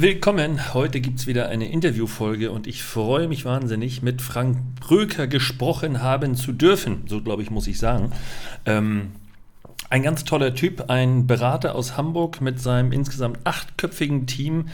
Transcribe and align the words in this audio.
willkommen. 0.00 0.74
Heute 0.74 1.00
gibt 1.00 1.18
es 1.18 1.26
wieder 1.26 1.48
eine 1.48 1.70
Interviewfolge 1.70 2.52
und 2.52 2.68
ich 2.68 2.84
freue 2.84 3.26
mich 3.26 3.44
wahnsinnig, 3.44 4.00
mit 4.00 4.22
Frank 4.22 4.58
Bröker 4.78 5.26
gesprochen 5.26 6.02
haben 6.02 6.36
zu 6.36 6.52
dürfen. 6.52 7.02
So, 7.06 7.20
glaube 7.20 7.42
ich, 7.42 7.50
muss 7.50 7.66
ich 7.66 7.78
sagen. 7.78 8.12
Ähm, 8.64 9.12
ein 9.90 10.02
ganz 10.02 10.24
toller 10.24 10.54
Typ, 10.54 10.88
ein 10.88 11.26
Berater 11.26 11.74
aus 11.74 11.96
Hamburg 11.96 12.40
mit 12.40 12.60
seinem 12.60 12.92
insgesamt 12.92 13.40
achtköpfigen 13.44 14.26
Team. 14.26 14.68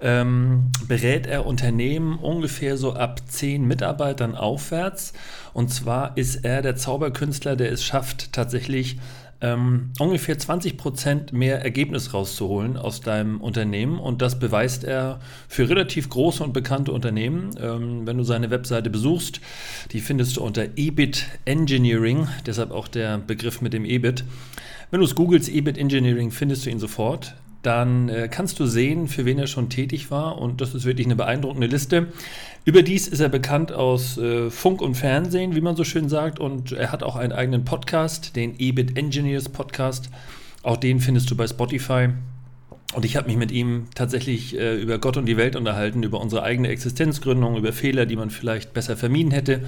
Ähm, 0.00 0.72
berät 0.86 1.26
er 1.26 1.46
Unternehmen 1.46 2.18
ungefähr 2.18 2.76
so 2.76 2.92
ab 2.92 3.22
zehn 3.28 3.66
Mitarbeitern 3.66 4.34
aufwärts. 4.34 5.14
Und 5.54 5.72
zwar 5.72 6.16
ist 6.18 6.44
er 6.44 6.60
der 6.60 6.76
Zauberkünstler, 6.76 7.56
der 7.56 7.72
es 7.72 7.82
schafft, 7.82 8.32
tatsächlich 8.32 8.98
ähm, 9.40 9.90
ungefähr 9.98 10.38
20 10.38 10.76
Prozent 10.76 11.32
mehr 11.32 11.62
Ergebnis 11.62 12.14
rauszuholen 12.14 12.76
aus 12.76 13.00
deinem 13.00 13.40
Unternehmen. 13.40 13.98
Und 13.98 14.22
das 14.22 14.38
beweist 14.38 14.84
er 14.84 15.20
für 15.48 15.68
relativ 15.68 16.08
große 16.08 16.42
und 16.42 16.52
bekannte 16.52 16.92
Unternehmen. 16.92 17.50
Ähm, 17.60 18.06
wenn 18.06 18.16
du 18.16 18.24
seine 18.24 18.50
Webseite 18.50 18.90
besuchst, 18.90 19.40
die 19.92 20.00
findest 20.00 20.36
du 20.36 20.42
unter 20.42 20.66
EBIT 20.76 21.26
Engineering, 21.44 22.28
deshalb 22.46 22.70
auch 22.70 22.88
der 22.88 23.18
Begriff 23.18 23.60
mit 23.60 23.72
dem 23.72 23.84
EBIT. 23.84 24.24
Wenn 24.90 25.00
du 25.00 25.06
es 25.06 25.14
googelst, 25.14 25.48
EBIT 25.48 25.78
Engineering, 25.78 26.30
findest 26.30 26.66
du 26.66 26.70
ihn 26.70 26.78
sofort 26.78 27.34
dann 27.66 28.08
äh, 28.08 28.28
kannst 28.30 28.60
du 28.60 28.66
sehen, 28.66 29.08
für 29.08 29.24
wen 29.24 29.40
er 29.40 29.48
schon 29.48 29.68
tätig 29.68 30.12
war. 30.12 30.38
Und 30.38 30.60
das 30.60 30.72
ist 30.72 30.84
wirklich 30.84 31.08
eine 31.08 31.16
beeindruckende 31.16 31.66
Liste. 31.66 32.06
Überdies 32.66 33.06
ist 33.06 33.20
er 33.20 33.28
bekannt 33.28 33.70
aus 33.70 34.18
äh, 34.18 34.50
Funk 34.50 34.82
und 34.82 34.96
Fernsehen, 34.96 35.54
wie 35.54 35.60
man 35.60 35.76
so 35.76 35.84
schön 35.84 36.08
sagt. 36.08 36.40
Und 36.40 36.72
er 36.72 36.90
hat 36.90 37.04
auch 37.04 37.14
einen 37.14 37.30
eigenen 37.30 37.64
Podcast, 37.64 38.34
den 38.34 38.58
EBIT 38.58 38.98
Engineers 38.98 39.48
Podcast. 39.48 40.10
Auch 40.64 40.76
den 40.76 40.98
findest 40.98 41.30
du 41.30 41.36
bei 41.36 41.46
Spotify. 41.46 42.08
Und 42.92 43.04
ich 43.04 43.16
habe 43.16 43.28
mich 43.28 43.36
mit 43.36 43.52
ihm 43.52 43.86
tatsächlich 43.94 44.58
äh, 44.58 44.82
über 44.82 44.98
Gott 44.98 45.16
und 45.16 45.26
die 45.26 45.36
Welt 45.36 45.54
unterhalten, 45.54 46.02
über 46.02 46.20
unsere 46.20 46.42
eigene 46.42 46.66
Existenzgründung, 46.66 47.56
über 47.56 47.72
Fehler, 47.72 48.04
die 48.04 48.16
man 48.16 48.30
vielleicht 48.30 48.74
besser 48.74 48.96
vermieden 48.96 49.30
hätte. 49.30 49.62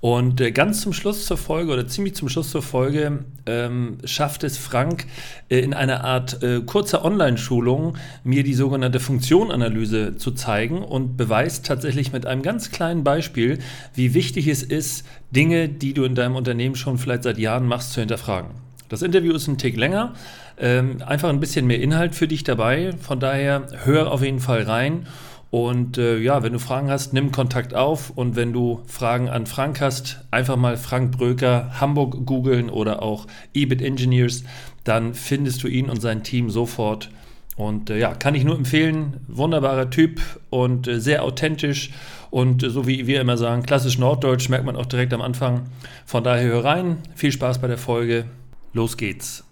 Und 0.00 0.40
äh, 0.40 0.50
ganz 0.50 0.80
zum 0.80 0.94
Schluss 0.94 1.26
zur 1.26 1.36
Folge 1.36 1.72
oder 1.72 1.86
ziemlich 1.86 2.14
zum 2.14 2.30
Schluss 2.30 2.50
zur 2.50 2.62
Folge 2.62 3.24
ähm, 3.44 3.98
schafft 4.04 4.44
es 4.44 4.56
Frank 4.56 5.04
äh, 5.50 5.58
in 5.58 5.74
einer 5.74 6.04
Art 6.04 6.42
äh, 6.42 6.60
kurzer 6.60 7.04
Online-Schulung 7.04 7.98
mir 8.24 8.42
die 8.42 8.54
sogenannte 8.54 8.98
Funktionanalyse 8.98 10.16
zu 10.16 10.30
zeigen 10.30 10.82
und 10.82 11.18
beweist 11.18 11.66
tatsächlich 11.66 12.12
mit 12.12 12.24
einem 12.24 12.40
ganz 12.40 12.70
kleinen 12.70 13.04
Beispiel, 13.04 13.58
wie 13.94 14.14
wichtig 14.14 14.48
es 14.48 14.62
ist, 14.62 15.04
Dinge, 15.32 15.68
die 15.68 15.92
du 15.92 16.04
in 16.04 16.14
deinem 16.14 16.34
Unternehmen 16.34 16.76
schon 16.76 16.96
vielleicht 16.96 17.24
seit 17.24 17.36
Jahren 17.36 17.66
machst, 17.66 17.92
zu 17.92 18.00
hinterfragen. 18.00 18.52
Das 18.88 19.02
Interview 19.02 19.34
ist 19.34 19.48
ein 19.48 19.58
Tick 19.58 19.76
länger, 19.76 20.14
ähm, 20.58 21.02
einfach 21.06 21.28
ein 21.28 21.40
bisschen 21.40 21.66
mehr 21.66 21.80
Inhalt 21.80 22.14
für 22.14 22.26
dich 22.26 22.42
dabei. 22.42 22.92
Von 23.00 23.20
daher 23.20 23.66
hör 23.84 24.10
auf 24.10 24.22
jeden 24.22 24.40
Fall 24.40 24.62
rein. 24.62 25.06
Und 25.50 25.98
äh, 25.98 26.18
ja, 26.18 26.44
wenn 26.44 26.52
du 26.52 26.60
Fragen 26.60 26.90
hast, 26.90 27.12
nimm 27.12 27.32
Kontakt 27.32 27.74
auf. 27.74 28.10
Und 28.10 28.36
wenn 28.36 28.52
du 28.52 28.82
Fragen 28.86 29.28
an 29.28 29.46
Frank 29.46 29.80
hast, 29.80 30.20
einfach 30.30 30.56
mal 30.56 30.76
Frank 30.76 31.16
Bröker 31.16 31.80
Hamburg 31.80 32.24
googeln 32.24 32.70
oder 32.70 33.02
auch 33.02 33.26
EBIT 33.52 33.82
Engineers. 33.82 34.44
Dann 34.84 35.14
findest 35.14 35.62
du 35.62 35.68
ihn 35.68 35.90
und 35.90 36.00
sein 36.00 36.22
Team 36.22 36.50
sofort. 36.50 37.10
Und 37.56 37.90
äh, 37.90 37.98
ja, 37.98 38.14
kann 38.14 38.34
ich 38.36 38.44
nur 38.44 38.56
empfehlen. 38.56 39.20
Wunderbarer 39.26 39.90
Typ 39.90 40.20
und 40.50 40.86
äh, 40.86 41.00
sehr 41.00 41.24
authentisch. 41.24 41.90
Und 42.30 42.62
äh, 42.62 42.70
so 42.70 42.86
wie 42.86 43.08
wir 43.08 43.20
immer 43.20 43.36
sagen, 43.36 43.64
klassisch 43.64 43.98
Norddeutsch 43.98 44.48
merkt 44.48 44.64
man 44.64 44.76
auch 44.76 44.86
direkt 44.86 45.12
am 45.12 45.20
Anfang. 45.20 45.68
Von 46.06 46.22
daher 46.22 46.46
hör 46.46 46.64
rein. 46.64 46.98
Viel 47.16 47.32
Spaß 47.32 47.60
bei 47.60 47.66
der 47.66 47.78
Folge. 47.78 48.26
Los 48.72 48.96
geht's. 48.96 49.44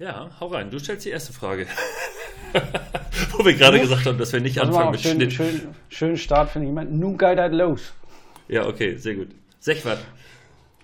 Ja, 0.00 0.30
hau 0.40 0.48
rein. 0.48 0.70
Du 0.70 0.78
stellst 0.80 1.06
die 1.06 1.10
erste 1.10 1.32
Frage. 1.32 1.66
Wo 3.32 3.44
wir 3.44 3.54
gerade 3.54 3.80
gesagt 3.80 4.06
haben, 4.06 4.18
dass 4.18 4.32
wir 4.32 4.40
nicht 4.40 4.60
anfangen 4.60 4.90
mit 4.90 5.00
schön, 5.00 5.16
Schnitt. 5.16 5.32
Schön, 5.32 5.60
schönen 5.88 6.16
Start 6.16 6.50
finde 6.50 6.68
ich. 6.82 6.88
Nun 6.90 7.16
geht 7.18 7.38
das 7.38 7.52
los. 7.52 7.92
Ja, 8.48 8.66
okay, 8.66 8.96
sehr 8.96 9.14
gut. 9.14 9.28
Sechwart. 9.60 9.98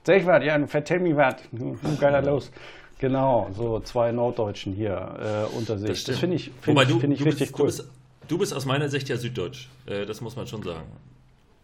Sechwart, 0.04 0.44
ja, 0.44 0.66
vertell 0.66 1.00
mir 1.00 1.16
was. 1.16 1.36
Nun 1.52 1.78
geht 1.82 2.02
das 2.02 2.25
los. 2.25 2.50
Genau, 2.98 3.50
so 3.54 3.80
zwei 3.80 4.12
Norddeutschen 4.12 4.72
hier 4.72 5.48
äh, 5.52 5.56
unter 5.56 5.78
sich. 5.78 5.88
Das, 5.88 6.04
das 6.04 6.19
finde 6.19 6.36
ich, 6.36 6.50
find 6.60 6.80
ich, 6.80 6.88
find 6.88 7.12
ich 7.12 7.25
richtig 7.25 7.52
bist, 7.52 7.58
cool. 7.58 7.66
Du 7.66 7.76
bist, 7.76 7.91
du 8.28 8.38
bist, 8.38 8.54
aus 8.54 8.66
meiner 8.66 8.88
Sicht 8.88 9.08
ja 9.08 9.16
Süddeutsch. 9.16 9.69
Äh, 9.86 10.06
das 10.06 10.20
muss 10.20 10.36
man 10.36 10.46
schon 10.46 10.62
sagen. 10.62 10.84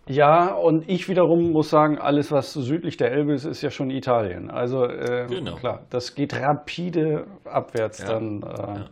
Ja, 0.09 0.55
und 0.55 0.88
ich 0.88 1.09
wiederum 1.09 1.53
muss 1.53 1.71
sagen, 1.71 1.99
alles, 1.99 2.32
was 2.32 2.53
südlich 2.53 2.97
der 2.97 3.12
Elbe 3.12 3.34
ist, 3.34 3.44
ist 3.44 3.62
ja 3.62 3.71
schon 3.71 3.91
Italien. 3.91 4.50
Also 4.50 4.84
äh, 4.84 5.27
genau. 5.28 5.55
klar, 5.55 5.82
das 5.91 6.15
geht 6.15 6.34
rapide 6.34 7.27
abwärts 7.44 7.99
ja. 7.99 8.06
dann. 8.06 8.43
Äh, 8.43 8.47
ja 8.47 8.87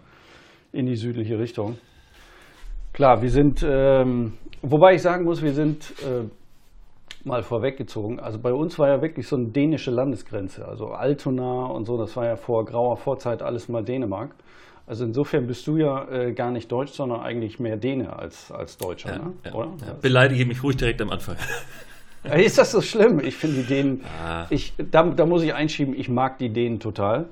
in 0.73 0.87
die 0.87 0.97
südliche 0.97 1.39
Richtung. 1.39 1.79
Klar, 2.93 3.23
wir 3.23 3.31
sind, 3.31 3.65
ähm, 3.69 4.35
wobei 4.63 4.95
ich 4.95 5.03
sagen 5.03 5.25
muss, 5.25 5.43
wir 5.43 5.53
sind 5.53 5.93
äh, 6.03 6.25
mal 7.25 7.43
vorweggezogen. 7.43 8.19
Also 8.19 8.39
bei 8.39 8.53
uns 8.53 8.79
war 8.79 8.89
ja 8.89 9.03
wirklich 9.03 9.27
so 9.29 9.37
eine 9.37 9.47
dänische 9.47 9.91
Landesgrenze. 9.91 10.67
Also 10.67 10.89
Altona 10.89 11.67
und 11.67 11.85
so, 11.85 11.97
das 11.97 12.17
war 12.17 12.27
ja 12.27 12.37
vor 12.37 12.65
grauer 12.65 12.97
Vorzeit 12.97 13.43
alles 13.43 13.69
mal 13.69 13.85
Dänemark. 13.85 14.35
Also 14.87 15.05
insofern 15.05 15.47
bist 15.47 15.67
du 15.67 15.77
ja 15.77 16.09
äh, 16.11 16.33
gar 16.33 16.51
nicht 16.51 16.73
Deutsch, 16.73 16.93
sondern 16.93 17.21
eigentlich 17.21 17.61
mehr 17.61 17.77
Däne 17.77 18.17
als, 18.17 18.51
als 18.51 18.79
Deutscher, 18.79 19.11
ja, 19.11 19.19
ne? 19.19 19.33
ja, 19.45 19.53
oder? 19.53 19.73
Ja. 19.87 19.95
Beleidige 20.01 20.47
mich 20.47 20.63
ruhig 20.63 20.79
direkt 20.79 21.03
am 21.03 21.11
Anfang. 21.11 21.37
Ist 22.35 22.59
das 22.59 22.73
so 22.73 22.81
schlimm? 22.81 23.21
Ich 23.21 23.37
finde 23.37 23.59
die 23.59 23.67
Dänen, 23.67 24.05
ah. 24.23 24.47
ich, 24.51 24.73
da, 24.91 25.05
da 25.05 25.27
muss 25.27 25.43
ich 25.43 25.55
einschieben, 25.55 25.95
ich 25.95 26.09
mag 26.09 26.39
die 26.39 26.51
Dänen 26.51 26.81
total. 26.81 27.27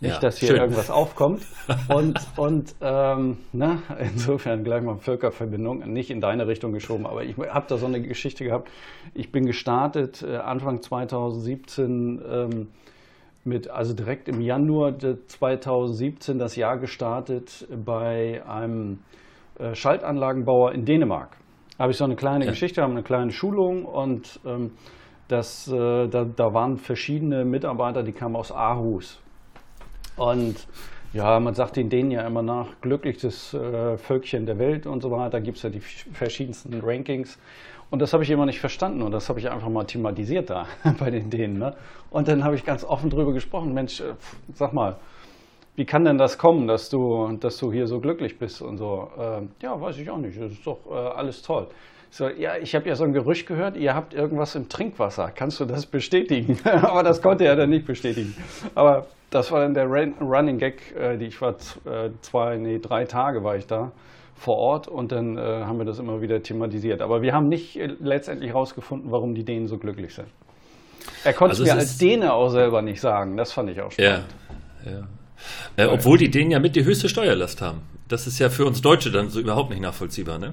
Nicht, 0.00 0.14
ja, 0.14 0.20
dass 0.20 0.38
hier 0.38 0.48
schön. 0.48 0.56
irgendwas 0.56 0.90
aufkommt. 0.90 1.42
Und, 1.88 2.18
und 2.38 2.74
ähm, 2.80 3.36
na, 3.52 3.82
insofern 3.98 4.64
gleich 4.64 4.82
mal 4.82 4.96
Völkerverbindung, 4.96 5.80
nicht 5.92 6.10
in 6.10 6.20
deine 6.20 6.46
Richtung 6.46 6.72
geschoben, 6.72 7.06
aber 7.06 7.22
ich 7.22 7.36
habe 7.36 7.66
da 7.68 7.76
so 7.76 7.86
eine 7.86 8.00
Geschichte 8.00 8.44
gehabt. 8.44 8.70
Ich 9.12 9.30
bin 9.30 9.44
gestartet 9.44 10.22
äh, 10.22 10.36
Anfang 10.36 10.80
2017 10.80 12.22
ähm, 12.26 12.68
mit, 13.44 13.68
also 13.68 13.94
direkt 13.94 14.28
im 14.28 14.40
Januar 14.40 14.98
2017 14.98 16.38
das 16.38 16.56
Jahr 16.56 16.78
gestartet 16.78 17.68
bei 17.84 18.42
einem 18.46 19.00
äh, 19.58 19.74
Schaltanlagenbauer 19.74 20.72
in 20.72 20.86
Dänemark. 20.86 21.36
Da 21.76 21.84
habe 21.84 21.92
ich 21.92 21.98
so 21.98 22.04
eine 22.04 22.16
kleine 22.16 22.46
ja. 22.46 22.50
Geschichte, 22.52 22.82
haben 22.82 22.92
eine 22.92 23.02
kleine 23.02 23.32
Schulung 23.32 23.84
und 23.84 24.40
ähm, 24.46 24.72
das, 25.28 25.68
äh, 25.68 26.08
da, 26.08 26.24
da 26.24 26.54
waren 26.54 26.78
verschiedene 26.78 27.44
Mitarbeiter, 27.44 28.02
die 28.02 28.12
kamen 28.12 28.36
aus 28.36 28.50
Aarhus 28.50 29.20
und 30.20 30.66
ja, 31.14 31.40
man 31.40 31.54
sagt 31.54 31.78
in 31.78 31.88
denen 31.88 32.10
ja 32.10 32.26
immer 32.26 32.42
nach, 32.42 32.68
glücklichstes 32.82 33.54
äh, 33.54 33.96
Völkchen 33.96 34.44
der 34.44 34.58
Welt 34.58 34.86
und 34.86 35.02
so 35.02 35.10
weiter. 35.10 35.30
Da 35.30 35.40
gibt 35.40 35.56
es 35.56 35.62
ja 35.62 35.70
die 35.70 35.80
verschiedensten 35.80 36.78
Rankings. 36.80 37.38
Und 37.90 38.00
das 38.00 38.12
habe 38.12 38.22
ich 38.22 38.30
immer 38.30 38.44
nicht 38.44 38.60
verstanden 38.60 39.00
und 39.02 39.12
das 39.12 39.30
habe 39.30 39.40
ich 39.40 39.50
einfach 39.50 39.70
mal 39.70 39.84
thematisiert 39.84 40.50
da 40.50 40.66
bei 40.98 41.10
den 41.10 41.30
Dänen. 41.30 41.58
Ne? 41.58 41.74
Und 42.10 42.28
dann 42.28 42.44
habe 42.44 42.54
ich 42.54 42.66
ganz 42.66 42.84
offen 42.84 43.08
drüber 43.08 43.32
gesprochen, 43.32 43.72
Mensch, 43.72 44.00
äh, 44.00 44.12
sag 44.52 44.74
mal, 44.74 44.98
wie 45.74 45.86
kann 45.86 46.04
denn 46.04 46.18
das 46.18 46.36
kommen, 46.36 46.66
dass 46.68 46.90
du, 46.90 47.38
dass 47.40 47.56
du 47.56 47.72
hier 47.72 47.86
so 47.86 47.98
glücklich 47.98 48.38
bist 48.38 48.60
und 48.60 48.76
so? 48.76 49.08
Äh, 49.18 49.40
ja, 49.62 49.80
weiß 49.80 49.96
ich 49.96 50.10
auch 50.10 50.18
nicht, 50.18 50.38
das 50.38 50.52
ist 50.52 50.66
doch 50.66 50.80
äh, 50.90 50.94
alles 50.94 51.40
toll. 51.40 51.66
So, 52.10 52.28
ja, 52.28 52.58
ich 52.58 52.74
habe 52.74 52.86
ja 52.86 52.94
so 52.94 53.04
ein 53.04 53.14
Gerücht 53.14 53.46
gehört, 53.46 53.76
ihr 53.76 53.94
habt 53.94 54.12
irgendwas 54.12 54.54
im 54.54 54.68
Trinkwasser. 54.68 55.32
Kannst 55.34 55.60
du 55.60 55.64
das 55.64 55.86
bestätigen? 55.86 56.58
Aber 56.64 57.02
das 57.02 57.22
konnte 57.22 57.46
er 57.46 57.56
dann 57.56 57.70
nicht 57.70 57.86
bestätigen. 57.86 58.36
Aber 58.74 59.06
das 59.30 59.50
war 59.50 59.60
dann 59.60 59.74
der 59.74 59.86
Running 59.86 60.58
Gag, 60.58 60.94
äh, 60.96 61.16
die 61.16 61.26
ich 61.26 61.40
war 61.40 61.54
äh, 61.86 62.10
zwei, 62.20 62.56
nee, 62.56 62.78
drei 62.78 63.04
Tage 63.04 63.42
war 63.44 63.56
ich 63.56 63.66
da 63.66 63.92
vor 64.34 64.56
Ort 64.56 64.88
und 64.88 65.12
dann 65.12 65.36
äh, 65.36 65.40
haben 65.40 65.78
wir 65.78 65.84
das 65.84 65.98
immer 65.98 66.20
wieder 66.20 66.42
thematisiert. 66.42 67.02
Aber 67.02 67.22
wir 67.22 67.32
haben 67.32 67.48
nicht 67.48 67.76
äh, 67.76 67.94
letztendlich 68.00 68.50
herausgefunden, 68.50 69.10
warum 69.10 69.34
die 69.34 69.44
Dänen 69.44 69.68
so 69.68 69.78
glücklich 69.78 70.14
sind. 70.14 70.28
Er 71.24 71.32
konnte 71.32 71.52
also 71.52 71.62
es 71.62 71.68
mir 71.68 71.78
als 71.78 71.98
Däne 71.98 72.32
auch 72.32 72.48
selber 72.48 72.82
nicht 72.82 73.00
sagen. 73.00 73.36
Das 73.36 73.52
fand 73.52 73.70
ich 73.70 73.80
auch 73.80 73.92
spannend. 73.92 74.24
Ja, 74.84 74.92
ja. 74.92 75.84
Äh, 75.84 75.86
obwohl 75.86 76.18
die 76.18 76.30
Dänen 76.30 76.50
ja 76.50 76.58
mit 76.58 76.74
die 76.74 76.84
höchste 76.84 77.08
Steuerlast 77.08 77.62
haben. 77.62 77.82
Das 78.08 78.26
ist 78.26 78.38
ja 78.38 78.50
für 78.50 78.64
uns 78.64 78.80
Deutsche 78.82 79.10
dann 79.10 79.28
so 79.28 79.40
überhaupt 79.40 79.70
nicht 79.70 79.80
nachvollziehbar, 79.80 80.38
ne? 80.38 80.52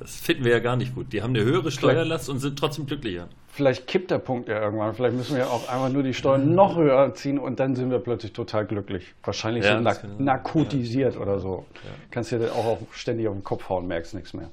Das 0.00 0.16
finden 0.16 0.44
wir 0.44 0.52
ja 0.52 0.58
gar 0.58 0.76
nicht 0.76 0.94
gut. 0.94 1.12
Die 1.12 1.22
haben 1.22 1.34
eine 1.34 1.44
höhere 1.44 1.70
Steuerlast 1.70 2.28
und 2.28 2.38
sind 2.38 2.58
trotzdem 2.58 2.86
glücklicher. 2.86 3.28
Vielleicht 3.48 3.86
kippt 3.86 4.10
der 4.10 4.18
Punkt 4.18 4.48
ja 4.48 4.62
irgendwann. 4.62 4.94
Vielleicht 4.94 5.16
müssen 5.16 5.36
wir 5.36 5.50
auch 5.50 5.68
einfach 5.68 5.90
nur 5.90 6.02
die 6.02 6.14
Steuern 6.14 6.54
noch 6.54 6.76
höher 6.76 7.14
ziehen 7.14 7.38
und 7.38 7.60
dann 7.60 7.76
sind 7.76 7.90
wir 7.90 7.98
plötzlich 7.98 8.32
total 8.32 8.64
glücklich. 8.64 9.14
Wahrscheinlich 9.22 9.64
ja, 9.64 9.76
so 9.76 9.80
nark 9.80 10.04
narkotisiert 10.18 11.14
ja. 11.14 11.20
oder 11.20 11.40
so. 11.40 11.66
Ja. 11.84 11.90
Kannst 12.10 12.32
dir 12.32 12.52
auch 12.52 12.78
ständig 12.92 13.28
auf 13.28 13.34
den 13.34 13.44
Kopf 13.44 13.68
hauen, 13.68 13.86
merkst 13.86 14.14
nichts 14.14 14.32
mehr. 14.32 14.48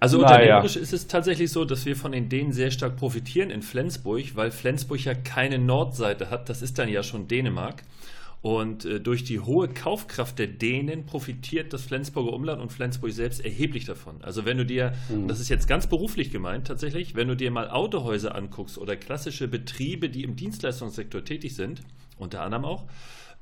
Also 0.00 0.18
unternehmerisch 0.18 0.74
ist 0.74 0.92
es 0.92 1.06
tatsächlich 1.06 1.52
so, 1.52 1.64
dass 1.64 1.86
wir 1.86 1.94
von 1.94 2.10
den 2.10 2.28
Dänen 2.28 2.52
sehr 2.52 2.72
stark 2.72 2.96
profitieren 2.96 3.50
in 3.50 3.62
Flensburg, 3.62 4.34
weil 4.34 4.50
Flensburg 4.50 5.04
ja 5.04 5.14
keine 5.14 5.60
Nordseite 5.60 6.28
hat. 6.28 6.48
Das 6.48 6.60
ist 6.60 6.80
dann 6.80 6.88
ja 6.88 7.04
schon 7.04 7.28
Dänemark. 7.28 7.84
Und 8.42 8.84
äh, 8.84 9.00
durch 9.00 9.22
die 9.22 9.38
hohe 9.38 9.68
Kaufkraft 9.68 10.38
der 10.40 10.48
Dänen 10.48 11.06
profitiert 11.06 11.72
das 11.72 11.82
Flensburger 11.82 12.32
Umland 12.32 12.60
und 12.60 12.72
Flensburg 12.72 13.12
selbst 13.12 13.44
erheblich 13.44 13.84
davon. 13.84 14.20
Also 14.22 14.44
wenn 14.44 14.58
du 14.58 14.66
dir, 14.66 14.94
mhm. 15.08 15.28
das 15.28 15.38
ist 15.38 15.48
jetzt 15.48 15.68
ganz 15.68 15.86
beruflich 15.86 16.32
gemeint 16.32 16.66
tatsächlich, 16.66 17.14
wenn 17.14 17.28
du 17.28 17.36
dir 17.36 17.52
mal 17.52 17.70
Autohäuser 17.70 18.34
anguckst 18.34 18.78
oder 18.78 18.96
klassische 18.96 19.46
Betriebe, 19.46 20.10
die 20.10 20.24
im 20.24 20.34
Dienstleistungssektor 20.34 21.24
tätig 21.24 21.54
sind, 21.54 21.82
unter 22.18 22.42
anderem 22.42 22.64
auch, 22.64 22.86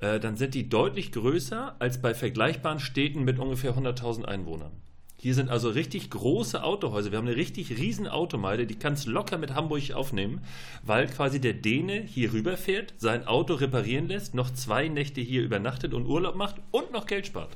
äh, 0.01 0.21
dann 0.21 0.37
sind 0.37 0.55
die 0.55 0.69
deutlich 0.69 1.13
größer 1.13 1.77
als 1.79 2.03
bei 2.03 2.13
vergleichbaren 2.13 2.79
Städten 2.79 3.25
mit 3.25 3.39
ungefähr 3.39 3.75
100.000 3.75 4.25
Einwohnern. 4.27 4.73
Hier 5.21 5.35
sind 5.35 5.51
also 5.51 5.69
richtig 5.69 6.09
große 6.09 6.65
Autohäuser. 6.65 7.11
Wir 7.11 7.19
haben 7.19 7.27
eine 7.27 7.37
richtig 7.37 7.77
riesen 7.77 8.09
Automeile, 8.09 8.67
die 8.67 8.77
kannst 8.77 9.07
locker 9.07 9.37
mit 9.37 9.55
Hamburg 9.55 9.93
aufnehmen, 9.93 10.41
weil 10.83 11.09
quasi 11.09 11.43
der 11.43 11.53
Däne 11.53 12.01
hier 12.01 12.33
rüberfährt, 12.33 12.95
sein 12.97 13.27
Auto 13.27 13.53
reparieren 13.53 14.09
lässt, 14.09 14.35
noch 14.35 14.51
zwei 14.51 14.89
Nächte 14.89 15.21
hier 15.21 15.43
übernachtet 15.43 15.93
und 15.93 16.07
Urlaub 16.07 16.37
macht 16.37 16.57
und 16.71 16.91
noch 16.91 17.05
Geld 17.05 17.27
spart. 17.27 17.51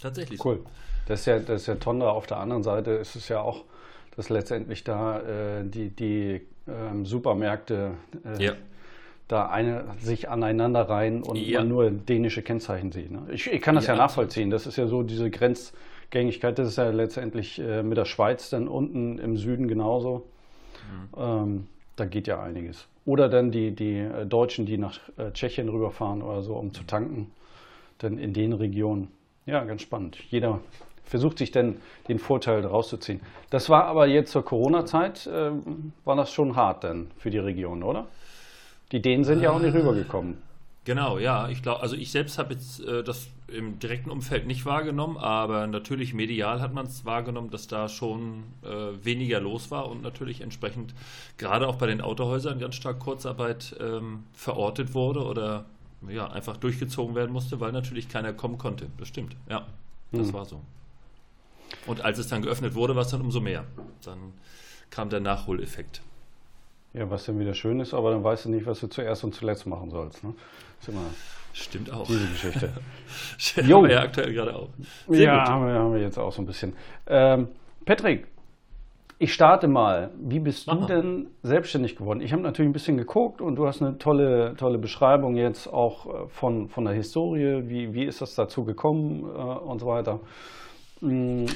Tatsächlich. 0.00 0.42
Cool. 0.42 0.60
Das 1.06 1.20
ist 1.20 1.26
ja, 1.26 1.38
das 1.40 1.62
ist 1.62 1.66
ja 1.66 1.74
Tonda. 1.74 2.08
Auf 2.08 2.26
der 2.26 2.38
anderen 2.38 2.62
Seite 2.62 2.92
ist 2.92 3.16
es 3.16 3.28
ja 3.28 3.40
auch, 3.42 3.64
dass 4.16 4.30
letztendlich 4.30 4.82
da 4.82 5.20
äh, 5.20 5.62
die, 5.62 5.90
die 5.90 6.40
ähm, 6.66 7.04
Supermärkte 7.04 7.92
äh, 8.24 8.42
ja. 8.42 8.52
da 9.28 9.50
eine, 9.50 9.84
sich 10.00 10.30
aneinander 10.30 10.88
reihen 10.88 11.22
und 11.22 11.36
ja. 11.36 11.60
man 11.60 11.68
nur 11.68 11.90
dänische 11.90 12.40
Kennzeichen 12.40 12.92
sieht. 12.92 13.10
Ne? 13.10 13.24
Ich, 13.30 13.46
ich, 13.46 13.60
kann 13.60 13.74
das 13.74 13.86
ja, 13.86 13.92
ja 13.92 13.98
nachvollziehen. 13.98 14.48
Das 14.48 14.66
ist 14.66 14.76
ja 14.76 14.86
so 14.86 15.02
diese 15.02 15.30
Grenz. 15.30 15.74
Gängigkeit. 16.16 16.58
Das 16.58 16.68
ist 16.68 16.78
ja 16.78 16.88
letztendlich 16.88 17.58
äh, 17.58 17.82
mit 17.82 17.98
der 17.98 18.06
Schweiz 18.06 18.48
dann 18.48 18.68
unten 18.68 19.18
im 19.18 19.36
Süden 19.36 19.68
genauso. 19.68 20.24
Mhm. 21.14 21.20
Ähm, 21.20 21.66
da 21.96 22.06
geht 22.06 22.26
ja 22.26 22.42
einiges. 22.42 22.86
Oder 23.04 23.28
dann 23.28 23.50
die, 23.50 23.72
die 23.72 23.98
äh, 23.98 24.24
Deutschen, 24.24 24.64
die 24.64 24.78
nach 24.78 24.98
äh, 25.18 25.30
Tschechien 25.32 25.68
rüberfahren 25.68 26.22
oder 26.22 26.42
so, 26.42 26.54
um 26.54 26.72
zu 26.72 26.84
tanken, 26.84 27.30
dann 27.98 28.18
in 28.18 28.32
den 28.32 28.54
Regionen. 28.54 29.08
Ja, 29.44 29.64
ganz 29.64 29.82
spannend. 29.82 30.16
Jeder 30.30 30.60
versucht 31.04 31.38
sich 31.38 31.50
dann 31.52 31.76
den 32.08 32.18
Vorteil 32.18 32.64
rauszuziehen. 32.64 33.20
Das 33.50 33.68
war 33.68 33.84
aber 33.84 34.06
jetzt 34.06 34.32
zur 34.32 34.44
Corona-Zeit, 34.44 35.26
äh, 35.26 35.50
war 36.04 36.16
das 36.16 36.32
schon 36.32 36.56
hart 36.56 36.82
dann 36.84 37.10
für 37.18 37.30
die 37.30 37.38
Region, 37.38 37.82
oder? 37.82 38.06
Die 38.90 39.02
Dänen 39.02 39.24
sind 39.24 39.42
ja 39.42 39.50
auch 39.50 39.60
nicht 39.60 39.74
rübergekommen. 39.74 40.38
Genau, 40.84 41.18
ja. 41.18 41.48
Ich 41.48 41.62
glaube, 41.62 41.82
also 41.82 41.94
ich 41.94 42.10
selbst 42.10 42.38
habe 42.38 42.54
jetzt 42.54 42.80
äh, 42.80 43.02
das 43.02 43.28
im 43.48 43.78
direkten 43.78 44.10
Umfeld 44.10 44.46
nicht 44.46 44.66
wahrgenommen, 44.66 45.16
aber 45.16 45.66
natürlich 45.66 46.14
medial 46.14 46.60
hat 46.60 46.74
man 46.74 46.86
es 46.86 47.04
wahrgenommen, 47.04 47.50
dass 47.50 47.68
da 47.68 47.88
schon 47.88 48.42
äh, 48.62 49.04
weniger 49.04 49.40
los 49.40 49.70
war 49.70 49.88
und 49.88 50.02
natürlich 50.02 50.40
entsprechend 50.40 50.94
gerade 51.38 51.68
auch 51.68 51.76
bei 51.76 51.86
den 51.86 52.00
Autohäusern 52.00 52.58
ganz 52.58 52.74
stark 52.74 52.98
Kurzarbeit 52.98 53.76
ähm, 53.80 54.24
verortet 54.32 54.94
wurde 54.94 55.24
oder 55.24 55.64
ja, 56.08 56.26
einfach 56.28 56.56
durchgezogen 56.56 57.14
werden 57.14 57.32
musste, 57.32 57.60
weil 57.60 57.72
natürlich 57.72 58.08
keiner 58.08 58.32
kommen 58.32 58.58
konnte. 58.58 58.88
Das 58.98 59.08
stimmt, 59.08 59.36
ja. 59.48 59.66
Das 60.12 60.28
hm. 60.28 60.32
war 60.34 60.44
so. 60.44 60.60
Und 61.86 62.00
als 62.00 62.18
es 62.18 62.28
dann 62.28 62.42
geöffnet 62.42 62.74
wurde, 62.74 62.94
war 62.94 63.02
es 63.02 63.08
dann 63.08 63.20
umso 63.20 63.40
mehr. 63.40 63.64
Dann 64.04 64.32
kam 64.90 65.08
der 65.08 65.20
Nachholeffekt. 65.20 66.00
Ja, 66.94 67.10
was 67.10 67.26
dann 67.26 67.38
wieder 67.38 67.54
schön 67.54 67.80
ist, 67.80 67.92
aber 67.92 68.10
dann 68.10 68.24
weißt 68.24 68.46
du 68.46 68.50
nicht, 68.50 68.66
was 68.66 68.80
du 68.80 68.86
zuerst 68.88 69.24
und 69.24 69.34
zuletzt 69.34 69.66
machen 69.66 69.90
sollst. 69.90 70.24
Ne? 70.24 70.34
Ist 70.80 70.88
immer 70.88 71.04
Stimmt 71.56 71.90
auch. 71.90 72.06
Diese 72.06 72.26
Geschichte. 72.26 72.70
jo. 73.62 73.78
haben 73.78 73.84
wir 73.84 73.92
ja 73.92 74.02
aktuell 74.02 74.32
gerade 74.32 74.54
auch. 74.54 74.68
Sehr 75.08 75.24
ja, 75.24 75.48
haben 75.48 75.66
wir, 75.66 75.74
haben 75.74 75.94
wir, 75.94 76.00
jetzt 76.02 76.18
auch 76.18 76.30
so 76.30 76.42
ein 76.42 76.46
bisschen. 76.46 76.74
Ähm, 77.06 77.48
Patrick, 77.86 78.26
ich 79.18 79.32
starte 79.32 79.66
mal. 79.66 80.10
Wie 80.18 80.38
bist 80.38 80.68
Aha. 80.68 80.76
du 80.76 80.86
denn 80.86 81.28
selbstständig 81.42 81.96
geworden? 81.96 82.20
Ich 82.20 82.32
habe 82.34 82.42
natürlich 82.42 82.68
ein 82.68 82.74
bisschen 82.74 82.98
geguckt 82.98 83.40
und 83.40 83.56
du 83.56 83.66
hast 83.66 83.80
eine 83.80 83.96
tolle, 83.96 84.54
tolle 84.58 84.76
Beschreibung 84.76 85.36
jetzt 85.36 85.66
auch 85.66 86.06
äh, 86.06 86.28
von, 86.28 86.68
von 86.68 86.84
der 86.84 86.92
Historie. 86.92 87.62
Wie, 87.68 87.94
wie 87.94 88.04
ist 88.04 88.20
das 88.20 88.34
dazu 88.34 88.64
gekommen 88.64 89.24
äh, 89.24 89.24
und 89.24 89.78
so 89.78 89.86
weiter. 89.86 90.20
Mm, 91.00 91.46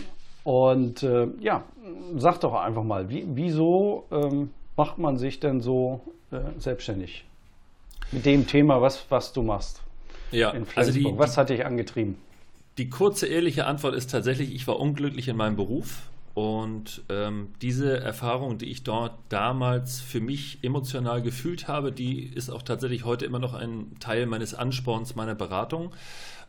und 0.44 1.02
äh, 1.02 1.28
ja, 1.40 1.64
sag 2.16 2.40
doch 2.40 2.54
einfach 2.54 2.84
mal, 2.84 3.10
wie, 3.10 3.26
wieso 3.28 4.06
ähm, 4.10 4.50
macht 4.76 4.96
man 4.96 5.18
sich 5.18 5.40
denn 5.40 5.60
so 5.60 6.00
äh, 6.32 6.38
selbstständig? 6.56 7.26
mit 8.12 8.26
dem 8.26 8.46
Thema, 8.46 8.80
was, 8.80 9.06
was 9.10 9.32
du 9.32 9.42
machst. 9.42 9.82
Ja, 10.30 10.54
also 10.74 10.92
die, 10.92 11.04
was 11.16 11.36
hat 11.36 11.50
dich 11.50 11.64
angetrieben? 11.64 12.16
Die 12.78 12.88
kurze, 12.88 13.26
ehrliche 13.26 13.66
Antwort 13.66 13.94
ist 13.94 14.10
tatsächlich, 14.10 14.54
ich 14.54 14.66
war 14.66 14.78
unglücklich 14.78 15.28
in 15.28 15.36
meinem 15.36 15.56
Beruf. 15.56 16.02
Und 16.32 17.02
ähm, 17.08 17.48
diese 17.60 17.98
Erfahrung, 17.98 18.56
die 18.56 18.66
ich 18.66 18.84
dort 18.84 19.18
damals 19.28 20.00
für 20.00 20.20
mich 20.20 20.58
emotional 20.62 21.22
gefühlt 21.22 21.66
habe, 21.66 21.90
die 21.90 22.22
ist 22.22 22.50
auch 22.50 22.62
tatsächlich 22.62 23.04
heute 23.04 23.26
immer 23.26 23.40
noch 23.40 23.52
ein 23.52 23.96
Teil 23.98 24.26
meines 24.26 24.54
Ansporns, 24.54 25.16
meiner 25.16 25.34
Beratung 25.34 25.92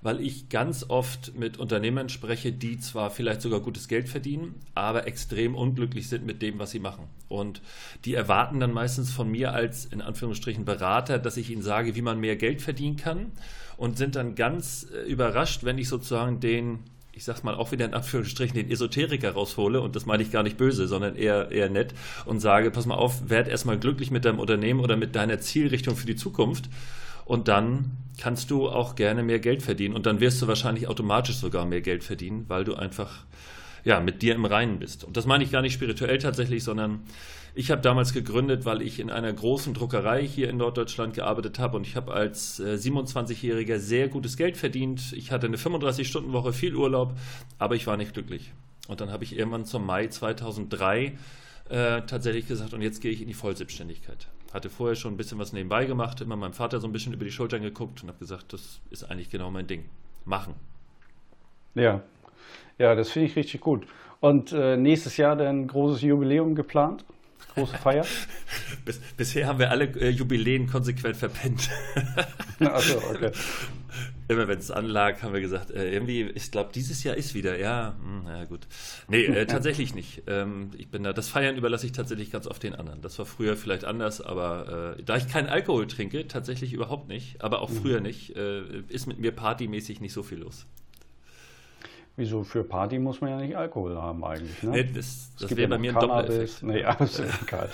weil 0.01 0.19
ich 0.19 0.50
ganz 0.50 0.86
oft 0.89 1.36
mit 1.36 1.57
Unternehmern 1.57 2.10
spreche, 2.10 2.51
die 2.51 2.80
zwar 2.80 3.12
vielleicht 3.12 3.42
sogar 3.42 3.60
gutes 3.60 3.88
Geld 3.88 4.10
verdienen, 4.10 4.56
aber 4.74 5.07
extrem 5.07 5.56
unglücklich 5.56 6.10
sind 6.10 6.25
mit 6.25 6.42
dem, 6.42 6.60
was 6.60 6.72
sie 6.72 6.80
machen. 6.80 7.07
Und 7.30 7.62
die 8.06 8.16
erwarten 8.16 8.60
dann 8.60 8.74
meistens 8.74 9.12
von 9.12 9.30
mir 9.30 9.54
als 9.54 9.86
in 9.86 10.01
Anführungsstrichen 10.01 10.66
Berater, 10.66 11.19
dass 11.19 11.38
ich 11.38 11.51
ihnen 11.51 11.62
sage, 11.62 11.95
wie 11.95 12.01
man 12.01 12.19
mehr 12.19 12.36
Geld 12.36 12.62
verdienen 12.62 12.98
kann 12.98 13.31
und 13.81 13.98
sind 13.98 14.16
dann 14.16 14.36
ganz 14.36 14.86
äh, 14.94 15.10
überrascht, 15.10 15.63
wenn 15.63 15.80
ich 15.80 15.89
sozusagen 15.89 16.39
den 16.39 16.80
ich 17.13 17.25
sag's 17.25 17.44
mal 17.44 17.56
auch 17.56 17.74
wieder 17.74 17.83
in 17.83 17.94
Anführungsstrichen, 17.94 18.56
den 18.56 18.72
Esoteriker 18.72 19.31
raushole, 19.31 19.81
und 19.81 19.98
das 19.98 20.06
meine 20.06 20.24
ich 20.24 20.31
gar 20.31 20.44
nicht 20.44 20.56
böse, 20.56 20.88
sondern 20.88 21.18
eher, 21.18 21.51
eher 21.51 21.69
nett, 21.69 21.94
und 22.25 22.39
sage, 22.39 22.72
pass 22.72 22.86
mal 22.86 22.95
auf, 22.95 23.30
werd 23.30 23.50
erstmal 23.50 23.78
glücklich 23.78 24.12
mit 24.12 24.24
deinem 24.24 24.39
Unternehmen 24.39 24.80
oder 24.80 24.95
mit 24.95 25.13
deiner 25.13 25.39
Zielrichtung 25.39 25.98
für 25.98 26.06
die 26.06 26.16
Zukunft 26.16 26.69
und 27.25 27.50
dann 27.50 27.98
kannst 28.18 28.50
du 28.50 28.69
auch 28.69 28.95
gerne 28.95 29.24
mehr 29.24 29.39
Geld 29.39 29.62
verdienen 29.62 29.94
und 29.94 30.06
dann 30.06 30.22
wirst 30.22 30.42
du 30.42 30.48
wahrscheinlich 30.48 30.88
automatisch 30.88 31.36
sogar 31.36 31.66
mehr 31.66 31.81
Geld 31.81 32.06
verdienen, 32.06 32.45
weil 32.48 32.63
du 32.63 32.75
einfach 32.75 33.25
ja, 33.83 34.00
mit 34.00 34.22
dir 34.22 34.36
im 34.36 34.45
Reinen 34.45 34.80
bist. 34.80 35.04
Und 35.04 35.18
das 35.18 35.25
meine 35.25 35.44
ich 35.44 35.51
gar 35.51 35.62
nicht 35.62 35.74
spirituell 35.74 36.18
tatsächlich, 36.18 36.63
sondern 36.63 37.01
ich 37.53 37.71
habe 37.71 37.81
damals 37.81 38.13
gegründet, 38.13 38.65
weil 38.65 38.81
ich 38.81 39.00
in 39.00 39.09
einer 39.09 39.31
großen 39.31 39.74
Druckerei 39.74 40.25
hier 40.25 40.50
in 40.50 40.57
Norddeutschland 40.57 41.13
gearbeitet 41.13 41.59
habe 41.59 41.77
und 41.77 41.86
ich 41.86 41.95
habe 41.95 42.13
als 42.13 42.59
äh, 42.59 42.75
27-Jähriger 42.75 43.77
sehr 43.77 44.07
gutes 44.07 44.38
Geld 44.38 44.57
verdient. 44.57 45.13
Ich 45.13 45.31
hatte 45.31 45.48
eine 45.48 45.57
35-Stunden-Woche, 45.57 46.53
viel 46.53 46.75
Urlaub, 46.75 47.13
aber 47.59 47.75
ich 47.75 47.88
war 47.88 47.98
nicht 47.98 48.13
glücklich. 48.13 48.53
Und 48.88 49.01
dann 49.01 49.12
habe 49.12 49.24
ich 49.24 49.38
irgendwann 49.38 49.65
zum 49.65 49.86
Mai 49.86 50.07
2003 50.07 51.18
äh, 51.69 52.01
tatsächlich 52.01 52.48
gesagt, 52.48 52.74
und 52.74 52.81
jetzt 52.81 53.01
gehe 53.01 53.12
ich 53.12 53.21
in 53.21 53.27
die 53.27 53.33
Vollselbstständigkeit 53.33 54.27
hatte 54.54 54.69
vorher 54.69 54.95
schon 54.95 55.13
ein 55.13 55.18
bisschen 55.18 55.39
was 55.39 55.54
nebenbei 55.54 55.86
gemacht, 55.86 56.21
immer 56.21 56.36
meinem 56.36 56.54
Vater 56.54 56.80
so 56.80 56.88
ein 56.88 56.92
bisschen 56.92 57.13
über 57.13 57.24
die 57.24 57.31
Schultern 57.31 57.62
geguckt 57.62 58.04
und 58.04 58.09
habe 58.09 58.19
gesagt, 58.19 58.54
das 58.54 58.81
ist 58.89 59.09
eigentlich 59.09 59.30
genau 59.30 59.50
mein 59.50 59.68
Ding. 59.68 59.86
Machen. 60.25 60.54
Ja, 61.74 62.01
ja, 62.77 62.94
das 62.95 63.09
finde 63.09 63.30
ich 63.30 63.36
richtig 63.36 63.62
gut. 63.62 63.88
Und 64.19 64.51
äh, 64.51 64.77
nächstes 64.77 65.18
Jahr 65.18 65.36
dann 65.36 65.62
ein 65.62 65.68
großes 65.68 66.01
Jubiläum 66.01 66.54
geplant? 66.54 67.06
Große 67.53 67.77
Feier? 67.77 68.06
Bis, 68.86 69.00
bisher 69.18 69.48
haben 69.48 69.59
wir 69.59 69.71
alle 69.71 69.86
äh, 69.86 70.09
Jubiläen 70.09 70.68
konsequent 70.68 71.18
verpennt. 71.18 71.69
Achso, 72.59 72.97
okay. 73.09 73.31
Immer 74.28 74.47
wenn 74.47 74.59
es 74.59 74.71
anlag, 74.71 75.21
haben 75.23 75.33
wir 75.33 75.42
gesagt, 75.42 75.71
äh, 75.71 75.92
irgendwie, 75.92 76.21
ich 76.21 76.52
glaube, 76.52 76.69
dieses 76.73 77.04
Jahr 77.04 77.18
ist 77.18 77.33
wieder, 77.33 77.59
ja, 77.59 77.97
mh, 78.02 78.21
hm, 78.21 78.28
ja 78.28 78.45
gut. 78.45 78.68
Nee, 79.09 79.26
äh, 79.26 79.45
tatsächlich 79.45 79.94
nicht. 79.94 80.23
Ähm, 80.28 80.71
ich 80.78 80.90
bin 80.90 81.04
da, 81.04 81.11
das 81.11 81.28
Feiern 81.28 81.57
überlasse 81.57 81.85
ich 81.85 81.92
tatsächlich 81.92 82.31
ganz 82.31 82.47
oft 82.47 82.64
den 82.64 82.73
anderen. 82.73 83.02
Das 83.02 83.19
war 83.19 83.26
früher 83.26 83.57
vielleicht 83.57 83.83
anders, 83.83 84.21
aber 84.21 84.95
äh, 84.97 85.04
da 85.04 85.18
ich 85.18 85.28
keinen 85.28 85.49
Alkohol 85.49 85.87
trinke, 85.87 86.28
tatsächlich 86.28 86.71
überhaupt 86.71 87.09
nicht, 87.09 87.44
aber 87.44 87.61
auch 87.61 87.69
mhm. 87.69 87.76
früher 87.76 87.99
nicht, 87.99 88.35
äh, 88.37 88.61
ist 88.87 89.07
mit 89.07 89.19
mir 89.19 89.33
partymäßig 89.33 89.99
nicht 89.99 90.14
so 90.14 90.23
viel 90.23 90.40
los. 90.40 90.66
Wieso 92.18 92.44
für 92.44 92.63
Party 92.63 92.99
muss 92.99 93.21
man 93.21 93.30
ja 93.31 93.37
nicht 93.37 93.56
Alkohol 93.56 93.97
haben 93.97 94.23
eigentlich? 94.23 94.61
Ne? 94.63 94.71
Nee, 94.71 94.83
das, 94.83 95.31
das 95.39 95.49
wäre 95.51 95.61
ja 95.61 95.68
bei 95.68 95.77
mir 95.77 95.95
ein 95.95 95.99
Doppeleffekt. 95.99 96.63
Nee, 96.63 96.81
ja, 96.81 96.97
egal. 97.41 97.69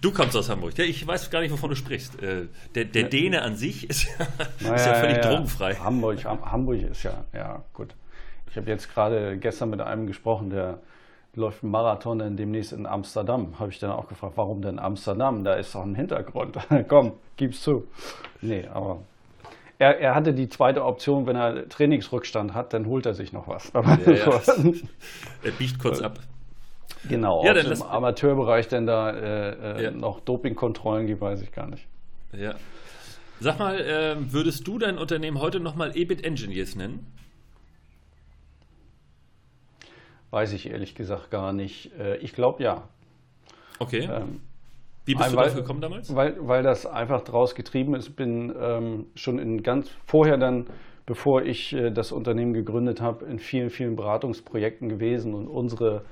Du 0.00 0.12
kommst 0.12 0.36
aus 0.36 0.48
Hamburg. 0.48 0.78
Ja, 0.78 0.84
ich 0.84 1.04
weiß 1.04 1.30
gar 1.30 1.40
nicht, 1.40 1.52
wovon 1.52 1.70
du 1.70 1.76
sprichst. 1.76 2.22
Äh, 2.22 2.46
der, 2.74 2.84
der 2.84 3.02
ja. 3.02 3.08
Däne 3.08 3.42
an 3.42 3.56
sich 3.56 3.90
ist, 3.90 4.06
naja, 4.60 4.74
ist 4.76 4.86
ja 4.86 4.94
völlig 4.94 5.16
ja, 5.16 5.30
drogenfrei. 5.30 5.74
Hamburg, 5.74 6.24
Hamburg 6.24 6.80
ist 6.82 7.02
ja, 7.02 7.24
ja 7.32 7.64
gut. 7.72 7.94
Ich 8.48 8.56
habe 8.56 8.70
jetzt 8.70 8.92
gerade 8.92 9.36
gestern 9.36 9.70
mit 9.70 9.80
einem 9.80 10.06
gesprochen, 10.06 10.50
der 10.50 10.78
läuft 11.34 11.62
einen 11.62 11.72
Marathon 11.72 12.18
dann 12.20 12.36
demnächst 12.36 12.72
in 12.72 12.86
Amsterdam. 12.86 13.58
Habe 13.58 13.70
ich 13.70 13.78
dann 13.78 13.90
auch 13.90 14.08
gefragt, 14.08 14.34
warum 14.36 14.62
denn 14.62 14.78
Amsterdam? 14.78 15.44
Da 15.44 15.54
ist 15.54 15.74
doch 15.74 15.82
ein 15.82 15.94
Hintergrund. 15.94 16.56
Komm, 16.88 17.12
gib's 17.36 17.62
zu. 17.62 17.86
Nee, 18.40 18.66
aber 18.72 19.00
er, 19.78 19.98
er, 19.98 20.14
hatte 20.14 20.32
die 20.32 20.48
zweite 20.48 20.84
Option, 20.84 21.26
wenn 21.26 21.36
er 21.36 21.68
Trainingsrückstand 21.68 22.54
hat, 22.54 22.72
dann 22.72 22.86
holt 22.86 23.06
er 23.06 23.14
sich 23.14 23.32
noch 23.32 23.48
was. 23.48 23.72
Ja, 23.74 24.12
ja. 24.12 24.40
er 25.42 25.50
biegt 25.52 25.78
kurz 25.78 26.00
ab. 26.00 26.18
Genau, 27.08 27.44
ja, 27.44 27.52
ob 27.52 27.56
es 27.58 27.80
im 27.80 27.82
Amateurbereich 27.82 28.68
denn 28.68 28.86
da 28.86 29.10
äh, 29.10 29.50
äh, 29.50 29.84
ja. 29.84 29.90
noch 29.90 30.20
Dopingkontrollen 30.20 31.06
gibt, 31.06 31.20
weiß 31.20 31.42
ich 31.42 31.52
gar 31.52 31.66
nicht. 31.66 31.86
Ja. 32.32 32.54
Sag 33.40 33.58
mal, 33.58 33.78
äh, 33.78 34.16
würdest 34.32 34.66
du 34.66 34.78
dein 34.78 34.98
Unternehmen 34.98 35.40
heute 35.40 35.60
nochmal 35.60 35.96
EBIT 35.96 36.24
Engineers 36.24 36.74
nennen? 36.74 37.06
Weiß 40.30 40.52
ich 40.52 40.70
ehrlich 40.70 40.94
gesagt 40.94 41.30
gar 41.30 41.52
nicht. 41.52 41.92
Äh, 41.98 42.16
ich 42.16 42.32
glaube 42.32 42.62
ja. 42.62 42.88
Okay. 43.78 44.08
Ähm, 44.10 44.40
Wie 45.06 45.14
bist 45.14 45.26
weil, 45.26 45.30
du 45.30 45.36
dafür 45.36 45.62
gekommen 45.62 45.80
damals? 45.80 46.14
Weil, 46.14 46.36
weil 46.40 46.62
das 46.62 46.84
einfach 46.84 47.22
daraus 47.22 47.54
getrieben 47.54 47.94
ist. 47.94 48.16
Bin 48.16 48.52
ähm, 48.60 49.06
schon 49.14 49.38
in 49.38 49.62
ganz 49.62 49.88
vorher 50.04 50.36
dann, 50.36 50.66
bevor 51.06 51.42
ich 51.42 51.72
äh, 51.72 51.90
das 51.90 52.12
Unternehmen 52.12 52.52
gegründet 52.52 53.00
habe, 53.00 53.24
in 53.24 53.38
vielen, 53.38 53.70
vielen 53.70 53.96
Beratungsprojekten 53.96 54.88
gewesen 54.88 55.32
und 55.34 55.46
unsere 55.46 56.02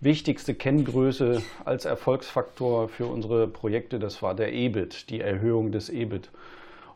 wichtigste 0.00 0.54
Kenngröße 0.54 1.42
als 1.64 1.84
Erfolgsfaktor 1.84 2.88
für 2.88 3.06
unsere 3.06 3.48
Projekte, 3.48 3.98
das 3.98 4.22
war 4.22 4.34
der 4.34 4.52
EBIT, 4.54 5.10
die 5.10 5.20
Erhöhung 5.20 5.70
des 5.70 5.90
EBIT. 5.90 6.30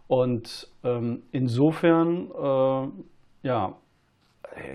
Und 0.06 0.68
ähm, 0.84 1.22
insofern, 1.32 2.30
äh, 2.30 3.46
ja, 3.46 3.76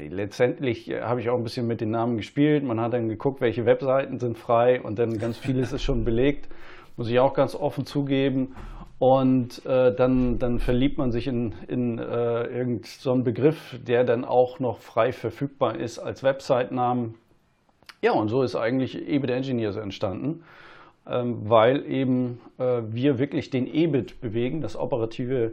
letztendlich 0.09 0.91
habe 1.01 1.21
ich 1.21 1.29
auch 1.29 1.37
ein 1.37 1.43
bisschen 1.43 1.67
mit 1.67 1.81
den 1.81 1.91
Namen 1.91 2.17
gespielt. 2.17 2.63
Man 2.63 2.79
hat 2.79 2.93
dann 2.93 3.09
geguckt, 3.09 3.41
welche 3.41 3.65
Webseiten 3.65 4.19
sind 4.19 4.37
frei 4.37 4.81
und 4.81 4.99
dann 4.99 5.17
ganz 5.17 5.37
vieles 5.37 5.71
ist 5.71 5.83
schon 5.83 6.03
belegt, 6.03 6.47
muss 6.95 7.09
ich 7.09 7.19
auch 7.19 7.33
ganz 7.33 7.55
offen 7.55 7.85
zugeben. 7.85 8.55
Und 8.99 9.63
äh, 9.65 9.93
dann, 9.93 10.39
dann 10.39 10.59
verliebt 10.59 10.97
man 10.97 11.11
sich 11.11 11.27
in, 11.27 11.53
in 11.67 11.99
äh, 11.99 12.01
irgendeinen 12.45 12.81
so 12.83 13.15
Begriff, 13.15 13.77
der 13.85 14.03
dann 14.03 14.25
auch 14.25 14.59
noch 14.59 14.79
frei 14.79 15.11
verfügbar 15.11 15.77
ist 15.77 15.99
als 15.99 16.23
Website-Namen. 16.23 17.13
Ja, 18.01 18.13
und 18.13 18.29
so 18.29 18.41
ist 18.41 18.55
eigentlich 18.55 19.07
EBIT 19.07 19.29
Engineers 19.29 19.75
entstanden, 19.75 20.43
ähm, 21.07 21.47
weil 21.47 21.85
eben 21.85 22.39
äh, 22.57 22.81
wir 22.89 23.19
wirklich 23.19 23.51
den 23.51 23.71
EBIT 23.71 24.19
bewegen, 24.19 24.61
das 24.61 24.75
operative 24.75 25.51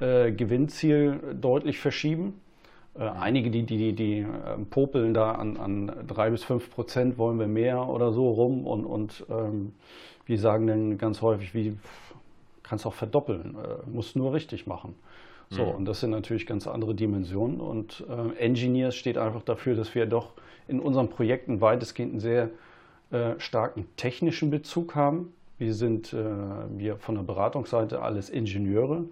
äh, 0.00 0.32
Gewinnziel 0.32 1.20
deutlich 1.40 1.78
verschieben. 1.78 2.40
Äh, 2.98 3.02
einige, 3.02 3.50
die, 3.50 3.64
die, 3.64 3.92
die 3.92 4.18
ähm, 4.18 4.66
popeln 4.70 5.14
da 5.14 5.32
an, 5.32 5.56
an 5.56 5.92
drei 6.06 6.30
bis 6.30 6.44
fünf 6.44 6.70
Prozent 6.70 7.18
wollen 7.18 7.38
wir 7.38 7.46
mehr 7.46 7.88
oder 7.88 8.12
so 8.12 8.30
rum 8.30 8.66
und, 8.66 8.84
und 8.84 9.24
ähm, 9.30 9.72
wir 10.26 10.38
sagen 10.38 10.66
dann 10.66 10.98
ganz 10.98 11.20
häufig, 11.22 11.54
wie 11.54 11.76
kannst 12.62 12.86
auch 12.86 12.94
verdoppeln, 12.94 13.56
äh, 13.56 13.90
musst 13.90 14.16
nur 14.16 14.32
richtig 14.32 14.66
machen. 14.66 14.94
So, 15.50 15.64
mhm. 15.64 15.70
und 15.70 15.84
das 15.84 16.00
sind 16.00 16.10
natürlich 16.10 16.46
ganz 16.46 16.66
andere 16.66 16.94
Dimensionen. 16.94 17.60
Und 17.60 18.04
äh, 18.08 18.38
Engineers 18.38 18.96
steht 18.96 19.18
einfach 19.18 19.42
dafür, 19.42 19.76
dass 19.76 19.94
wir 19.94 20.06
doch 20.06 20.32
in 20.66 20.80
unseren 20.80 21.08
Projekten 21.08 21.60
weitestgehend 21.60 22.12
einen 22.12 22.20
sehr 22.20 22.50
äh, 23.10 23.38
starken 23.38 23.86
technischen 23.96 24.50
Bezug 24.50 24.94
haben. 24.94 25.32
Wir 25.58 25.74
sind 25.74 26.12
äh, 26.12 26.16
wir 26.70 26.96
von 26.96 27.16
der 27.16 27.22
Beratungsseite 27.22 28.00
alles 28.02 28.30
Ingenieure. 28.30 29.04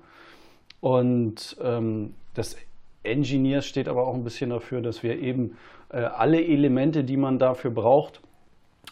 Und 0.81 1.57
ähm, 1.63 2.15
das 2.35 2.57
Engineers 3.05 3.67
steht 3.67 3.89
aber 3.89 4.07
auch 4.07 4.15
ein 4.15 4.25
bisschen 4.25 4.51
dafür, 4.51 4.81
dass 4.81 5.03
wir 5.03 5.19
eben 5.19 5.57
äh, 5.91 5.99
alle 5.99 6.45
Elemente, 6.45 7.05
die 7.05 7.17
man 7.17 7.39
dafür 7.39 7.71
braucht, 7.71 8.21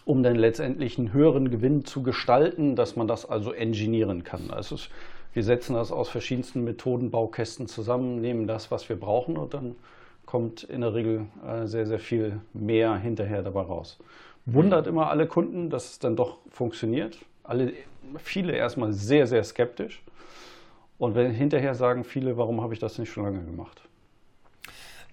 um 0.04 0.22
dann 0.22 0.36
letztendlich 0.36 0.98
einen 0.98 1.12
höheren 1.12 1.50
Gewinn 1.50 1.84
zu 1.84 2.02
gestalten, 2.02 2.76
dass 2.76 2.96
man 2.96 3.06
das 3.08 3.28
also 3.28 3.52
engineeren 3.52 4.24
kann. 4.24 4.50
Also 4.50 4.76
wir 5.32 5.44
setzen 5.44 5.74
das 5.74 5.92
aus 5.92 6.08
verschiedensten 6.08 6.64
Methoden, 6.64 7.10
Baukästen 7.10 7.68
zusammen, 7.68 8.20
nehmen 8.20 8.46
das, 8.46 8.70
was 8.70 8.88
wir 8.88 8.96
brauchen 8.96 9.36
und 9.36 9.54
dann 9.54 9.76
kommt 10.26 10.64
in 10.64 10.80
der 10.80 10.94
Regel 10.94 11.26
äh, 11.46 11.66
sehr, 11.66 11.86
sehr 11.86 11.98
viel 11.98 12.40
mehr 12.52 12.96
hinterher 12.96 13.42
dabei 13.42 13.62
raus. 13.62 13.98
Wundert 14.46 14.86
immer 14.86 15.10
alle 15.10 15.26
Kunden, 15.26 15.70
dass 15.70 15.92
es 15.92 15.98
dann 15.98 16.16
doch 16.16 16.38
funktioniert. 16.50 17.18
Alle, 17.44 17.72
viele 18.18 18.52
erstmal 18.52 18.92
sehr, 18.92 19.26
sehr 19.26 19.44
skeptisch. 19.44 20.02
Und 20.98 21.14
wenn 21.14 21.32
hinterher 21.32 21.74
sagen 21.74 22.04
viele, 22.04 22.36
warum 22.36 22.60
habe 22.60 22.74
ich 22.74 22.80
das 22.80 22.98
nicht 22.98 23.10
schon 23.10 23.24
lange 23.24 23.44
gemacht? 23.44 23.82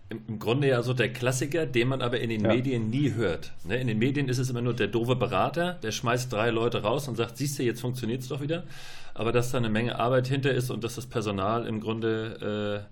Im 0.10 0.40
Grunde 0.40 0.70
ja 0.70 0.82
so 0.84 0.94
der 0.94 1.12
Klassiker, 1.12 1.66
den 1.66 1.90
man 1.90 2.02
aber 2.02 2.20
in 2.20 2.30
den 2.30 2.42
ja. 2.42 2.54
Medien 2.54 2.90
nie 2.90 3.14
hört. 3.14 3.52
Ne? 3.66 3.78
In 3.78 3.88
den 3.88 4.00
Medien 4.00 4.30
ist 4.30 4.38
es 4.38 4.50
immer 4.50 4.62
nur 4.62 4.74
der 4.74 4.88
doofe 4.88 5.16
Berater, 5.16 5.74
der 5.84 5.92
schmeißt 5.92 6.32
drei 6.32 6.50
Leute 6.50 6.82
raus 6.82 7.08
und 7.08 7.16
sagt, 7.16 7.38
siehst 7.38 7.60
du, 7.60 7.64
jetzt 7.64 7.82
funktioniert 7.82 8.22
es 8.22 8.30
doch 8.30 8.42
wieder. 8.42 8.64
Aber 9.14 9.32
dass 9.32 9.52
da 9.52 9.58
eine 9.58 9.70
Menge 9.70 10.00
Arbeit 10.00 10.28
hinter 10.28 10.52
ist 10.52 10.70
und 10.70 10.84
dass 10.84 10.96
das 10.96 11.08
Personal 11.08 11.66
im 11.66 11.82
Grunde 11.82 12.86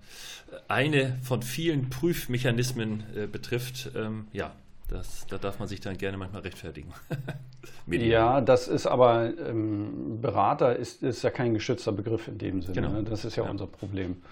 äh, 0.50 0.56
eine 0.68 1.18
von 1.22 1.42
vielen 1.42 1.88
Prüfmechanismen 1.88 3.04
äh, 3.14 3.26
betrifft, 3.26 3.90
ähm, 3.96 4.26
ja, 4.32 4.52
das, 4.88 5.26
da 5.28 5.38
darf 5.38 5.58
man 5.58 5.68
sich 5.68 5.80
dann 5.80 5.96
gerne 5.96 6.16
manchmal 6.16 6.42
rechtfertigen. 6.42 6.92
ja, 7.86 8.40
das 8.40 8.68
ist 8.68 8.86
aber, 8.86 9.32
ähm, 9.38 10.20
Berater 10.20 10.76
ist, 10.76 11.02
ist 11.02 11.22
ja 11.22 11.30
kein 11.30 11.54
geschützter 11.54 11.92
Begriff 11.92 12.28
in 12.28 12.38
dem 12.38 12.62
Sinne. 12.62 12.74
Genau. 12.74 12.92
Ne? 12.92 13.02
Das 13.02 13.24
ist 13.24 13.36
ja, 13.36 13.44
ja, 13.44 13.50
unser 13.50 13.66
Problem. 13.66 14.22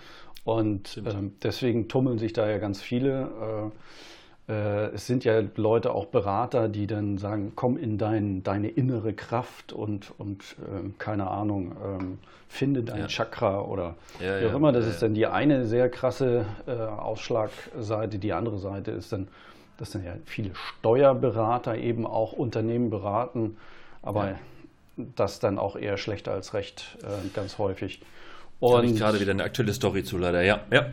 Und 0.44 1.02
ähm, 1.06 1.32
deswegen 1.42 1.88
tummeln 1.88 2.18
sich 2.18 2.32
da 2.32 2.48
ja 2.48 2.58
ganz 2.58 2.80
viele. 2.80 3.72
Äh, 4.48 4.52
äh, 4.52 4.90
es 4.94 5.06
sind 5.06 5.24
ja 5.24 5.42
Leute, 5.56 5.92
auch 5.92 6.06
Berater, 6.06 6.68
die 6.68 6.86
dann 6.86 7.16
sagen, 7.18 7.52
komm 7.54 7.76
in 7.76 7.96
dein, 7.96 8.42
deine 8.42 8.68
innere 8.68 9.14
Kraft 9.14 9.72
und, 9.72 10.12
und 10.18 10.56
ähm, 10.68 10.94
keine 10.98 11.28
Ahnung, 11.28 11.74
ähm, 11.82 12.18
finde 12.46 12.82
dein 12.82 13.00
ja. 13.00 13.08
Chakra 13.08 13.62
oder 13.62 13.96
ja, 14.20 14.40
wie 14.40 14.46
auch 14.46 14.54
immer. 14.54 14.70
Das 14.70 14.86
ist 14.86 15.02
dann 15.02 15.14
die 15.14 15.26
eine 15.26 15.66
sehr 15.66 15.88
krasse 15.88 16.44
äh, 16.66 16.72
Ausschlagseite. 16.72 18.18
Die 18.18 18.32
andere 18.32 18.58
Seite 18.58 18.90
ist 18.90 19.12
dann, 19.12 19.28
dass 19.76 19.90
dann 19.90 20.04
ja 20.04 20.14
viele 20.24 20.54
Steuerberater 20.54 21.76
eben 21.76 22.06
auch 22.06 22.32
Unternehmen 22.32 22.90
beraten, 22.90 23.56
aber 24.02 24.38
das 24.96 25.40
dann 25.40 25.58
auch 25.58 25.76
eher 25.76 25.96
schlechter 25.96 26.32
als 26.32 26.54
recht, 26.54 26.98
äh, 27.02 27.28
ganz 27.34 27.58
häufig. 27.58 28.00
Und 28.60 28.84
ich 28.84 28.98
gerade 28.98 29.20
wieder 29.20 29.32
eine 29.32 29.42
aktuelle 29.42 29.72
Story 29.72 30.04
zu, 30.04 30.18
leider, 30.18 30.42
ja. 30.42 30.60
Ja, 30.70 30.86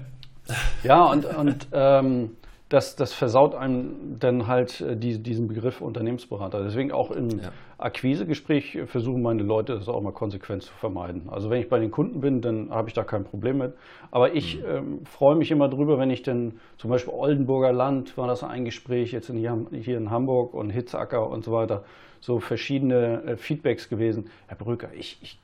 ja 0.83 1.03
und, 1.05 1.25
und 1.25 1.67
ähm, 1.71 2.31
das, 2.69 2.95
das 2.95 3.13
versaut 3.13 3.53
einem 3.53 4.17
dann 4.19 4.47
halt 4.47 4.81
äh, 4.81 4.95
die, 4.95 5.21
diesen 5.21 5.47
Begriff 5.47 5.81
Unternehmensberater. 5.81 6.63
Deswegen 6.63 6.91
auch 6.91 7.11
im 7.11 7.29
ja. 7.29 7.51
Akquisegespräch 7.81 8.79
versuchen 8.85 9.21
meine 9.21 9.43
Leute 9.43 9.75
das 9.75 9.87
auch 9.87 10.01
mal 10.01 10.11
konsequent 10.11 10.63
zu 10.63 10.73
vermeiden. 10.73 11.29
Also 11.29 11.49
wenn 11.49 11.61
ich 11.61 11.69
bei 11.69 11.79
den 11.79 11.91
Kunden 11.91 12.21
bin, 12.21 12.41
dann 12.41 12.69
habe 12.69 12.87
ich 12.87 12.93
da 12.93 13.03
kein 13.03 13.23
Problem 13.23 13.57
mit. 13.57 13.73
Aber 14.11 14.33
ich 14.33 14.59
mhm. 14.59 14.65
ähm, 14.67 15.05
freue 15.05 15.35
mich 15.35 15.51
immer 15.51 15.69
drüber, 15.69 15.97
wenn 15.97 16.09
ich 16.09 16.23
dann 16.23 16.59
zum 16.77 16.89
Beispiel 16.89 17.13
Oldenburger 17.13 17.71
Land 17.71 18.17
war 18.17 18.27
das 18.27 18.43
ein 18.43 18.65
Gespräch, 18.65 19.11
jetzt 19.11 19.29
in 19.29 19.37
hier, 19.37 19.65
hier 19.71 19.97
in 19.97 20.11
Hamburg 20.11 20.53
und 20.53 20.69
Hitzacker 20.69 21.29
und 21.29 21.43
so 21.43 21.51
weiter, 21.51 21.83
so 22.19 22.39
verschiedene 22.39 23.23
äh, 23.23 23.37
Feedbacks 23.37 23.89
gewesen. 23.89 24.29
Herr 24.47 24.57
Brücker, 24.57 24.89
ich, 24.93 25.17
ich 25.21 25.39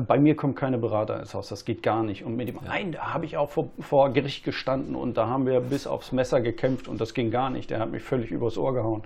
bei 0.00 0.18
mir 0.18 0.36
kommt 0.36 0.56
keine 0.56 0.76
Berater 0.76 1.18
ins 1.18 1.32
Haus, 1.32 1.48
das 1.48 1.64
geht 1.64 1.82
gar 1.82 2.02
nicht. 2.02 2.22
Und 2.24 2.36
mit 2.36 2.48
dem 2.48 2.56
ja. 2.56 2.70
einen, 2.70 2.92
da 2.92 3.14
habe 3.14 3.24
ich 3.24 3.36
auch 3.36 3.50
vor, 3.50 3.70
vor, 3.80 4.12
Gericht 4.12 4.44
gestanden 4.44 4.94
und 4.94 5.16
da 5.16 5.26
haben 5.26 5.46
wir 5.46 5.60
bis 5.60 5.86
aufs 5.86 6.12
Messer 6.12 6.40
gekämpft 6.40 6.86
und 6.86 7.00
das 7.00 7.14
ging 7.14 7.30
gar 7.30 7.48
nicht. 7.48 7.70
Der 7.70 7.80
hat 7.80 7.90
mich 7.90 8.02
völlig 8.02 8.30
übers 8.30 8.58
Ohr 8.58 8.74
gehauen. 8.74 9.04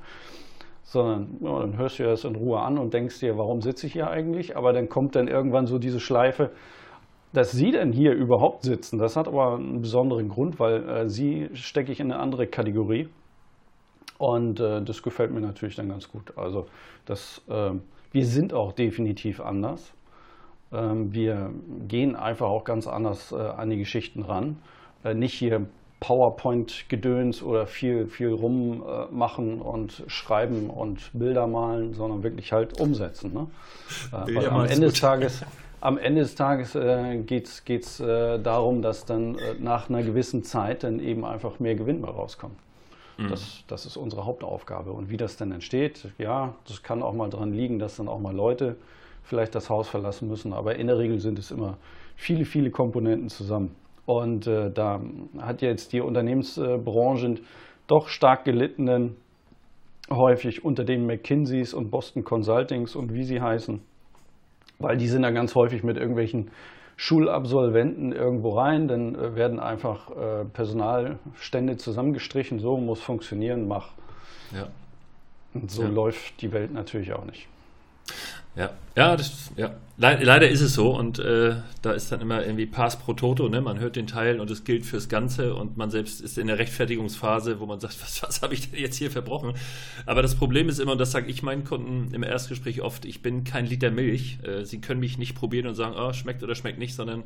Sondern 0.82 1.36
ja, 1.40 1.60
dann 1.60 1.76
hörst 1.76 1.98
du 1.98 2.04
das 2.04 2.24
in 2.24 2.34
Ruhe 2.34 2.60
an 2.60 2.78
und 2.78 2.92
denkst 2.94 3.20
dir, 3.20 3.38
warum 3.38 3.60
sitze 3.60 3.86
ich 3.86 3.92
hier 3.92 4.10
eigentlich? 4.10 4.56
Aber 4.56 4.72
dann 4.72 4.88
kommt 4.88 5.14
dann 5.14 5.28
irgendwann 5.28 5.66
so 5.66 5.78
diese 5.78 6.00
Schleife, 6.00 6.50
dass 7.32 7.52
sie 7.52 7.70
denn 7.70 7.92
hier 7.92 8.12
überhaupt 8.12 8.64
sitzen. 8.64 8.98
Das 8.98 9.16
hat 9.16 9.28
aber 9.28 9.54
einen 9.54 9.82
besonderen 9.82 10.28
Grund, 10.28 10.58
weil 10.58 10.88
äh, 10.88 11.08
sie 11.08 11.48
stecke 11.54 11.92
ich 11.92 12.00
in 12.00 12.10
eine 12.10 12.20
andere 12.20 12.46
Kategorie. 12.46 13.08
Und 14.18 14.60
äh, 14.60 14.82
das 14.82 15.02
gefällt 15.02 15.30
mir 15.30 15.40
natürlich 15.40 15.76
dann 15.76 15.88
ganz 15.88 16.08
gut. 16.08 16.36
Also 16.36 16.66
das, 17.06 17.42
äh, 17.48 17.70
wir 18.12 18.26
sind 18.26 18.52
auch 18.52 18.72
definitiv 18.72 19.40
anders. 19.40 19.94
Ähm, 20.72 21.12
wir 21.12 21.50
gehen 21.88 22.16
einfach 22.16 22.48
auch 22.48 22.64
ganz 22.64 22.86
anders 22.86 23.32
äh, 23.32 23.36
an 23.36 23.70
die 23.70 23.78
Geschichten 23.78 24.22
ran. 24.22 24.58
Äh, 25.04 25.14
nicht 25.14 25.34
hier 25.34 25.66
PowerPoint-Gedöns 26.00 27.42
oder 27.42 27.66
viel, 27.66 28.06
viel 28.06 28.32
rummachen 28.32 29.60
und 29.60 30.02
schreiben 30.06 30.70
und 30.70 31.10
Bilder 31.12 31.46
malen, 31.46 31.94
sondern 31.94 32.22
wirklich 32.22 32.52
halt 32.52 32.80
umsetzen. 32.80 33.32
Ne? 33.32 33.46
Äh, 34.12 34.46
am, 34.46 34.64
Ende 34.64 34.86
des 34.86 35.00
Tages, 35.00 35.42
am 35.80 35.98
Ende 35.98 36.22
des 36.22 36.34
Tages 36.34 36.74
äh, 36.74 37.18
geht 37.18 37.48
es 37.68 38.00
äh, 38.00 38.38
darum, 38.38 38.82
dass 38.82 39.04
dann 39.04 39.36
äh, 39.36 39.54
nach 39.58 39.88
einer 39.88 40.02
gewissen 40.02 40.42
Zeit 40.42 40.84
dann 40.84 41.00
eben 41.00 41.24
einfach 41.24 41.60
mehr 41.60 41.74
Gewinn 41.74 42.00
bei 42.00 42.08
rauskommt. 42.08 42.56
Mhm. 43.18 43.28
Das, 43.28 43.64
das 43.68 43.86
ist 43.86 43.96
unsere 43.96 44.24
Hauptaufgabe. 44.24 44.92
Und 44.92 45.10
wie 45.10 45.16
das 45.16 45.36
dann 45.36 45.52
entsteht, 45.52 46.08
ja, 46.18 46.54
das 46.66 46.82
kann 46.82 47.02
auch 47.02 47.12
mal 47.12 47.28
daran 47.28 47.52
liegen, 47.52 47.78
dass 47.78 47.96
dann 47.96 48.08
auch 48.08 48.20
mal 48.20 48.34
Leute 48.34 48.76
vielleicht 49.22 49.54
das 49.54 49.68
Haus 49.68 49.86
verlassen 49.88 50.28
müssen. 50.28 50.52
Aber 50.52 50.76
in 50.76 50.86
der 50.86 50.98
Regel 50.98 51.20
sind 51.20 51.38
es 51.38 51.50
immer 51.50 51.76
viele, 52.16 52.44
viele 52.44 52.70
Komponenten 52.70 53.28
zusammen. 53.28 53.74
Und 54.10 54.48
äh, 54.48 54.72
da 54.72 55.00
hat 55.38 55.62
jetzt 55.62 55.92
die 55.92 56.00
Unternehmensbranche 56.00 57.36
doch 57.86 58.08
stark 58.08 58.44
gelitten, 58.44 59.14
häufig 60.10 60.64
unter 60.64 60.82
den 60.82 61.06
McKinseys 61.06 61.72
und 61.72 61.92
Boston 61.92 62.24
Consultings 62.24 62.96
und 62.96 63.14
wie 63.14 63.22
sie 63.22 63.40
heißen, 63.40 63.80
weil 64.80 64.96
die 64.96 65.06
sind 65.06 65.22
da 65.22 65.30
ganz 65.30 65.54
häufig 65.54 65.84
mit 65.84 65.96
irgendwelchen 65.96 66.50
Schulabsolventen 66.96 68.10
irgendwo 68.10 68.58
rein, 68.58 68.88
dann 68.88 69.14
äh, 69.14 69.36
werden 69.36 69.60
einfach 69.60 70.10
äh, 70.10 70.44
Personalstände 70.44 71.76
zusammengestrichen, 71.76 72.58
so 72.58 72.78
muss 72.78 73.00
funktionieren, 73.00 73.68
mach. 73.68 73.92
Ja. 74.52 74.66
Und 75.54 75.70
so 75.70 75.84
ja. 75.84 75.88
läuft 75.88 76.42
die 76.42 76.50
Welt 76.50 76.72
natürlich 76.72 77.12
auch 77.12 77.24
nicht. 77.24 77.46
Ja, 78.56 78.70
ja, 78.96 79.16
das, 79.16 79.52
ja. 79.56 79.76
leider 79.96 80.48
ist 80.48 80.60
es 80.60 80.74
so 80.74 80.96
und 80.96 81.20
äh, 81.20 81.54
da 81.82 81.92
ist 81.92 82.10
dann 82.10 82.20
immer 82.20 82.44
irgendwie 82.44 82.66
Pass 82.66 82.98
pro 82.98 83.12
Toto, 83.12 83.48
ne? 83.48 83.60
man 83.60 83.78
hört 83.78 83.94
den 83.94 84.08
Teil 84.08 84.40
und 84.40 84.50
es 84.50 84.64
gilt 84.64 84.84
fürs 84.84 85.08
Ganze 85.08 85.54
und 85.54 85.76
man 85.76 85.90
selbst 85.90 86.20
ist 86.20 86.36
in 86.36 86.48
der 86.48 86.58
Rechtfertigungsphase, 86.58 87.60
wo 87.60 87.66
man 87.66 87.78
sagt, 87.78 87.96
was, 88.02 88.22
was 88.22 88.42
habe 88.42 88.54
ich 88.54 88.68
denn 88.70 88.80
jetzt 88.80 88.96
hier 88.96 89.10
verbrochen? 89.10 89.54
Aber 90.04 90.20
das 90.22 90.34
Problem 90.34 90.68
ist 90.68 90.80
immer, 90.80 90.92
und 90.92 90.98
das 90.98 91.12
sage 91.12 91.30
ich 91.30 91.42
meinen 91.42 91.64
Kunden 91.64 92.12
im 92.12 92.24
Erstgespräch 92.24 92.82
oft, 92.82 93.04
ich 93.04 93.22
bin 93.22 93.44
kein 93.44 93.66
Liter 93.66 93.92
Milch. 93.92 94.38
Äh, 94.42 94.64
sie 94.64 94.80
können 94.80 95.00
mich 95.00 95.16
nicht 95.16 95.36
probieren 95.36 95.68
und 95.68 95.76
sagen, 95.76 95.94
oh, 95.96 96.12
schmeckt 96.12 96.42
oder 96.42 96.56
schmeckt 96.56 96.78
nicht, 96.78 96.94
sondern 96.94 97.22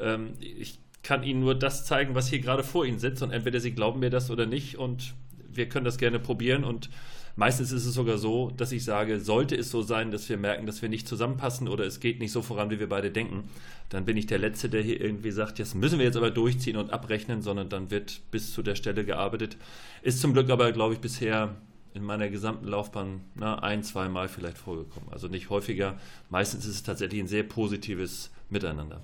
ähm, 0.00 0.34
ich 0.40 0.78
kann 1.02 1.22
ihnen 1.22 1.40
nur 1.40 1.54
das 1.54 1.86
zeigen, 1.86 2.14
was 2.14 2.28
hier 2.28 2.40
gerade 2.40 2.62
vor 2.62 2.84
ihnen 2.84 2.98
sitzt 2.98 3.22
und 3.22 3.30
entweder 3.30 3.60
sie 3.60 3.72
glauben 3.72 4.00
mir 4.00 4.10
das 4.10 4.30
oder 4.30 4.44
nicht 4.44 4.76
und 4.76 5.14
wir 5.50 5.68
können 5.68 5.86
das 5.86 5.96
gerne 5.96 6.18
probieren 6.18 6.64
und 6.64 6.90
Meistens 7.38 7.70
ist 7.70 7.86
es 7.86 7.94
sogar 7.94 8.18
so, 8.18 8.50
dass 8.56 8.72
ich 8.72 8.82
sage, 8.82 9.20
sollte 9.20 9.54
es 9.54 9.70
so 9.70 9.80
sein, 9.80 10.10
dass 10.10 10.28
wir 10.28 10.36
merken, 10.36 10.66
dass 10.66 10.82
wir 10.82 10.88
nicht 10.88 11.06
zusammenpassen 11.06 11.68
oder 11.68 11.84
es 11.84 12.00
geht 12.00 12.18
nicht 12.18 12.32
so 12.32 12.42
voran, 12.42 12.68
wie 12.70 12.80
wir 12.80 12.88
beide 12.88 13.12
denken, 13.12 13.44
dann 13.90 14.04
bin 14.04 14.16
ich 14.16 14.26
der 14.26 14.38
Letzte, 14.38 14.68
der 14.68 14.82
hier 14.82 15.00
irgendwie 15.00 15.30
sagt, 15.30 15.60
jetzt 15.60 15.76
müssen 15.76 16.00
wir 16.00 16.04
jetzt 16.04 16.16
aber 16.16 16.32
durchziehen 16.32 16.76
und 16.76 16.92
abrechnen, 16.92 17.40
sondern 17.40 17.68
dann 17.68 17.92
wird 17.92 18.22
bis 18.32 18.52
zu 18.52 18.60
der 18.64 18.74
Stelle 18.74 19.04
gearbeitet. 19.04 19.56
Ist 20.02 20.20
zum 20.20 20.32
Glück 20.32 20.50
aber, 20.50 20.72
glaube 20.72 20.94
ich, 20.94 21.00
bisher 21.00 21.54
in 21.94 22.02
meiner 22.02 22.28
gesamten 22.28 22.66
Laufbahn 22.66 23.20
na, 23.36 23.60
ein, 23.60 23.84
zwei 23.84 24.08
Mal 24.08 24.26
vielleicht 24.26 24.58
vorgekommen. 24.58 25.08
Also 25.12 25.28
nicht 25.28 25.48
häufiger. 25.48 25.94
Meistens 26.30 26.66
ist 26.66 26.74
es 26.74 26.82
tatsächlich 26.82 27.20
ein 27.20 27.28
sehr 27.28 27.44
positives 27.44 28.32
Miteinander. 28.50 29.00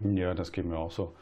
Ja, 0.00 0.34
das 0.34 0.52
geht 0.52 0.66
mir 0.66 0.76
auch 0.76 0.92
so. 0.92 1.14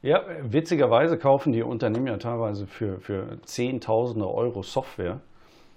Ja, 0.00 0.24
witzigerweise 0.40 1.18
kaufen 1.18 1.52
die 1.52 1.62
Unternehmen 1.62 2.06
ja 2.06 2.16
teilweise 2.16 2.66
für, 2.66 3.00
für 3.00 3.38
Zehntausende 3.42 4.26
Euro 4.26 4.62
Software 4.62 5.20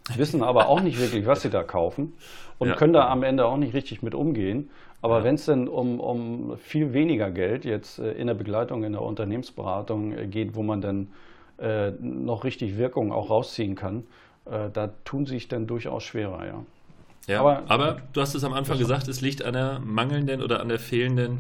wissen 0.18 0.44
aber 0.44 0.68
auch 0.68 0.82
nicht 0.82 1.00
wirklich, 1.00 1.26
was 1.26 1.42
sie 1.42 1.50
da 1.50 1.64
kaufen 1.64 2.14
und 2.58 2.70
ja. 2.70 2.76
können 2.76 2.94
da 2.94 3.08
am 3.10 3.24
Ende 3.24 3.46
auch 3.46 3.58
nicht 3.58 3.74
richtig 3.74 4.02
mit 4.02 4.14
umgehen. 4.14 4.70
Aber 5.02 5.20
ja. 5.20 5.24
wenn 5.24 5.36
es 5.36 5.46
denn 5.46 5.68
um, 5.68 6.00
um 6.00 6.58
viel 6.58 6.94
weniger 6.94 7.32
Geld 7.32 7.66
jetzt 7.66 8.00
äh, 8.00 8.12
in 8.12 8.28
der 8.28 8.34
Begleitung, 8.34 8.84
in 8.84 8.92
der 8.92 9.02
Unternehmensberatung 9.02 10.18
äh, 10.18 10.28
geht, 10.28 10.56
wo 10.56 10.64
man 10.64 10.82
dann 10.82 11.08
äh, 11.58 11.92
noch 12.02 12.44
richtig 12.44 12.78
Wirkung 12.78 13.12
auch 13.14 13.30
rausziehen 13.30 13.76
kann, 13.76 14.04
äh, 14.46 14.70
da 14.72 14.92
tun 15.06 15.26
sich 15.26 15.48
dann 15.48 15.68
durchaus 15.68 16.04
schwerer, 16.04 16.46
ja. 16.46 16.66
Ja, 17.28 17.42
aber, 17.42 17.64
aber 17.68 18.02
du 18.14 18.22
hast 18.22 18.34
es 18.34 18.44
am 18.44 18.54
Anfang 18.54 18.80
gesagt, 18.80 19.08
es 19.08 19.22
liegt 19.22 19.44
an 19.44 19.54
der 19.54 19.80
mangelnden 19.80 20.42
oder 20.42 20.62
an 20.62 20.70
der 20.70 20.80
fehlenden 20.80 21.40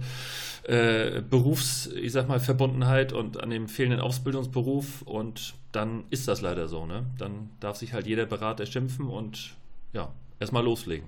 äh, 0.63 1.21
Berufs, 1.27 1.87
ich 1.87 2.11
sag 2.11 2.27
mal, 2.27 2.39
Verbundenheit 2.39 3.11
und 3.11 3.41
an 3.41 3.49
dem 3.49 3.67
fehlenden 3.67 3.99
Ausbildungsberuf 3.99 5.01
und 5.01 5.55
dann 5.71 6.03
ist 6.09 6.27
das 6.27 6.41
leider 6.41 6.67
so, 6.67 6.85
ne? 6.85 7.05
Dann 7.17 7.49
darf 7.59 7.77
sich 7.77 7.93
halt 7.93 8.07
jeder 8.07 8.25
Berater 8.25 8.65
schimpfen 8.65 9.07
und 9.07 9.55
ja, 9.93 10.09
erstmal 10.39 10.63
loslegen. 10.63 11.07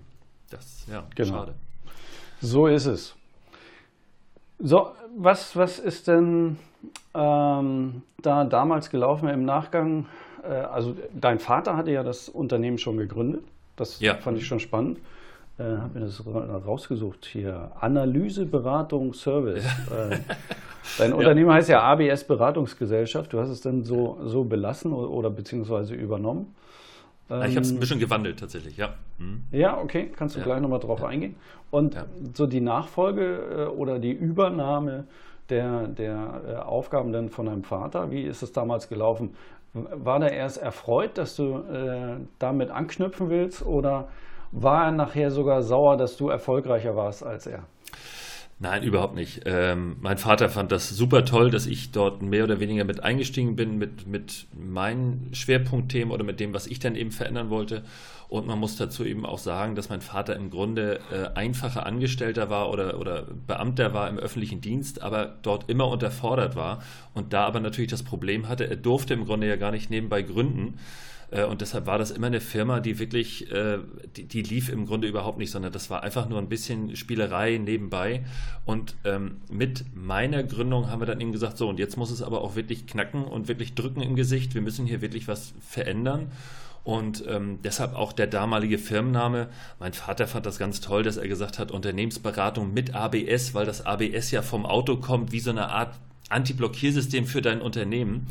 Das, 0.50 0.86
ja, 0.92 1.08
genau. 1.16 1.30
schade. 1.30 1.56
So 2.42 2.68
ist 2.68 2.86
es. 2.86 3.16
So, 4.60 4.92
was, 5.18 5.56
was 5.56 5.80
ist 5.80 6.08
denn 6.08 6.58
ähm, 7.14 8.04
da 8.22 8.44
damals 8.44 8.90
gelaufen 8.90 9.30
im 9.30 9.46
Nachgang? 9.46 10.08
Äh, 10.44 10.54
also 10.54 10.96
dein 11.14 11.40
Vater 11.40 11.78
hatte 11.78 11.92
ja 11.92 12.04
das 12.04 12.30
Unternehmen 12.30 12.78
schon 12.78 12.98
gegründet. 12.98 13.44
Das 13.76 14.00
ja. 14.00 14.16
fand 14.16 14.38
ich 14.38 14.46
schon 14.46 14.60
spannend 14.60 15.00
äh, 15.62 15.78
habe 15.78 16.00
mir 16.00 16.06
das 16.06 16.24
rausgesucht 16.26 17.26
hier. 17.26 17.72
Analyse, 17.80 18.46
Beratung, 18.46 19.14
Service. 19.14 19.66
Äh, 19.66 20.18
dein 20.98 21.14
Unternehmen 21.14 21.50
ja. 21.50 21.56
heißt 21.56 21.70
ja 21.70 21.82
ABS 21.82 22.24
Beratungsgesellschaft. 22.24 23.32
Du 23.34 23.40
hast 23.40 23.50
es 23.50 23.62
dann 23.62 23.84
so, 23.84 24.20
so 24.24 24.44
belassen 24.44 24.94
oder, 24.94 25.10
oder 25.10 25.30
beziehungsweise 25.30 25.94
übernommen. 25.94 26.56
Ähm, 27.30 27.44
ich 27.44 27.56
habe 27.56 27.62
es 27.62 27.72
ein 27.72 27.80
bisschen 27.80 28.00
gewandelt 28.00 28.40
tatsächlich, 28.40 28.78
ja. 28.78 28.96
Hm. 29.18 29.44
Ja, 29.52 29.78
okay, 29.78 30.12
kannst 30.16 30.36
du 30.36 30.40
ja. 30.40 30.46
gleich 30.46 30.62
nochmal 30.62 30.80
drauf 30.80 31.02
ja. 31.02 31.08
eingehen. 31.08 31.36
Und 31.70 31.96
so 32.34 32.48
die 32.48 32.62
Nachfolge 32.62 33.68
äh, 33.70 33.78
oder 33.78 34.00
die 34.00 34.12
Übernahme 34.12 35.06
der, 35.50 35.88
der 35.88 36.42
äh, 36.48 36.56
Aufgaben 36.56 37.12
dann 37.12 37.30
von 37.30 37.46
deinem 37.46 37.64
Vater, 37.64 38.12
wie 38.12 38.24
ist 38.24 38.42
es 38.42 38.52
damals 38.52 38.90
gelaufen? 38.90 39.36
War 39.74 40.20
der 40.20 40.34
erst 40.34 40.58
erfreut, 40.62 41.18
dass 41.18 41.36
du 41.38 41.60
äh, 41.60 42.18
damit 42.40 42.72
anknüpfen 42.72 43.30
willst 43.30 43.66
oder 43.66 44.10
war 44.52 44.86
er 44.86 44.92
nachher 44.92 45.32
sogar 45.32 45.64
sauer, 45.64 45.98
dass 45.98 46.18
du 46.18 46.30
erfolgreicher 46.30 46.96
warst 46.96 47.24
als 47.24 47.48
er? 47.48 47.64
Nein, 48.64 48.84
überhaupt 48.84 49.16
nicht. 49.16 49.42
Ähm, 49.46 49.96
mein 50.02 50.20
Vater 50.20 50.48
fand 50.48 50.72
das 50.72 50.88
super 50.88 51.26
toll, 51.26 51.50
dass 51.50 51.66
ich 51.66 51.92
dort 51.92 52.22
mehr 52.22 52.44
oder 52.44 52.60
weniger 52.60 52.84
mit 52.84 53.02
eingestiegen 53.02 53.56
bin, 53.56 53.80
mit, 53.80 54.06
mit 54.06 54.46
meinen 54.56 55.32
Schwerpunktthemen 55.34 56.14
oder 56.14 56.24
mit 56.24 56.40
dem, 56.40 56.54
was 56.54 56.68
ich 56.68 56.78
dann 56.78 56.96
eben 56.96 57.10
verändern 57.10 57.50
wollte. 57.50 57.82
Und 58.30 58.46
man 58.46 58.60
muss 58.60 58.76
dazu 58.76 59.04
eben 59.04 59.26
auch 59.26 59.40
sagen, 59.40 59.74
dass 59.74 59.90
mein 59.90 60.02
Vater 60.02 60.36
im 60.36 60.52
Grunde 60.52 61.00
äh, 61.12 61.36
einfacher 61.36 61.88
Angestellter 61.88 62.52
war 62.52 62.70
oder, 62.70 63.00
oder 63.00 63.26
Beamter 63.48 63.96
war 63.96 64.08
im 64.08 64.20
öffentlichen 64.20 64.62
Dienst, 64.62 65.02
aber 65.02 65.38
dort 65.42 65.68
immer 65.68 65.88
unterfordert 65.88 66.56
war 66.56 66.84
und 67.16 67.34
da 67.34 67.46
aber 67.46 67.62
natürlich 67.62 67.90
das 67.90 68.04
Problem 68.04 68.48
hatte, 68.48 68.70
er 68.70 68.76
durfte 68.76 69.16
im 69.16 69.26
Grunde 69.26 69.48
ja 69.48 69.56
gar 69.56 69.72
nicht 69.72 69.90
nebenbei 69.90 70.22
gründen 70.22 70.78
äh, 71.32 71.46
und 71.46 71.62
deshalb 71.62 71.88
war 71.88 71.98
das 71.98 72.12
immer 72.12 72.28
eine 72.28 72.42
Firma, 72.42 72.80
die 72.80 73.00
wirklich, 73.00 73.52
äh, 73.52 73.80
die, 74.16 74.26
die, 74.26 74.44
lief 74.44 74.70
im 74.70 74.86
Grunde 74.86 75.08
überhaupt 75.08 75.38
nicht, 75.38 75.50
sondern 75.50 75.72
das 75.72 75.90
war 75.90 76.04
einfach 76.04 76.30
nur 76.30 76.38
ein 76.38 76.50
bisschen 76.50 76.96
Spielerei 76.96 77.58
nebenbei. 77.58 78.24
Und 78.66 78.96
ähm, 79.06 79.38
mit 79.50 79.86
meiner 79.96 80.44
Gründung 80.44 80.90
haben 80.90 81.02
wir 81.02 81.06
dann 81.06 81.22
eben 81.22 81.32
gesagt, 81.32 81.58
so, 81.58 81.70
und 81.70 81.80
jetzt 81.80 81.98
muss 81.98 82.12
es 82.12 82.22
aber 82.22 82.42
auch 82.42 82.56
wirklich 82.56 82.86
knacken 82.86 83.24
und 83.24 83.48
wirklich 83.48 83.74
drücken 83.74 84.02
im 84.02 84.16
Gesicht. 84.16 84.54
Wir 84.54 84.62
müssen 84.62 84.86
hier 84.86 85.02
wirklich 85.02 85.28
was 85.28 85.54
verändern. 85.62 86.32
Und 86.84 87.24
ähm, 87.28 87.60
deshalb 87.64 87.94
auch 87.94 88.12
der 88.12 88.28
damalige 88.28 88.80
Firmenname. 88.80 89.50
Mein 89.80 89.94
Vater 89.94 90.28
fand 90.28 90.48
das 90.48 90.58
ganz 90.58 90.82
toll, 90.82 91.04
dass 91.04 91.18
er 91.18 91.28
gesagt 91.28 91.60
hat, 91.60 91.72
Unternehmensberatung 91.72 92.74
mit 92.74 92.96
ABS, 92.96 93.54
weil 93.54 93.68
das 93.68 93.86
ABS 93.86 94.32
ja 94.32 94.42
vom 94.42 94.66
Auto 94.66 94.98
kommt, 94.98 95.32
wie 95.32 95.40
so 95.40 95.52
eine 95.52 95.70
Art 95.70 95.94
Anti-Blockiersystem 96.30 97.26
für 97.28 97.42
dein 97.42 97.62
Unternehmen. 97.62 98.28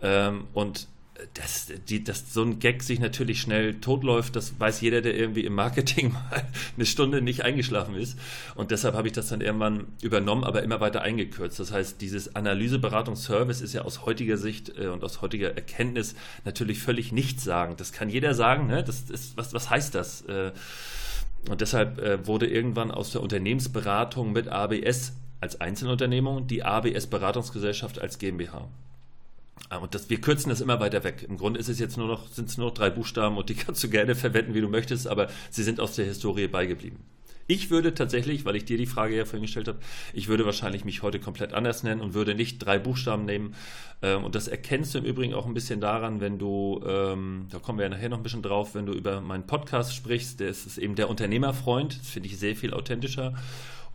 Ähm, 0.00 0.44
und 0.54 0.86
dass, 1.34 1.72
die, 1.88 2.04
dass 2.04 2.32
so 2.32 2.42
ein 2.42 2.60
Gag 2.60 2.82
sich 2.82 3.00
natürlich 3.00 3.40
schnell 3.40 3.80
totläuft, 3.80 4.36
das 4.36 4.58
weiß 4.58 4.80
jeder, 4.80 5.00
der 5.00 5.16
irgendwie 5.16 5.44
im 5.44 5.54
Marketing 5.54 6.12
mal 6.12 6.46
eine 6.76 6.86
Stunde 6.86 7.20
nicht 7.20 7.42
eingeschlafen 7.44 7.94
ist. 7.94 8.18
Und 8.54 8.70
deshalb 8.70 8.94
habe 8.94 9.08
ich 9.08 9.14
das 9.14 9.28
dann 9.28 9.40
irgendwann 9.40 9.86
übernommen, 10.00 10.44
aber 10.44 10.62
immer 10.62 10.80
weiter 10.80 11.02
eingekürzt. 11.02 11.58
Das 11.58 11.72
heißt, 11.72 12.00
dieses 12.00 12.36
Analyseberatungsservice 12.36 13.60
ist 13.60 13.72
ja 13.72 13.82
aus 13.82 14.06
heutiger 14.06 14.36
Sicht 14.36 14.78
äh, 14.78 14.86
und 14.86 15.02
aus 15.02 15.20
heutiger 15.20 15.54
Erkenntnis 15.54 16.14
natürlich 16.44 16.80
völlig 16.80 17.10
nichtssagend. 17.10 17.80
Das 17.80 17.92
kann 17.92 18.08
jeder 18.08 18.34
sagen. 18.34 18.66
Ne? 18.66 18.84
Das 18.84 19.02
ist, 19.10 19.36
was, 19.36 19.52
was 19.52 19.70
heißt 19.70 19.94
das? 19.94 20.22
Äh, 20.22 20.52
und 21.48 21.60
deshalb 21.60 21.98
äh, 21.98 22.26
wurde 22.26 22.46
irgendwann 22.46 22.90
aus 22.90 23.10
der 23.10 23.22
Unternehmensberatung 23.22 24.32
mit 24.32 24.48
ABS 24.48 25.14
als 25.40 25.60
Einzelunternehmung 25.60 26.46
die 26.46 26.64
ABS 26.64 27.06
Beratungsgesellschaft 27.06 28.00
als 28.00 28.18
GmbH. 28.18 28.68
Ah, 29.70 29.78
und 29.78 29.94
das, 29.94 30.08
wir 30.08 30.20
kürzen 30.20 30.50
das 30.50 30.60
immer 30.60 30.80
weiter 30.80 31.04
weg. 31.04 31.26
Im 31.28 31.36
Grunde 31.36 31.60
ist 31.60 31.68
es 31.68 31.78
jetzt 31.78 31.96
nur 31.96 32.08
noch, 32.08 32.28
sind 32.28 32.48
es 32.48 32.56
nur 32.56 32.68
noch 32.68 32.74
drei 32.74 32.90
Buchstaben 32.90 33.36
und 33.36 33.48
die 33.48 33.54
kannst 33.54 33.82
du 33.84 33.90
gerne 33.90 34.14
verwenden, 34.14 34.54
wie 34.54 34.60
du 34.60 34.68
möchtest, 34.68 35.06
aber 35.06 35.28
sie 35.50 35.62
sind 35.62 35.80
aus 35.80 35.94
der 35.94 36.06
Historie 36.06 36.48
beigeblieben. 36.48 36.98
Ich 37.50 37.70
würde 37.70 37.94
tatsächlich, 37.94 38.44
weil 38.44 38.56
ich 38.56 38.66
dir 38.66 38.76
die 38.76 38.84
Frage 38.84 39.16
ja 39.16 39.24
vorhin 39.24 39.42
gestellt 39.42 39.68
habe, 39.68 39.78
ich 40.12 40.28
würde 40.28 40.44
wahrscheinlich 40.44 40.84
mich 40.84 41.00
heute 41.02 41.18
komplett 41.18 41.54
anders 41.54 41.82
nennen 41.82 42.02
und 42.02 42.12
würde 42.12 42.34
nicht 42.34 42.58
drei 42.58 42.78
Buchstaben 42.78 43.24
nehmen. 43.24 43.54
Ähm, 44.02 44.22
und 44.22 44.34
das 44.34 44.48
erkennst 44.48 44.94
du 44.94 44.98
im 44.98 45.06
Übrigen 45.06 45.32
auch 45.32 45.46
ein 45.46 45.54
bisschen 45.54 45.80
daran, 45.80 46.20
wenn 46.20 46.38
du, 46.38 46.82
ähm, 46.86 47.46
da 47.50 47.58
kommen 47.58 47.78
wir 47.78 47.84
ja 47.84 47.88
nachher 47.88 48.10
noch 48.10 48.18
ein 48.18 48.22
bisschen 48.22 48.42
drauf, 48.42 48.74
wenn 48.74 48.84
du 48.84 48.92
über 48.92 49.22
meinen 49.22 49.46
Podcast 49.46 49.94
sprichst, 49.94 50.40
der 50.40 50.50
ist 50.50 50.76
eben 50.76 50.94
der 50.94 51.08
Unternehmerfreund, 51.08 51.98
das 51.98 52.08
finde 52.08 52.28
ich 52.28 52.38
sehr 52.38 52.54
viel 52.54 52.74
authentischer. 52.74 53.32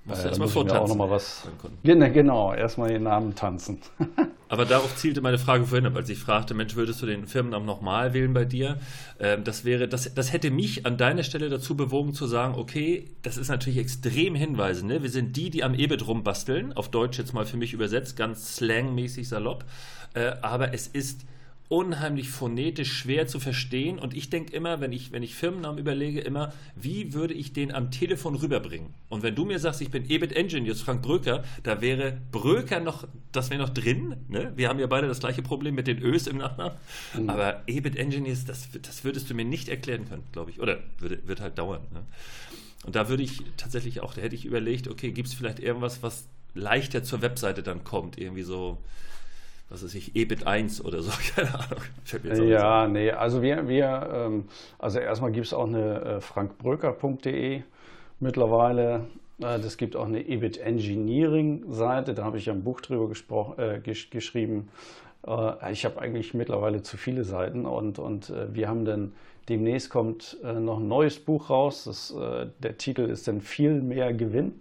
Musst 0.04 0.24
du 0.24 0.28
erstmal 0.30 0.48
vortanzen. 0.48 0.84
Auch 0.84 0.88
noch 0.88 0.96
mal 0.96 1.12
was, 1.12 1.48
genau, 1.84 2.54
erstmal 2.56 2.90
den 2.90 3.04
Namen 3.04 3.36
tanzen. 3.36 3.78
Aber 4.50 4.66
darauf 4.66 4.96
zielte 4.96 5.22
meine 5.22 5.38
Frage 5.38 5.66
vorhin 5.66 5.86
ab, 5.86 5.96
als 5.96 6.10
ich 6.10 6.18
fragte, 6.18 6.56
Mensch, 6.56 6.76
würdest 6.76 7.04
du 7.04 7.06
den 7.06 7.28
Firmennamen 7.28 7.68
nochmal 7.68 8.16
wählen 8.16 8.34
bei 8.34 8.46
dir? 8.46 8.80
Ähm, 9.20 9.44
das 9.44 9.64
wäre, 9.64 9.88
das, 9.88 10.12
das 10.12 10.34
hätte 10.34 10.50
mich 10.50 10.88
an 10.88 10.98
deiner 10.98 11.22
Stelle 11.22 11.48
dazu 11.50 11.78
bewogen 11.78 12.16
zu 12.16 12.26
sagen, 12.26 12.56
okay, 12.56 13.06
das 13.22 13.38
ist 13.38 13.50
natürlich 13.50 13.78
extrem 13.78 14.34
hinweisend. 14.34 14.90
Ne? 14.90 15.04
Wir 15.04 15.12
sind 15.12 15.38
die, 15.38 15.52
die 15.52 15.64
am 15.64 15.76
EBIT 15.76 16.08
rumbasteln, 16.08 16.74
auf 16.74 16.90
Deutsch 16.90 17.20
jetzt 17.20 17.36
mal 17.36 17.46
für 17.46 17.58
mich 17.58 17.74
übersetzt, 17.74 18.18
ganz 18.18 18.56
slangmäßig 18.56 19.30
salopp. 19.30 19.66
Äh, 20.16 20.32
aber 20.42 20.74
es 20.74 20.88
ist 20.88 21.28
unheimlich 21.70 22.30
phonetisch 22.30 22.94
schwer 22.94 23.28
zu 23.28 23.40
verstehen. 23.40 24.00
Und 24.00 24.16
ich 24.16 24.30
denke 24.30 24.56
immer, 24.56 24.80
wenn 24.80 24.92
ich, 24.92 25.12
wenn 25.12 25.24
ich 25.24 25.36
Firmennamen 25.36 25.80
überlege, 25.80 26.22
immer, 26.22 26.54
wie 26.76 27.14
würde 27.14 27.34
ich 27.34 27.54
den 27.54 27.74
am 27.74 27.92
Telefon 27.92 28.36
rüberbringen? 28.36 28.94
Und 29.10 29.24
wenn 29.24 29.36
du 29.36 29.44
mir 29.44 29.60
sagst, 29.60 29.82
ich 29.82 29.92
bin 29.92 30.10
EBIT 30.10 30.34
Engineers, 30.34 30.82
Frank 30.82 31.02
Bröker, 31.02 31.44
da 31.64 31.82
wäre 31.82 32.18
Bröker 32.32 32.80
noch, 32.80 33.08
das 33.32 33.50
wäre 33.50 33.62
noch 33.62 33.70
drin. 33.70 34.16
Ne? 34.30 34.54
Wir 34.56 34.70
haben 34.70 34.80
ja 34.80 34.88
beide 34.88 35.08
das 35.08 35.20
gleiche 35.20 35.42
Problem 35.42 35.76
mit 35.76 35.88
den 35.88 36.02
Ös 36.02 36.28
im 36.28 36.38
Nachnamen. 36.38 36.78
Mhm. 37.18 37.30
Aber 37.30 37.64
EBIT 37.68 37.98
Engineers, 37.98 38.46
das, 38.46 38.70
das 38.82 39.04
würdest 39.04 39.30
du 39.30 39.34
mir 39.34 39.46
nicht 39.46 39.68
erklären 39.68 40.08
können, 40.08 40.24
glaube 40.32 40.52
ich. 40.52 40.62
Oder 40.62 40.80
würde, 41.00 41.20
wird 41.28 41.42
halt 41.42 41.58
dauern. 41.58 41.82
Ne? 41.94 42.04
Und 42.86 42.96
da 42.96 43.10
würde 43.10 43.24
ich 43.24 43.42
tatsächlich 43.58 44.00
auch, 44.00 44.14
da 44.14 44.22
hätte 44.22 44.36
ich 44.36 44.46
überlegt, 44.46 44.88
okay, 44.88 45.12
gibt 45.12 45.28
es 45.28 45.34
vielleicht 45.34 45.60
irgendwas, 45.60 46.02
was 46.02 46.28
leichter 46.54 47.04
zur 47.04 47.22
Webseite 47.22 47.62
dann 47.62 47.84
kommt? 47.84 48.18
Irgendwie 48.18 48.44
so 48.44 48.78
was 49.70 49.84
weiß 49.84 49.96
ich, 49.96 50.16
EBIT 50.16 50.48
1 50.48 50.84
oder 50.84 51.02
so, 51.02 51.12
keine 51.36 51.54
Ahnung. 51.54 51.82
Ja, 52.50 52.88
nee, 52.88 53.12
also 53.12 53.42
wir, 53.42 53.68
wir 53.68 54.10
ähm, 54.14 54.46
also 54.80 55.00
erstmal 55.00 55.32
gibt 55.32 55.48
es 55.48 55.54
auch 55.54 55.68
eine 55.68 56.02
äh, 56.02 56.22
frankbröker.de 56.22 57.62
mittlerweile. 58.20 59.08
Äh, 59.40 59.60
das 59.60 59.78
gibt 59.78 59.96
auch 59.96 60.06
eine 60.06 60.26
EBIT 60.26 60.58
Engineering 60.58 61.66
Seite, 61.70 62.14
da 62.14 62.24
habe 62.24 62.38
ich 62.38 62.46
ja 62.46 62.54
ein 62.54 62.64
Buch 62.64 62.82
drüber 62.82 63.12
äh, 63.58 63.80
gesch 63.80 64.10
geschrieben. 64.10 64.70
Äh, 65.26 65.72
ich 65.72 65.84
habe 65.86 66.00
eigentlich 66.02 66.34
mittlerweile 66.34 66.82
zu 66.82 66.98
viele 66.98 67.24
Seiten 67.24 67.66
und, 67.66 68.00
und 68.00 68.30
äh, 68.30 68.54
wir 68.54 68.70
haben 68.70 68.86
dann 68.86 69.14
demnächst 69.50 69.90
kommt 69.90 70.38
äh, 70.44 70.54
noch 70.54 70.80
ein 70.80 70.88
neues 70.88 71.20
Buch 71.20 71.50
raus. 71.50 71.86
Das, 71.86 72.14
der 72.60 72.78
Titel 72.78 73.04
ist 73.04 73.28
dann 73.28 73.42
viel 73.42 73.82
mehr 73.82 74.14
Gewinn. 74.14 74.60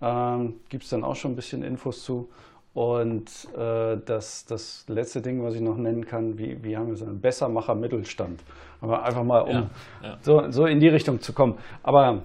Ähm, 0.00 0.54
gibt 0.68 0.84
es 0.84 0.90
dann 0.90 1.02
auch 1.02 1.16
schon 1.16 1.32
ein 1.32 1.36
bisschen 1.36 1.62
Infos 1.62 2.04
zu. 2.04 2.28
Und 2.74 3.48
äh, 3.56 3.96
das, 4.04 4.44
das 4.44 4.84
letzte 4.88 5.20
Ding, 5.20 5.42
was 5.42 5.54
ich 5.54 5.60
noch 5.60 5.76
nennen 5.76 6.06
kann, 6.06 6.38
wie, 6.38 6.62
wie 6.62 6.76
haben 6.76 6.88
wir 6.88 6.94
es 6.94 7.02
einen 7.02 7.20
Bessermacher 7.20 7.74
Mittelstand. 7.74 8.40
Aber 8.80 9.02
einfach 9.04 9.24
mal, 9.24 9.40
um 9.40 9.50
ja, 9.50 9.70
ja. 10.02 10.18
So, 10.20 10.50
so 10.50 10.66
in 10.66 10.78
die 10.78 10.88
Richtung 10.88 11.20
zu 11.20 11.32
kommen. 11.32 11.58
Aber 11.82 12.22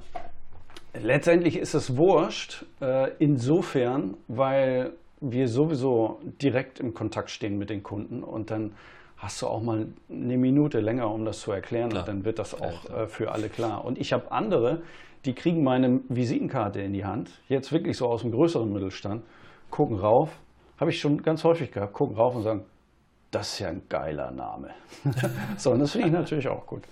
letztendlich 1.02 1.58
ist 1.58 1.74
es 1.74 1.98
wurscht, 1.98 2.66
äh, 2.82 3.12
insofern, 3.20 4.16
weil 4.28 4.92
wir 5.22 5.48
sowieso 5.48 6.20
direkt 6.42 6.80
im 6.80 6.94
Kontakt 6.94 7.30
stehen 7.30 7.58
mit 7.58 7.70
den 7.70 7.82
Kunden 7.82 8.24
und 8.24 8.52
dann 8.52 8.74
hast 9.18 9.42
du 9.42 9.48
auch 9.48 9.62
mal 9.62 9.88
eine 10.12 10.38
Minute 10.38 10.82
länger, 10.82 11.10
um 11.10 11.24
das 11.24 11.40
zu 11.40 11.52
erklären 11.52 11.90
klar. 11.90 12.02
und 12.02 12.08
dann 12.10 12.26
wird 12.26 12.40
das 12.40 12.60
auch 12.60 12.90
äh, 12.90 13.08
für 13.08 13.32
alle 13.32 13.48
klar. 13.48 13.86
Und 13.86 13.98
ich 13.98 14.12
habe 14.12 14.32
andere, 14.32 14.82
die 15.24 15.34
kriegen 15.34 15.64
meine 15.64 16.02
Visitenkarte 16.10 16.82
in 16.82 16.92
die 16.92 17.06
Hand, 17.06 17.32
jetzt 17.48 17.72
wirklich 17.72 17.96
so 17.96 18.08
aus 18.08 18.22
dem 18.22 18.32
größeren 18.32 18.72
Mittelstand, 18.72 19.24
gucken 19.74 19.98
rauf, 19.98 20.30
habe 20.78 20.92
ich 20.92 21.00
schon 21.00 21.24
ganz 21.24 21.44
häufig 21.44 21.72
gehabt, 21.72 21.94
gucken 21.94 22.16
rauf 22.16 22.36
und 22.36 22.44
sagen, 22.44 22.66
das 23.32 23.54
ist 23.54 23.60
ja 23.60 23.70
ein 23.70 23.82
geiler 23.90 24.30
Name. 24.30 24.70
so, 25.58 25.72
und 25.72 25.80
das 25.80 25.94
finde 25.94 26.10
ich 26.10 26.14
natürlich 26.14 26.48
auch 26.48 26.68
gut. 26.68 26.84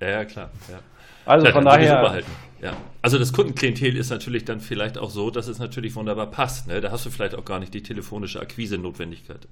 Ja, 0.00 0.08
ja 0.10 0.24
klar. 0.24 0.50
Ja. 0.70 0.78
Also 1.24 1.46
ja, 1.46 1.52
von 1.52 1.64
daher. 1.64 2.22
Ja. 2.62 2.74
Also 3.02 3.18
das 3.18 3.32
Kundenklientel 3.32 3.96
ist 3.96 4.10
natürlich 4.10 4.44
dann 4.44 4.60
vielleicht 4.60 4.98
auch 4.98 5.10
so, 5.10 5.30
dass 5.30 5.48
es 5.48 5.58
natürlich 5.58 5.96
wunderbar 5.96 6.30
passt. 6.30 6.68
Ne? 6.68 6.80
Da 6.80 6.92
hast 6.92 7.04
du 7.06 7.10
vielleicht 7.10 7.34
auch 7.34 7.44
gar 7.44 7.58
nicht 7.58 7.74
die 7.74 7.82
telefonische 7.82 8.40
Akquise-Notwendigkeit. 8.40 9.48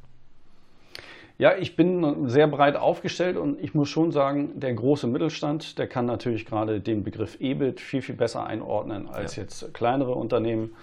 Ja, 1.36 1.56
ich 1.58 1.74
bin 1.74 2.28
sehr 2.28 2.46
breit 2.46 2.76
aufgestellt 2.76 3.36
und 3.36 3.58
ich 3.60 3.74
muss 3.74 3.88
schon 3.88 4.12
sagen, 4.12 4.60
der 4.60 4.72
große 4.72 5.08
Mittelstand, 5.08 5.76
der 5.80 5.88
kann 5.88 6.06
natürlich 6.06 6.46
gerade 6.46 6.80
den 6.80 7.02
Begriff 7.02 7.36
EBIT 7.40 7.80
viel, 7.80 8.02
viel 8.02 8.14
besser 8.14 8.46
einordnen 8.46 9.08
als 9.08 9.34
jetzt 9.34 9.74
kleinere 9.74 10.12
Unternehmen. 10.12 10.76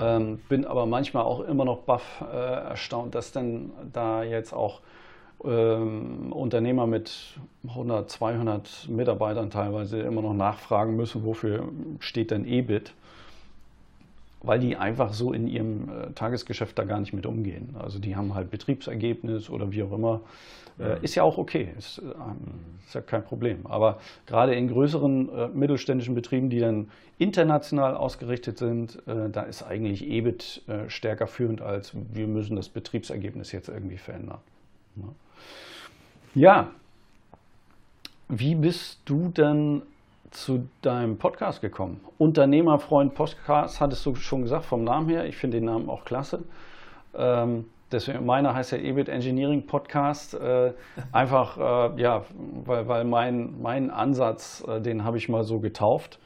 Ähm, 0.00 0.38
bin 0.48 0.64
aber 0.64 0.86
manchmal 0.86 1.24
auch 1.24 1.40
immer 1.40 1.64
noch 1.64 1.78
baff 1.78 2.22
äh, 2.22 2.36
erstaunt, 2.36 3.14
dass 3.14 3.32
denn 3.32 3.72
da 3.92 4.22
jetzt 4.22 4.52
auch 4.52 4.80
ähm, 5.44 6.32
Unternehmer 6.32 6.86
mit 6.86 7.38
100, 7.68 8.10
200 8.10 8.88
Mitarbeitern 8.88 9.50
teilweise 9.50 10.00
immer 10.00 10.22
noch 10.22 10.34
nachfragen 10.34 10.96
müssen, 10.96 11.24
wofür 11.24 11.68
steht 12.00 12.30
denn 12.30 12.46
EBIT? 12.46 12.94
Weil 14.46 14.60
die 14.60 14.76
einfach 14.76 15.12
so 15.12 15.32
in 15.32 15.48
ihrem 15.48 15.88
äh, 15.88 16.12
Tagesgeschäft 16.14 16.78
da 16.78 16.84
gar 16.84 17.00
nicht 17.00 17.12
mit 17.12 17.26
umgehen. 17.26 17.74
Also 17.78 17.98
die 17.98 18.16
haben 18.16 18.34
halt 18.34 18.50
Betriebsergebnis 18.50 19.50
oder 19.50 19.72
wie 19.72 19.82
auch 19.82 19.92
immer 19.92 20.20
äh, 20.78 21.02
ist 21.02 21.14
ja 21.14 21.22
auch 21.22 21.38
okay, 21.38 21.68
ist, 21.78 21.98
ähm, 21.98 22.36
ist, 22.86 22.94
ja 22.94 23.00
kein 23.00 23.24
Problem. 23.24 23.66
Aber 23.66 23.98
gerade 24.26 24.54
in 24.54 24.68
größeren 24.68 25.28
äh, 25.28 25.48
mittelständischen 25.48 26.14
Betrieben, 26.14 26.50
die 26.50 26.60
dann 26.60 26.90
international 27.18 27.96
ausgerichtet 27.96 28.58
sind, 28.58 29.02
äh, 29.06 29.30
da 29.30 29.42
ist 29.42 29.62
eigentlich 29.62 30.06
EBIT 30.06 30.62
äh, 30.68 30.90
stärker 30.90 31.26
führend 31.26 31.62
als 31.62 31.92
wir 32.12 32.26
müssen 32.26 32.56
das 32.56 32.68
Betriebsergebnis 32.68 33.52
jetzt 33.52 33.68
irgendwie 33.68 33.96
verändern. 33.96 34.38
Ja. 34.96 35.08
ja. 36.34 36.70
Wie 38.28 38.54
bist 38.54 39.00
du 39.04 39.28
denn 39.28 39.82
zu 40.30 40.68
deinem 40.82 41.18
Podcast 41.18 41.60
gekommen? 41.60 42.00
Unternehmerfreund 42.18 43.14
Podcast, 43.14 43.80
hattest 43.80 44.04
du 44.06 44.14
schon 44.14 44.42
gesagt 44.42 44.64
vom 44.64 44.84
Namen 44.84 45.08
her. 45.08 45.24
Ich 45.26 45.36
finde 45.36 45.58
den 45.58 45.66
Namen 45.66 45.88
auch 45.88 46.04
klasse. 46.04 46.44
Ähm, 47.14 47.66
Deswegen, 47.92 48.26
meiner 48.26 48.52
heißt 48.52 48.72
ja 48.72 48.78
EBIT 48.78 49.08
Engineering 49.08 49.66
Podcast. 49.66 50.34
Äh, 50.34 50.72
einfach, 51.12 51.56
äh, 51.56 52.00
ja, 52.00 52.24
weil, 52.64 52.88
weil 52.88 53.04
mein, 53.04 53.60
mein 53.62 53.90
Ansatz, 53.90 54.64
äh, 54.66 54.80
den 54.80 55.04
habe 55.04 55.18
ich 55.18 55.28
mal 55.28 55.44
so 55.44 55.60
getauft. 55.60 56.18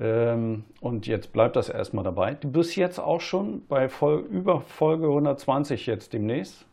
Ähm, 0.00 0.64
und 0.80 1.06
jetzt 1.06 1.32
bleibt 1.32 1.54
das 1.54 1.68
erstmal 1.68 2.02
dabei. 2.02 2.34
Du 2.34 2.50
bist 2.50 2.74
jetzt 2.74 2.98
auch 2.98 3.20
schon 3.20 3.64
bei 3.68 3.88
Vol 3.88 4.26
über 4.30 4.60
Folge 4.62 5.06
120 5.06 5.86
jetzt 5.86 6.12
demnächst, 6.12 6.66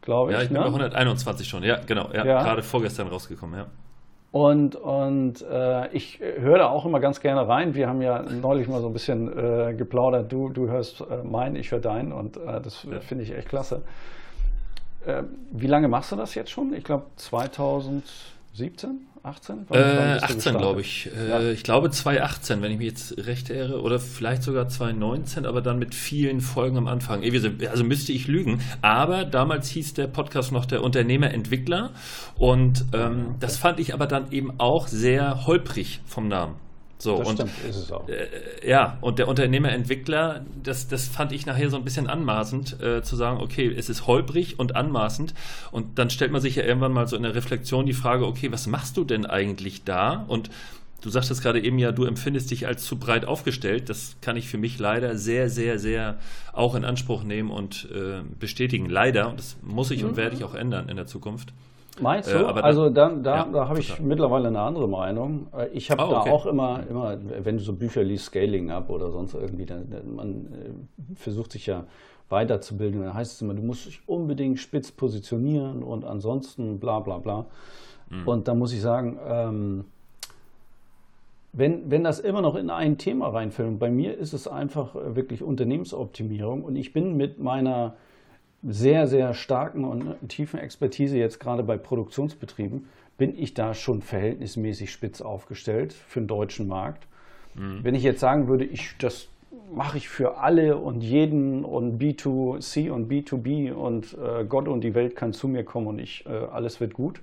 glaube 0.00 0.30
ich. 0.30 0.38
Ja, 0.38 0.42
ich 0.42 0.48
bin 0.48 0.56
ne? 0.56 0.62
bei 0.62 0.68
121 0.68 1.46
schon, 1.46 1.62
ja, 1.62 1.78
genau. 1.84 2.08
Ja, 2.14 2.24
ja. 2.24 2.42
Gerade 2.42 2.62
vorgestern 2.62 3.08
rausgekommen, 3.08 3.58
ja. 3.58 3.66
Und, 4.30 4.76
und 4.76 5.40
äh, 5.40 5.88
ich 5.92 6.20
höre 6.20 6.58
da 6.58 6.68
auch 6.68 6.84
immer 6.84 7.00
ganz 7.00 7.20
gerne 7.20 7.48
rein. 7.48 7.74
Wir 7.74 7.88
haben 7.88 8.02
ja 8.02 8.22
neulich 8.22 8.68
mal 8.68 8.82
so 8.82 8.88
ein 8.88 8.92
bisschen 8.92 9.28
äh, 9.28 9.74
geplaudert. 9.74 10.30
Du, 10.30 10.50
du 10.50 10.68
hörst 10.68 11.00
äh, 11.00 11.22
meinen, 11.24 11.56
ich 11.56 11.70
höre 11.70 11.80
deinen 11.80 12.12
und 12.12 12.36
äh, 12.36 12.60
das 12.60 12.86
ja. 12.90 13.00
finde 13.00 13.24
ich 13.24 13.34
echt 13.34 13.48
klasse. 13.48 13.82
Äh, 15.06 15.22
wie 15.50 15.66
lange 15.66 15.88
machst 15.88 16.12
du 16.12 16.16
das 16.16 16.34
jetzt 16.34 16.50
schon? 16.50 16.74
Ich 16.74 16.84
glaube 16.84 17.06
2017? 17.16 19.07
18? 19.22 19.66
Wann, 19.68 19.78
äh, 19.80 20.18
18, 20.22 20.56
glaube 20.56 20.80
ich. 20.80 21.10
Äh, 21.16 21.28
ja. 21.28 21.40
Ich 21.50 21.62
glaube 21.62 21.90
2018, 21.90 22.62
wenn 22.62 22.72
ich 22.72 22.78
mich 22.78 22.88
jetzt 22.88 23.26
recht 23.26 23.50
erinnere. 23.50 23.82
Oder 23.82 23.98
vielleicht 23.98 24.42
sogar 24.42 24.68
2019, 24.68 25.46
aber 25.46 25.60
dann 25.60 25.78
mit 25.78 25.94
vielen 25.94 26.40
Folgen 26.40 26.76
am 26.76 26.86
Anfang. 26.86 27.22
Also 27.22 27.84
müsste 27.84 28.12
ich 28.12 28.28
lügen. 28.28 28.60
Aber 28.82 29.24
damals 29.24 29.68
hieß 29.70 29.94
der 29.94 30.06
Podcast 30.06 30.52
noch 30.52 30.66
der 30.66 30.82
Unternehmerentwickler. 30.82 31.90
Und 32.36 32.84
ähm, 32.92 33.34
das 33.40 33.56
fand 33.56 33.80
ich 33.80 33.94
aber 33.94 34.06
dann 34.06 34.30
eben 34.32 34.58
auch 34.58 34.88
sehr 34.88 35.46
holprig 35.46 36.00
vom 36.06 36.28
Namen. 36.28 36.67
So, 36.98 37.18
das 37.18 37.28
und, 37.28 37.34
stimmt, 37.36 37.52
ist 37.68 37.76
es 37.76 37.92
auch. 37.92 38.08
Äh, 38.08 38.68
ja, 38.68 38.98
und 39.00 39.20
der 39.20 39.28
Unternehmerentwickler, 39.28 40.44
das, 40.62 40.88
das 40.88 41.06
fand 41.06 41.30
ich 41.30 41.46
nachher 41.46 41.70
so 41.70 41.76
ein 41.76 41.84
bisschen 41.84 42.08
anmaßend, 42.08 42.80
äh, 42.82 43.02
zu 43.02 43.14
sagen, 43.14 43.40
okay, 43.40 43.72
es 43.72 43.88
ist 43.88 44.08
holprig 44.08 44.58
und 44.58 44.74
anmaßend. 44.74 45.32
Und 45.70 45.98
dann 45.98 46.10
stellt 46.10 46.32
man 46.32 46.40
sich 46.40 46.56
ja 46.56 46.64
irgendwann 46.64 46.92
mal 46.92 47.06
so 47.06 47.16
in 47.16 47.22
der 47.22 47.36
Reflexion 47.36 47.86
die 47.86 47.92
Frage, 47.92 48.26
okay, 48.26 48.50
was 48.50 48.66
machst 48.66 48.96
du 48.96 49.04
denn 49.04 49.26
eigentlich 49.26 49.84
da? 49.84 50.24
Und 50.26 50.50
du 51.00 51.10
sagtest 51.10 51.40
gerade 51.40 51.62
eben 51.62 51.78
ja, 51.78 51.92
du 51.92 52.04
empfindest 52.04 52.50
dich 52.50 52.66
als 52.66 52.84
zu 52.84 52.98
breit 52.98 53.24
aufgestellt. 53.24 53.88
Das 53.88 54.16
kann 54.20 54.36
ich 54.36 54.48
für 54.48 54.58
mich 54.58 54.80
leider 54.80 55.16
sehr, 55.16 55.48
sehr, 55.48 55.78
sehr 55.78 56.18
auch 56.52 56.74
in 56.74 56.84
Anspruch 56.84 57.22
nehmen 57.22 57.50
und 57.50 57.88
äh, 57.94 58.22
bestätigen. 58.40 58.88
Leider, 58.90 59.28
und 59.28 59.38
das 59.38 59.56
muss 59.62 59.92
ich 59.92 60.02
mhm. 60.02 60.10
und 60.10 60.16
werde 60.16 60.34
ich 60.34 60.42
auch 60.42 60.54
ändern 60.54 60.88
in 60.88 60.96
der 60.96 61.06
Zukunft. 61.06 61.52
Meinst 62.00 62.30
äh, 62.30 62.38
du? 62.38 62.44
Äh, 62.44 62.60
also 62.60 62.90
da, 62.90 63.10
da, 63.10 63.36
ja, 63.36 63.48
da 63.52 63.68
habe 63.68 63.80
ich 63.80 64.00
mittlerweile 64.00 64.48
eine 64.48 64.60
andere 64.60 64.88
Meinung. 64.88 65.48
Äh, 65.56 65.68
ich 65.68 65.90
habe 65.90 66.04
oh, 66.06 66.10
da 66.10 66.20
auch 66.20 66.46
immer, 66.46 66.84
immer, 66.88 67.16
wenn 67.42 67.56
du 67.56 67.62
so 67.62 67.72
Bücher 67.72 68.02
liest, 68.02 68.26
Scaling 68.26 68.70
Up 68.70 68.90
oder 68.90 69.10
sonst 69.10 69.34
irgendwie, 69.34 69.66
dann, 69.66 69.88
man 70.14 70.46
äh, 70.52 71.14
versucht 71.16 71.52
sich 71.52 71.66
ja 71.66 71.84
weiterzubilden. 72.28 73.02
Dann 73.02 73.14
heißt 73.14 73.32
es 73.32 73.42
immer, 73.42 73.54
du 73.54 73.62
musst 73.62 73.86
dich 73.86 74.00
unbedingt 74.06 74.58
spitz 74.58 74.92
positionieren 74.92 75.82
und 75.82 76.04
ansonsten 76.04 76.78
bla 76.78 77.00
bla 77.00 77.18
bla. 77.18 77.46
Mhm. 78.10 78.28
Und 78.28 78.48
da 78.48 78.54
muss 78.54 78.72
ich 78.72 78.80
sagen, 78.80 79.18
ähm, 79.26 79.84
wenn, 81.52 81.90
wenn 81.90 82.04
das 82.04 82.20
immer 82.20 82.42
noch 82.42 82.56
in 82.56 82.70
ein 82.70 82.98
Thema 82.98 83.28
reinfällt, 83.28 83.78
bei 83.78 83.90
mir 83.90 84.16
ist 84.16 84.32
es 84.32 84.46
einfach 84.46 84.94
wirklich 84.94 85.42
Unternehmensoptimierung 85.42 86.62
und 86.62 86.76
ich 86.76 86.92
bin 86.92 87.16
mit 87.16 87.38
meiner 87.38 87.96
sehr, 88.62 89.06
sehr 89.06 89.34
starken 89.34 89.84
und 89.84 90.28
tiefen 90.28 90.58
Expertise 90.58 91.16
jetzt 91.16 91.38
gerade 91.38 91.62
bei 91.62 91.76
Produktionsbetrieben, 91.76 92.88
bin 93.16 93.36
ich 93.36 93.54
da 93.54 93.74
schon 93.74 94.02
verhältnismäßig 94.02 94.92
spitz 94.92 95.20
aufgestellt 95.20 95.92
für 95.92 96.20
den 96.20 96.28
deutschen 96.28 96.68
Markt. 96.68 97.06
Mhm. 97.54 97.80
Wenn 97.82 97.94
ich 97.94 98.02
jetzt 98.02 98.20
sagen 98.20 98.48
würde, 98.48 98.64
ich, 98.64 98.96
das 98.98 99.28
mache 99.72 99.98
ich 99.98 100.08
für 100.08 100.38
alle 100.38 100.76
und 100.76 101.02
jeden 101.02 101.64
und 101.64 102.00
B2C 102.00 102.90
und 102.90 103.10
B2B 103.10 103.72
und 103.72 104.16
äh, 104.16 104.44
Gott 104.44 104.68
und 104.68 104.82
die 104.82 104.94
Welt 104.94 105.16
kann 105.16 105.32
zu 105.32 105.48
mir 105.48 105.64
kommen 105.64 105.86
und 105.86 105.98
ich, 105.98 106.24
äh, 106.26 106.30
alles 106.30 106.80
wird 106.80 106.94
gut, 106.94 107.20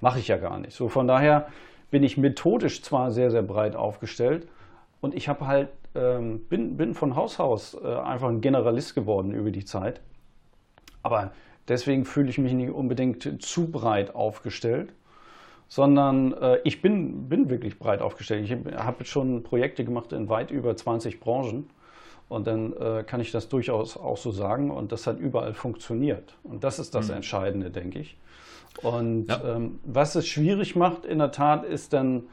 mache 0.00 0.18
ich 0.18 0.28
ja 0.28 0.36
gar 0.36 0.58
nicht. 0.58 0.72
So 0.72 0.88
von 0.88 1.08
daher 1.08 1.48
bin 1.90 2.02
ich 2.02 2.16
methodisch 2.16 2.82
zwar 2.82 3.10
sehr, 3.10 3.30
sehr 3.30 3.42
breit 3.42 3.74
aufgestellt 3.74 4.46
und 5.00 5.14
ich 5.14 5.28
habe 5.28 5.46
halt, 5.46 5.68
ähm, 5.94 6.40
bin, 6.48 6.76
bin 6.76 6.94
von 6.94 7.16
Haus 7.16 7.40
aus 7.40 7.76
äh, 7.82 7.86
einfach 7.86 8.28
ein 8.28 8.40
Generalist 8.40 8.94
geworden 8.94 9.32
über 9.32 9.50
die 9.50 9.64
Zeit. 9.64 10.00
Aber 11.08 11.32
deswegen 11.68 12.04
fühle 12.04 12.28
ich 12.28 12.36
mich 12.36 12.52
nicht 12.52 12.70
unbedingt 12.70 13.42
zu 13.42 13.70
breit 13.70 14.14
aufgestellt, 14.14 14.92
sondern 15.66 16.34
äh, 16.34 16.58
ich 16.64 16.82
bin, 16.82 17.30
bin 17.30 17.48
wirklich 17.48 17.78
breit 17.78 18.02
aufgestellt. 18.02 18.44
Ich 18.44 18.76
habe 18.76 19.06
schon 19.06 19.42
Projekte 19.42 19.86
gemacht 19.86 20.12
in 20.12 20.28
weit 20.28 20.50
über 20.50 20.76
20 20.76 21.18
Branchen. 21.18 21.70
Und 22.28 22.46
dann 22.46 22.74
äh, 22.74 23.04
kann 23.04 23.22
ich 23.22 23.32
das 23.32 23.48
durchaus 23.48 23.96
auch 23.96 24.18
so 24.18 24.32
sagen. 24.32 24.70
Und 24.70 24.92
das 24.92 25.06
hat 25.06 25.18
überall 25.18 25.54
funktioniert. 25.54 26.36
Und 26.42 26.62
das 26.62 26.78
ist 26.78 26.94
das 26.94 27.08
mhm. 27.08 27.14
Entscheidende, 27.14 27.70
denke 27.70 28.00
ich. 28.00 28.18
Und 28.82 29.28
ja. 29.28 29.56
ähm, 29.56 29.80
was 29.84 30.14
es 30.14 30.26
schwierig 30.26 30.76
macht, 30.76 31.06
in 31.06 31.20
der 31.20 31.32
Tat, 31.32 31.64
ist 31.64 31.94
dann 31.94 32.24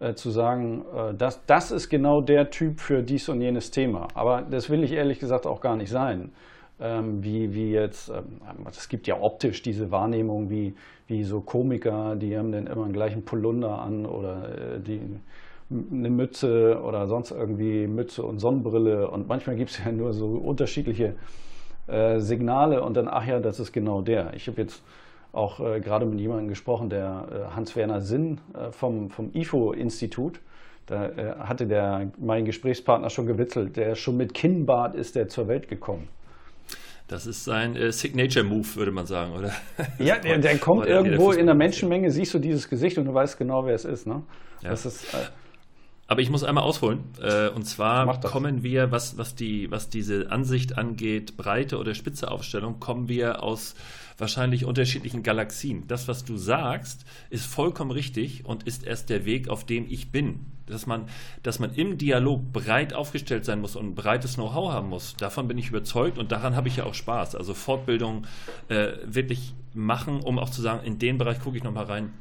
äh, 0.00 0.14
zu 0.14 0.30
sagen, 0.30 0.84
äh, 0.92 1.14
das, 1.14 1.46
das 1.46 1.70
ist 1.70 1.88
genau 1.88 2.20
der 2.20 2.50
Typ 2.50 2.80
für 2.80 3.04
dies 3.04 3.28
und 3.28 3.40
jenes 3.40 3.70
Thema. 3.70 4.08
Aber 4.14 4.42
das 4.42 4.70
will 4.70 4.82
ich 4.82 4.90
ehrlich 4.90 5.20
gesagt 5.20 5.46
auch 5.46 5.60
gar 5.60 5.76
nicht 5.76 5.90
sein. 5.90 6.32
Ähm, 6.80 7.22
wie, 7.22 7.54
wie 7.54 7.70
jetzt, 7.70 8.08
ähm, 8.08 8.40
es 8.68 8.88
gibt 8.88 9.06
ja 9.06 9.20
optisch 9.20 9.62
diese 9.62 9.90
Wahrnehmung, 9.90 10.50
wie, 10.50 10.74
wie 11.06 11.22
so 11.22 11.40
Komiker, 11.40 12.16
die 12.16 12.36
haben 12.36 12.50
dann 12.50 12.66
immer 12.66 12.84
einen 12.84 12.92
gleichen 12.92 13.24
Polunder 13.24 13.78
an 13.78 14.06
oder 14.06 14.48
äh, 14.48 14.80
die, 14.80 15.00
eine 15.70 16.10
Mütze 16.10 16.80
oder 16.82 17.06
sonst 17.06 17.30
irgendwie 17.30 17.86
Mütze 17.86 18.22
und 18.22 18.38
Sonnenbrille. 18.38 19.10
Und 19.10 19.28
manchmal 19.28 19.56
gibt 19.56 19.70
es 19.70 19.84
ja 19.84 19.92
nur 19.92 20.12
so 20.12 20.26
unterschiedliche 20.26 21.14
äh, 21.86 22.18
Signale 22.18 22.82
und 22.82 22.96
dann, 22.96 23.08
ach 23.08 23.26
ja, 23.26 23.40
das 23.40 23.60
ist 23.60 23.72
genau 23.72 24.02
der. 24.02 24.34
Ich 24.34 24.48
habe 24.48 24.60
jetzt 24.60 24.82
auch 25.32 25.60
äh, 25.60 25.80
gerade 25.80 26.06
mit 26.06 26.20
jemandem 26.20 26.48
gesprochen, 26.48 26.90
der 26.90 27.26
äh, 27.30 27.54
Hans-Werner 27.54 28.00
Sinn 28.00 28.40
äh, 28.54 28.70
vom, 28.72 29.10
vom 29.10 29.30
IFO-Institut. 29.32 30.40
Da 30.86 31.06
äh, 31.06 31.34
hatte 31.40 31.66
der, 31.66 32.10
mein 32.18 32.44
Gesprächspartner 32.44 33.10
schon 33.10 33.26
gewitzelt, 33.26 33.76
der 33.76 33.94
schon 33.94 34.16
mit 34.16 34.34
Kinnbart 34.34 34.94
ist 34.94 35.16
der 35.16 35.28
zur 35.28 35.48
Welt 35.48 35.68
gekommen. 35.68 36.08
Das 37.06 37.26
ist 37.26 37.44
sein 37.44 37.76
äh, 37.76 37.92
Signature-Move, 37.92 38.76
würde 38.76 38.92
man 38.92 39.06
sagen, 39.06 39.32
oder? 39.32 39.52
Ja, 39.98 40.18
der, 40.18 40.38
der 40.38 40.58
kommt 40.58 40.86
irgendwo 40.86 41.32
in 41.32 41.46
der 41.46 41.54
Menschenmenge, 41.54 42.10
siehst 42.10 42.32
du 42.32 42.38
dieses 42.38 42.68
Gesicht 42.68 42.96
und 42.96 43.04
du 43.04 43.14
weißt 43.14 43.38
genau, 43.38 43.66
wer 43.66 43.74
es 43.74 43.84
ist. 43.84 44.06
Ne? 44.06 44.22
Ja. 44.62 44.70
Das 44.70 44.86
ist 44.86 45.12
äh, 45.12 45.18
aber 46.06 46.20
ich 46.20 46.30
muss 46.30 46.44
einmal 46.44 46.64
ausholen. 46.64 47.04
Äh, 47.20 47.48
und 47.48 47.64
zwar 47.64 48.20
kommen 48.20 48.62
wir, 48.62 48.90
was, 48.90 49.16
was, 49.16 49.34
die, 49.34 49.70
was 49.70 49.88
diese 49.88 50.30
Ansicht 50.30 50.76
angeht, 50.76 51.36
breite 51.36 51.78
oder 51.78 51.94
spitze 51.94 52.30
Aufstellung, 52.30 52.78
kommen 52.78 53.08
wir 53.08 53.42
aus 53.42 53.74
wahrscheinlich 54.18 54.64
unterschiedlichen 54.64 55.22
Galaxien. 55.22 55.86
Das, 55.88 56.08
was 56.08 56.24
du 56.24 56.36
sagst, 56.36 57.04
ist 57.30 57.46
vollkommen 57.46 57.90
richtig 57.90 58.44
und 58.44 58.64
ist 58.64 58.84
erst 58.84 59.10
der 59.10 59.24
Weg, 59.24 59.48
auf 59.48 59.64
dem 59.64 59.86
ich 59.88 60.10
bin. 60.12 60.46
Dass 60.66 60.86
man, 60.86 61.08
dass 61.42 61.58
man 61.58 61.74
im 61.74 61.98
Dialog 61.98 62.52
breit 62.52 62.94
aufgestellt 62.94 63.44
sein 63.44 63.60
muss 63.60 63.76
und 63.76 63.86
ein 63.88 63.94
breites 63.94 64.34
Know-how 64.34 64.72
haben 64.72 64.88
muss. 64.88 65.14
Davon 65.16 65.46
bin 65.46 65.58
ich 65.58 65.68
überzeugt 65.68 66.16
und 66.16 66.32
daran 66.32 66.56
habe 66.56 66.68
ich 66.68 66.76
ja 66.76 66.84
auch 66.84 66.94
Spaß. 66.94 67.34
Also 67.34 67.52
Fortbildung 67.52 68.26
äh, 68.68 68.92
wirklich 69.04 69.52
machen, 69.74 70.20
um 70.20 70.38
auch 70.38 70.50
zu 70.50 70.62
sagen, 70.62 70.84
in 70.86 70.98
den 70.98 71.18
Bereich 71.18 71.40
gucke 71.40 71.58
ich 71.58 71.64
nochmal 71.64 71.84
rein. 71.84 72.12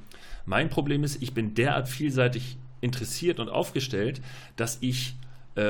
Mein 0.45 0.69
Problem 0.69 1.06
ist, 1.06 1.21
ich 1.21 1.34
bin 1.34 1.53
derart 1.53 1.88
vielseitig 1.88 2.58
interessiert 2.82 3.39
und 3.39 3.47
aufgestellt, 3.47 4.21
dass 4.58 4.77
ich 4.82 5.15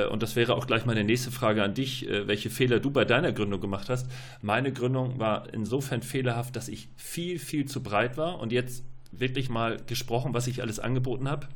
und 0.06 0.22
das 0.22 0.36
wäre 0.36 0.54
auch 0.54 0.66
gleich 0.66 0.86
meine 0.86 1.04
nächste 1.04 1.30
Frage 1.30 1.62
an 1.62 1.74
dich, 1.74 2.08
äh, 2.08 2.26
welche 2.26 2.50
Fehler 2.50 2.80
du 2.80 2.90
bei 2.90 3.04
deiner 3.04 3.32
Gründung 3.32 3.60
gemacht 3.60 3.88
hast. 3.88 4.10
Meine 4.40 4.72
Gründung 4.72 5.18
war 5.18 5.52
insofern 5.52 6.02
fehlerhaft, 6.02 6.56
dass 6.56 6.68
ich 6.68 6.88
viel, 6.96 7.38
viel 7.38 7.66
zu 7.66 7.82
breit 7.82 8.16
war 8.16 8.40
und 8.40 8.52
jetzt 8.52 8.84
wirklich 9.12 9.48
mal 9.48 9.76
gesprochen, 9.86 10.34
was 10.34 10.46
ich 10.46 10.62
alles 10.62 10.80
angeboten 10.80 11.28
habe. 11.28 11.48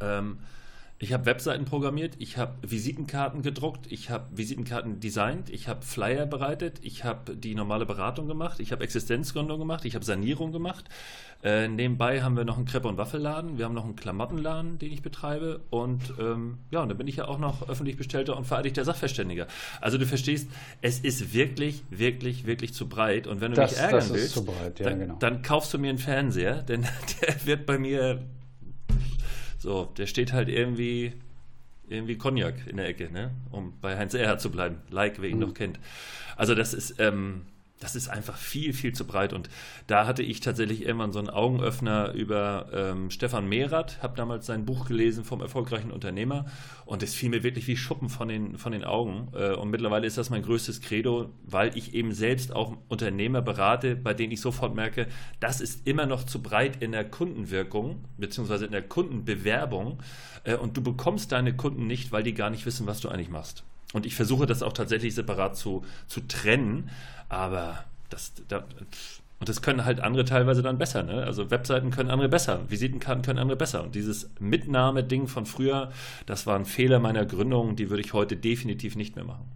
Ähm, 0.00 0.38
ich 1.02 1.12
habe 1.12 1.26
Webseiten 1.26 1.64
programmiert, 1.64 2.14
ich 2.20 2.36
habe 2.36 2.52
Visitenkarten 2.62 3.42
gedruckt, 3.42 3.90
ich 3.90 4.08
habe 4.08 4.24
Visitenkarten 4.36 5.00
designt, 5.00 5.50
ich 5.50 5.66
habe 5.66 5.82
Flyer 5.82 6.26
bereitet, 6.26 6.78
ich 6.82 7.02
habe 7.02 7.34
die 7.34 7.56
normale 7.56 7.86
Beratung 7.86 8.28
gemacht, 8.28 8.60
ich 8.60 8.70
habe 8.70 8.84
Existenzgründung 8.84 9.58
gemacht, 9.58 9.84
ich 9.84 9.96
habe 9.96 10.04
Sanierung 10.04 10.52
gemacht. 10.52 10.84
Äh, 11.42 11.66
nebenbei 11.66 12.22
haben 12.22 12.36
wir 12.36 12.44
noch 12.44 12.56
einen 12.56 12.66
Crepe- 12.66 12.86
und 12.86 12.98
Waffelladen, 12.98 13.58
wir 13.58 13.64
haben 13.64 13.74
noch 13.74 13.84
einen 13.84 13.96
Klamottenladen, 13.96 14.78
den 14.78 14.92
ich 14.92 15.02
betreibe 15.02 15.62
und 15.70 16.14
ähm, 16.20 16.58
ja, 16.70 16.82
und 16.82 16.88
dann 16.88 16.98
bin 16.98 17.08
ich 17.08 17.16
ja 17.16 17.26
auch 17.26 17.40
noch 17.40 17.68
öffentlich 17.68 17.96
bestellter 17.96 18.36
und 18.36 18.44
vereidigter 18.44 18.84
Sachverständiger. 18.84 19.48
Also 19.80 19.98
du 19.98 20.06
verstehst, 20.06 20.48
es 20.82 21.00
ist 21.00 21.34
wirklich, 21.34 21.82
wirklich, 21.90 22.46
wirklich 22.46 22.74
zu 22.74 22.88
breit 22.88 23.26
und 23.26 23.40
wenn 23.40 23.50
du 23.50 23.56
das, 23.56 23.72
mich 23.72 23.80
ärgern 23.80 24.08
willst, 24.12 24.46
breit, 24.46 24.78
ja, 24.78 24.90
dann, 24.90 24.98
genau. 25.00 25.16
dann 25.18 25.42
kaufst 25.42 25.74
du 25.74 25.80
mir 25.80 25.88
einen 25.88 25.98
Fernseher, 25.98 26.62
denn 26.62 26.82
der 27.22 27.44
wird 27.44 27.66
bei 27.66 27.76
mir 27.76 28.22
so, 29.62 29.84
der 29.96 30.06
steht 30.06 30.32
halt 30.32 30.48
irgendwie, 30.48 31.12
irgendwie 31.88 32.18
Cognac 32.18 32.66
in 32.66 32.78
der 32.78 32.88
Ecke, 32.88 33.12
ne? 33.12 33.30
um 33.52 33.74
bei 33.80 33.96
Heinz 33.96 34.12
Erhard 34.12 34.40
zu 34.40 34.50
bleiben. 34.50 34.78
Like, 34.90 35.22
wer 35.22 35.28
ihn 35.28 35.36
mhm. 35.36 35.42
noch 35.42 35.54
kennt. 35.54 35.78
Also 36.36 36.56
das 36.56 36.74
ist, 36.74 36.96
ähm, 36.98 37.42
das 37.82 37.96
ist 37.96 38.08
einfach 38.08 38.36
viel, 38.36 38.72
viel 38.72 38.92
zu 38.92 39.06
breit. 39.06 39.32
Und 39.32 39.50
da 39.86 40.06
hatte 40.06 40.22
ich 40.22 40.40
tatsächlich 40.40 40.82
irgendwann 40.82 41.12
so 41.12 41.18
einen 41.18 41.30
Augenöffner 41.30 42.12
über 42.12 42.66
ähm, 42.72 43.10
Stefan 43.10 43.48
Mehrath, 43.48 44.02
habe 44.02 44.16
damals 44.16 44.46
sein 44.46 44.64
Buch 44.64 44.86
gelesen 44.86 45.24
vom 45.24 45.40
erfolgreichen 45.40 45.90
Unternehmer 45.90 46.46
und 46.84 47.02
es 47.02 47.14
fiel 47.14 47.30
mir 47.30 47.42
wirklich 47.42 47.66
wie 47.66 47.76
Schuppen 47.76 48.08
von 48.08 48.28
den, 48.28 48.56
von 48.58 48.72
den 48.72 48.84
Augen. 48.84 49.28
Äh, 49.34 49.54
und 49.54 49.70
mittlerweile 49.70 50.06
ist 50.06 50.16
das 50.16 50.30
mein 50.30 50.42
größtes 50.42 50.80
Credo, 50.80 51.30
weil 51.44 51.76
ich 51.76 51.94
eben 51.94 52.12
selbst 52.12 52.54
auch 52.54 52.76
Unternehmer 52.88 53.42
berate, 53.42 53.96
bei 53.96 54.14
denen 54.14 54.32
ich 54.32 54.40
sofort 54.40 54.74
merke, 54.74 55.08
das 55.40 55.60
ist 55.60 55.86
immer 55.86 56.06
noch 56.06 56.24
zu 56.24 56.40
breit 56.40 56.82
in 56.82 56.92
der 56.92 57.04
Kundenwirkung, 57.04 58.04
beziehungsweise 58.16 58.66
in 58.66 58.72
der 58.72 58.82
Kundenbewerbung. 58.82 59.98
Äh, 60.44 60.54
und 60.54 60.76
du 60.76 60.82
bekommst 60.82 61.32
deine 61.32 61.56
Kunden 61.56 61.86
nicht, 61.86 62.12
weil 62.12 62.22
die 62.22 62.34
gar 62.34 62.50
nicht 62.50 62.64
wissen, 62.64 62.86
was 62.86 63.00
du 63.00 63.08
eigentlich 63.08 63.30
machst. 63.30 63.64
Und 63.92 64.06
ich 64.06 64.14
versuche 64.14 64.46
das 64.46 64.62
auch 64.62 64.72
tatsächlich 64.72 65.14
separat 65.14 65.56
zu, 65.56 65.84
zu 66.06 66.20
trennen. 66.26 66.90
Aber 67.32 67.78
das, 68.10 68.34
da, 68.48 68.58
und 69.40 69.48
das 69.48 69.62
können 69.62 69.86
halt 69.86 70.00
andere 70.00 70.26
teilweise 70.26 70.62
dann 70.62 70.76
besser. 70.76 71.02
Ne? 71.02 71.24
Also 71.24 71.50
Webseiten 71.50 71.90
können 71.90 72.10
andere 72.10 72.28
besser, 72.28 72.60
Visitenkarten 72.68 73.22
können 73.22 73.38
andere 73.38 73.56
besser. 73.56 73.82
Und 73.82 73.94
dieses 73.94 74.28
Mitnahmeding 74.38 75.28
von 75.28 75.46
früher, 75.46 75.90
das 76.26 76.46
war 76.46 76.56
ein 76.56 76.66
Fehler 76.66 76.98
meiner 76.98 77.24
Gründung, 77.24 77.74
die 77.74 77.88
würde 77.88 78.02
ich 78.02 78.12
heute 78.12 78.36
definitiv 78.36 78.96
nicht 78.96 79.16
mehr 79.16 79.24
machen. 79.24 79.50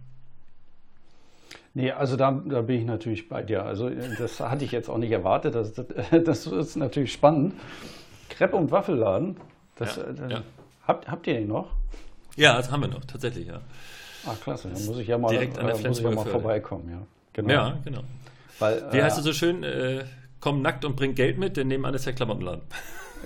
Nee, 1.75 1.91
also 1.91 2.15
da, 2.15 2.31
da 2.31 2.63
bin 2.63 2.79
ich 2.79 2.85
natürlich 2.85 3.29
bei 3.29 3.43
dir. 3.43 3.63
Also 3.63 3.91
das 4.17 4.39
hatte 4.39 4.65
ich 4.65 4.71
jetzt 4.71 4.89
auch 4.89 4.97
nicht 4.97 5.11
erwartet. 5.11 5.53
Das, 5.53 5.71
das 6.11 6.47
ist 6.47 6.77
natürlich 6.77 7.13
spannend. 7.13 7.53
Crepe 8.29 8.55
und 8.55 8.71
Waffelladen, 8.71 9.37
das, 9.75 9.97
ja, 9.97 10.03
äh, 10.03 10.31
ja. 10.31 10.41
Habt, 10.87 11.07
habt 11.07 11.27
ihr 11.27 11.35
den 11.35 11.47
noch? 11.47 11.69
Ja, 12.35 12.57
das 12.57 12.71
haben 12.71 12.81
wir 12.81 12.87
noch, 12.87 13.05
tatsächlich, 13.05 13.45
ja. 13.45 13.61
Ah, 14.25 14.33
klasse. 14.41 14.69
Dann 14.69 14.83
muss 14.85 14.97
ich 14.97 15.07
ja 15.07 15.19
mal, 15.19 15.29
Direkt 15.29 15.59
an 15.59 15.67
der 15.67 15.75
äh, 15.75 15.87
muss 15.87 15.99
ich 15.99 16.03
ja 16.03 16.11
mal 16.11 16.25
vorbeikommen, 16.25 16.89
ja. 16.89 17.05
Genau. 17.37 17.53
Ja, 17.53 17.77
genau. 17.85 18.01
Weil, 18.57 18.83
Wie 18.91 18.97
äh, 18.97 19.03
heißt 19.03 19.19
es 19.19 19.23
so 19.23 19.31
schön? 19.31 19.63
Äh, 19.63 20.05
komm 20.39 20.63
nackt 20.63 20.83
und 20.83 20.95
bring 20.95 21.13
Geld 21.13 21.37
mit, 21.37 21.55
denn 21.55 21.67
nebenan 21.67 21.93
ist 21.93 22.07
der 22.07 22.13
Klamottenladen. 22.13 22.63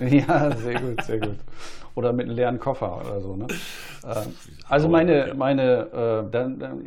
ja, 0.00 0.54
sehr 0.54 0.80
gut, 0.80 1.02
sehr 1.02 1.18
gut. 1.18 1.38
Oder 1.94 2.12
mit 2.12 2.26
einem 2.26 2.36
leeren 2.36 2.60
Koffer 2.60 3.00
oder 3.00 3.20
so. 3.22 3.36
Ne? 3.36 3.46
Äh, 4.04 4.14
also 4.68 4.88
meine, 4.88 5.32
meine, 5.34 6.24
äh, 6.26 6.30
dann, 6.30 6.58
dann, 6.58 6.84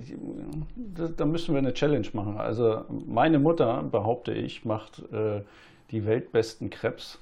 da 1.18 1.26
müssen 1.26 1.56
wir 1.56 1.60
eine 1.60 1.74
Challenge 1.74 2.08
machen. 2.14 2.38
Also 2.38 2.86
meine 3.08 3.40
Mutter, 3.40 3.84
behaupte 3.84 4.32
ich, 4.32 4.64
macht 4.64 5.00
äh, 5.12 5.42
die 5.90 6.06
weltbesten 6.06 6.70
Krebs. 6.70 7.20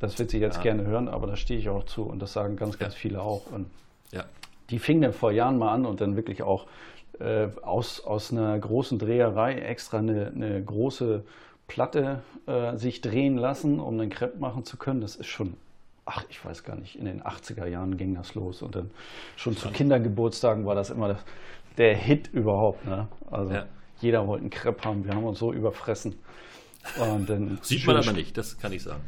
Das 0.00 0.18
wird 0.18 0.30
sie 0.30 0.38
jetzt 0.38 0.56
ja. 0.56 0.62
gerne 0.62 0.86
hören, 0.86 1.08
aber 1.08 1.26
da 1.26 1.36
stehe 1.36 1.60
ich 1.60 1.68
auch 1.68 1.84
zu 1.84 2.04
und 2.04 2.20
das 2.20 2.32
sagen 2.32 2.56
ganz, 2.56 2.78
ganz 2.78 2.94
ja. 2.94 2.98
viele 2.98 3.20
auch. 3.20 3.50
Und 3.52 3.66
ja. 4.10 4.24
Die 4.70 4.78
fing 4.78 5.02
dann 5.02 5.12
vor 5.12 5.32
Jahren 5.32 5.58
mal 5.58 5.72
an 5.72 5.84
und 5.84 6.00
dann 6.00 6.16
wirklich 6.16 6.42
auch 6.42 6.66
äh, 7.20 7.48
aus, 7.62 8.00
aus 8.04 8.32
einer 8.32 8.58
großen 8.58 8.98
Dreherei 8.98 9.54
extra 9.54 9.98
eine, 9.98 10.32
eine 10.34 10.62
große 10.62 11.24
Platte 11.66 12.22
äh, 12.46 12.76
sich 12.76 13.00
drehen 13.00 13.36
lassen, 13.36 13.80
um 13.80 13.98
einen 13.98 14.10
Crepe 14.10 14.38
machen 14.38 14.64
zu 14.64 14.76
können. 14.76 15.00
Das 15.00 15.16
ist 15.16 15.26
schon, 15.26 15.54
ach, 16.04 16.24
ich 16.28 16.44
weiß 16.44 16.64
gar 16.64 16.76
nicht, 16.76 16.96
in 16.96 17.06
den 17.06 17.22
80er 17.22 17.66
Jahren 17.66 17.96
ging 17.96 18.14
das 18.14 18.34
los. 18.34 18.62
Und 18.62 18.76
dann 18.76 18.90
schon 19.36 19.56
zu 19.56 19.70
Kindergeburtstagen 19.70 20.66
war 20.66 20.74
das 20.74 20.90
immer 20.90 21.08
das, 21.08 21.24
der 21.78 21.96
Hit 21.96 22.28
überhaupt. 22.32 22.84
Ne? 22.84 23.08
Also 23.30 23.54
ja. 23.54 23.66
jeder 24.00 24.26
wollte 24.26 24.42
einen 24.42 24.50
Crepe 24.50 24.84
haben. 24.84 25.04
Wir 25.04 25.14
haben 25.14 25.24
uns 25.24 25.38
so 25.38 25.52
überfressen. 25.52 26.18
Sieht 27.62 27.86
man 27.86 27.96
aber 27.96 28.12
nicht, 28.12 28.36
das 28.36 28.58
kann 28.58 28.72
ich 28.72 28.82
sagen. 28.82 29.00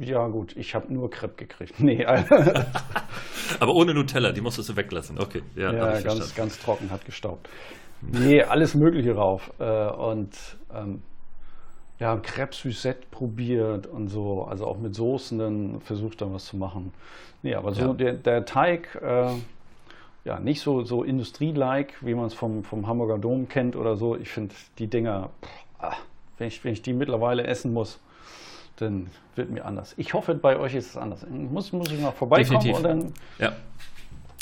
Ja, 0.00 0.26
gut, 0.28 0.56
ich 0.56 0.74
habe 0.74 0.92
nur 0.92 1.10
Crepe 1.10 1.34
gekriegt. 1.36 1.74
Nee, 1.80 2.04
Aber 3.60 3.74
ohne 3.74 3.94
Nutella, 3.94 4.32
die 4.32 4.40
musstest 4.40 4.68
du 4.68 4.76
weglassen. 4.76 5.18
Okay, 5.18 5.42
ja, 5.56 5.72
ja 5.72 6.00
ganz, 6.00 6.34
ganz 6.34 6.58
trocken, 6.58 6.90
hat 6.90 7.04
gestaubt. 7.04 7.48
Nee, 8.02 8.42
alles 8.42 8.74
Mögliche 8.74 9.14
drauf. 9.14 9.50
Äh, 9.58 9.88
und 9.90 10.36
ähm, 10.74 11.02
ja, 11.98 12.16
Crepe 12.16 12.54
Suzette 12.54 13.06
probiert 13.10 13.86
und 13.86 14.08
so, 14.08 14.44
also 14.44 14.66
auch 14.66 14.78
mit 14.78 14.94
Soßen 14.94 15.38
dann 15.38 15.80
versucht 15.80 16.20
dann 16.20 16.32
was 16.32 16.44
zu 16.44 16.56
machen. 16.56 16.92
Nee, 17.42 17.54
aber 17.54 17.72
so 17.72 17.86
ja. 17.86 17.92
der, 17.92 18.12
der 18.14 18.44
Teig, 18.44 18.96
äh, 19.02 19.30
ja, 20.24 20.40
nicht 20.40 20.60
so, 20.60 20.84
so 20.84 21.02
Industrie-like, 21.02 21.94
wie 22.02 22.14
man 22.14 22.26
es 22.26 22.34
vom, 22.34 22.62
vom 22.62 22.86
Hamburger 22.86 23.18
Dom 23.18 23.48
kennt 23.48 23.74
oder 23.74 23.96
so. 23.96 24.16
Ich 24.16 24.28
finde 24.28 24.54
die 24.78 24.86
Dinger, 24.86 25.30
pff, 25.42 25.50
ah, 25.78 25.96
wenn, 26.36 26.48
ich, 26.48 26.62
wenn 26.64 26.72
ich 26.72 26.82
die 26.82 26.92
mittlerweile 26.92 27.44
essen 27.46 27.72
muss, 27.72 28.00
dann 28.80 29.08
wird 29.36 29.50
mir 29.50 29.64
anders. 29.64 29.94
Ich 29.96 30.14
hoffe, 30.14 30.34
bei 30.34 30.58
euch 30.58 30.74
ist 30.74 30.90
es 30.90 30.96
anders. 30.96 31.26
Muss, 31.28 31.72
muss 31.72 31.90
ich 31.90 32.00
noch 32.00 32.14
vorbeikommen 32.14 32.60
Definitiv. 32.60 32.76
und 32.76 32.82
dann. 32.82 33.12
Ja. 33.38 33.52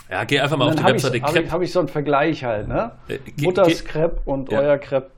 Ja, 0.08 0.24
geh 0.24 0.38
einfach 0.38 0.56
mal 0.56 0.68
auf 0.68 0.76
die 0.76 0.84
Webseite 0.84 1.20
Habe 1.20 1.40
ich, 1.40 1.50
hab 1.50 1.62
ich 1.62 1.72
so 1.72 1.80
einen 1.80 1.88
Vergleich 1.88 2.44
halt, 2.44 2.68
ne? 2.68 2.92
Äh, 3.08 3.18
Mutters 3.42 3.84
Crepe 3.84 4.20
und 4.24 4.52
ja. 4.52 4.60
euer 4.60 4.78
Crepe. 4.78 5.10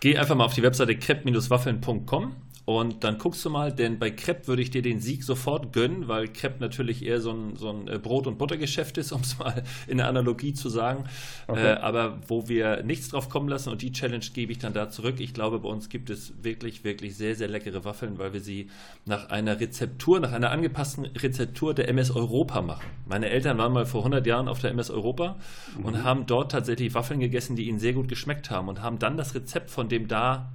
Geh 0.00 0.16
einfach 0.16 0.34
mal 0.34 0.44
auf 0.44 0.54
die 0.54 0.62
Webseite 0.62 0.96
crepe-waffeln.com 0.96 2.34
und 2.68 3.02
dann 3.02 3.16
guckst 3.16 3.42
du 3.46 3.48
mal, 3.48 3.72
denn 3.72 3.98
bei 3.98 4.10
Crepe 4.10 4.46
würde 4.46 4.60
ich 4.60 4.70
dir 4.70 4.82
den 4.82 5.00
Sieg 5.00 5.24
sofort 5.24 5.72
gönnen, 5.72 6.06
weil 6.06 6.28
Crepe 6.28 6.60
natürlich 6.60 7.02
eher 7.02 7.18
so 7.18 7.30
ein, 7.30 7.56
so 7.56 7.70
ein 7.70 7.88
äh, 7.88 7.98
Brot- 7.98 8.26
und 8.26 8.36
Buttergeschäft 8.36 8.98
ist, 8.98 9.10
um 9.12 9.22
es 9.22 9.38
mal 9.38 9.62
in 9.86 9.96
der 9.96 10.06
Analogie 10.06 10.52
zu 10.52 10.68
sagen. 10.68 11.04
Okay. 11.46 11.64
Äh, 11.64 11.76
aber 11.76 12.18
wo 12.28 12.46
wir 12.46 12.82
nichts 12.82 13.08
drauf 13.08 13.30
kommen 13.30 13.48
lassen 13.48 13.70
und 13.70 13.80
die 13.80 13.90
Challenge 13.90 14.26
gebe 14.34 14.52
ich 14.52 14.58
dann 14.58 14.74
da 14.74 14.90
zurück. 14.90 15.14
Ich 15.18 15.32
glaube, 15.32 15.60
bei 15.60 15.68
uns 15.70 15.88
gibt 15.88 16.10
es 16.10 16.34
wirklich, 16.42 16.84
wirklich 16.84 17.16
sehr, 17.16 17.34
sehr 17.34 17.48
leckere 17.48 17.86
Waffeln, 17.86 18.18
weil 18.18 18.34
wir 18.34 18.40
sie 18.40 18.68
nach 19.06 19.30
einer 19.30 19.58
Rezeptur, 19.60 20.20
nach 20.20 20.32
einer 20.32 20.50
angepassten 20.50 21.06
Rezeptur 21.06 21.72
der 21.72 21.88
MS 21.88 22.10
Europa 22.10 22.60
machen. 22.60 22.84
Meine 23.06 23.30
Eltern 23.30 23.56
waren 23.56 23.72
mal 23.72 23.86
vor 23.86 24.00
100 24.00 24.26
Jahren 24.26 24.46
auf 24.46 24.60
der 24.60 24.72
MS 24.72 24.90
Europa 24.90 25.36
mhm. 25.78 25.84
und 25.86 26.04
haben 26.04 26.26
dort 26.26 26.52
tatsächlich 26.52 26.92
Waffeln 26.92 27.20
gegessen, 27.20 27.56
die 27.56 27.66
ihnen 27.66 27.78
sehr 27.78 27.94
gut 27.94 28.08
geschmeckt 28.08 28.50
haben 28.50 28.68
und 28.68 28.82
haben 28.82 28.98
dann 28.98 29.16
das 29.16 29.34
Rezept 29.34 29.70
von 29.70 29.88
dem 29.88 30.06
da 30.06 30.52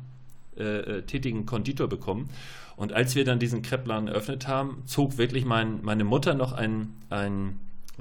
äh, 0.58 0.64
äh, 0.64 1.02
tätigen 1.04 1.46
Konditor 1.46 1.88
bekommen. 1.88 2.30
Und 2.76 2.94
als 2.94 3.16
wir 3.16 3.26
dann 3.26 3.40
diesen 3.40 3.62
Kreppladen 3.62 4.08
eröffnet 4.08 4.48
haben, 4.48 4.84
zog 4.86 5.18
wirklich 5.18 5.46
mein, 5.46 5.84
meine 5.84 6.04
Mutter 6.04 6.34
noch 6.34 6.54
ein, 6.54 6.96
ein 7.10 7.60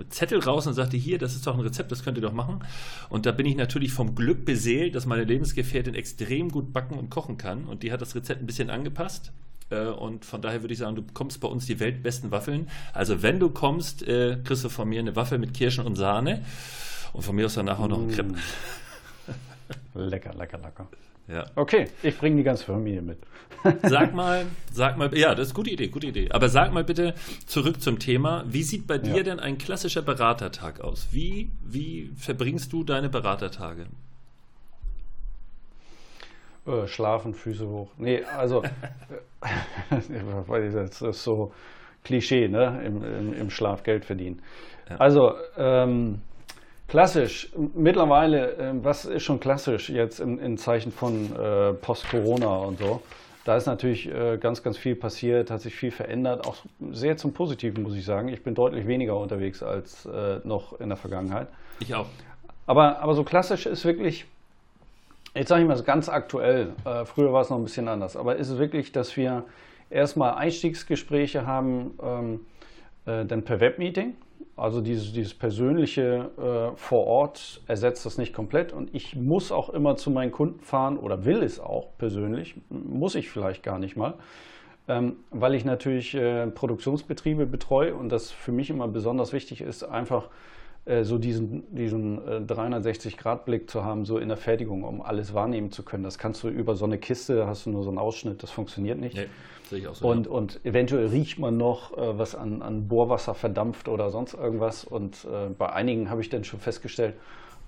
Zettel 0.08 0.40
raus 0.40 0.66
und 0.66 0.72
sagte, 0.74 0.96
hier, 0.96 1.18
das 1.18 1.34
ist 1.34 1.46
doch 1.46 1.54
ein 1.54 1.60
Rezept, 1.60 1.92
das 1.92 2.02
könnt 2.02 2.16
ihr 2.16 2.22
doch 2.22 2.32
machen. 2.32 2.60
Und 3.10 3.26
da 3.26 3.32
bin 3.32 3.44
ich 3.44 3.56
natürlich 3.56 3.92
vom 3.92 4.14
Glück 4.14 4.44
beseelt, 4.46 4.94
dass 4.94 5.04
meine 5.04 5.24
Lebensgefährtin 5.24 5.94
extrem 5.94 6.50
gut 6.50 6.72
backen 6.72 6.98
und 6.98 7.10
kochen 7.10 7.36
kann. 7.36 7.64
Und 7.64 7.82
die 7.82 7.92
hat 7.92 8.00
das 8.00 8.14
Rezept 8.14 8.40
ein 8.40 8.46
bisschen 8.46 8.70
angepasst. 8.70 9.32
Äh, 9.70 9.86
und 9.86 10.24
von 10.24 10.40
daher 10.40 10.62
würde 10.62 10.72
ich 10.72 10.78
sagen, 10.78 10.96
du 10.96 11.02
bekommst 11.02 11.40
bei 11.40 11.48
uns 11.48 11.66
die 11.66 11.78
weltbesten 11.78 12.30
Waffeln. 12.30 12.68
Also 12.94 13.22
wenn 13.22 13.38
du 13.38 13.50
kommst, 13.50 14.02
äh, 14.06 14.38
kriegst 14.42 14.64
du 14.64 14.70
von 14.70 14.88
mir 14.88 15.00
eine 15.00 15.14
Waffel 15.16 15.38
mit 15.38 15.52
Kirschen 15.52 15.84
und 15.84 15.96
Sahne. 15.96 16.44
Und 17.12 17.22
von 17.22 17.36
mir 17.36 17.46
aus 17.46 17.54
danach 17.54 17.78
auch 17.78 17.88
noch 17.88 18.00
ein 18.00 18.10
Crepe. 18.10 18.34
Lecker, 19.94 20.32
lecker, 20.34 20.58
lecker. 20.58 20.88
Ja. 21.28 21.44
Okay, 21.54 21.88
ich 22.02 22.18
bringe 22.18 22.36
die 22.36 22.42
ganze 22.42 22.64
Familie 22.64 23.02
mit. 23.02 23.18
sag 23.82 24.12
mal, 24.12 24.46
sag 24.72 24.96
mal, 24.96 25.16
ja, 25.16 25.34
das 25.34 25.48
ist 25.48 25.52
eine 25.52 25.56
gute 25.56 25.70
Idee, 25.70 25.88
gute 25.88 26.08
Idee. 26.08 26.28
Aber 26.30 26.48
sag 26.48 26.72
mal 26.72 26.82
bitte 26.84 27.14
zurück 27.46 27.80
zum 27.80 27.98
Thema. 27.98 28.44
Wie 28.46 28.62
sieht 28.62 28.86
bei 28.86 28.98
dir 28.98 29.18
ja. 29.18 29.22
denn 29.22 29.38
ein 29.38 29.56
klassischer 29.56 30.02
Beratertag 30.02 30.80
aus? 30.80 31.08
Wie, 31.12 31.52
wie 31.64 32.10
verbringst 32.16 32.72
du 32.72 32.82
deine 32.82 33.08
Beratertage? 33.08 33.86
Äh, 36.66 36.86
schlafen, 36.86 37.34
Füße 37.34 37.68
hoch. 37.68 37.90
Nee, 37.98 38.24
also, 38.24 38.62
das 39.90 41.02
ist 41.02 41.22
so 41.22 41.52
Klischee, 42.04 42.48
ne? 42.48 42.82
Im, 42.84 43.02
im, 43.04 43.32
im 43.32 43.50
Schlaf 43.50 43.82
Geld 43.82 44.04
verdienen. 44.04 44.42
Ja. 44.88 44.96
Also, 44.96 45.34
ähm, 45.56 46.20
Klassisch. 46.92 47.48
Mittlerweile, 47.74 48.50
ähm, 48.60 48.84
was 48.84 49.06
ist 49.06 49.22
schon 49.22 49.40
klassisch 49.40 49.88
jetzt 49.88 50.20
in, 50.20 50.38
in 50.38 50.58
Zeichen 50.58 50.92
von 50.92 51.34
äh, 51.34 51.72
Post-Corona 51.72 52.54
und 52.56 52.78
so? 52.78 53.00
Da 53.46 53.56
ist 53.56 53.64
natürlich 53.64 54.12
äh, 54.12 54.36
ganz, 54.36 54.62
ganz 54.62 54.76
viel 54.76 54.94
passiert, 54.94 55.50
hat 55.50 55.62
sich 55.62 55.74
viel 55.74 55.90
verändert, 55.90 56.46
auch 56.46 56.56
sehr 56.90 57.16
zum 57.16 57.32
Positiven, 57.32 57.82
muss 57.82 57.94
ich 57.94 58.04
sagen. 58.04 58.28
Ich 58.28 58.42
bin 58.42 58.54
deutlich 58.54 58.86
weniger 58.86 59.16
unterwegs 59.16 59.62
als 59.62 60.04
äh, 60.04 60.40
noch 60.44 60.78
in 60.80 60.90
der 60.90 60.98
Vergangenheit. 60.98 61.48
Ich 61.80 61.94
auch. 61.94 62.08
Aber, 62.66 62.98
aber 62.98 63.14
so 63.14 63.24
klassisch 63.24 63.64
ist 63.64 63.86
wirklich, 63.86 64.26
jetzt 65.34 65.48
sage 65.48 65.62
ich 65.62 65.68
mal 65.68 65.80
ganz 65.80 66.10
aktuell, 66.10 66.74
äh, 66.84 67.06
früher 67.06 67.32
war 67.32 67.40
es 67.40 67.48
noch 67.48 67.56
ein 67.56 67.64
bisschen 67.64 67.88
anders, 67.88 68.18
aber 68.18 68.36
ist 68.36 68.50
es 68.50 68.58
wirklich, 68.58 68.92
dass 68.92 69.16
wir 69.16 69.44
erstmal 69.88 70.34
Einstiegsgespräche 70.34 71.46
haben, 71.46 71.98
ähm, 72.02 72.40
äh, 73.06 73.24
dann 73.24 73.44
per 73.44 73.60
Webmeeting 73.60 74.14
also 74.56 74.80
dieses, 74.80 75.12
dieses 75.12 75.34
persönliche 75.34 76.30
äh, 76.36 76.76
vor 76.76 77.06
Ort 77.06 77.62
ersetzt 77.66 78.04
das 78.04 78.18
nicht 78.18 78.34
komplett. 78.34 78.72
Und 78.72 78.94
ich 78.94 79.16
muss 79.16 79.50
auch 79.50 79.70
immer 79.70 79.96
zu 79.96 80.10
meinen 80.10 80.30
Kunden 80.30 80.60
fahren 80.60 80.98
oder 80.98 81.24
will 81.24 81.42
es 81.42 81.58
auch 81.58 81.96
persönlich, 81.98 82.56
muss 82.68 83.14
ich 83.14 83.30
vielleicht 83.30 83.62
gar 83.62 83.78
nicht 83.78 83.96
mal, 83.96 84.14
ähm, 84.88 85.16
weil 85.30 85.54
ich 85.54 85.64
natürlich 85.64 86.14
äh, 86.14 86.48
Produktionsbetriebe 86.48 87.46
betreue 87.46 87.94
und 87.94 88.10
das 88.10 88.30
für 88.30 88.52
mich 88.52 88.68
immer 88.68 88.88
besonders 88.88 89.32
wichtig 89.32 89.62
ist, 89.62 89.84
einfach 89.84 90.28
so 90.84 91.18
diesen, 91.18 91.62
diesen 91.74 92.20
360-Grad-Blick 92.46 93.62
äh, 93.62 93.66
zu 93.66 93.84
haben, 93.84 94.04
so 94.04 94.18
in 94.18 94.28
der 94.28 94.36
Fertigung, 94.36 94.82
um 94.82 95.00
alles 95.00 95.32
wahrnehmen 95.32 95.70
zu 95.70 95.84
können. 95.84 96.02
Das 96.02 96.18
kannst 96.18 96.42
du 96.42 96.48
über 96.48 96.74
so 96.74 96.84
eine 96.84 96.98
Kiste, 96.98 97.46
hast 97.46 97.66
du 97.66 97.70
nur 97.70 97.84
so 97.84 97.90
einen 97.90 97.98
Ausschnitt, 97.98 98.42
das 98.42 98.50
funktioniert 98.50 98.98
nicht. 98.98 99.16
Nee. 99.16 99.26
Sehe 99.70 99.78
ich 99.78 99.86
auch 99.86 99.94
so. 99.94 100.08
Und, 100.08 100.26
ja. 100.26 100.32
und 100.32 100.60
eventuell 100.64 101.06
riecht 101.06 101.38
man 101.38 101.56
noch, 101.56 101.96
äh, 101.96 102.18
was 102.18 102.34
an, 102.34 102.62
an 102.62 102.88
Bohrwasser 102.88 103.34
verdampft 103.34 103.88
oder 103.88 104.10
sonst 104.10 104.34
irgendwas. 104.34 104.84
Und 104.84 105.24
äh, 105.24 105.50
bei 105.56 105.72
einigen 105.72 106.10
habe 106.10 106.20
ich 106.20 106.30
dann 106.30 106.42
schon 106.42 106.58
festgestellt, 106.58 107.14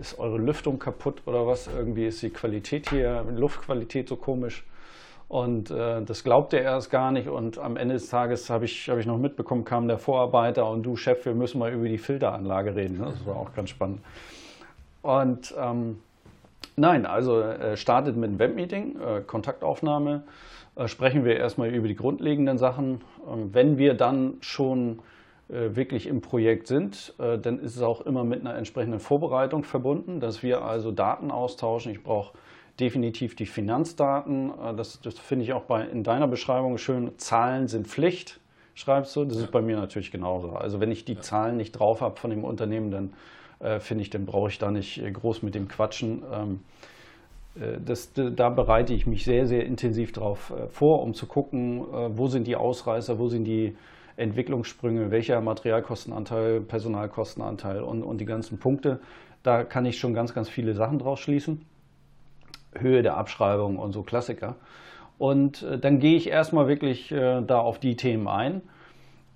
ist 0.00 0.18
eure 0.18 0.38
Lüftung 0.38 0.80
kaputt 0.80 1.22
oder 1.26 1.46
was? 1.46 1.68
Irgendwie 1.68 2.06
ist 2.06 2.20
die 2.20 2.30
Qualität 2.30 2.90
hier, 2.90 3.24
Luftqualität 3.30 4.08
so 4.08 4.16
komisch. 4.16 4.64
Und 5.28 5.70
äh, 5.70 6.02
das 6.02 6.22
glaubte 6.22 6.58
er 6.58 6.64
erst 6.64 6.90
gar 6.90 7.10
nicht. 7.10 7.28
Und 7.28 7.58
am 7.58 7.76
Ende 7.76 7.94
des 7.94 8.08
Tages 8.08 8.50
habe 8.50 8.66
ich, 8.66 8.88
hab 8.88 8.98
ich 8.98 9.06
noch 9.06 9.18
mitbekommen, 9.18 9.64
kam 9.64 9.88
der 9.88 9.98
Vorarbeiter 9.98 10.68
und 10.68 10.82
du, 10.82 10.96
Chef, 10.96 11.24
wir 11.24 11.34
müssen 11.34 11.58
mal 11.58 11.72
über 11.72 11.88
die 11.88 11.98
Filteranlage 11.98 12.74
reden. 12.74 12.98
Ne? 12.98 13.06
Das 13.06 13.26
war 13.26 13.36
auch 13.36 13.54
ganz 13.54 13.70
spannend. 13.70 14.00
Und 15.02 15.54
ähm, 15.58 15.98
nein, 16.76 17.06
also 17.06 17.40
äh, 17.40 17.76
startet 17.76 18.16
mit 18.16 18.30
einem 18.30 18.38
Webmeeting, 18.38 18.96
äh, 19.00 19.20
Kontaktaufnahme. 19.22 20.22
Äh, 20.76 20.88
sprechen 20.88 21.24
wir 21.24 21.36
erstmal 21.36 21.74
über 21.74 21.88
die 21.88 21.96
grundlegenden 21.96 22.58
Sachen. 22.58 23.00
Ähm, 23.30 23.52
wenn 23.52 23.78
wir 23.78 23.94
dann 23.94 24.34
schon 24.40 25.00
äh, 25.48 25.76
wirklich 25.76 26.06
im 26.06 26.20
Projekt 26.20 26.66
sind, 26.66 27.14
äh, 27.18 27.38
dann 27.38 27.58
ist 27.58 27.76
es 27.76 27.82
auch 27.82 28.00
immer 28.02 28.24
mit 28.24 28.40
einer 28.40 28.56
entsprechenden 28.56 29.00
Vorbereitung 29.00 29.64
verbunden, 29.64 30.20
dass 30.20 30.42
wir 30.42 30.62
also 30.62 30.90
Daten 30.90 31.30
austauschen. 31.30 31.92
Ich 31.92 32.02
brauche 32.02 32.32
definitiv 32.80 33.36
die 33.36 33.46
Finanzdaten. 33.46 34.52
Das, 34.76 35.00
das 35.00 35.18
finde 35.18 35.44
ich 35.44 35.52
auch 35.52 35.62
bei, 35.64 35.84
in 35.84 36.02
deiner 36.02 36.26
Beschreibung 36.26 36.78
schön. 36.78 37.12
Zahlen 37.18 37.68
sind 37.68 37.86
Pflicht, 37.86 38.40
schreibst 38.74 39.14
du. 39.16 39.24
Das 39.24 39.38
ist 39.38 39.50
bei 39.50 39.62
mir 39.62 39.76
natürlich 39.76 40.10
genauso. 40.10 40.50
Also 40.50 40.80
wenn 40.80 40.90
ich 40.90 41.04
die 41.04 41.18
Zahlen 41.18 41.56
nicht 41.56 41.72
drauf 41.72 42.00
habe 42.00 42.16
von 42.18 42.30
dem 42.30 42.44
Unternehmen, 42.44 42.90
dann 42.90 43.12
äh, 43.60 43.80
finde 43.80 44.02
ich, 44.02 44.10
dann 44.10 44.26
brauche 44.26 44.48
ich 44.48 44.58
da 44.58 44.70
nicht 44.70 45.00
groß 45.12 45.42
mit 45.42 45.54
dem 45.54 45.68
quatschen. 45.68 46.22
Ähm, 46.32 46.60
äh, 47.56 47.78
das, 47.84 48.12
da 48.14 48.48
bereite 48.50 48.94
ich 48.94 49.06
mich 49.06 49.24
sehr, 49.24 49.46
sehr 49.46 49.64
intensiv 49.64 50.12
darauf 50.12 50.50
äh, 50.50 50.68
vor, 50.68 51.02
um 51.02 51.14
zu 51.14 51.26
gucken, 51.26 51.80
äh, 51.80 52.16
wo 52.16 52.26
sind 52.28 52.46
die 52.46 52.56
Ausreißer, 52.56 53.18
wo 53.18 53.28
sind 53.28 53.44
die 53.44 53.76
Entwicklungssprünge, 54.16 55.10
welcher 55.10 55.40
Materialkostenanteil, 55.40 56.60
Personalkostenanteil 56.60 57.82
und, 57.82 58.02
und 58.02 58.18
die 58.18 58.26
ganzen 58.26 58.58
Punkte. 58.58 59.00
Da 59.42 59.64
kann 59.64 59.86
ich 59.86 59.98
schon 59.98 60.14
ganz, 60.14 60.34
ganz 60.34 60.48
viele 60.48 60.74
Sachen 60.74 60.98
draus 60.98 61.20
schließen. 61.20 61.62
Höhe 62.78 63.02
der 63.02 63.16
Abschreibung 63.16 63.78
und 63.78 63.92
so 63.92 64.02
Klassiker. 64.02 64.56
Und 65.18 65.64
dann 65.80 66.00
gehe 66.00 66.16
ich 66.16 66.28
erstmal 66.28 66.66
wirklich 66.66 67.08
da 67.08 67.60
auf 67.60 67.78
die 67.78 67.94
Themen 67.94 68.26
ein, 68.26 68.62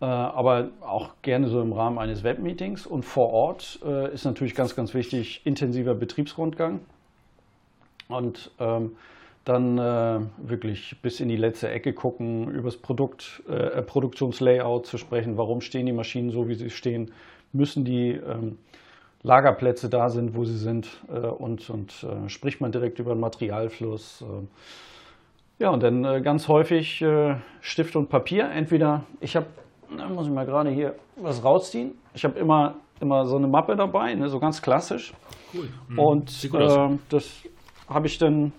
aber 0.01 0.71
auch 0.81 1.11
gerne 1.23 1.47
so 1.47 1.63
im 1.63 1.73
Rahmen 1.73 1.99
eines 1.99 2.25
Webmeetings. 2.25 2.85
Und 2.85 3.05
vor 3.05 3.31
Ort 3.33 3.77
ist 4.13 4.25
natürlich 4.25 4.57
ganz, 4.57 4.75
ganz 4.75 4.93
wichtig 4.93 5.43
intensiver 5.45 5.95
Betriebsrundgang 5.95 6.81
und 8.09 8.51
ähm, 8.59 8.97
dann 9.45 9.79
äh, 9.79 10.21
wirklich 10.37 10.97
bis 11.01 11.21
in 11.21 11.29
die 11.29 11.37
letzte 11.37 11.71
Ecke 11.71 11.93
gucken, 11.93 12.51
über 12.51 12.69
das 12.69 12.77
Produkt, 12.77 13.43
äh, 13.49 13.81
Produktionslayout 13.83 14.87
zu 14.87 14.99
sprechen, 14.99 15.37
warum 15.37 15.61
stehen 15.61 15.87
die 15.87 15.93
Maschinen 15.93 16.31
so, 16.31 16.49
wie 16.49 16.55
sie 16.55 16.71
stehen, 16.71 17.13
müssen 17.53 17.85
die 17.85 18.11
ähm, 18.11 18.59
Lagerplätze 19.23 19.89
da 19.89 20.09
sind, 20.09 20.37
wo 20.37 20.45
sie 20.45 20.57
sind 20.57 20.89
äh, 21.09 21.19
und, 21.27 21.69
und 21.71 22.05
äh, 22.05 22.29
spricht 22.29 22.61
man 22.61 22.73
direkt 22.73 22.99
über 22.99 23.15
den 23.15 23.21
Materialfluss. 23.21 24.23
Äh. 24.23 25.63
ja, 25.63 25.71
und 25.71 25.83
dann 25.83 26.05
äh, 26.05 26.21
ganz 26.21 26.49
häufig 26.49 27.05
Stift 27.61 27.97
und 27.97 28.09
Papier. 28.09 28.51
Entweder, 28.51 29.05
ich 29.21 29.37
habe, 29.37 29.47
muss 30.15 30.27
ich 30.27 30.33
mal 30.33 30.47
gerade 30.47 30.71
hier 30.71 30.95
was 31.17 31.43
rausziehen, 31.43 31.95
ich 32.15 32.25
habe 32.25 32.39
immer, 32.39 32.77
immer 33.01 33.25
so 33.27 33.37
eine 33.37 33.49
Mappe 33.49 33.77
dabei, 33.77 34.15
ne, 34.15 34.29
so 34.29 34.39
ganz 34.39 34.63
klassisch. 34.63 35.13
Cool. 35.55 35.69
Mhm. 35.89 35.99
Und 35.99 36.51
das 37.11 37.43
habe 37.89 38.07
ich 38.07 38.19
dann 38.19 38.53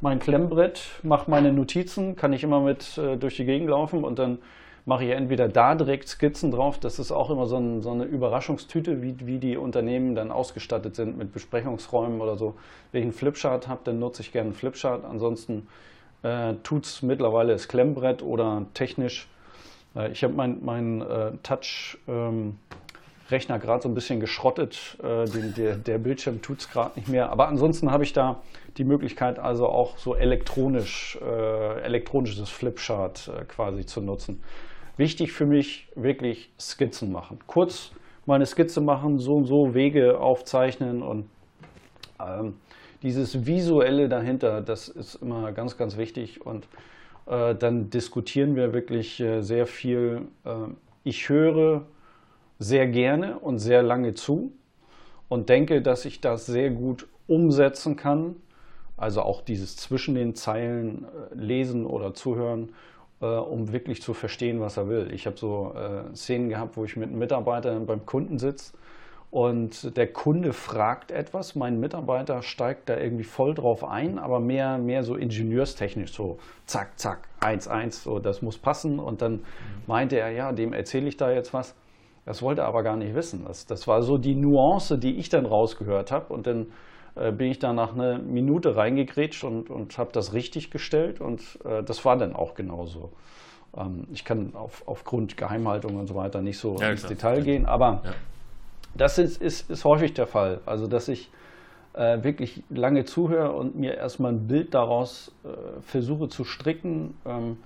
mein 0.00 0.18
Klemmbrett, 0.18 1.00
mache 1.02 1.30
meine 1.30 1.52
Notizen, 1.52 2.16
kann 2.16 2.32
ich 2.32 2.44
immer 2.44 2.60
mit 2.60 2.98
äh, 2.98 3.16
durch 3.16 3.36
die 3.36 3.44
Gegend 3.44 3.70
laufen 3.70 4.04
und 4.04 4.18
dann 4.18 4.38
mache 4.86 5.04
ich 5.04 5.10
entweder 5.10 5.48
da 5.48 5.74
direkt 5.74 6.08
Skizzen 6.08 6.52
drauf. 6.52 6.78
Das 6.78 6.98
ist 6.98 7.12
auch 7.12 7.28
immer 7.28 7.46
so, 7.46 7.56
ein, 7.58 7.82
so 7.82 7.90
eine 7.90 8.04
Überraschungstüte, 8.04 9.02
wie, 9.02 9.16
wie, 9.26 9.38
die 9.38 9.56
Unternehmen 9.56 10.14
dann 10.14 10.30
ausgestattet 10.30 10.94
sind 10.94 11.18
mit 11.18 11.32
Besprechungsräumen 11.32 12.20
oder 12.20 12.36
so. 12.36 12.54
Wenn 12.92 13.00
ich 13.00 13.04
einen 13.06 13.12
Flipchart 13.12 13.68
habe, 13.68 13.80
dann 13.84 13.98
nutze 13.98 14.22
ich 14.22 14.32
gerne 14.32 14.46
einen 14.46 14.54
Flipchart. 14.54 15.04
Ansonsten 15.04 15.66
äh, 16.22 16.54
tut 16.62 16.86
es 16.86 17.02
mittlerweile 17.02 17.52
das 17.52 17.66
Klemmbrett 17.66 18.22
oder 18.22 18.64
technisch. 18.74 19.28
Äh, 19.96 20.12
ich 20.12 20.22
habe 20.22 20.34
mein, 20.34 20.64
mein 20.64 21.02
äh, 21.02 21.32
Touch. 21.42 21.98
Ähm, 22.08 22.56
Rechner 23.28 23.58
gerade 23.58 23.82
so 23.82 23.88
ein 23.88 23.94
bisschen 23.94 24.20
geschrottet. 24.20 24.98
Äh, 25.02 25.24
den, 25.24 25.52
der, 25.54 25.74
der, 25.74 25.98
Bildschirm 25.98 26.42
tut 26.42 26.60
es 26.60 26.70
gerade 26.70 26.92
nicht 26.94 27.08
mehr. 27.08 27.30
Aber 27.30 27.48
ansonsten 27.48 27.90
habe 27.90 28.04
ich 28.04 28.12
da 28.12 28.40
die 28.76 28.84
Möglichkeit, 28.84 29.40
also 29.40 29.66
auch 29.66 29.98
so 29.98 30.14
elektronisch, 30.14 31.18
äh, 31.20 31.80
elektronisches 31.80 32.48
Flipchart 32.48 33.28
äh, 33.28 33.44
quasi 33.46 33.84
zu 33.84 34.00
nutzen. 34.00 34.42
Wichtig 34.96 35.32
für 35.32 35.46
mich 35.46 35.88
wirklich 35.94 36.50
Skizzen 36.58 37.12
machen. 37.12 37.38
Kurz 37.46 37.92
mal 38.24 38.36
eine 38.36 38.46
Skizze 38.46 38.80
machen, 38.80 39.18
so 39.18 39.36
und 39.36 39.44
so 39.44 39.74
Wege 39.74 40.18
aufzeichnen 40.18 41.02
und 41.02 41.26
ähm, 42.20 42.54
dieses 43.02 43.46
Visuelle 43.46 44.08
dahinter, 44.08 44.62
das 44.62 44.88
ist 44.88 45.16
immer 45.16 45.52
ganz, 45.52 45.76
ganz 45.76 45.96
wichtig. 45.96 46.44
Und 46.44 46.66
äh, 47.26 47.54
dann 47.54 47.90
diskutieren 47.90 48.56
wir 48.56 48.72
wirklich 48.72 49.20
äh, 49.20 49.42
sehr 49.42 49.66
viel. 49.66 50.22
Äh, 50.44 50.50
ich 51.04 51.28
höre 51.28 51.86
sehr 52.58 52.86
gerne 52.88 53.38
und 53.38 53.58
sehr 53.58 53.82
lange 53.82 54.14
zu 54.14 54.52
und 55.28 55.48
denke, 55.48 55.82
dass 55.82 56.04
ich 56.04 56.20
das 56.20 56.46
sehr 56.46 56.70
gut 56.70 57.06
umsetzen 57.26 57.96
kann. 57.96 58.36
Also 58.96 59.20
auch 59.22 59.42
dieses 59.42 59.76
zwischen 59.76 60.14
den 60.14 60.34
Zeilen 60.34 61.04
äh, 61.04 61.34
lesen 61.34 61.84
oder 61.84 62.14
zuhören, 62.14 62.70
äh, 63.20 63.26
um 63.26 63.72
wirklich 63.72 64.02
zu 64.02 64.14
verstehen, 64.14 64.60
was 64.60 64.76
er 64.76 64.88
will. 64.88 65.12
Ich 65.12 65.26
habe 65.26 65.36
so 65.36 65.74
äh, 65.74 66.14
Szenen 66.14 66.48
gehabt, 66.48 66.76
wo 66.76 66.84
ich 66.84 66.96
mit 66.96 67.08
einem 67.08 67.18
Mitarbeiter 67.18 67.78
beim 67.80 68.06
Kunden 68.06 68.38
sitze 68.38 68.72
und 69.30 69.96
der 69.96 70.12
Kunde 70.12 70.52
fragt 70.52 71.10
etwas, 71.10 71.56
mein 71.56 71.80
Mitarbeiter 71.80 72.42
steigt 72.42 72.88
da 72.88 72.96
irgendwie 72.96 73.24
voll 73.24 73.54
drauf 73.54 73.84
ein, 73.84 74.18
aber 74.18 74.40
mehr, 74.40 74.78
mehr 74.78 75.02
so 75.02 75.16
ingenieurstechnisch, 75.16 76.12
so 76.12 76.38
zack, 76.64 76.98
zack, 76.98 77.28
eins, 77.40 77.68
eins, 77.68 78.02
so 78.02 78.18
das 78.18 78.40
muss 78.40 78.56
passen. 78.56 78.98
Und 78.98 79.22
dann 79.22 79.44
meinte 79.86 80.18
er, 80.18 80.30
ja, 80.30 80.52
dem 80.52 80.72
erzähle 80.72 81.08
ich 81.08 81.16
da 81.16 81.30
jetzt 81.30 81.52
was. 81.52 81.74
Das 82.24 82.40
wollte 82.40 82.62
er 82.62 82.68
aber 82.68 82.82
gar 82.82 82.96
nicht 82.96 83.14
wissen. 83.14 83.44
Das, 83.46 83.66
das 83.66 83.86
war 83.86 84.02
so 84.02 84.16
die 84.16 84.34
Nuance, 84.34 84.98
die 84.98 85.16
ich 85.16 85.28
dann 85.28 85.44
rausgehört 85.44 86.12
habe. 86.12 86.32
Und 86.32 86.46
dann 86.46 86.68
äh, 87.16 87.32
bin 87.32 87.50
ich 87.50 87.58
da 87.58 87.72
nach 87.72 87.94
einer 87.94 88.18
Minute 88.18 88.76
reingegrätscht 88.76 89.44
und, 89.44 89.70
und 89.70 89.96
habe 89.98 90.10
das 90.12 90.32
richtig 90.32 90.70
gestellt. 90.70 91.20
Und 91.20 91.42
äh, 91.64 91.82
das 91.82 92.04
war 92.04 92.16
dann 92.16 92.34
auch 92.34 92.54
genauso. 92.54 93.10
Ähm, 93.76 94.06
ich 94.12 94.24
kann 94.24 94.54
auf, 94.54 94.82
aufgrund 94.86 95.36
Geheimhaltung 95.36 95.96
und 95.96 96.06
so 96.06 96.14
weiter 96.14 96.40
nicht 96.42 96.58
so 96.58 96.76
ja, 96.78 96.90
ins 96.90 97.00
klar. 97.00 97.10
Detail 97.10 97.42
gehen, 97.42 97.66
aber 97.66 98.02
ja. 98.04 98.12
Das 98.96 99.18
ist, 99.18 99.42
ist, 99.42 99.70
ist 99.70 99.84
häufig 99.84 100.14
der 100.14 100.26
Fall. 100.26 100.60
Also, 100.64 100.86
dass 100.86 101.08
ich 101.08 101.30
äh, 101.94 102.22
wirklich 102.22 102.62
lange 102.70 103.04
zuhöre 103.04 103.52
und 103.52 103.76
mir 103.76 103.94
erstmal 103.94 104.32
ein 104.32 104.46
Bild 104.46 104.74
daraus 104.74 105.32
äh, 105.44 105.48
versuche 105.82 106.28
zu 106.28 106.44
stricken, 106.44 107.14
ähm, 107.26 107.58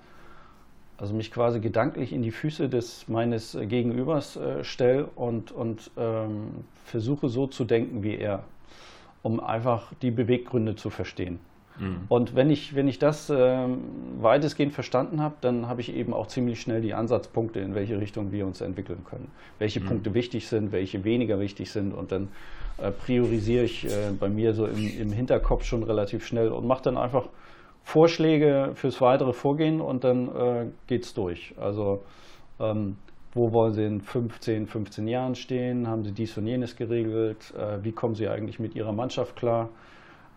also 0.97 1.13
mich 1.13 1.31
quasi 1.31 1.59
gedanklich 1.59 2.13
in 2.13 2.21
die 2.21 2.31
Füße 2.31 2.69
des 2.69 3.07
meines 3.07 3.57
Gegenübers 3.59 4.35
äh, 4.37 4.63
stelle 4.63 5.05
und, 5.15 5.51
und 5.51 5.89
ähm, 5.97 6.65
versuche 6.85 7.29
so 7.29 7.47
zu 7.47 7.65
denken 7.65 8.03
wie 8.03 8.17
er, 8.17 8.43
um 9.23 9.39
einfach 9.39 9.91
die 10.01 10.11
Beweggründe 10.11 10.75
zu 10.75 10.89
verstehen. 10.89 11.39
Mhm. 11.79 12.01
Und 12.09 12.35
wenn 12.35 12.49
ich, 12.49 12.75
wenn 12.75 12.87
ich 12.87 12.99
das 12.99 13.29
äh, 13.29 13.67
weitestgehend 14.19 14.73
verstanden 14.73 15.21
habe, 15.21 15.35
dann 15.41 15.67
habe 15.67 15.81
ich 15.81 15.93
eben 15.95 16.13
auch 16.13 16.27
ziemlich 16.27 16.61
schnell 16.61 16.81
die 16.81 16.93
Ansatzpunkte, 16.93 17.59
in 17.59 17.75
welche 17.75 17.99
Richtung 17.99 18.31
wir 18.31 18.45
uns 18.45 18.61
entwickeln 18.61 19.03
können. 19.09 19.31
Welche 19.59 19.79
mhm. 19.79 19.85
Punkte 19.85 20.13
wichtig 20.13 20.47
sind, 20.47 20.71
welche 20.71 21.03
weniger 21.03 21.39
wichtig 21.39 21.71
sind. 21.71 21.93
Und 21.93 22.11
dann 22.11 22.29
äh, 22.77 22.91
priorisiere 22.91 23.63
ich 23.63 23.85
äh, 23.85 24.11
bei 24.19 24.29
mir 24.29 24.53
so 24.53 24.65
im, 24.65 24.99
im, 24.99 25.11
Hinterkopf 25.11 25.63
schon 25.63 25.83
relativ 25.83 26.25
schnell 26.25 26.49
und 26.49 26.65
mache 26.65 26.83
dann 26.83 26.97
einfach 26.97 27.29
Vorschläge 27.83 28.71
fürs 28.75 29.01
weitere 29.01 29.33
Vorgehen 29.33 29.81
und 29.81 30.03
dann 30.03 30.27
äh, 30.27 30.65
geht 30.87 31.03
es 31.03 31.13
durch. 31.13 31.55
Also 31.59 32.03
ähm, 32.59 32.97
wo 33.33 33.53
wollen 33.53 33.73
Sie 33.73 33.85
in 33.85 34.01
15, 34.01 34.67
15 34.67 35.07
Jahren 35.07 35.35
stehen? 35.35 35.87
Haben 35.87 36.03
Sie 36.03 36.11
dies 36.11 36.37
und 36.37 36.47
jenes 36.47 36.75
geregelt? 36.75 37.53
Äh, 37.57 37.83
wie 37.83 37.91
kommen 37.91 38.15
Sie 38.15 38.27
eigentlich 38.27 38.59
mit 38.59 38.75
Ihrer 38.75 38.91
Mannschaft 38.91 39.35
klar? 39.35 39.69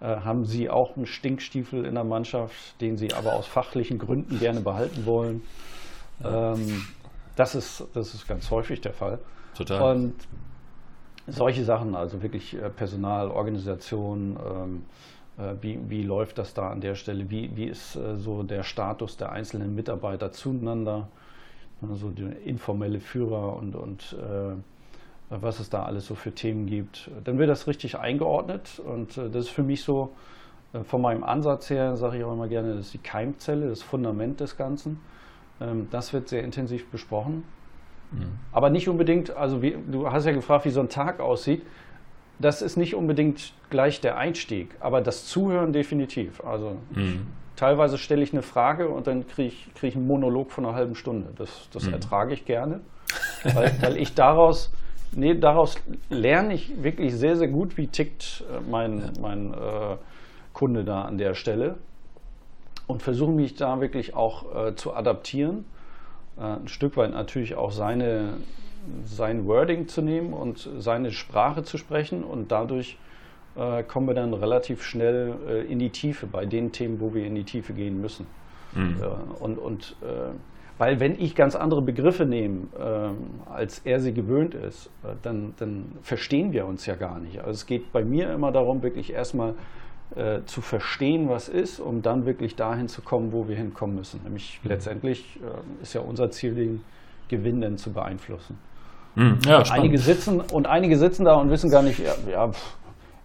Äh, 0.01 0.07
haben 0.07 0.45
Sie 0.45 0.71
auch 0.71 0.97
einen 0.97 1.07
Stinkstiefel 1.07 1.85
in 1.85 1.95
der 1.95 2.05
Mannschaft, 2.05 2.81
den 2.81 2.97
Sie 2.97 3.13
aber 3.13 3.33
aus 3.33 3.47
fachlichen 3.47 3.99
Gründen 3.99 4.39
gerne 4.39 4.61
behalten 4.61 5.07
wollen? 5.07 5.43
Ähm, 6.25 6.87
das, 7.35 7.57
ist, 7.57 7.85
das 7.95 8.15
ist 8.15 8.29
ganz 8.29 8.51
häufig 8.51 8.81
der 8.81 8.93
Fall. 8.93 9.19
Total. 9.57 9.97
Und 9.97 10.15
solche 11.27 11.65
Sachen, 11.65 11.97
also 11.97 12.23
wirklich 12.23 12.55
äh, 12.55 12.71
Personal, 12.71 13.29
Organisation, 13.29 14.37
ähm, 14.37 14.85
äh, 15.37 15.55
wie, 15.61 15.81
wie 15.89 16.03
läuft 16.03 16.39
das 16.39 16.55
da 16.55 16.69
an 16.69 16.81
der 16.81 16.95
Stelle? 16.95 17.29
Wie, 17.29 17.51
wie 17.57 17.65
ist 17.65 17.99
so 18.17 18.45
der 18.45 18.63
Status 18.63 19.17
der 19.17 19.33
einzelnen 19.33 19.75
Mitarbeiter 19.75 20.31
zueinander? 20.31 21.09
Also 21.83 22.11
der 22.11 22.41
informelle 22.45 23.01
Führer 23.01 23.57
und, 23.57 23.75
und 23.75 24.17
äh, 24.19 24.55
was 25.31 25.61
es 25.61 25.71
da 25.71 25.85
alles 25.85 26.07
so 26.07 26.15
für 26.15 26.33
Themen 26.33 26.67
gibt. 26.67 27.11
Dann 27.25 27.39
wird 27.39 27.51
das 27.51 27.67
richtig 27.67 27.99
eingeordnet 27.99 28.81
und 28.85 29.17
äh, 29.19 29.31
das 29.31 29.47
ist 29.47 29.51
für 29.51 29.63
mich 29.63 29.83
so, 29.83 30.13
äh, 30.75 30.85
von 30.85 31.01
meinem 31.01 31.25
Ansatz 31.25 31.71
her, 31.71 31.97
sage 31.97 32.19
ich 32.19 32.25
auch 32.25 32.33
immer 32.33 32.49
gerne, 32.49 32.75
das 32.75 32.87
ist 32.87 32.95
die 32.95 32.99
Keimzelle, 32.99 33.69
das 33.69 33.83
Fundament 33.83 34.41
des 34.41 34.57
Ganzen. 34.57 35.01
Ähm, 35.61 35.89
das 35.91 36.13
wird 36.13 36.29
sehr 36.29 36.43
intensiv 36.43 36.87
besprochen. 36.91 37.45
Mhm. 38.13 38.33
Aber 38.53 38.71
nicht 38.71 38.89
unbedingt, 38.89 39.31
also 39.31 39.63
wie, 39.63 39.77
du 39.91 40.11
hast 40.11 40.27
ja 40.27 40.33
gefragt, 40.33 40.65
wie 40.65 40.71
so 40.71 40.81
ein 40.81 40.89
Tag 40.89 41.21
aussieht. 41.21 41.63
Das 42.39 42.63
ist 42.63 42.77
nicht 42.77 42.97
unbedingt 42.97 43.53
gleich 43.71 44.01
der 44.01 44.19
Einstieg, 44.19 44.75
aber 44.81 45.01
das 45.01 45.27
Zuhören 45.27 45.73
definitiv. 45.73 46.43
Also 46.45 46.77
mhm. 46.91 47.29
Teilweise 47.57 47.99
stelle 47.99 48.23
ich 48.23 48.33
eine 48.33 48.43
Frage 48.43 48.89
und 48.89 49.07
dann 49.07 49.27
kriege 49.27 49.49
ich, 49.49 49.75
krieg 49.75 49.91
ich 49.91 49.97
einen 49.97 50.07
Monolog 50.07 50.51
von 50.51 50.67
einer 50.67 50.75
halben 50.75 50.95
Stunde. 50.95 51.31
Das, 51.37 51.69
das 51.73 51.87
mhm. 51.87 51.95
ertrage 51.95 52.35
ich 52.35 52.45
gerne, 52.45 52.81
weil, 53.43 53.73
weil 53.81 53.97
ich 53.97 54.15
daraus 54.15 54.73
nee, 55.17 55.35
daraus 55.35 55.77
lerne 56.11 56.55
ich 56.55 56.83
wirklich 56.83 57.15
sehr, 57.15 57.37
sehr 57.37 57.49
gut, 57.49 57.77
wie 57.77 57.87
tickt 57.87 58.45
äh, 58.51 58.61
mein, 58.69 58.99
ja. 58.99 59.13
mein 59.21 59.55
äh, 59.55 59.97
Kunde 60.53 60.85
da 60.85 61.03
an 61.03 61.19
der 61.19 61.35
Stelle 61.35 61.77
und 62.87 63.03
versuche 63.03 63.33
mich 63.33 63.55
da 63.55 63.81
wirklich 63.81 64.15
auch 64.15 64.69
äh, 64.69 64.75
zu 64.75 64.95
adaptieren. 64.95 65.65
Äh, 66.37 66.43
ein 66.43 66.69
Stück 66.69 66.97
weit 66.97 67.13
natürlich 67.13 67.55
auch 67.57 67.71
seine, 67.71 68.35
sein 69.05 69.47
Wording 69.47 69.89
zu 69.89 70.03
nehmen 70.03 70.33
und 70.33 70.69
seine 70.79 71.13
Sprache 71.13 71.63
zu 71.63 71.79
sprechen 71.79 72.23
und 72.23 72.53
dadurch 72.53 72.99
äh, 73.57 73.83
kommen 73.83 74.07
wir 74.07 74.15
dann 74.15 74.35
relativ 74.35 74.83
schnell 74.83 75.35
äh, 75.49 75.73
in 75.73 75.79
die 75.79 75.91
Tiefe 75.91 76.27
bei 76.27 76.47
den 76.47 76.73
Themen, 76.73 77.01
wo 77.01 77.15
wir 77.15 77.25
in 77.27 77.35
die 77.35 77.45
Tiefe 77.45 77.73
gehen 77.73 78.01
müssen. 78.01 78.27
Mhm. 78.75 78.97
und 79.39 79.59
und 79.59 79.97
weil 80.79 80.99
wenn 80.99 81.21
ich 81.21 81.37
ganz 81.37 81.55
andere 81.55 81.83
Begriffe 81.83 82.27
nehme, 82.27 82.67
ähm, 82.79 83.17
als 83.49 83.81
er 83.85 84.01
sie 84.01 84.13
gewöhnt 84.13 84.55
ist, 84.55 84.87
äh, 85.05 85.15
dann, 85.23 85.55
dann, 85.59 85.93
verstehen 86.03 86.53
wir 86.53 86.67
uns 86.67 86.87
ja 86.87 86.97
gar 86.97 87.21
nicht. 87.21 87.39
Also 87.39 87.53
es 87.53 87.67
geht 87.67 87.93
bei 87.93 88.05
mir 88.05 88.33
immer 88.33 88.51
darum, 88.51 88.83
wirklich 88.83 89.13
erstmal 89.13 89.55
äh, 90.17 90.41
zu 90.47 90.61
verstehen, 90.61 91.29
was 91.29 91.49
ist, 91.49 91.79
um 91.79 92.03
dann 92.03 92.27
wirklich 92.27 92.57
dahin 92.57 92.89
zu 92.89 93.03
kommen, 93.03 93.33
wo 93.33 93.49
wir 93.49 93.57
hinkommen 93.57 93.95
müssen. 93.97 94.21
Nämlich 94.25 94.61
mhm. 94.63 94.71
letztendlich 94.71 95.39
äh, 95.43 95.83
ist 95.83 95.95
ja 95.95 96.01
unser 96.01 96.31
Ziel, 96.31 96.55
den 96.55 96.85
Gewinn 97.29 97.61
dann 97.61 97.79
zu 97.79 97.93
beeinflussen. 97.93 98.59
Mhm. 99.15 99.39
Ja, 99.47 99.63
einige 99.71 99.99
sitzen 99.99 100.41
und 100.41 100.67
einige 100.67 100.99
sitzen 100.99 101.25
da 101.25 101.37
und 101.37 101.51
wissen 101.51 101.71
gar 101.71 101.83
nicht, 101.83 102.01
ja, 102.01 102.15
ja 102.29 102.51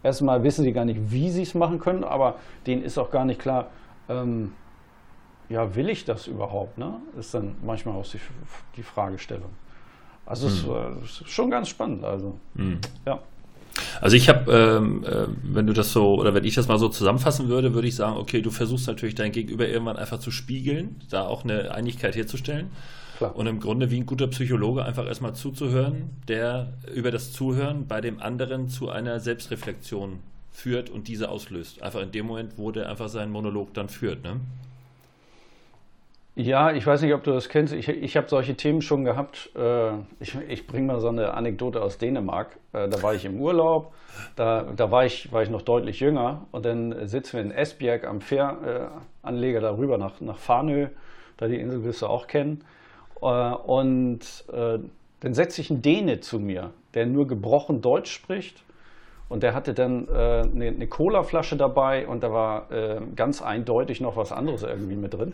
erstmal 0.04 0.44
wissen 0.44 0.64
sie 0.64 0.74
gar 0.74 0.86
nicht, 0.86 1.00
wie 1.12 1.30
sie 1.30 1.44
es 1.44 1.54
machen 1.54 1.80
können, 1.80 2.04
aber 2.04 2.36
denen 2.66 2.84
ist 2.84 2.98
auch 2.98 3.12
gar 3.12 3.26
nicht 3.26 3.40
klar, 3.40 3.70
ähm, 4.08 4.54
ja, 5.50 5.76
will 5.76 5.90
ich 5.90 6.06
das 6.06 6.28
überhaupt? 6.28 6.78
Ne? 6.78 6.94
Ist 7.18 7.34
dann 7.34 7.56
manchmal 7.64 7.96
auch 7.96 8.06
die, 8.06 8.20
die 8.78 8.84
Fragestellung. 8.84 9.50
Also 10.26 10.48
es 10.48 10.64
mhm. 10.64 11.04
ist 11.04 11.30
schon 11.30 11.50
ganz 11.50 11.70
spannend. 11.70 12.04
Also, 12.04 12.38
mhm. 12.54 12.80
ja. 13.06 13.20
Also 14.02 14.16
ich 14.16 14.30
habe, 14.30 14.52
ähm, 14.52 15.04
äh, 15.04 15.28
wenn 15.44 15.66
du 15.66 15.74
das 15.74 15.92
so, 15.92 16.16
oder 16.16 16.34
wenn 16.34 16.44
ich 16.44 16.56
das 16.56 16.68
mal 16.68 16.78
so 16.78 16.90
zusammenfassen 16.90 17.50
würde, 17.50 17.74
würde 17.74 17.88
ich 17.88 17.96
sagen, 17.96 18.18
okay, 18.18 18.42
du 18.42 18.52
versuchst 18.52 18.88
natürlich 18.88 19.16
dein 19.16 19.32
Gegenüber 19.32 19.68
irgendwann 19.68 19.98
einfach 19.98 20.20
zu 20.20 20.32
spiegeln, 20.32 21.02
da 21.10 21.26
auch 21.26 21.44
eine 21.44 21.72
Einigkeit 21.72 22.16
herzustellen. 22.16 22.70
Klar. 23.20 23.36
Und 23.36 23.48
im 23.48 23.60
Grunde 23.60 23.92
wie 23.92 24.00
ein 24.00 24.06
guter 24.06 24.28
Psychologe 24.28 24.86
einfach 24.86 25.06
erstmal 25.06 25.36
zuzuhören, 25.36 26.10
der 26.30 26.72
über 26.96 27.12
das 27.12 27.34
Zuhören 27.34 27.86
bei 27.86 28.00
dem 28.00 28.22
anderen 28.22 28.70
zu 28.70 28.90
einer 28.90 29.20
Selbstreflexion 29.20 30.20
führt 30.54 30.90
und 30.90 31.10
diese 31.10 31.28
auslöst. 31.28 31.82
Einfach 31.82 32.02
in 32.02 32.14
dem 32.14 32.28
Moment, 32.28 32.54
wo 32.56 32.72
der 32.72 32.88
einfach 32.88 33.10
seinen 33.10 33.34
Monolog 33.34 33.74
dann 33.74 33.90
führt. 33.90 34.24
Ne? 34.24 34.40
Ja, 36.38 36.72
ich 36.72 36.88
weiß 36.88 37.02
nicht, 37.02 37.14
ob 37.14 37.26
du 37.26 37.32
das 37.32 37.50
kennst. 37.50 37.74
Ich, 37.74 37.90
ich 37.90 38.16
habe 38.16 38.30
solche 38.30 38.56
Themen 38.56 38.82
schon 38.82 39.04
gehabt. 39.04 39.50
Äh, 39.54 39.96
ich, 40.22 40.38
ich 40.48 40.66
bringe 40.66 40.88
mal 40.88 41.02
so 41.02 41.10
eine 41.10 41.34
Anekdote 41.34 41.82
aus 41.82 41.98
Dänemark. 41.98 42.58
Äh, 42.72 42.88
da 42.88 43.04
war 43.04 43.16
ich 43.16 43.26
im 43.26 43.42
Urlaub, 43.42 43.94
da, 44.38 44.64
da 44.78 44.92
war, 44.92 45.06
ich, 45.06 45.34
war 45.34 45.44
ich 45.44 45.50
noch 45.50 45.64
deutlich 45.64 46.00
jünger 46.00 46.46
und 46.52 46.64
dann 46.64 47.06
sitzen 47.06 47.34
wir 47.34 47.42
in 47.42 47.52
Esbjerg 47.52 48.06
am 48.06 48.22
Fähranleger 48.22 49.60
darüber 49.60 49.98
nach, 49.98 50.22
nach 50.22 50.38
Farnö, 50.38 50.88
da 51.36 51.50
die 51.50 51.60
Insel 51.60 51.84
wirst 51.84 52.02
du 52.02 52.08
auch 52.08 52.28
kennen. 52.28 52.64
Äh, 53.22 53.26
und 53.26 54.20
dann 54.48 55.34
setzt 55.34 55.56
sich 55.58 55.70
ein 55.70 55.82
Däne 55.82 56.22
zu 56.22 56.40
mir, 56.40 56.72
der 56.94 57.06
nur 57.06 57.28
gebrochen 57.28 57.82
Deutsch 57.82 58.12
spricht. 58.12 58.64
Und 59.28 59.44
der 59.44 59.54
hatte 59.54 59.74
dann 59.74 60.08
eine, 60.10 60.68
eine 60.68 60.88
Colaflasche 60.88 61.58
dabei 61.58 62.08
und 62.08 62.24
da 62.24 62.32
war 62.32 62.68
ganz 63.16 63.42
eindeutig 63.42 64.00
noch 64.00 64.16
was 64.16 64.32
anderes 64.32 64.64
irgendwie 64.64 64.96
mit 64.96 65.14
drin. 65.14 65.34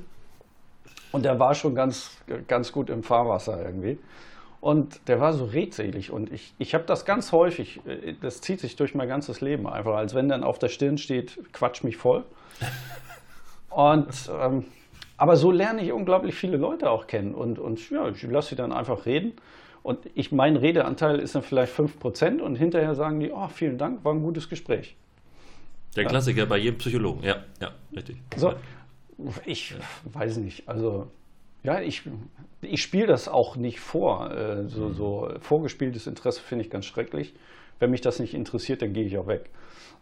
Und 1.12 1.24
der 1.24 1.40
war 1.40 1.54
schon 1.56 1.76
ganz, 1.76 2.18
ganz 2.48 2.74
gut 2.74 2.90
im 2.90 3.04
Fahrwasser 3.04 3.64
irgendwie. 3.64 4.00
Und 4.66 5.08
der 5.08 5.20
war 5.20 5.32
so 5.32 5.46
redselig. 5.46 6.12
Und 6.12 6.32
ich, 6.34 6.56
ich 6.58 6.74
habe 6.74 6.86
das 6.86 7.06
ganz 7.06 7.32
häufig, 7.32 7.82
äh, 7.86 8.16
das 8.20 8.42
zieht 8.42 8.60
sich 8.60 8.76
durch 8.76 8.96
mein 8.96 9.08
ganzes 9.08 9.40
Leben 9.40 9.68
einfach, 9.68 9.96
als 9.96 10.16
wenn 10.16 10.28
dann 10.28 10.44
auf 10.44 10.58
der 10.58 10.70
Stirn 10.70 10.98
steht, 10.98 11.40
quatsch 11.54 11.84
mich 11.84 11.98
voll. 11.98 12.24
Und, 13.70 14.30
ähm, 14.42 14.66
aber 15.18 15.36
so 15.36 15.52
lerne 15.52 15.82
ich 15.82 15.92
unglaublich 15.92 16.36
viele 16.36 16.58
Leute 16.58 16.90
auch 16.90 17.08
kennen. 17.08 17.34
Und, 17.34 17.60
und 17.60 17.90
ja, 17.90 18.10
ich 18.10 18.24
lasse 18.24 18.50
sie 18.50 18.56
dann 18.56 18.72
einfach 18.72 19.06
reden. 19.06 19.34
Und 19.84 20.00
ich, 20.16 20.32
mein 20.32 20.56
Redeanteil 20.56 21.20
ist 21.20 21.36
dann 21.36 21.44
vielleicht 21.44 21.74
5% 21.74 22.40
und 22.40 22.56
hinterher 22.56 22.96
sagen 22.96 23.20
die, 23.20 23.32
oh, 23.32 23.48
vielen 23.48 23.78
Dank, 23.78 24.04
war 24.04 24.14
ein 24.14 24.24
gutes 24.24 24.50
Gespräch. 24.50 24.96
Der 25.96 26.04
ja. 26.04 26.10
Klassiker 26.10 26.46
bei 26.48 26.58
jedem 26.58 26.78
Psychologen, 26.80 27.24
ja, 27.24 27.44
ja, 27.62 27.72
richtig. 27.96 28.18
So, 28.36 28.54
ich 29.46 29.76
weiß 30.12 30.38
nicht, 30.38 30.68
also 30.68 31.08
ja, 31.64 31.82
ich, 31.82 32.04
ich 32.62 32.82
spiele 32.82 33.08
das 33.08 33.28
auch 33.28 33.56
nicht 33.56 33.80
vor. 33.80 34.32
Äh, 34.32 34.68
so, 34.68 34.92
so 34.92 35.32
vorgespieltes 35.40 36.08
Interesse 36.08 36.42
finde 36.42 36.66
ich 36.66 36.70
ganz 36.70 36.86
schrecklich. 36.86 37.34
Wenn 37.80 37.92
mich 37.92 38.02
das 38.02 38.20
nicht 38.20 38.34
interessiert, 38.34 38.82
dann 38.82 38.94
gehe 38.94 39.06
ich 39.06 39.18
auch 39.18 39.28
weg. 39.28 39.50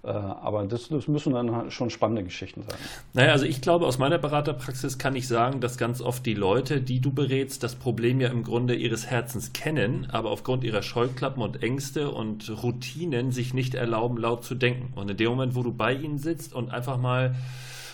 Äh, 0.04 0.10
aber 0.10 0.66
das, 0.66 0.90
das, 0.90 1.08
müssen 1.08 1.34
dann 1.34 1.72
schon 1.72 1.90
spannende 1.90 2.24
Geschichten 2.24 2.64
sein. 2.64 2.78
Naja, 3.14 3.32
also 3.32 3.46
ich 3.46 3.62
glaube, 3.62 3.86
aus 3.86 4.00
meiner 4.00 4.18
Beraterpraxis 4.18 4.98
kann 4.98 5.16
ich 5.16 5.30
sagen, 5.30 5.62
dass 5.62 5.78
ganz 5.78 6.02
oft 6.02 6.26
die 6.26 6.34
Leute, 6.34 6.82
die 6.82 7.00
du 7.00 7.14
berätst, 7.14 7.64
das 7.64 7.76
Problem 7.76 8.20
ja 8.20 8.30
im 8.30 8.44
Grunde 8.44 8.76
ihres 8.76 9.08
Herzens 9.08 9.54
kennen, 9.54 10.08
aber 10.12 10.32
aufgrund 10.32 10.66
ihrer 10.66 10.82
Scheuklappen 10.82 11.42
und 11.42 11.64
Ängste 11.64 12.12
und 12.12 12.50
Routinen 12.64 13.32
sich 13.32 13.54
nicht 13.54 13.76
erlauben, 13.76 14.18
laut 14.18 14.44
zu 14.44 14.56
denken. 14.56 14.92
Und 14.96 15.10
in 15.10 15.16
dem 15.16 15.30
Moment, 15.30 15.56
wo 15.56 15.64
du 15.64 15.74
bei 15.74 15.94
ihnen 15.94 16.18
sitzt 16.18 16.54
und 16.54 16.70
einfach 16.70 16.98
mal, 16.98 17.36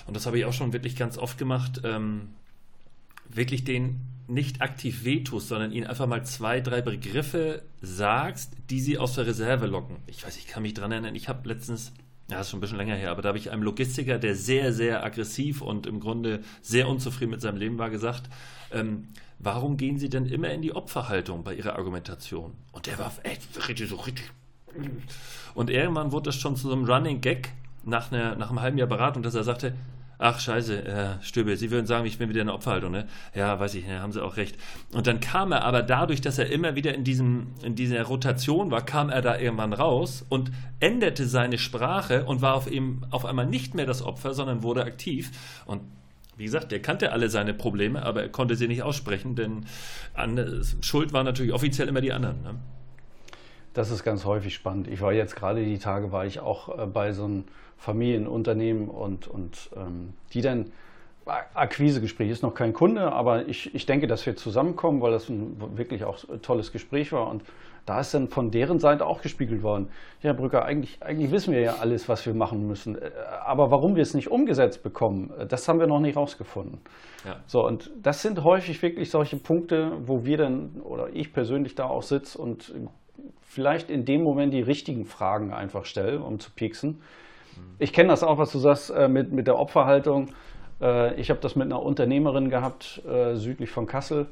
und 0.08 0.16
das 0.16 0.26
habe 0.26 0.40
ich 0.40 0.46
auch 0.46 0.54
schon 0.54 0.74
wirklich 0.74 0.96
ganz 0.96 1.20
oft 1.20 1.38
gemacht, 1.38 1.82
ähm, 1.84 2.30
wirklich 3.30 3.64
den 3.66 4.02
nicht 4.30 4.62
aktiv 4.62 5.04
wehtust, 5.04 5.48
sondern 5.48 5.72
ihnen 5.72 5.88
einfach 5.88 6.08
mal 6.08 6.24
zwei, 6.26 6.62
drei 6.62 6.82
Begriffe 6.82 7.64
sagst, 7.82 8.54
die 8.70 8.80
sie 8.80 8.98
aus 8.98 9.16
der 9.16 9.26
Reserve 9.26 9.66
locken. 9.66 9.98
Ich 10.08 10.26
weiß, 10.26 10.38
ich 10.38 10.48
kann 10.48 10.64
mich 10.64 10.74
dran 10.74 10.92
erinnern, 10.92 11.16
ich 11.16 11.28
habe 11.28 11.48
letztens, 11.48 11.92
ja, 12.30 12.38
das 12.38 12.48
ist 12.48 12.52
schon 12.52 12.60
ein 12.60 12.62
bisschen 12.62 12.78
länger 12.78 12.96
her, 12.96 13.12
aber 13.12 13.22
da 13.22 13.30
habe 13.30 13.38
ich 13.38 13.52
einem 13.52 13.64
Logistiker, 13.64 14.20
der 14.20 14.36
sehr, 14.36 14.72
sehr 14.72 15.04
aggressiv 15.04 15.62
und 15.62 15.88
im 15.88 16.00
Grunde 16.00 16.42
sehr 16.62 16.88
unzufrieden 16.88 17.32
mit 17.32 17.42
seinem 17.42 17.58
Leben 17.58 17.78
war, 17.78 17.90
gesagt, 17.90 18.30
ähm, 18.72 19.08
warum 19.40 19.78
gehen 19.78 19.98
Sie 19.98 20.10
denn 20.10 20.26
immer 20.26 20.52
in 20.52 20.62
die 20.62 20.76
Opferhaltung 20.76 21.44
bei 21.44 21.56
Ihrer 21.56 21.76
Argumentation? 21.76 22.54
Und 22.72 22.86
der 22.86 23.00
war 23.00 23.12
echt 23.24 23.68
richtig 23.68 23.90
so 23.90 23.96
richtig. 23.96 24.32
Und 25.56 25.70
irgendwann 25.70 26.12
wurde 26.12 26.26
das 26.26 26.36
schon 26.36 26.56
zu 26.56 26.68
so 26.68 26.74
einem 26.74 26.86
Running 26.86 27.22
Gag 27.22 27.50
nach, 27.84 28.12
einer, 28.12 28.36
nach 28.36 28.50
einem 28.50 28.62
halben 28.62 28.78
Jahr 28.78 28.88
Beratung, 28.88 29.24
dass 29.24 29.34
er 29.34 29.44
sagte, 29.44 29.74
ach 30.20 30.40
scheiße, 30.40 30.86
äh, 30.86 31.08
Stöbel, 31.22 31.56
Sie 31.58 31.72
würden 31.72 31.86
sagen, 31.86 32.06
ich 32.06 32.18
bin 32.18 32.30
wieder 32.30 32.42
in 32.42 32.48
der 32.48 32.56
Opferhaltung, 32.56 32.92
ne? 32.92 33.08
Ja, 33.34 33.60
weiß 33.60 33.74
ich, 33.76 33.88
ne, 33.88 34.02
haben 34.02 34.12
Sie 34.12 34.22
auch 34.22 34.38
recht. 34.38 34.58
Und 34.94 35.08
dann 35.08 35.22
kam 35.22 35.54
er 35.54 35.64
aber 35.64 35.82
dadurch, 35.82 36.20
dass 36.22 36.38
er 36.38 36.52
immer 36.52 36.76
wieder 36.76 36.94
in, 36.94 37.06
diesem, 37.06 37.48
in 37.64 37.76
dieser 37.76 38.04
Rotation 38.04 38.70
war, 38.70 38.86
kam 38.86 39.10
er 39.10 39.22
da 39.22 39.40
irgendwann 39.40 39.74
raus 39.74 40.26
und 40.28 40.52
änderte 40.82 41.26
seine 41.26 41.58
Sprache 41.58 42.26
und 42.26 42.42
war 42.42 42.54
auf, 42.54 42.70
ihm, 42.70 43.06
auf 43.10 43.26
einmal 43.26 43.46
nicht 43.46 43.74
mehr 43.74 43.86
das 43.86 44.04
Opfer, 44.04 44.34
sondern 44.34 44.62
wurde 44.62 44.84
aktiv. 44.84 45.32
Und 45.66 45.82
wie 46.36 46.44
gesagt, 46.46 46.72
der 46.72 46.82
kannte 46.82 47.14
alle 47.14 47.30
seine 47.30 47.54
Probleme, 47.54 48.04
aber 48.04 48.24
er 48.24 48.30
konnte 48.30 48.56
sie 48.56 48.68
nicht 48.68 48.84
aussprechen, 48.84 49.36
denn 49.36 49.66
an, 50.14 50.64
Schuld 50.82 51.14
waren 51.14 51.26
natürlich 51.26 51.54
offiziell 51.54 51.88
immer 51.88 52.02
die 52.02 52.14
anderen. 52.14 52.42
Ne? 52.44 52.56
Das 53.74 53.92
ist 53.92 54.04
ganz 54.04 54.26
häufig 54.26 54.54
spannend. 54.54 54.88
Ich 54.88 55.02
war 55.02 55.14
jetzt 55.14 55.36
gerade 55.36 55.64
die 55.64 55.78
Tage, 55.78 56.12
war 56.12 56.26
ich 56.26 56.40
auch 56.40 56.78
äh, 56.78 56.86
bei 56.86 57.12
so 57.12 57.26
einem 57.26 57.46
Familienunternehmen 57.78 58.90
und, 58.90 59.28
und 59.28 59.70
ähm, 59.76 60.14
die 60.34 60.42
dann 60.42 60.72
Akquisegespräch 61.54 62.30
ist 62.30 62.44
noch 62.44 62.54
kein 62.54 62.74
Kunde, 62.74 63.12
aber 63.12 63.48
ich, 63.48 63.74
ich 63.76 63.86
denke, 63.86 64.08
dass 64.08 64.26
wir 64.26 64.36
zusammenkommen, 64.36 65.02
weil 65.02 65.12
das 65.12 65.30
ein 65.30 65.62
wirklich 65.78 66.04
auch 66.04 66.18
tolles 66.42 66.72
Gespräch 66.72 67.12
war. 67.12 67.28
Und 67.28 67.44
da 67.86 68.00
ist 68.00 68.14
dann 68.14 68.28
von 68.28 68.52
deren 68.52 68.80
Seite 68.80 69.06
auch 69.06 69.22
gespiegelt 69.22 69.64
worden. 69.64 69.90
Ja, 70.22 70.34
Brücker, 70.34 70.66
eigentlich, 70.66 71.02
eigentlich 71.02 71.32
wissen 71.32 71.54
wir 71.54 71.62
ja 71.62 71.76
alles, 71.80 72.10
was 72.10 72.26
wir 72.26 72.34
machen 72.34 72.68
müssen. 72.68 72.96
Äh, 72.96 73.12
aber 73.46 73.72
warum 73.72 73.96
wir 73.96 74.04
es 74.04 74.14
nicht 74.14 74.30
umgesetzt 74.30 74.84
bekommen, 74.84 75.32
äh, 75.38 75.46
das 75.46 75.68
haben 75.68 75.80
wir 75.80 75.88
noch 75.88 76.00
nicht 76.00 76.16
rausgefunden. 76.16 76.80
Ja. 77.26 77.38
So, 77.48 77.66
und 77.66 77.92
das 78.02 78.22
sind 78.22 78.44
häufig 78.44 78.82
wirklich 78.82 79.10
solche 79.10 79.38
Punkte, 79.38 79.92
wo 80.06 80.26
wir 80.26 80.38
dann 80.38 80.82
oder 80.84 81.10
ich 81.14 81.34
persönlich 81.34 81.76
da 81.76 81.86
auch 81.86 82.04
sitze 82.04 82.38
und 82.38 82.74
vielleicht 83.42 83.90
in 83.90 84.06
dem 84.06 84.24
Moment 84.24 84.54
die 84.54 84.62
richtigen 84.62 85.06
Fragen 85.06 85.54
einfach 85.54 85.86
stelle, 85.86 86.22
um 86.22 86.40
zu 86.40 86.52
pieksen. 86.52 87.02
Ich 87.78 87.94
kenne 87.94 88.10
das 88.10 88.24
auch, 88.24 88.38
was 88.38 88.52
du 88.52 88.60
sagst 88.60 88.90
äh, 88.90 89.08
mit, 89.08 89.32
mit 89.32 89.48
der 89.48 89.58
Opferhaltung. 89.58 90.30
Äh, 90.82 91.16
ich 91.16 91.30
habe 91.30 91.40
das 91.40 91.56
mit 91.56 91.66
einer 91.66 91.82
Unternehmerin 91.82 92.50
gehabt, 92.50 93.02
äh, 93.06 93.36
südlich 93.36 93.70
von 93.70 93.86
Kassel, 93.86 94.28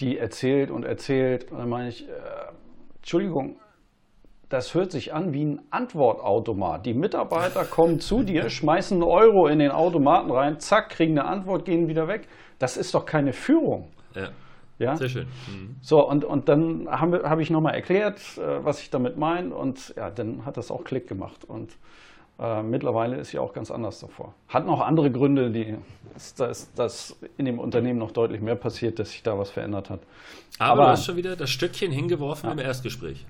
die 0.00 0.18
erzählt 0.18 0.70
und 0.70 0.84
erzählt. 0.84 1.50
Und 1.50 1.58
dann 1.58 1.68
meine 1.68 1.88
ich, 1.88 2.08
äh, 2.08 2.12
Entschuldigung, 2.96 3.56
das 4.48 4.74
hört 4.74 4.92
sich 4.92 5.12
an 5.12 5.32
wie 5.34 5.44
ein 5.44 5.60
Antwortautomat. 5.70 6.86
Die 6.86 6.94
Mitarbeiter 6.94 7.64
kommen 7.64 8.00
zu 8.00 8.22
dir, 8.22 8.48
schmeißen 8.50 8.96
einen 8.96 9.10
Euro 9.10 9.46
in 9.48 9.58
den 9.58 9.70
Automaten 9.70 10.30
rein, 10.30 10.60
zack, 10.60 10.90
kriegen 10.90 11.18
eine 11.18 11.28
Antwort, 11.28 11.64
gehen 11.64 11.88
wieder 11.88 12.08
weg. 12.08 12.28
Das 12.58 12.76
ist 12.76 12.94
doch 12.94 13.04
keine 13.04 13.32
Führung. 13.32 13.88
Ja. 14.14 14.30
Ja? 14.78 14.96
Sehr 14.96 15.08
schön. 15.08 15.26
Mhm. 15.48 15.76
So, 15.80 16.08
und, 16.08 16.24
und 16.24 16.48
dann 16.48 16.88
habe 16.88 17.28
hab 17.28 17.40
ich 17.40 17.50
nochmal 17.50 17.74
erklärt, 17.74 18.20
äh, 18.38 18.64
was 18.64 18.80
ich 18.80 18.90
damit 18.90 19.16
meine. 19.16 19.54
Und 19.54 19.94
ja, 19.96 20.10
dann 20.10 20.44
hat 20.44 20.56
das 20.56 20.70
auch 20.70 20.84
Klick 20.84 21.08
gemacht. 21.08 21.44
Und 21.44 21.76
äh, 22.38 22.62
mittlerweile 22.62 23.16
ist 23.16 23.30
sie 23.30 23.38
auch 23.38 23.52
ganz 23.52 23.70
anders 23.70 24.00
davor. 24.00 24.34
Hat 24.48 24.66
noch 24.66 24.80
andere 24.80 25.10
Gründe, 25.10 25.50
die 25.50 25.76
dass, 26.36 26.72
dass 26.74 27.16
in 27.36 27.44
dem 27.44 27.58
Unternehmen 27.58 27.98
noch 27.98 28.10
deutlich 28.10 28.40
mehr 28.40 28.56
passiert, 28.56 28.98
dass 28.98 29.10
sich 29.10 29.22
da 29.22 29.38
was 29.38 29.50
verändert 29.50 29.90
hat. 29.90 30.00
Aber, 30.58 30.72
Aber 30.72 30.82
du 30.82 30.88
hast 30.90 31.04
schon 31.04 31.16
wieder 31.16 31.36
das 31.36 31.50
Stückchen 31.50 31.92
hingeworfen 31.92 32.46
ja. 32.46 32.52
im 32.52 32.58
Erstgespräch. 32.58 33.24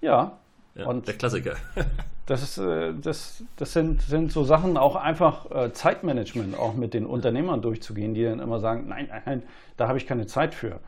Ja. 0.00 0.38
Ja 0.74 0.86
und 0.86 1.06
der 1.08 1.14
Klassiker. 1.14 1.56
Das, 2.26 2.42
ist, 2.42 2.56
äh, 2.56 2.94
das, 2.98 3.44
das 3.56 3.74
sind, 3.74 4.00
sind 4.00 4.32
so 4.32 4.44
Sachen, 4.44 4.78
auch 4.78 4.96
einfach 4.96 5.50
äh, 5.50 5.72
Zeitmanagement 5.74 6.58
auch 6.58 6.72
mit 6.72 6.94
den 6.94 7.04
Unternehmern 7.04 7.60
durchzugehen, 7.60 8.14
die 8.14 8.24
dann 8.24 8.40
immer 8.40 8.60
sagen, 8.60 8.86
nein, 8.88 9.08
nein, 9.10 9.22
nein 9.26 9.42
da 9.76 9.88
habe 9.88 9.98
ich 9.98 10.06
keine 10.06 10.26
Zeit 10.26 10.54
für. 10.54 10.80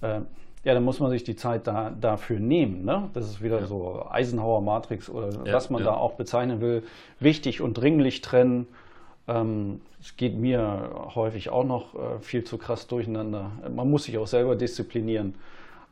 Äh, 0.00 0.20
ja, 0.64 0.74
dann 0.74 0.84
muss 0.84 0.98
man 0.98 1.10
sich 1.10 1.24
die 1.24 1.36
Zeit 1.36 1.66
da, 1.66 1.90
dafür 1.90 2.40
nehmen. 2.40 2.86
Ne? 2.86 3.10
Das 3.12 3.26
ist 3.26 3.42
wieder 3.42 3.60
ja. 3.60 3.66
so 3.66 4.06
Eisenhower 4.08 4.62
Matrix 4.62 5.10
oder 5.10 5.30
ja, 5.44 5.52
was 5.52 5.68
man 5.68 5.84
da 5.84 5.92
auch 5.92 6.14
bezeichnen 6.14 6.62
will. 6.62 6.82
Wichtig 7.20 7.60
und 7.60 7.74
dringlich 7.74 8.22
trennen. 8.22 8.66
Ähm, 9.28 9.82
es 10.00 10.16
geht 10.16 10.36
mir 10.36 10.90
häufig 11.14 11.50
auch 11.50 11.64
noch 11.64 11.94
äh, 11.94 12.20
viel 12.20 12.44
zu 12.44 12.56
krass 12.56 12.86
durcheinander. 12.86 13.52
Man 13.74 13.90
muss 13.90 14.04
sich 14.04 14.16
auch 14.16 14.26
selber 14.26 14.56
disziplinieren. 14.56 15.34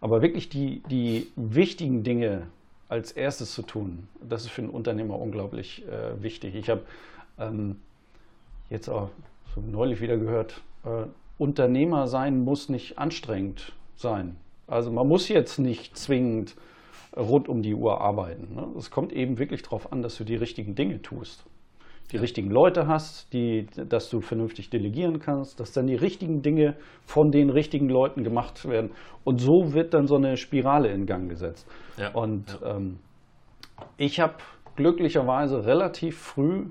Aber 0.00 0.22
wirklich 0.22 0.48
die, 0.48 0.82
die 0.90 1.28
wichtigen 1.36 2.02
Dinge 2.02 2.44
als 2.88 3.12
erstes 3.12 3.52
zu 3.52 3.62
tun. 3.62 4.08
Das 4.20 4.44
ist 4.44 4.50
für 4.50 4.62
einen 4.62 4.70
Unternehmer 4.70 5.18
unglaublich 5.18 5.84
äh, 5.86 6.22
wichtig. 6.22 6.54
Ich 6.54 6.70
habe 6.70 6.82
ähm, 7.38 7.76
jetzt 8.70 8.88
auch 8.88 9.10
so 9.54 9.60
neulich 9.60 10.00
wieder 10.00 10.16
gehört, 10.16 10.62
äh, 10.84 11.06
Unternehmer 11.38 12.08
sein 12.08 12.44
muss 12.44 12.68
nicht 12.68 12.98
anstrengend 12.98 13.72
sein. 13.96 14.36
Also 14.66 14.90
man 14.90 15.06
muss 15.06 15.28
jetzt 15.28 15.58
nicht 15.58 15.96
zwingend 15.96 16.56
rund 17.16 17.48
um 17.48 17.62
die 17.62 17.74
Uhr 17.74 18.00
arbeiten. 18.00 18.54
Ne? 18.54 18.68
Es 18.78 18.90
kommt 18.90 19.12
eben 19.12 19.38
wirklich 19.38 19.62
darauf 19.62 19.92
an, 19.92 20.02
dass 20.02 20.16
du 20.16 20.24
die 20.24 20.36
richtigen 20.36 20.74
Dinge 20.74 21.02
tust 21.02 21.44
die 22.12 22.16
richtigen 22.16 22.50
Leute 22.50 22.86
hast, 22.86 23.32
die, 23.32 23.66
dass 23.74 24.10
du 24.10 24.20
vernünftig 24.20 24.70
delegieren 24.70 25.18
kannst, 25.18 25.58
dass 25.58 25.72
dann 25.72 25.86
die 25.86 25.96
richtigen 25.96 26.42
Dinge 26.42 26.76
von 27.04 27.32
den 27.32 27.50
richtigen 27.50 27.88
Leuten 27.88 28.22
gemacht 28.22 28.68
werden. 28.68 28.90
Und 29.24 29.40
so 29.40 29.72
wird 29.72 29.92
dann 29.92 30.06
so 30.06 30.16
eine 30.16 30.36
Spirale 30.36 30.88
in 30.90 31.06
Gang 31.06 31.28
gesetzt. 31.28 31.66
Ja, 31.96 32.10
und 32.10 32.58
ja. 32.62 32.76
Ähm, 32.76 32.98
ich 33.96 34.20
habe 34.20 34.34
glücklicherweise 34.76 35.66
relativ 35.66 36.18
früh, 36.18 36.66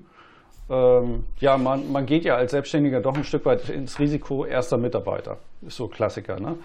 ähm, 0.68 1.24
ja, 1.38 1.56
man, 1.58 1.92
man 1.92 2.06
geht 2.06 2.24
ja 2.24 2.36
als 2.36 2.52
Selbstständiger 2.52 3.00
doch 3.00 3.16
ein 3.16 3.24
Stück 3.24 3.44
weit 3.44 3.68
ins 3.68 3.98
Risiko 3.98 4.44
erster 4.44 4.78
Mitarbeiter. 4.78 5.38
Ist 5.62 5.76
so 5.76 5.86
Klassiker, 5.88 6.40
ne? 6.40 6.56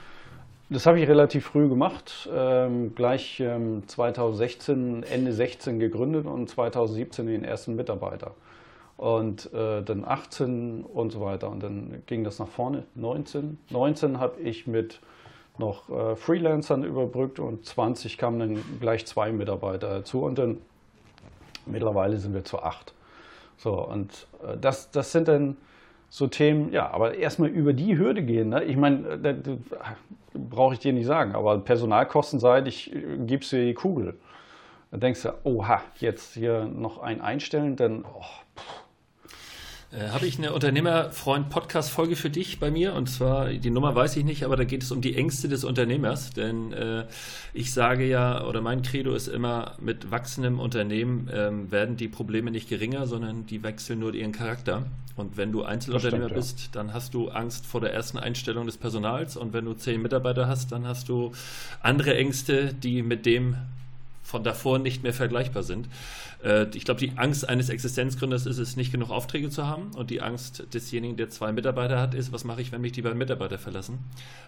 Das 0.70 0.86
habe 0.86 1.02
ich 1.02 1.10
relativ 1.10 1.48
früh 1.48 1.68
gemacht, 1.68 2.30
ähm, 2.34 2.96
gleich 2.96 3.42
ähm, 3.42 3.86
2016, 3.88 5.04
Ende 5.04 5.34
16 5.34 5.80
gegründet 5.80 6.26
und 6.26 6.50
2017 6.50 7.28
den 7.28 7.44
ersten 7.44 7.76
Mitarbeiter 7.76 8.32
und 9.02 9.52
äh, 9.52 9.82
dann 9.82 10.06
18 10.06 10.84
und 10.84 11.12
so 11.12 11.22
weiter. 11.22 11.50
Und 11.50 11.64
dann 11.64 12.04
ging 12.06 12.24
das 12.24 12.38
nach 12.38 12.48
vorne, 12.48 12.84
19. 12.94 13.58
19 13.72 14.20
habe 14.20 14.40
ich 14.40 14.68
mit 14.68 15.02
noch 15.58 15.90
äh, 15.90 16.16
Freelancern 16.16 16.84
überbrückt 16.84 17.40
und 17.40 17.66
20 17.66 18.20
kamen 18.20 18.40
dann 18.40 18.64
gleich 18.80 19.08
zwei 19.08 19.32
Mitarbeiter 19.32 19.90
dazu 19.90 20.22
und 20.24 20.38
dann 20.38 20.60
mittlerweile 21.66 22.18
sind 22.18 22.36
wir 22.36 22.46
zu 22.46 22.62
acht. 22.62 22.94
So, 23.58 23.74
und 23.74 24.28
äh, 24.44 24.56
das, 24.62 24.92
das 24.92 25.12
sind 25.12 25.28
dann 25.28 25.58
so 26.10 26.28
Themen, 26.28 26.72
ja, 26.72 26.92
aber 26.92 27.16
erstmal 27.16 27.50
über 27.50 27.74
die 27.74 27.98
Hürde 27.98 28.22
gehen. 28.22 28.50
Ne? 28.50 28.66
Ich 28.66 28.78
meine, 28.78 29.14
äh, 29.14 29.58
brauche 30.36 30.76
ich 30.76 30.80
dir 30.80 30.94
nicht 30.94 31.08
sagen, 31.08 31.34
aber 31.34 31.58
personalkostenseitig 31.58 32.96
äh, 32.96 33.18
gibst 33.26 33.52
du 33.52 33.56
dir 33.56 33.66
die 33.66 33.74
Kugel. 33.74 34.14
Dann 34.92 35.00
denkst 35.00 35.24
du, 35.24 35.34
oha, 35.44 35.82
jetzt 35.98 36.36
hier 36.36 36.66
noch 36.66 37.00
ein 37.00 37.20
einstellen, 37.20 37.78
dann, 37.78 38.06
oh, 38.06 38.26
äh, 39.92 40.10
habe 40.10 40.26
ich 40.26 40.38
eine 40.38 40.54
Unternehmerfreund-Podcast-Folge 40.54 42.16
für 42.16 42.30
dich 42.30 42.60
bei 42.60 42.72
mir. 42.72 42.94
Und 42.94 43.10
zwar, 43.10 43.50
die 43.50 43.70
Nummer 43.70 43.94
weiß 43.94 44.16
ich 44.16 44.24
nicht, 44.24 44.44
aber 44.46 44.56
da 44.56 44.64
geht 44.64 44.84
es 44.84 44.92
um 44.92 45.02
die 45.02 45.16
Ängste 45.16 45.50
des 45.50 45.64
Unternehmers. 45.64 46.30
Denn 46.32 46.72
äh, 46.72 47.06
ich 47.54 47.74
sage 47.74 48.08
ja, 48.08 48.46
oder 48.46 48.62
mein 48.62 48.84
Credo 48.84 49.14
ist 49.14 49.28
immer, 49.28 49.76
mit 49.80 50.10
wachsendem 50.10 50.60
Unternehmen 50.60 51.30
ähm, 51.34 51.72
werden 51.72 51.98
die 51.98 52.08
Probleme 52.08 52.52
nicht 52.52 52.70
geringer, 52.70 53.06
sondern 53.06 53.46
die 53.46 53.64
wechseln 53.64 54.00
nur 54.00 54.14
ihren 54.14 54.32
Charakter. 54.32 54.86
Und 55.18 55.36
wenn 55.36 55.52
du 55.52 55.64
Einzelunternehmer 55.64 56.26
stimmt, 56.26 56.40
bist, 56.40 56.60
ja. 56.62 56.68
dann 56.72 56.94
hast 56.94 57.14
du 57.14 57.30
Angst 57.30 57.66
vor 57.66 57.82
der 57.82 57.94
ersten 57.94 58.18
Einstellung 58.18 58.66
des 58.66 58.78
Personals. 58.78 59.36
Und 59.36 59.52
wenn 59.52 59.66
du 59.66 59.74
zehn 59.74 60.02
Mitarbeiter 60.02 60.48
hast, 60.48 60.72
dann 60.72 60.88
hast 60.88 61.10
du 61.10 61.34
andere 61.82 62.16
Ängste, 62.16 62.74
die 62.74 63.02
mit 63.02 63.26
dem 63.26 63.56
von 64.24 64.44
davor 64.44 64.80
nicht 64.80 65.04
mehr 65.04 65.14
vergleichbar 65.14 65.64
sind. 65.64 65.88
Äh, 66.44 66.68
ich 66.74 66.86
glaube, 66.86 67.00
die 67.00 67.18
Angst 67.18 67.48
eines 67.48 67.70
Existenzgründers 67.70 68.46
ist 68.46 68.58
es, 68.58 68.76
nicht 68.76 68.92
genug 68.92 69.10
Aufträge 69.10 69.50
zu 69.50 69.68
haben. 69.68 69.92
Und 69.96 70.10
die 70.10 70.22
Angst 70.22 70.66
desjenigen, 70.74 71.18
der 71.18 71.30
zwei 71.30 71.52
Mitarbeiter 71.52 72.00
hat, 72.00 72.14
ist, 72.14 72.32
was 72.32 72.44
mache 72.44 72.62
ich, 72.62 72.72
wenn 72.72 72.82
mich 72.82 72.92
die 72.92 73.02
beiden 73.02 73.18
Mitarbeiter 73.18 73.58
verlassen? 73.58 74.00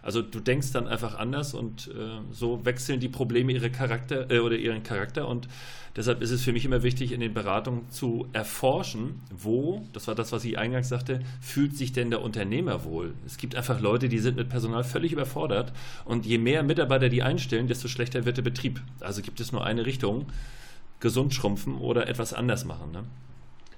Also 0.02 0.22
du 0.22 0.40
denkst 0.40 0.72
dann 0.72 0.88
einfach 0.88 1.16
anders 1.16 1.54
und 1.54 1.88
äh, 1.88 2.22
so 2.32 2.66
wechseln 2.66 3.00
die 3.00 3.10
Probleme 3.10 3.52
ihre 3.52 3.70
Charakter 3.70 4.30
äh, 4.32 4.40
oder 4.40 4.56
ihren 4.56 4.84
Charakter. 4.84 5.28
Und 5.28 5.48
deshalb 5.96 6.22
ist 6.22 6.32
es 6.32 6.44
für 6.44 6.54
mich 6.54 6.66
immer 6.66 6.84
wichtig, 6.84 7.12
in 7.12 7.20
den 7.20 7.34
Beratungen 7.34 7.90
zu 7.90 8.28
erforschen, 8.34 9.22
wo, 9.32 9.88
das 9.94 10.08
war 10.08 10.16
das, 10.16 10.32
was 10.32 10.44
ich 10.46 10.58
eingangs 10.58 10.90
sagte, 10.90 11.22
fühlt 11.42 11.78
sich 11.78 11.94
denn 11.94 12.10
der 12.10 12.22
Unternehmer 12.22 12.84
wohl? 12.84 13.14
Es 13.26 13.38
gibt 13.38 13.56
einfach 13.56 13.80
Leute, 13.80 14.10
die 14.10 14.20
sind 14.20 14.38
mit 14.38 14.50
Personal 14.50 14.84
völlig 14.84 15.12
überfordert. 15.12 15.74
Und 16.06 16.26
je 16.26 16.38
mehr 16.38 16.64
Mitarbeiter 16.64 17.10
die 17.10 17.24
einstellen, 17.24 17.68
desto 17.68 17.88
schlechter 17.88 18.26
wird 18.26 18.38
der 18.38 18.42
Betrieb. 18.44 18.82
Also 19.00 19.22
gibt 19.22 19.40
es 19.40 19.52
nur 19.52 19.64
eine 19.64 19.86
Richtung 19.86 20.28
gesund 21.04 21.34
schrumpfen 21.34 21.78
oder 21.78 22.08
etwas 22.08 22.34
anders 22.34 22.64
machen. 22.64 22.94
Ne? 22.94 23.04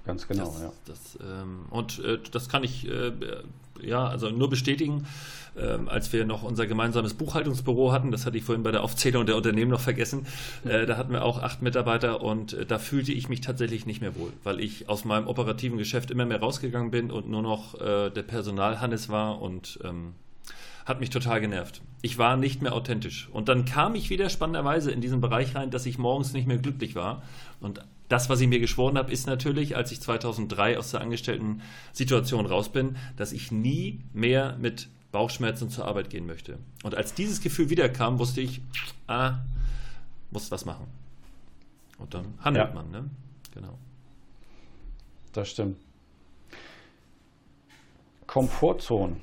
Ganz 0.06 0.28
genau, 0.28 0.44
das, 0.44 0.62
ja. 0.62 0.72
Das, 0.86 1.18
ähm, 1.20 1.66
und 1.70 1.98
äh, 1.98 2.18
das 2.30 2.48
kann 2.48 2.62
ich 2.62 2.88
äh, 2.88 3.10
ja 3.82 4.06
also 4.06 4.30
nur 4.30 4.48
bestätigen. 4.48 5.06
Ähm, 5.58 5.88
als 5.88 6.12
wir 6.12 6.24
noch 6.24 6.44
unser 6.44 6.66
gemeinsames 6.66 7.14
Buchhaltungsbüro 7.14 7.90
hatten, 7.90 8.12
das 8.12 8.26
hatte 8.26 8.38
ich 8.38 8.44
vorhin 8.44 8.62
bei 8.62 8.70
der 8.70 8.84
Aufzählung 8.84 9.26
der 9.26 9.36
Unternehmen 9.36 9.70
noch 9.72 9.80
vergessen, 9.80 10.26
äh, 10.64 10.86
da 10.86 10.96
hatten 10.98 11.12
wir 11.12 11.24
auch 11.24 11.42
acht 11.42 11.62
Mitarbeiter 11.62 12.22
und 12.22 12.52
äh, 12.52 12.64
da 12.64 12.78
fühlte 12.78 13.12
ich 13.12 13.28
mich 13.28 13.40
tatsächlich 13.40 13.86
nicht 13.86 14.00
mehr 14.00 14.14
wohl, 14.16 14.32
weil 14.44 14.60
ich 14.60 14.88
aus 14.88 15.04
meinem 15.04 15.26
operativen 15.26 15.78
Geschäft 15.78 16.12
immer 16.12 16.26
mehr 16.26 16.38
rausgegangen 16.38 16.92
bin 16.92 17.10
und 17.10 17.28
nur 17.28 17.42
noch 17.42 17.74
äh, 17.80 18.10
der 18.10 18.22
Personalhannes 18.22 19.08
war 19.08 19.42
und 19.42 19.80
ähm, 19.82 20.12
hat 20.86 21.00
mich 21.00 21.10
total 21.10 21.40
genervt. 21.40 21.82
Ich 22.00 22.16
war 22.16 22.36
nicht 22.36 22.62
mehr 22.62 22.72
authentisch. 22.72 23.28
Und 23.32 23.48
dann 23.48 23.64
kam 23.64 23.96
ich 23.96 24.08
wieder 24.08 24.30
spannenderweise 24.30 24.92
in 24.92 25.00
diesen 25.00 25.20
Bereich 25.20 25.54
rein, 25.56 25.70
dass 25.70 25.84
ich 25.84 25.98
morgens 25.98 26.32
nicht 26.32 26.46
mehr 26.46 26.58
glücklich 26.58 26.94
war. 26.94 27.24
Und 27.60 27.84
das, 28.08 28.30
was 28.30 28.40
ich 28.40 28.46
mir 28.46 28.60
geschworen 28.60 28.96
habe, 28.96 29.10
ist 29.10 29.26
natürlich, 29.26 29.76
als 29.76 29.90
ich 29.90 30.00
2003 30.00 30.78
aus 30.78 30.92
der 30.92 31.00
Angestellten-Situation 31.00 32.46
raus 32.46 32.70
bin, 32.70 32.96
dass 33.16 33.32
ich 33.32 33.50
nie 33.50 34.00
mehr 34.12 34.56
mit 34.60 34.88
Bauchschmerzen 35.10 35.70
zur 35.70 35.86
Arbeit 35.86 36.08
gehen 36.08 36.24
möchte. 36.24 36.58
Und 36.84 36.94
als 36.94 37.14
dieses 37.14 37.40
Gefühl 37.40 37.68
wiederkam, 37.68 38.20
wusste 38.20 38.40
ich, 38.40 38.60
ah, 39.08 39.40
muss 40.30 40.52
was 40.52 40.64
machen. 40.64 40.86
Und 41.98 42.14
dann 42.14 42.34
handelt 42.40 42.68
ja. 42.68 42.74
man, 42.74 42.90
ne? 42.92 43.10
Genau. 43.54 43.76
Das 45.32 45.50
stimmt. 45.50 45.78
Komfortzone 48.26 49.16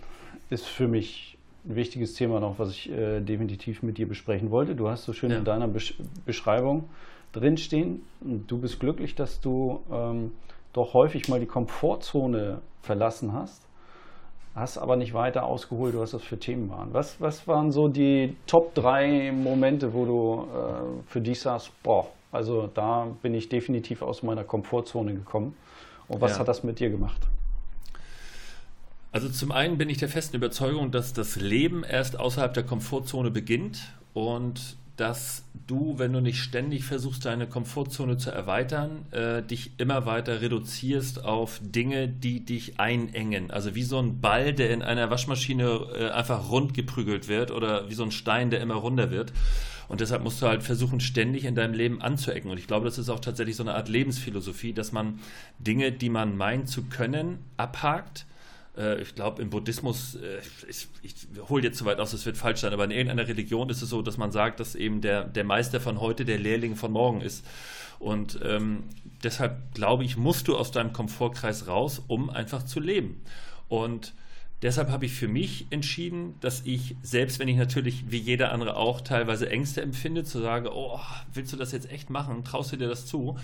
ist 0.49 0.65
für 0.65 0.87
mich 0.87 1.32
ein 1.65 1.75
wichtiges 1.75 2.13
Thema 2.13 2.39
noch, 2.39 2.59
was 2.59 2.71
ich 2.71 2.91
äh, 2.91 3.21
definitiv 3.21 3.83
mit 3.83 3.97
dir 3.97 4.07
besprechen 4.07 4.51
wollte. 4.51 4.75
Du 4.75 4.89
hast 4.89 5.05
so 5.05 5.13
schön 5.13 5.31
ja. 5.31 5.37
in 5.37 5.45
deiner 5.45 5.67
Besch 5.67 5.95
Beschreibung 6.25 6.89
drinstehen. 7.31 8.03
Du 8.21 8.57
bist 8.57 8.79
glücklich, 8.79 9.15
dass 9.15 9.41
du 9.41 9.81
ähm, 9.91 10.31
doch 10.73 10.93
häufig 10.93 11.29
mal 11.29 11.39
die 11.39 11.45
Komfortzone 11.45 12.59
verlassen 12.81 13.33
hast, 13.33 13.61
hast 14.55 14.77
aber 14.77 14.95
nicht 14.95 15.13
weiter 15.13 15.45
ausgeholt, 15.45 15.97
was 15.97 16.11
das 16.11 16.21
für 16.21 16.37
Themen 16.37 16.69
waren. 16.69 16.93
Was, 16.93 17.19
was 17.21 17.47
waren 17.47 17.71
so 17.71 17.87
die 17.87 18.35
Top 18.45 18.75
3 18.75 19.31
Momente, 19.31 19.93
wo 19.93 20.05
du 20.05 20.47
äh, 20.51 21.09
für 21.09 21.21
dich 21.21 21.39
sagst, 21.39 21.71
boah, 21.81 22.07
also 22.31 22.67
da 22.67 23.07
bin 23.21 23.33
ich 23.33 23.49
definitiv 23.49 24.01
aus 24.01 24.23
meiner 24.23 24.43
Komfortzone 24.43 25.13
gekommen. 25.13 25.55
Und 26.07 26.19
was 26.19 26.33
ja. 26.33 26.39
hat 26.39 26.47
das 26.47 26.63
mit 26.63 26.79
dir 26.79 26.89
gemacht? 26.89 27.21
Also 29.13 29.29
zum 29.29 29.51
einen 29.51 29.77
bin 29.77 29.91
ich 29.91 29.99
der 29.99 30.09
festen 30.09 30.35
Überzeugung, 30.35 30.89
dass 30.89 31.13
das 31.13 31.35
Leben 31.35 31.83
erst 31.83 32.19
außerhalb 32.19 32.51
der 32.51 32.63
Komfortzone 32.63 33.29
beginnt 33.29 33.93
und 34.13 34.75
dass 34.97 35.45
du, 35.67 35.99
wenn 35.99 36.11
du 36.13 36.19
nicht 36.19 36.39
ständig 36.39 36.83
versuchst, 36.83 37.25
deine 37.25 37.45
Komfortzone 37.45 38.17
zu 38.17 38.31
erweitern, 38.31 39.05
äh, 39.11 39.43
dich 39.43 39.71
immer 39.77 40.07
weiter 40.07 40.41
reduzierst 40.41 41.25
auf 41.25 41.59
Dinge, 41.61 42.07
die 42.07 42.43
dich 42.43 42.79
einengen. 42.79 43.51
Also 43.51 43.75
wie 43.75 43.83
so 43.83 43.99
ein 43.99 44.19
Ball, 44.19 44.51
der 44.51 44.71
in 44.71 44.81
einer 44.81 45.11
Waschmaschine 45.11 45.89
äh, 45.95 46.09
einfach 46.09 46.49
rund 46.49 46.73
geprügelt 46.73 47.27
wird 47.27 47.51
oder 47.51 47.89
wie 47.91 47.95
so 47.95 48.03
ein 48.03 48.11
Stein, 48.11 48.49
der 48.49 48.61
immer 48.61 48.75
runder 48.75 49.11
wird. 49.11 49.31
Und 49.89 50.01
deshalb 50.01 50.23
musst 50.23 50.41
du 50.41 50.47
halt 50.47 50.63
versuchen, 50.63 50.99
ständig 50.99 51.45
in 51.45 51.53
deinem 51.53 51.75
Leben 51.75 52.01
anzuecken. 52.01 52.49
Und 52.49 52.57
ich 52.57 52.65
glaube, 52.65 52.85
das 52.85 52.97
ist 52.97 53.09
auch 53.09 53.19
tatsächlich 53.19 53.57
so 53.57 53.63
eine 53.63 53.75
Art 53.75 53.89
Lebensphilosophie, 53.89 54.73
dass 54.73 54.91
man 54.91 55.19
Dinge, 55.59 55.91
die 55.91 56.09
man 56.09 56.35
meint 56.35 56.67
zu 56.67 56.85
können, 56.85 57.37
abhakt 57.57 58.25
äh, 58.77 59.01
ich 59.01 59.15
glaube, 59.15 59.41
im 59.41 59.49
Buddhismus, 59.49 60.15
äh, 60.15 60.39
ich, 60.67 60.87
ich 61.01 61.15
hole 61.49 61.63
jetzt 61.63 61.77
zu 61.77 61.85
weit 61.85 61.99
aus, 61.99 62.11
das 62.11 62.25
wird 62.25 62.37
falsch 62.37 62.61
sein, 62.61 62.73
aber 62.73 62.85
in 62.85 62.91
irgendeiner 62.91 63.27
Religion 63.27 63.69
ist 63.69 63.81
es 63.81 63.89
so, 63.89 64.01
dass 64.01 64.17
man 64.17 64.31
sagt, 64.31 64.59
dass 64.59 64.75
eben 64.75 65.01
der, 65.01 65.23
der 65.25 65.43
Meister 65.43 65.79
von 65.79 65.99
heute 65.99 66.25
der 66.25 66.39
Lehrling 66.39 66.75
von 66.75 66.91
morgen 66.91 67.21
ist. 67.21 67.45
Und 67.99 68.39
ähm, 68.43 68.83
deshalb 69.23 69.73
glaube 69.73 70.03
ich, 70.03 70.17
musst 70.17 70.47
du 70.47 70.57
aus 70.57 70.71
deinem 70.71 70.93
Komfortkreis 70.93 71.67
raus, 71.67 72.01
um 72.07 72.29
einfach 72.29 72.63
zu 72.63 72.79
leben. 72.79 73.21
Und 73.69 74.13
deshalb 74.61 74.89
habe 74.89 75.05
ich 75.05 75.13
für 75.13 75.27
mich 75.27 75.67
entschieden, 75.69 76.35
dass 76.41 76.63
ich, 76.65 76.95
selbst 77.01 77.39
wenn 77.39 77.47
ich 77.47 77.57
natürlich 77.57 78.05
wie 78.09 78.17
jeder 78.17 78.51
andere 78.51 78.75
auch 78.75 79.01
teilweise 79.01 79.49
Ängste 79.49 79.81
empfinde, 79.81 80.23
zu 80.23 80.41
sagen, 80.41 80.67
oh, 80.67 80.99
willst 81.33 81.53
du 81.53 81.57
das 81.57 81.71
jetzt 81.71 81.89
echt 81.91 82.09
machen? 82.09 82.43
Traust 82.43 82.73
du 82.73 82.77
dir 82.77 82.89
das 82.89 83.05
zu? 83.05 83.37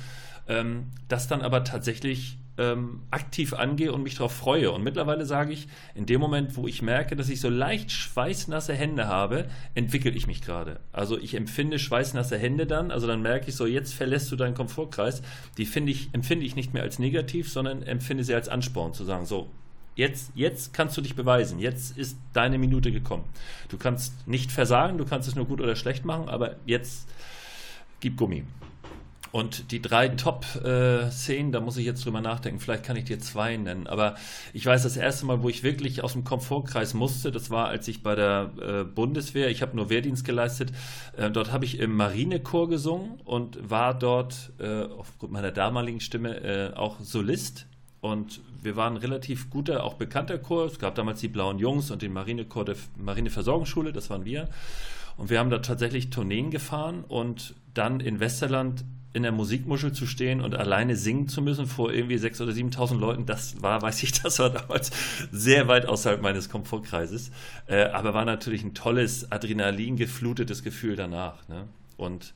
Ähm, 0.48 0.88
das 1.08 1.28
dann 1.28 1.42
aber 1.42 1.64
tatsächlich 1.64 2.38
ähm, 2.60 3.04
aktiv 3.10 3.54
angehe 3.54 3.94
und 3.94 4.04
mich 4.04 4.16
darauf 4.16 4.34
freue. 4.34 4.72
Und 4.72 4.84
mittlerweile 4.84 5.26
sage 5.26 5.54
ich, 5.54 5.68
in 5.96 6.06
dem 6.06 6.20
Moment, 6.20 6.58
wo 6.58 6.68
ich 6.68 6.82
merke, 6.82 7.16
dass 7.16 7.30
ich 7.30 7.40
so 7.40 7.50
leicht 7.50 7.92
schweißnasse 7.92 8.74
Hände 8.74 9.08
habe, 9.08 9.46
entwickle 9.74 10.12
ich 10.12 10.28
mich 10.28 10.42
gerade. 10.42 10.82
Also 10.92 11.18
ich 11.18 11.36
empfinde 11.36 11.80
schweißnasse 11.80 12.38
Hände 12.38 12.68
dann, 12.68 12.92
also 12.92 13.08
dann 13.08 13.22
merke 13.22 13.48
ich 13.48 13.56
so, 13.56 13.66
jetzt 13.66 13.94
verlässt 13.94 14.32
du 14.32 14.36
deinen 14.36 14.56
Komfortkreis. 14.56 15.22
Die 15.58 15.64
ich, 15.64 16.10
empfinde 16.12 16.46
ich 16.46 16.56
nicht 16.58 16.74
mehr 16.74 16.84
als 16.84 17.00
negativ, 17.00 17.50
sondern 17.50 17.82
empfinde 17.82 18.26
sie 18.26 18.36
als 18.36 18.50
Ansporn, 18.50 18.94
zu 18.94 19.06
sagen, 19.06 19.26
so, 19.26 19.50
Jetzt, 19.96 20.32
jetzt 20.34 20.74
kannst 20.74 20.96
du 20.96 21.02
dich 21.02 21.14
beweisen. 21.14 21.60
Jetzt 21.60 21.98
ist 21.98 22.18
deine 22.32 22.58
Minute 22.58 22.90
gekommen. 22.90 23.26
Du 23.68 23.78
kannst 23.78 24.30
nicht 24.30 24.50
versagen, 24.50 24.98
du 24.98 25.04
kannst 25.04 25.28
es 25.28 25.36
nur 25.36 25.46
gut 25.46 25.60
oder 25.60 25.76
schlecht 25.76 26.06
machen, 26.06 26.30
aber 26.30 26.56
jetzt 26.66 27.10
gib 28.00 28.16
Gummi. 28.16 28.46
Und 29.32 29.72
die 29.72 29.82
drei 29.82 30.10
Top-Szenen, 30.10 31.50
äh, 31.50 31.52
da 31.52 31.60
muss 31.60 31.78
ich 31.78 31.86
jetzt 31.86 32.04
drüber 32.04 32.22
nachdenken. 32.22 32.60
Vielleicht 32.60 32.84
kann 32.84 32.98
ich 32.98 33.06
dir 33.06 33.20
zwei 33.20 33.58
nennen. 33.58 33.86
Aber 33.86 34.16
ich 34.54 34.66
weiß, 34.66 34.84
das 34.84 34.98
erste 34.98 35.26
Mal, 35.26 35.44
wo 35.44 35.50
ich 35.50 35.62
wirklich 35.62 36.04
aus 36.04 36.14
dem 36.14 36.24
Komfortkreis 36.24 36.96
musste, 36.96 37.32
das 37.32 37.52
war, 37.52 37.68
als 37.68 37.88
ich 37.88 38.02
bei 38.02 38.16
der 38.16 38.52
äh, 38.60 38.84
Bundeswehr, 38.84 39.50
ich 39.50 39.62
habe 39.62 39.76
nur 39.76 39.90
Wehrdienst 39.90 40.26
geleistet, 40.26 40.72
äh, 41.16 41.30
dort 41.30 41.52
habe 41.52 41.66
ich 41.66 41.80
im 41.80 41.96
Marinechor 41.96 42.70
gesungen 42.70 43.20
und 43.24 43.70
war 43.70 43.94
dort 43.98 44.52
äh, 44.60 44.86
aufgrund 44.86 45.32
meiner 45.32 45.52
damaligen 45.52 46.00
Stimme 46.00 46.42
äh, 46.42 46.74
auch 46.74 47.00
Solist. 47.00 47.68
Und 48.02 48.42
wir 48.64 48.76
waren 48.76 48.98
relativ 48.98 49.50
guter, 49.50 49.84
auch 49.84 49.96
bekannter 49.96 50.38
Chor. 50.40 50.66
Es 50.66 50.80
gab 50.80 50.96
damals 50.96 51.20
die 51.20 51.28
Blauen 51.28 51.60
Jungs 51.60 51.92
und 51.92 52.02
den 52.02 52.14
Marinechor 52.14 52.66
der 52.66 52.76
Marineversorgungsschule, 52.98 53.94
das 53.94 54.10
waren 54.10 54.26
wir. 54.26 54.50
Und 55.18 55.30
wir 55.30 55.40
haben 55.40 55.50
da 55.50 55.60
tatsächlich 55.60 56.10
Tourneen 56.10 56.50
gefahren 56.50 57.04
und 57.08 57.54
dann 57.74 58.00
in 58.00 58.20
Westerland 58.20 58.86
in 59.12 59.24
der 59.24 59.32
Musikmuschel 59.32 59.92
zu 59.92 60.06
stehen 60.06 60.40
und 60.40 60.56
alleine 60.56 60.96
singen 60.96 61.28
zu 61.28 61.42
müssen 61.42 61.66
vor 61.66 61.92
irgendwie 61.92 62.18
6.000 62.18 62.44
oder 62.44 62.52
7.000 62.52 63.00
Leuten, 63.00 63.26
das 63.26 63.62
war, 63.62 63.82
weiß 63.82 64.04
ich, 64.04 64.12
das 64.22 64.40
war 64.40 64.50
damals 64.50 64.92
sehr 65.32 65.68
weit 65.68 65.88
außerhalb 65.88 66.22
meines 66.22 66.50
Komfortkreises. 66.50 67.32
Äh, 67.68 67.86
aber 67.86 68.14
war 68.14 68.26
natürlich 68.26 68.64
ein 68.64 68.74
tolles, 68.74 69.32
adrenalingeflutetes 69.32 70.64
Gefühl 70.64 70.96
danach. 70.96 71.48
Ne? 71.48 71.68
Und 71.98 72.34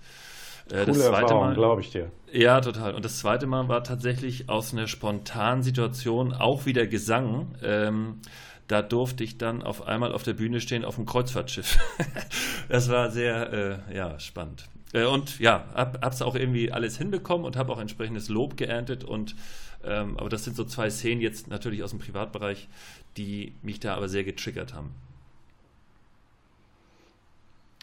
äh, 0.72 0.86
das 0.86 1.00
zweite 1.00 1.36
Mal, 1.36 1.54
glaube 1.54 1.82
ich 1.82 1.92
dir. 1.92 2.12
Ja, 2.32 2.60
total. 2.62 2.96
Und 2.96 3.06
das 3.06 3.20
zweite 3.20 3.46
Mal 3.46 3.68
war 3.68 3.84
tatsächlich 3.84 4.50
aus 4.50 4.74
einer 4.74 4.88
spontanen 4.88 5.62
Situation 5.62 6.34
auch 6.34 6.66
wieder 6.66 6.88
Gesang. 6.88 7.56
Ähm, 7.62 8.20
da 8.68 8.82
durfte 8.82 9.24
ich 9.24 9.38
dann 9.38 9.62
auf 9.62 9.86
einmal 9.86 10.14
auf 10.14 10.24
der 10.24 10.34
Bühne 10.34 10.62
stehen 10.62 10.86
auf 10.86 10.96
dem 10.96 11.06
Kreuzfahrtschiff. 11.06 11.78
das 12.70 12.90
war 12.90 13.12
sehr 13.12 13.84
äh, 13.90 13.96
ja, 13.96 14.20
spannend. 14.20 14.70
Äh, 14.94 15.06
und 15.06 15.40
ja, 15.40 15.66
hab, 15.74 16.04
hab's 16.04 16.22
auch 16.22 16.36
irgendwie 16.36 16.72
alles 16.72 16.98
hinbekommen 16.98 17.46
und 17.46 17.56
habe 17.58 17.74
auch 17.74 17.80
entsprechendes 17.80 18.30
Lob 18.30 18.56
geerntet. 18.56 19.04
Und 19.04 19.36
ähm, 19.84 20.18
aber 20.18 20.30
das 20.30 20.46
sind 20.46 20.56
so 20.56 20.64
zwei 20.64 20.90
Szenen 20.90 21.22
jetzt 21.22 21.50
natürlich 21.50 21.84
aus 21.84 21.90
dem 21.90 22.00
Privatbereich, 22.00 22.70
die 23.18 23.54
mich 23.62 23.80
da 23.80 23.96
aber 23.96 24.08
sehr 24.08 24.24
getriggert 24.24 24.74
haben. 24.74 24.92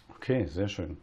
Okay, 0.08 0.46
sehr 0.46 0.68
schön. 0.68 0.96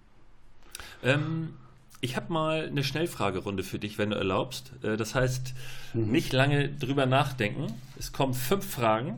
Ähm, 1.03 1.53
ich 2.01 2.15
habe 2.15 2.31
mal 2.31 2.67
eine 2.67 2.83
Schnellfragerunde 2.83 3.63
für 3.63 3.79
dich, 3.79 3.97
wenn 3.97 4.11
du 4.11 4.15
erlaubst. 4.15 4.71
Äh, 4.83 4.97
das 4.97 5.15
heißt, 5.15 5.53
mhm. 5.93 6.11
nicht 6.11 6.33
lange 6.33 6.69
drüber 6.69 7.05
nachdenken. 7.05 7.73
Es 7.97 8.11
kommen 8.11 8.33
fünf 8.33 8.69
Fragen. 8.69 9.17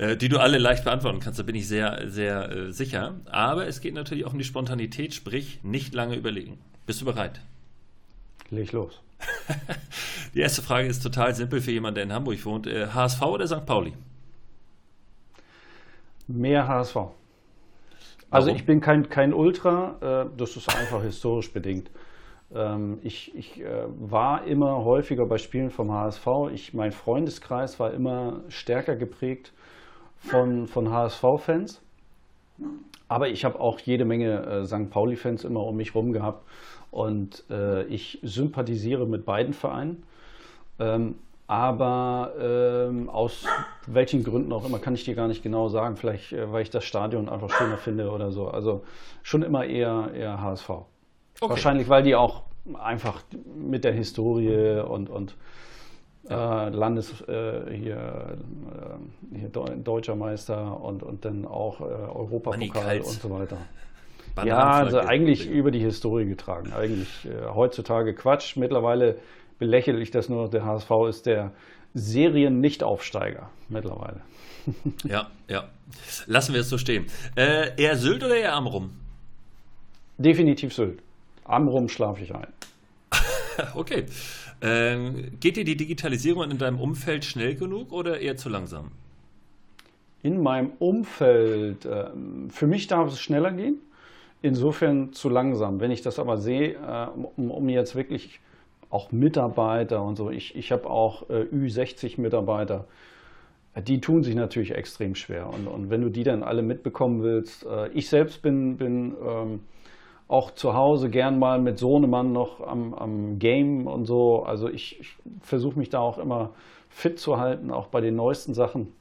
Äh, 0.00 0.16
die 0.16 0.30
du 0.30 0.38
alle 0.38 0.56
leicht 0.56 0.84
beantworten 0.84 1.20
kannst. 1.20 1.38
Da 1.38 1.42
bin 1.42 1.54
ich 1.54 1.68
sehr, 1.68 2.08
sehr 2.08 2.50
äh, 2.50 2.72
sicher. 2.72 3.16
Aber 3.26 3.66
es 3.66 3.82
geht 3.82 3.92
natürlich 3.92 4.24
auch 4.24 4.32
um 4.32 4.38
die 4.38 4.44
Spontanität, 4.44 5.12
sprich 5.12 5.60
nicht 5.62 5.92
lange 5.92 6.16
überlegen. 6.16 6.58
Bist 6.86 7.02
du 7.02 7.04
bereit? 7.04 7.42
Leg 8.48 8.72
los. 8.72 9.02
die 10.34 10.40
erste 10.40 10.62
Frage 10.62 10.88
ist 10.88 11.02
total 11.02 11.34
simpel 11.34 11.60
für 11.60 11.70
jemanden, 11.70 11.96
der 11.96 12.04
in 12.04 12.12
Hamburg 12.14 12.42
wohnt. 12.46 12.66
Äh, 12.66 12.86
HSV 12.86 13.20
oder 13.20 13.46
St. 13.46 13.66
Pauli? 13.66 13.92
Mehr 16.28 16.66
HSV. 16.66 16.96
Also 16.96 18.46
Warum? 18.46 18.56
ich 18.56 18.64
bin 18.64 18.80
kein, 18.80 19.10
kein 19.10 19.34
Ultra, 19.34 20.24
äh, 20.24 20.36
das 20.38 20.56
ist 20.56 20.74
einfach 20.74 21.02
historisch 21.02 21.52
bedingt. 21.52 21.90
ähm, 22.54 23.00
ich, 23.02 23.34
ich 23.34 23.60
äh, 23.60 23.84
war 23.98 24.44
immer 24.44 24.82
häufiger 24.82 25.26
bei 25.26 25.36
Spielen 25.36 25.68
vom 25.68 25.92
HSV. 25.92 26.26
Ich, 26.54 26.72
mein 26.72 26.92
Freundeskreis 26.92 27.78
war 27.78 27.92
immer 27.92 28.40
stärker 28.48 28.96
geprägt 28.96 29.52
von, 30.20 30.66
von 30.66 30.90
HSV-Fans. 30.90 31.82
Aber 33.08 33.28
ich 33.28 33.44
habe 33.44 33.58
auch 33.58 33.80
jede 33.80 34.04
Menge 34.04 34.44
äh, 34.46 34.64
St. 34.64 34.90
Pauli-Fans 34.90 35.44
immer 35.44 35.64
um 35.64 35.76
mich 35.76 35.94
herum 35.94 36.12
gehabt. 36.12 36.46
Und 36.90 37.44
äh, 37.50 37.84
ich 37.84 38.20
sympathisiere 38.22 39.06
mit 39.06 39.24
beiden 39.24 39.52
Vereinen. 39.52 40.04
Ähm, 40.78 41.16
aber 41.46 42.32
ähm, 42.40 43.08
aus 43.10 43.44
welchen 43.86 44.22
Gründen 44.22 44.52
auch 44.52 44.64
immer, 44.64 44.78
kann 44.78 44.94
ich 44.94 45.04
dir 45.04 45.16
gar 45.16 45.26
nicht 45.26 45.42
genau 45.42 45.68
sagen. 45.68 45.96
Vielleicht, 45.96 46.32
äh, 46.32 46.52
weil 46.52 46.62
ich 46.62 46.70
das 46.70 46.84
Stadion 46.84 47.28
einfach 47.28 47.50
schöner 47.50 47.76
finde 47.76 48.10
oder 48.10 48.30
so. 48.30 48.48
Also 48.48 48.84
schon 49.22 49.42
immer 49.42 49.64
eher, 49.64 50.10
eher 50.14 50.40
HSV. 50.40 50.70
Okay. 50.70 50.86
Wahrscheinlich, 51.40 51.88
weil 51.88 52.04
die 52.04 52.14
auch 52.14 52.42
einfach 52.74 53.22
mit 53.56 53.82
der 53.82 53.92
Historie 53.92 54.80
und, 54.80 55.10
und 55.10 55.34
äh, 56.28 56.68
Landes 56.68 57.20
äh, 57.22 57.74
hier, 57.74 58.38
äh, 59.34 59.38
hier 59.38 59.48
deutscher 59.48 60.16
Meister 60.16 60.80
und, 60.80 61.02
und 61.02 61.24
dann 61.24 61.46
auch 61.46 61.80
äh, 61.80 61.84
Europapokal 61.84 62.98
und 62.98 63.06
so 63.06 63.30
weiter. 63.30 63.56
ja, 64.44 64.58
also 64.58 64.98
eigentlich 65.00 65.48
über 65.48 65.70
die 65.70 65.80
Historie 65.80 66.26
getragen. 66.26 66.72
Eigentlich 66.72 67.26
äh, 67.26 67.46
heutzutage 67.54 68.14
Quatsch. 68.14 68.56
Mittlerweile 68.56 69.16
belächle 69.58 70.00
ich 70.00 70.10
das 70.10 70.28
nur. 70.28 70.48
Der 70.50 70.64
HSV 70.64 70.90
ist 71.08 71.26
der 71.26 71.52
Serien-Nichtaufsteiger 71.94 73.50
mittlerweile. 73.68 74.20
ja, 75.04 75.28
ja. 75.48 75.64
Lassen 76.26 76.52
wir 76.52 76.60
es 76.60 76.68
so 76.68 76.78
stehen. 76.78 77.06
Äh, 77.36 77.80
eher 77.80 77.96
Sylt 77.96 78.22
oder 78.22 78.36
eher 78.36 78.54
Amrum? 78.54 78.90
Definitiv 80.18 80.74
Sylt. 80.74 81.02
Amrum 81.44 81.88
schlafe 81.88 82.22
ich 82.22 82.34
ein. 82.34 82.46
okay. 83.74 84.06
Ähm, 84.62 85.38
geht 85.40 85.56
dir 85.56 85.64
die 85.64 85.76
Digitalisierung 85.76 86.50
in 86.50 86.58
deinem 86.58 86.80
Umfeld 86.80 87.24
schnell 87.24 87.54
genug 87.54 87.92
oder 87.92 88.20
eher 88.20 88.36
zu 88.36 88.48
langsam? 88.48 88.90
In 90.22 90.42
meinem 90.42 90.72
Umfeld, 90.78 91.86
äh, 91.86 92.10
für 92.50 92.66
mich 92.66 92.86
darf 92.86 93.12
es 93.12 93.20
schneller 93.20 93.52
gehen, 93.52 93.78
insofern 94.42 95.12
zu 95.14 95.30
langsam. 95.30 95.80
Wenn 95.80 95.90
ich 95.90 96.02
das 96.02 96.18
aber 96.18 96.36
sehe, 96.36 96.74
äh, 96.74 97.06
um, 97.36 97.50
um, 97.50 97.68
jetzt 97.70 97.94
wirklich 97.94 98.40
auch 98.90 99.12
Mitarbeiter 99.12 100.02
und 100.02 100.16
so, 100.16 100.30
ich, 100.30 100.54
ich 100.56 100.72
habe 100.72 100.90
auch 100.90 101.30
äh, 101.30 101.44
Ü60 101.44 102.20
Mitarbeiter, 102.20 102.86
die 103.86 104.00
tun 104.00 104.24
sich 104.24 104.34
natürlich 104.34 104.74
extrem 104.74 105.14
schwer. 105.14 105.48
Und, 105.48 105.68
und 105.68 105.88
wenn 105.88 106.02
du 106.02 106.10
die 106.10 106.24
dann 106.24 106.42
alle 106.42 106.62
mitbekommen 106.62 107.22
willst, 107.22 107.64
äh, 107.64 107.88
ich 107.90 108.10
selbst 108.10 108.42
bin, 108.42 108.76
bin 108.76 109.14
ähm, 109.26 109.60
auch 110.30 110.52
zu 110.52 110.74
Hause 110.74 111.10
gern 111.10 111.40
mal 111.40 111.60
mit 111.60 111.78
Sohnemann 111.78 112.32
noch 112.32 112.60
am, 112.60 112.94
am 112.94 113.40
Game 113.40 113.88
und 113.88 114.04
so. 114.04 114.44
Also 114.44 114.68
ich, 114.68 115.00
ich 115.00 115.16
versuche 115.40 115.76
mich 115.76 115.88
da 115.88 115.98
auch 115.98 116.18
immer 116.18 116.50
fit 116.88 117.18
zu 117.18 117.38
halten, 117.38 117.72
auch 117.72 117.88
bei 117.88 118.00
den 118.00 118.14
neuesten 118.14 118.54
Sachen. 118.54 118.92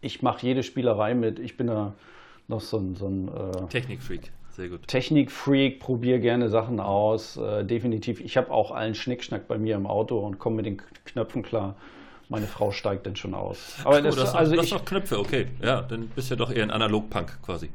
Ich 0.00 0.20
mache 0.20 0.44
jede 0.44 0.64
Spielerei 0.64 1.14
mit. 1.14 1.38
Ich 1.38 1.56
bin 1.56 1.68
da 1.68 1.94
noch 2.48 2.60
so 2.60 2.78
ein, 2.78 2.96
so 2.96 3.06
ein 3.06 3.28
äh, 3.28 3.68
Technikfreak. 3.68 4.32
Sehr 4.50 4.68
gut. 4.68 4.88
Technikfreak, 4.88 5.78
probiere 5.78 6.18
gerne 6.18 6.48
Sachen 6.48 6.80
aus. 6.80 7.36
Äh, 7.36 7.64
definitiv. 7.64 8.20
Ich 8.20 8.36
habe 8.36 8.50
auch 8.50 8.72
allen 8.72 8.96
Schnickschnack 8.96 9.46
bei 9.46 9.58
mir 9.58 9.76
im 9.76 9.86
Auto 9.86 10.18
und 10.18 10.40
komme 10.40 10.56
mit 10.56 10.66
den 10.66 10.82
Knöpfen 11.04 11.44
klar. 11.44 11.76
Meine 12.28 12.46
Frau 12.46 12.72
steigt 12.72 13.06
dann 13.06 13.14
schon 13.14 13.34
aus. 13.34 13.76
Aber 13.84 13.98
Ach, 13.98 14.02
das, 14.02 14.16
oh, 14.16 14.20
das, 14.20 14.34
also 14.34 14.56
das 14.56 14.66
ich, 14.66 14.72
noch 14.72 14.84
Knöpfe, 14.84 15.20
okay. 15.20 15.46
Ja, 15.62 15.82
dann 15.82 16.08
bist 16.08 16.30
du 16.30 16.34
ja 16.34 16.38
doch 16.38 16.50
eher 16.50 16.64
ein 16.64 16.72
Analog-Punk 16.72 17.42
quasi. 17.42 17.70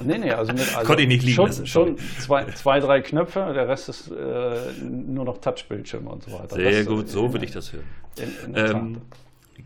Nee, 0.00 0.18
nee, 0.18 0.32
also 0.32 0.52
mit 0.52 0.60
also 0.60 0.86
Konnte 0.86 1.02
ich 1.02 1.08
nicht 1.08 1.22
liegen 1.22 1.34
schon, 1.34 1.46
lassen, 1.46 1.66
schon 1.66 1.98
zwei, 2.18 2.46
zwei, 2.52 2.80
drei 2.80 3.00
Knöpfe, 3.02 3.52
der 3.52 3.68
Rest 3.68 3.88
ist 3.90 4.10
äh, 4.10 4.72
nur 4.82 5.24
noch 5.24 5.38
Touchbildschirme 5.38 6.08
und 6.08 6.22
so 6.22 6.32
weiter. 6.32 6.56
Sehr 6.56 6.70
das, 6.70 6.86
gut, 6.86 7.08
so 7.08 7.26
in, 7.26 7.32
will 7.34 7.44
ich 7.44 7.50
das 7.50 7.72
hören. 7.72 7.84
In, 8.18 8.54
in 8.54 8.56
ähm, 8.56 9.02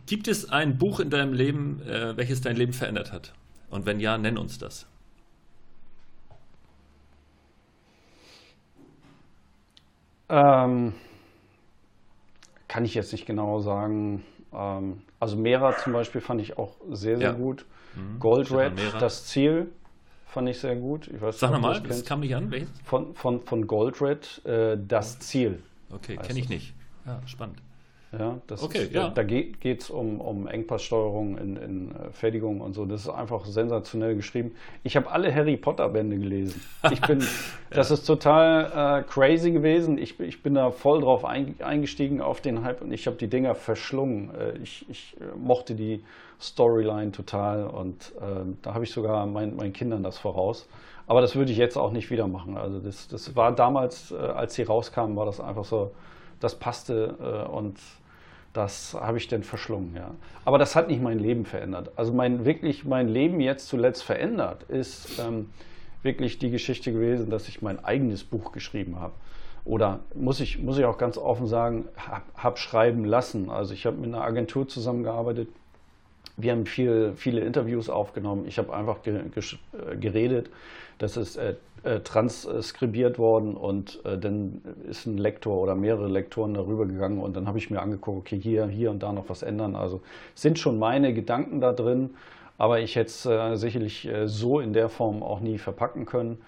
gibt 0.07 0.27
es 0.29 0.51
ein 0.51 0.79
Buch 0.79 1.01
in 1.01 1.11
deinem 1.11 1.33
Leben, 1.33 1.81
äh, 1.83 2.17
welches 2.17 2.41
dein 2.41 2.57
Leben 2.57 2.73
verändert 2.73 3.13
hat? 3.13 3.33
Und 3.71 3.87
wenn 3.87 4.01
ja, 4.01 4.19
nenn 4.19 4.37
uns 4.37 4.59
das. 4.59 4.89
Ähm, 10.29 10.93
kann 12.67 12.85
ich 12.85 12.95
jetzt 12.95 13.13
nicht 13.13 13.27
genau 13.27 13.61
sagen. 13.61 14.25
Ähm, 14.53 15.03
also 15.21 15.37
Mera 15.37 15.77
zum 15.77 15.93
Beispiel 15.93 16.21
fand 16.21 16.41
ich 16.41 16.59
auch 16.59 16.77
sehr, 16.91 17.17
sehr 17.17 17.31
ja. 17.31 17.33
gut. 17.33 17.65
Mhm. 17.95 18.19
Gold 18.19 18.51
Red, 18.51 18.73
das 19.01 19.27
Ziel, 19.27 19.73
fand 20.37 20.51
ich 20.51 20.59
sehr 20.59 20.77
gut. 20.77 21.09
Ich 21.09 21.19
weiß 21.19 21.41
Sag 21.41 21.51
nochmal, 21.51 21.81
das 21.81 22.05
kam 22.05 22.21
nicht 22.21 22.37
an. 22.37 22.51
Welches? 22.51 22.69
Von, 22.85 23.15
von, 23.15 23.41
von 23.41 23.67
Gold 23.67 24.03
Red, 24.03 24.45
äh, 24.45 24.77
das 24.77 25.19
Ziel. 25.19 25.63
Okay, 25.91 26.19
kenne 26.19 26.39
ich 26.39 26.51
nicht. 26.51 26.75
Ja, 27.07 27.23
spannend. 27.27 27.63
Ja, 28.19 28.39
das 28.47 28.63
okay, 28.63 28.85
ist, 28.85 28.93
ja. 28.93 29.11
Da 29.11 29.23
geht 29.23 29.65
es 29.65 29.91
um, 29.91 30.21
um 30.21 30.47
Engpasssteuerung 30.47 31.37
in, 31.37 31.57
in 31.57 31.91
äh, 31.91 32.11
Fertigung 32.13 32.61
und 32.61 32.73
so. 32.73 32.87
Das 32.87 33.03
ist 33.03 33.09
einfach 33.09 33.45
sensationell 33.45 34.15
geschrieben. 34.15 34.53
Ich 34.85 34.97
habe 34.97 35.11
alle 35.11 35.35
Harry 35.35 35.57
Potter-Bände 35.57 36.19
gelesen. 36.19 36.63
Ich 36.91 37.01
bin, 37.01 37.21
ja. 37.21 37.27
Das 37.71 37.91
ist 37.91 38.05
total 38.05 39.01
äh, 39.01 39.03
crazy 39.11 39.51
gewesen. 39.51 39.99
Ich, 39.99 40.19
ich 40.21 40.43
bin 40.43 40.55
da 40.55 40.71
voll 40.71 41.01
drauf 41.01 41.25
eingestiegen 41.25 42.21
auf 42.21 42.41
den 42.41 42.63
Hype 42.63 42.83
und 42.83 42.93
ich 42.93 43.07
habe 43.07 43.17
die 43.17 43.29
Dinger 43.29 43.55
verschlungen. 43.55 44.31
Äh, 44.35 44.59
ich, 44.63 44.87
ich 44.89 45.17
äh, 45.21 45.37
mochte 45.37 45.75
die 45.75 46.03
Storyline 46.41 47.13
total 47.13 47.67
und 47.67 48.13
äh, 48.17 48.45
da 48.63 48.75
habe 48.75 48.85
ich 48.85 48.93
sogar 48.93 49.27
mein, 49.27 49.57
meinen 49.57 49.73
Kindern 49.73 50.03
das 50.03 50.19
voraus. 50.19 50.69
Aber 51.07 51.21
das 51.21 51.37
würde 51.37 51.53
ich 51.53 51.59
jetzt 51.59 51.77
auch 51.77 51.93
nicht 51.93 52.11
wieder 52.11 52.27
machen. 52.27 52.57
Also 52.57 52.81
das, 52.81 53.09
das 53.09 53.37
war 53.37 53.53
damals, 53.53 54.11
äh, 54.11 54.17
als 54.17 54.55
sie 54.55 54.63
rauskamen, 54.63 55.17
war 55.17 55.27
das 55.27 55.41
einfach 55.41 55.65
so, 55.65 55.93
das 56.39 56.55
passte 56.55 57.47
und 57.51 57.79
das 58.57 58.95
habe 58.95 59.19
ich 59.19 59.29
dann 59.29 59.43
verschlungen, 59.43 59.95
ja. 59.95 60.15
Aber 60.45 60.59
das 60.59 60.75
hat 60.75 60.89
nicht 60.89 61.03
mein 61.03 61.19
Leben 61.19 61.45
verändert. 61.45 61.91
Also 61.97 62.13
mein 62.13 62.45
wirklich 62.45 62.85
mein 62.85 63.09
Leben 63.09 63.41
jetzt 63.41 63.69
zuletzt 63.69 64.03
verändert 64.03 64.63
ist 64.65 65.19
ähm, 65.19 65.51
wirklich 66.03 66.39
die 66.39 66.51
Geschichte 66.51 66.93
gewesen, 66.93 67.29
dass 67.29 67.49
ich 67.49 67.61
mein 67.61 67.85
eigenes 67.85 68.25
Buch 68.25 68.53
geschrieben 68.53 68.99
habe. 68.99 69.13
Oder 69.67 70.01
muss 70.15 70.41
ich, 70.41 70.59
muss 70.59 70.79
ich 70.79 70.85
auch 70.85 70.97
ganz 70.97 71.19
offen 71.19 71.47
sagen, 71.47 71.87
habe 71.97 72.23
hab 72.37 72.59
schreiben 72.59 73.05
lassen. 73.05 73.51
Also 73.51 73.75
ich 73.75 73.85
habe 73.85 73.97
mit 73.97 74.15
einer 74.15 74.23
Agentur 74.23 74.67
zusammengearbeitet. 74.69 75.49
Wir 76.37 76.53
haben 76.53 76.67
viel, 76.67 77.13
viele 77.17 77.41
Interviews 77.41 77.91
aufgenommen. 77.91 78.47
Ich 78.47 78.59
habe 78.59 78.73
einfach 78.73 79.03
ge, 79.03 79.17
äh, 79.17 79.97
geredet. 79.97 80.51
Das 80.99 81.17
ist 81.17 81.37
äh, 81.37 81.57
äh, 81.87 82.01
transkribiert 82.01 83.19
worden 83.19 83.57
und 83.57 84.05
äh, 84.05 84.19
dann 84.19 84.61
ist 84.89 85.07
ein 85.07 85.19
Lektor 85.19 85.57
oder 85.63 85.77
mehrere 85.77 86.09
Lektoren 86.09 86.53
darüber 86.53 86.85
gegangen 86.85 87.21
und 87.21 87.37
dann 87.37 87.47
habe 87.47 87.59
ich 87.59 87.71
mir 87.71 87.81
angeguckt, 87.81 88.19
okay, 88.19 88.41
hier, 88.41 88.67
hier 88.67 88.91
und 88.91 89.03
da 89.03 89.13
noch 89.13 89.29
was 89.29 89.43
ändern. 89.43 89.77
Also 89.77 90.03
sind 90.35 90.59
schon 90.59 90.81
meine 90.81 91.15
Gedanken 91.15 91.61
da 91.61 91.73
drin, 91.73 92.11
aber 92.59 92.81
ich 92.81 92.97
hätte 92.97 93.07
es 93.07 93.25
äh, 93.25 93.55
sicherlich 93.57 94.07
äh, 94.07 94.27
so 94.27 94.59
in 94.59 94.73
der 94.73 94.89
Form 94.89 95.23
auch 95.23 95.41
nie 95.41 95.59
verpacken 95.59 96.07
können. 96.07 96.39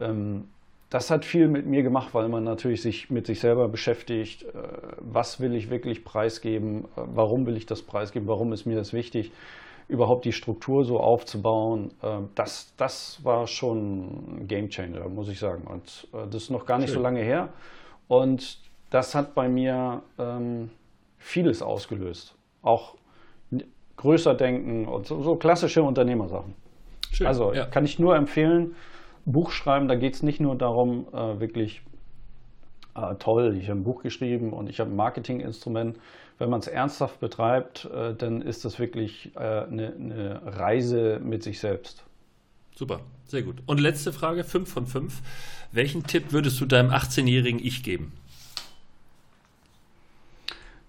Ähm, 0.00 0.44
das 0.90 1.10
hat 1.10 1.24
viel 1.24 1.48
mit 1.48 1.64
mir 1.66 1.82
gemacht, 1.82 2.12
weil 2.12 2.28
man 2.28 2.44
natürlich 2.44 2.82
sich 2.82 3.08
mit 3.08 3.26
sich 3.26 3.40
selber 3.40 3.68
beschäftigt. 3.68 4.42
Äh, 4.42 4.48
was 4.98 5.38
will 5.40 5.54
ich 5.54 5.70
wirklich 5.70 6.04
preisgeben? 6.04 6.86
Warum 6.96 7.46
will 7.46 7.56
ich 7.56 7.66
das 7.66 7.82
preisgeben? 7.82 8.26
Warum 8.26 8.52
ist 8.52 8.66
mir 8.66 8.76
das 8.76 8.92
wichtig? 8.92 9.30
Überhaupt 9.88 10.24
die 10.24 10.32
Struktur 10.32 10.84
so 10.84 11.00
aufzubauen, 11.00 11.92
ähm, 12.02 12.30
das, 12.34 12.74
das 12.76 13.20
war 13.24 13.46
schon 13.46 14.42
ein 14.42 14.48
Game 14.48 14.68
Changer, 14.68 15.08
muss 15.08 15.28
ich 15.28 15.38
sagen. 15.38 15.64
Und 15.64 16.08
äh, 16.12 16.26
das 16.30 16.44
ist 16.44 16.50
noch 16.50 16.66
gar 16.66 16.78
nicht 16.78 16.88
Schön. 16.88 16.98
so 16.98 17.02
lange 17.02 17.20
her. 17.20 17.48
Und 18.08 18.58
das 18.90 19.14
hat 19.14 19.34
bei 19.34 19.48
mir 19.48 20.02
ähm, 20.18 20.70
vieles 21.18 21.62
ausgelöst. 21.62 22.34
Auch 22.62 22.96
größer 23.96 24.34
denken 24.34 24.86
und 24.86 25.06
so, 25.06 25.22
so 25.22 25.36
klassische 25.36 25.82
Unternehmersachen. 25.82 26.54
Schön, 27.10 27.26
also 27.26 27.52
ja. 27.52 27.66
kann 27.66 27.84
ich 27.84 27.98
nur 27.98 28.16
empfehlen, 28.16 28.74
Buch 29.24 29.50
schreiben, 29.50 29.88
da 29.88 29.94
geht 29.94 30.14
es 30.14 30.22
nicht 30.22 30.40
nur 30.40 30.56
darum, 30.56 31.06
äh, 31.12 31.40
wirklich 31.40 31.82
äh, 32.94 33.14
toll, 33.16 33.56
ich 33.56 33.68
habe 33.68 33.80
ein 33.80 33.84
Buch 33.84 34.02
geschrieben 34.02 34.52
und 34.52 34.68
ich 34.68 34.80
habe 34.80 34.90
ein 34.90 34.96
Marketinginstrument, 34.96 35.98
wenn 36.38 36.50
man 36.50 36.60
es 36.60 36.66
ernsthaft 36.66 37.20
betreibt, 37.20 37.84
äh, 37.86 38.14
dann 38.14 38.42
ist 38.42 38.64
das 38.64 38.78
wirklich 38.78 39.30
äh, 39.36 39.38
eine, 39.38 39.94
eine 39.94 40.40
Reise 40.44 41.20
mit 41.22 41.42
sich 41.42 41.60
selbst. 41.60 42.04
Super, 42.74 43.00
sehr 43.26 43.42
gut. 43.42 43.62
Und 43.66 43.80
letzte 43.80 44.12
Frage, 44.12 44.44
5 44.44 44.70
von 44.70 44.86
5. 44.86 45.20
Welchen 45.72 46.06
Tipp 46.06 46.32
würdest 46.32 46.60
du 46.60 46.66
deinem 46.66 46.90
18-jährigen 46.90 47.64
Ich 47.64 47.82
geben? 47.82 48.12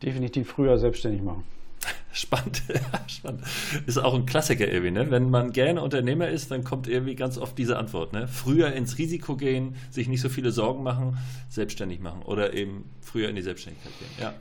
Definitiv 0.02 0.50
früher 0.50 0.78
selbstständig 0.78 1.22
machen. 1.22 1.44
Spannend, 2.14 2.62
spannend. 3.08 3.44
Ist 3.86 3.98
auch 3.98 4.14
ein 4.14 4.26
Klassiker 4.26 4.68
irgendwie, 4.68 4.92
ne? 4.92 5.10
Wenn 5.10 5.30
man 5.30 5.52
gerne 5.52 5.82
Unternehmer 5.82 6.30
ist, 6.30 6.52
dann 6.52 6.64
kommt 6.64 6.88
irgendwie 6.88 7.16
ganz 7.16 7.38
oft 7.38 7.58
diese 7.58 7.78
Antwort, 7.78 8.14
ne? 8.14 8.28
Früher 8.28 8.72
ins 8.74 8.98
Risiko 8.98 9.36
gehen, 9.36 9.76
sich 9.90 10.08
nicht 10.08 10.22
so 10.22 10.30
viele 10.30 10.52
Sorgen 10.52 10.84
machen, 10.84 11.18
selbstständig 11.50 12.00
machen 12.00 12.22
oder 12.22 12.54
eben 12.54 12.90
früher 13.02 13.30
in 13.30 13.36
die 13.36 13.42
Selbstständigkeit 13.42 13.94
gehen. 14.00 14.10
Ja. 14.22 14.34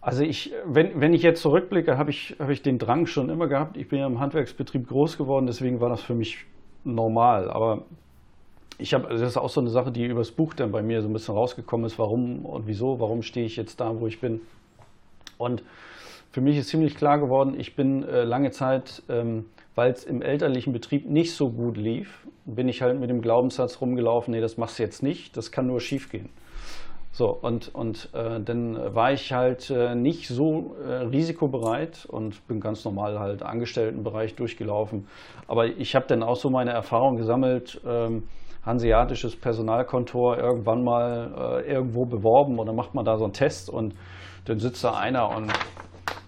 Also 0.00 0.22
ich, 0.22 0.52
wenn, 0.64 1.00
wenn 1.00 1.12
ich 1.12 1.22
jetzt 1.22 1.42
zurückblicke, 1.42 1.98
habe 1.98 2.10
ich, 2.10 2.36
habe 2.38 2.52
ich 2.52 2.62
den 2.62 2.78
Drang 2.78 3.06
schon 3.06 3.30
immer 3.30 3.48
gehabt. 3.48 3.76
Ich 3.76 3.88
bin 3.88 3.98
ja 3.98 4.06
im 4.06 4.20
Handwerksbetrieb 4.20 4.88
groß 4.88 5.18
geworden, 5.18 5.46
deswegen 5.46 5.80
war 5.80 5.88
das 5.88 6.00
für 6.00 6.14
mich 6.14 6.44
normal. 6.84 7.50
Aber 7.50 7.84
ich 8.78 8.94
habe, 8.94 9.08
das 9.08 9.20
ist 9.20 9.36
auch 9.36 9.50
so 9.50 9.60
eine 9.60 9.70
Sache, 9.70 9.90
die 9.90 10.04
übers 10.04 10.30
Buch 10.30 10.54
dann 10.54 10.70
bei 10.70 10.82
mir 10.82 11.02
so 11.02 11.08
ein 11.08 11.12
bisschen 11.12 11.34
rausgekommen 11.34 11.84
ist, 11.84 11.98
warum 11.98 12.46
und 12.46 12.66
wieso, 12.66 13.00
warum 13.00 13.22
stehe 13.22 13.44
ich 13.44 13.56
jetzt 13.56 13.80
da, 13.80 14.00
wo 14.00 14.06
ich 14.06 14.20
bin. 14.20 14.40
Und 15.36 15.64
für 16.30 16.40
mich 16.40 16.56
ist 16.56 16.68
ziemlich 16.68 16.94
klar 16.94 17.18
geworden, 17.18 17.58
ich 17.58 17.74
bin 17.74 18.04
äh, 18.04 18.22
lange 18.22 18.52
Zeit, 18.52 19.02
ähm, 19.08 19.46
weil 19.74 19.90
es 19.92 20.04
im 20.04 20.22
elterlichen 20.22 20.72
Betrieb 20.72 21.08
nicht 21.08 21.34
so 21.34 21.50
gut 21.50 21.76
lief, 21.76 22.26
bin 22.44 22.68
ich 22.68 22.82
halt 22.82 23.00
mit 23.00 23.10
dem 23.10 23.20
Glaubenssatz 23.20 23.80
rumgelaufen, 23.80 24.32
nee, 24.32 24.40
das 24.40 24.56
machst 24.58 24.78
du 24.78 24.82
jetzt 24.84 25.02
nicht, 25.02 25.36
das 25.36 25.50
kann 25.50 25.66
nur 25.66 25.80
schief 25.80 26.10
gehen. 26.10 26.28
So, 27.18 27.30
und, 27.30 27.74
und 27.74 28.10
äh, 28.14 28.38
dann 28.40 28.94
war 28.94 29.10
ich 29.10 29.32
halt 29.32 29.70
äh, 29.70 29.96
nicht 29.96 30.28
so 30.28 30.76
äh, 30.86 31.02
risikobereit 31.06 32.06
und 32.06 32.46
bin 32.46 32.60
ganz 32.60 32.84
normal 32.84 33.18
halt 33.18 33.42
Angestelltenbereich 33.42 34.36
durchgelaufen. 34.36 35.08
Aber 35.48 35.66
ich 35.66 35.96
habe 35.96 36.06
dann 36.06 36.22
auch 36.22 36.36
so 36.36 36.48
meine 36.48 36.70
Erfahrung 36.70 37.16
gesammelt, 37.16 37.80
ähm, 37.84 38.28
hanseatisches 38.64 39.34
Personalkontor 39.34 40.38
irgendwann 40.38 40.84
mal 40.84 41.64
äh, 41.66 41.72
irgendwo 41.72 42.04
beworben 42.04 42.56
und 42.60 42.66
dann 42.68 42.76
macht 42.76 42.94
man 42.94 43.04
da 43.04 43.18
so 43.18 43.24
einen 43.24 43.32
Test 43.32 43.68
und 43.68 43.96
dann 44.44 44.60
sitzt 44.60 44.84
da 44.84 44.92
einer 44.92 45.36
und 45.36 45.52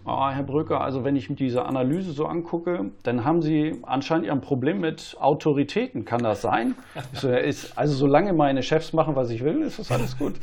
oh, 0.04 0.28
Herr 0.28 0.42
Brücker, 0.42 0.80
also 0.80 1.04
wenn 1.04 1.16
ich 1.16 1.28
mir 1.30 1.36
diese 1.36 1.64
Analyse 1.64 2.12
so 2.12 2.26
angucke, 2.26 2.90
dann 3.02 3.24
haben 3.24 3.42
Sie 3.42 3.80
anscheinend 3.82 4.30
ein 4.30 4.40
Problem 4.40 4.80
mit 4.80 5.16
Autoritäten. 5.20 6.04
Kann 6.04 6.22
das 6.22 6.42
sein? 6.42 6.74
So, 7.12 7.30
ist, 7.30 7.76
also 7.76 7.94
solange 7.94 8.32
meine 8.32 8.62
Chefs 8.62 8.92
machen, 8.92 9.16
was 9.16 9.30
ich 9.30 9.44
will, 9.44 9.62
ist 9.62 9.78
das 9.78 9.90
alles 9.90 10.18
gut. 10.18 10.34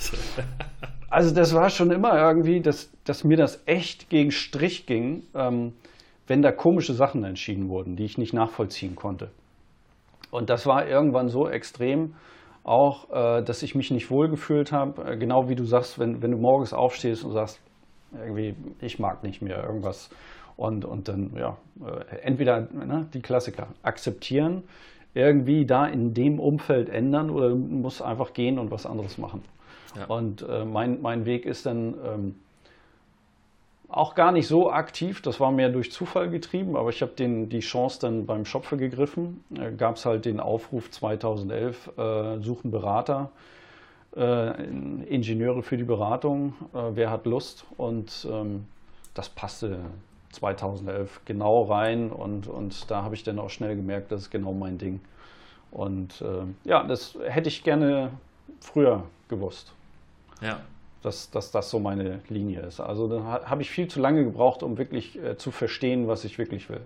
Also 1.09 1.33
das 1.33 1.55
war 1.55 1.69
schon 1.69 1.91
immer 1.91 2.17
irgendwie, 2.17 2.59
dass, 2.59 2.91
dass 3.05 3.23
mir 3.23 3.37
das 3.37 3.63
echt 3.65 4.09
gegen 4.09 4.31
Strich 4.31 4.85
ging, 4.85 5.23
ähm, 5.33 5.73
wenn 6.27 6.41
da 6.41 6.51
komische 6.51 6.93
Sachen 6.93 7.23
entschieden 7.23 7.69
wurden, 7.69 7.95
die 7.95 8.03
ich 8.03 8.17
nicht 8.17 8.33
nachvollziehen 8.33 8.95
konnte. 8.95 9.31
Und 10.31 10.49
das 10.49 10.65
war 10.65 10.85
irgendwann 10.85 11.29
so 11.29 11.47
extrem, 11.47 12.15
auch, 12.65 13.09
äh, 13.09 13.43
dass 13.43 13.63
ich 13.63 13.75
mich 13.75 13.91
nicht 13.91 14.11
wohlgefühlt 14.11 14.73
habe. 14.73 15.01
Äh, 15.03 15.17
genau 15.17 15.47
wie 15.47 15.55
du 15.55 15.63
sagst, 15.63 15.97
wenn, 15.99 16.21
wenn 16.21 16.31
du 16.31 16.37
morgens 16.37 16.73
aufstehst 16.73 17.23
und 17.23 17.31
sagst, 17.31 17.61
irgendwie, 18.13 18.55
ich 18.81 18.99
mag 18.99 19.23
nicht 19.23 19.41
mehr 19.41 19.63
irgendwas. 19.63 20.09
Und, 20.55 20.85
und 20.85 21.07
dann, 21.07 21.31
ja, 21.37 21.57
äh, 21.85 22.17
entweder 22.23 22.61
ne, 22.61 23.07
die 23.13 23.21
Klassiker 23.21 23.67
akzeptieren, 23.83 24.63
irgendwie 25.13 25.65
da 25.65 25.85
in 25.87 26.13
dem 26.13 26.39
Umfeld 26.39 26.89
ändern 26.89 27.29
oder 27.29 27.53
muss 27.55 28.01
einfach 28.01 28.33
gehen 28.33 28.59
und 28.59 28.71
was 28.71 28.85
anderes 28.85 29.17
machen. 29.17 29.43
Ja. 29.95 30.05
Und 30.05 30.43
äh, 30.47 30.65
mein, 30.65 31.01
mein 31.01 31.25
Weg 31.25 31.45
ist 31.45 31.65
dann 31.65 31.95
ähm, 32.05 32.35
auch 33.89 34.15
gar 34.15 34.31
nicht 34.31 34.47
so 34.47 34.71
aktiv, 34.71 35.21
das 35.21 35.39
war 35.39 35.51
mehr 35.51 35.69
durch 35.69 35.91
Zufall 35.91 36.29
getrieben, 36.29 36.75
aber 36.75 36.89
ich 36.89 37.01
habe 37.01 37.13
die 37.15 37.59
Chance 37.59 37.99
dann 38.01 38.25
beim 38.25 38.45
Schopfe 38.45 38.77
gegriffen. 38.77 39.43
Äh, 39.55 39.71
Gab 39.71 39.95
es 39.95 40.05
halt 40.05 40.25
den 40.25 40.39
Aufruf 40.39 40.91
2011, 40.91 41.91
äh, 41.97 42.39
suchen 42.39 42.71
Berater. 42.71 43.31
Äh, 44.17 44.63
Ingenieure 45.09 45.61
für 45.61 45.77
die 45.77 45.83
Beratung, 45.83 46.55
äh, 46.73 46.79
wer 46.95 47.11
hat 47.11 47.27
Lust 47.27 47.65
und 47.77 48.27
ähm, 48.31 48.65
das 49.13 49.29
passte 49.29 49.79
2011 50.31 51.21
genau 51.25 51.63
rein 51.63 52.09
und, 52.11 52.47
und 52.47 52.89
da 52.89 53.03
habe 53.03 53.13
ich 53.13 53.23
dann 53.23 53.37
auch 53.37 53.51
schnell 53.51 53.75
gemerkt, 53.75 54.11
das 54.11 54.23
ist 54.23 54.31
genau 54.31 54.53
mein 54.53 54.79
Ding. 54.79 55.01
Und 55.69 56.21
äh, 56.21 56.45
ja, 56.67 56.83
das 56.83 57.15
hätte 57.27 57.49
ich 57.49 57.63
gerne 57.63 58.09
früher 58.59 59.03
gewusst. 59.29 59.73
Ja. 60.41 60.61
Dass, 61.03 61.29
dass 61.29 61.51
das 61.51 61.69
so 61.69 61.79
meine 61.79 62.21
Linie 62.27 62.61
ist. 62.61 62.79
Also 62.79 63.07
da 63.07 63.43
habe 63.45 63.61
ich 63.61 63.69
viel 63.69 63.87
zu 63.87 63.99
lange 63.99 64.23
gebraucht, 64.23 64.63
um 64.63 64.79
wirklich 64.79 65.21
äh, 65.21 65.37
zu 65.37 65.51
verstehen, 65.51 66.07
was 66.07 66.25
ich 66.25 66.39
wirklich 66.39 66.69
will. 66.69 66.81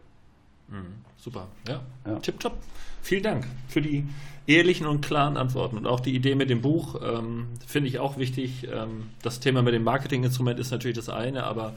Mhm, 0.71 1.05
super, 1.17 1.47
ja. 1.67 1.81
ja. 2.05 2.19
Tipptopp. 2.19 2.57
Vielen 3.01 3.23
Dank 3.23 3.47
für 3.67 3.81
die 3.81 4.05
ehrlichen 4.47 4.87
und 4.87 5.01
klaren 5.01 5.37
Antworten. 5.37 5.77
Und 5.77 5.87
auch 5.87 5.99
die 5.99 6.15
Idee 6.15 6.35
mit 6.35 6.49
dem 6.49 6.61
Buch 6.61 6.99
ähm, 7.03 7.47
finde 7.65 7.89
ich 7.89 7.99
auch 7.99 8.17
wichtig. 8.17 8.67
Ähm, 8.71 9.09
das 9.21 9.39
Thema 9.39 9.61
mit 9.61 9.73
dem 9.73 9.83
Marketinginstrument 9.83 10.59
ist 10.59 10.71
natürlich 10.71 10.97
das 10.97 11.09
eine, 11.09 11.43
aber 11.43 11.73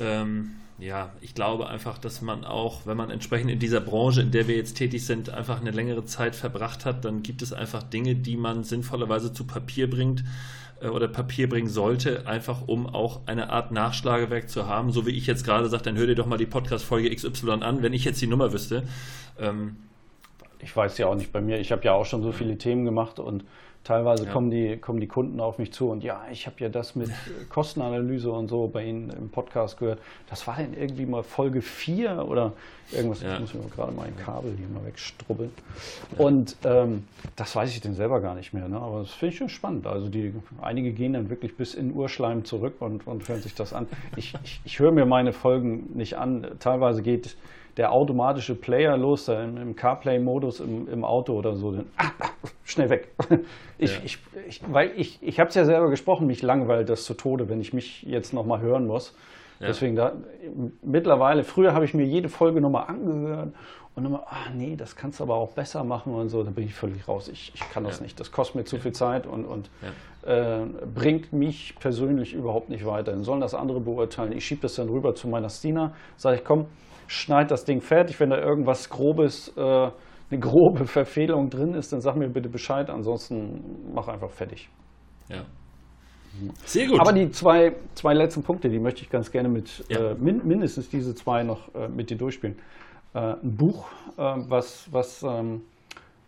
ähm, 0.00 0.52
ja, 0.78 1.12
ich 1.20 1.34
glaube 1.34 1.68
einfach, 1.68 1.96
dass 1.98 2.20
man 2.20 2.44
auch, 2.44 2.86
wenn 2.86 2.96
man 2.96 3.10
entsprechend 3.10 3.50
in 3.50 3.58
dieser 3.58 3.80
Branche, 3.80 4.20
in 4.20 4.30
der 4.30 4.46
wir 4.46 4.56
jetzt 4.56 4.74
tätig 4.74 5.06
sind, 5.06 5.30
einfach 5.30 5.60
eine 5.60 5.70
längere 5.70 6.04
Zeit 6.04 6.36
verbracht 6.36 6.84
hat, 6.84 7.04
dann 7.04 7.22
gibt 7.22 7.40
es 7.40 7.52
einfach 7.52 7.82
Dinge, 7.82 8.14
die 8.14 8.36
man 8.36 8.62
sinnvollerweise 8.62 9.32
zu 9.32 9.44
Papier 9.44 9.88
bringt 9.88 10.22
äh, 10.80 10.88
oder 10.88 11.08
Papier 11.08 11.48
bringen 11.48 11.68
sollte, 11.68 12.26
einfach 12.26 12.62
um 12.66 12.86
auch 12.86 13.20
eine 13.26 13.50
Art 13.50 13.72
Nachschlagewerk 13.72 14.48
zu 14.48 14.66
haben. 14.66 14.92
So 14.92 15.06
wie 15.06 15.10
ich 15.10 15.26
jetzt 15.26 15.44
gerade 15.44 15.68
sage, 15.68 15.84
dann 15.84 15.96
hör 15.96 16.06
dir 16.06 16.14
doch 16.14 16.26
mal 16.26 16.38
die 16.38 16.46
Podcast-Folge 16.46 17.14
XY 17.14 17.62
an, 17.62 17.82
wenn 17.82 17.92
ich 17.92 18.04
jetzt 18.04 18.20
die 18.20 18.26
Nummer 18.26 18.52
wüsste. 18.52 18.82
Ähm, 19.38 19.76
ich 20.58 20.74
weiß 20.74 20.98
ja 20.98 21.06
auch 21.06 21.14
nicht 21.14 21.32
bei 21.32 21.40
mir. 21.40 21.58
Ich 21.60 21.72
habe 21.72 21.84
ja 21.84 21.92
auch 21.92 22.06
schon 22.06 22.22
so 22.22 22.32
viele 22.32 22.58
Themen 22.58 22.84
gemacht 22.84 23.18
und 23.18 23.44
teilweise 23.86 24.24
ja. 24.24 24.32
kommen, 24.32 24.50
die, 24.50 24.76
kommen 24.78 25.00
die 25.00 25.06
Kunden 25.06 25.38
auf 25.40 25.58
mich 25.58 25.72
zu 25.72 25.90
und 25.90 26.02
ja, 26.02 26.24
ich 26.32 26.46
habe 26.46 26.56
ja 26.58 26.68
das 26.68 26.96
mit 26.96 27.10
Kostenanalyse 27.48 28.30
und 28.30 28.48
so 28.48 28.66
bei 28.66 28.84
Ihnen 28.84 29.10
im 29.10 29.30
Podcast 29.30 29.78
gehört. 29.78 30.00
Das 30.28 30.46
war 30.46 30.56
dann 30.56 30.74
irgendwie 30.74 31.06
mal 31.06 31.22
Folge 31.22 31.62
4 31.62 32.26
oder 32.28 32.52
irgendwas. 32.90 33.22
Ja. 33.22 33.34
Ich 33.34 33.40
muss 33.40 33.54
mir 33.54 33.60
gerade 33.70 33.92
mal 33.92 34.06
ein 34.06 34.16
Kabel 34.16 34.54
hier 34.56 34.66
mal 34.68 34.84
wegstrubbeln. 34.84 35.52
Ja. 36.18 36.24
Und 36.24 36.56
ähm, 36.64 37.04
das 37.36 37.54
weiß 37.54 37.70
ich 37.70 37.80
denn 37.80 37.94
selber 37.94 38.20
gar 38.20 38.34
nicht 38.34 38.52
mehr. 38.52 38.68
Ne? 38.68 38.78
Aber 38.78 39.00
das 39.00 39.10
finde 39.10 39.32
ich 39.32 39.38
schon 39.38 39.48
spannend. 39.48 39.86
Also 39.86 40.08
die, 40.08 40.34
einige 40.60 40.92
gehen 40.92 41.12
dann 41.12 41.30
wirklich 41.30 41.56
bis 41.56 41.74
in 41.74 41.94
Urschleim 41.94 42.44
zurück 42.44 42.76
und, 42.80 43.06
und 43.06 43.28
hören 43.28 43.40
sich 43.40 43.54
das 43.54 43.72
an. 43.72 43.86
Ich, 44.16 44.34
ich, 44.42 44.60
ich 44.64 44.78
höre 44.80 44.90
mir 44.90 45.06
meine 45.06 45.32
Folgen 45.32 45.90
nicht 45.94 46.14
an. 46.14 46.44
Teilweise 46.58 47.02
geht 47.02 47.36
der 47.76 47.92
automatische 47.92 48.54
Player 48.54 48.96
los, 48.96 49.28
im, 49.28 49.56
im 49.56 49.76
CarPlay-Modus 49.76 50.60
im, 50.60 50.88
im, 50.88 51.04
Auto 51.04 51.34
oder 51.34 51.56
so, 51.56 51.72
dann, 51.72 51.86
ah, 51.96 52.10
schnell 52.64 52.90
weg. 52.90 53.08
Ich, 53.78 53.94
ja. 53.94 54.00
ich, 54.06 54.18
ich, 54.48 54.62
weil 54.72 54.92
ich, 54.96 55.18
ich 55.22 55.38
habe 55.38 55.50
es 55.50 55.54
ja 55.54 55.66
selber 55.66 55.90
gesprochen, 55.90 56.26
mich 56.26 56.40
langweilt 56.40 56.88
das 56.88 57.04
zu 57.04 57.12
Tode, 57.12 57.50
wenn 57.50 57.60
ich 57.60 57.74
mich 57.74 58.04
jetzt 58.04 58.32
nochmal 58.32 58.62
hören 58.62 58.86
muss. 58.86 59.14
Ja. 59.60 59.66
Deswegen 59.66 59.96
da, 59.96 60.12
mittlerweile, 60.80 61.44
früher 61.44 61.74
habe 61.74 61.84
ich 61.84 61.92
mir 61.92 62.06
jede 62.06 62.30
Folge 62.30 62.62
nochmal 62.62 62.86
angehört 62.86 63.52
und 63.96 64.04
immer, 64.04 64.24
ach 64.26 64.50
nee, 64.54 64.76
das 64.76 64.94
kannst 64.94 65.20
du 65.20 65.24
aber 65.24 65.36
auch 65.36 65.52
besser 65.52 65.82
machen 65.82 66.14
und 66.14 66.28
so, 66.28 66.42
da 66.42 66.50
bin 66.50 66.64
ich 66.64 66.74
völlig 66.74 67.08
raus. 67.08 67.28
Ich, 67.28 67.50
ich 67.54 67.60
kann 67.70 67.82
das 67.82 67.98
ja. 67.98 68.02
nicht. 68.04 68.20
Das 68.20 68.30
kostet 68.30 68.56
mir 68.56 68.64
zu 68.64 68.78
viel 68.78 68.92
Zeit 68.92 69.26
und, 69.26 69.46
und 69.46 69.70
äh, 70.22 70.66
bringt 70.94 71.32
mich 71.32 71.74
persönlich 71.80 72.34
überhaupt 72.34 72.68
nicht 72.68 72.84
weiter. 72.84 73.12
Dann 73.12 73.22
sollen 73.22 73.40
das 73.40 73.54
andere 73.54 73.80
beurteilen. 73.80 74.32
Ich 74.32 74.44
schiebe 74.44 74.60
das 74.60 74.74
dann 74.74 74.90
rüber 74.90 75.14
zu 75.14 75.28
meiner 75.28 75.48
Stina, 75.48 75.94
sage 76.16 76.36
ich, 76.36 76.44
komm, 76.44 76.66
schneid 77.06 77.50
das 77.50 77.64
Ding 77.64 77.80
fertig. 77.80 78.20
Wenn 78.20 78.28
da 78.28 78.38
irgendwas 78.38 78.90
Grobes, 78.90 79.50
äh, 79.56 79.60
eine 79.60 80.40
grobe 80.40 80.84
Verfehlung 80.86 81.48
drin 81.48 81.72
ist, 81.72 81.94
dann 81.94 82.02
sag 82.02 82.16
mir 82.16 82.28
bitte 82.28 82.50
Bescheid. 82.50 82.90
Ansonsten 82.90 83.92
mach 83.94 84.08
einfach 84.08 84.30
fertig. 84.30 84.68
Ja. 85.30 85.46
Sehr 86.66 86.86
gut. 86.86 87.00
Aber 87.00 87.14
die 87.14 87.30
zwei, 87.30 87.74
zwei 87.94 88.12
letzten 88.12 88.42
Punkte, 88.42 88.68
die 88.68 88.78
möchte 88.78 89.00
ich 89.00 89.08
ganz 89.08 89.30
gerne 89.30 89.48
mit, 89.48 89.84
ja. 89.88 90.10
äh, 90.10 90.14
min, 90.16 90.46
mindestens 90.46 90.90
diese 90.90 91.14
zwei 91.14 91.42
noch 91.42 91.74
äh, 91.74 91.88
mit 91.88 92.10
dir 92.10 92.18
durchspielen. 92.18 92.58
Äh, 93.14 93.18
ein 93.42 93.56
Buch, 93.56 93.86
äh, 94.16 94.22
was, 94.22 94.88
was 94.90 95.22
ähm, 95.22 95.62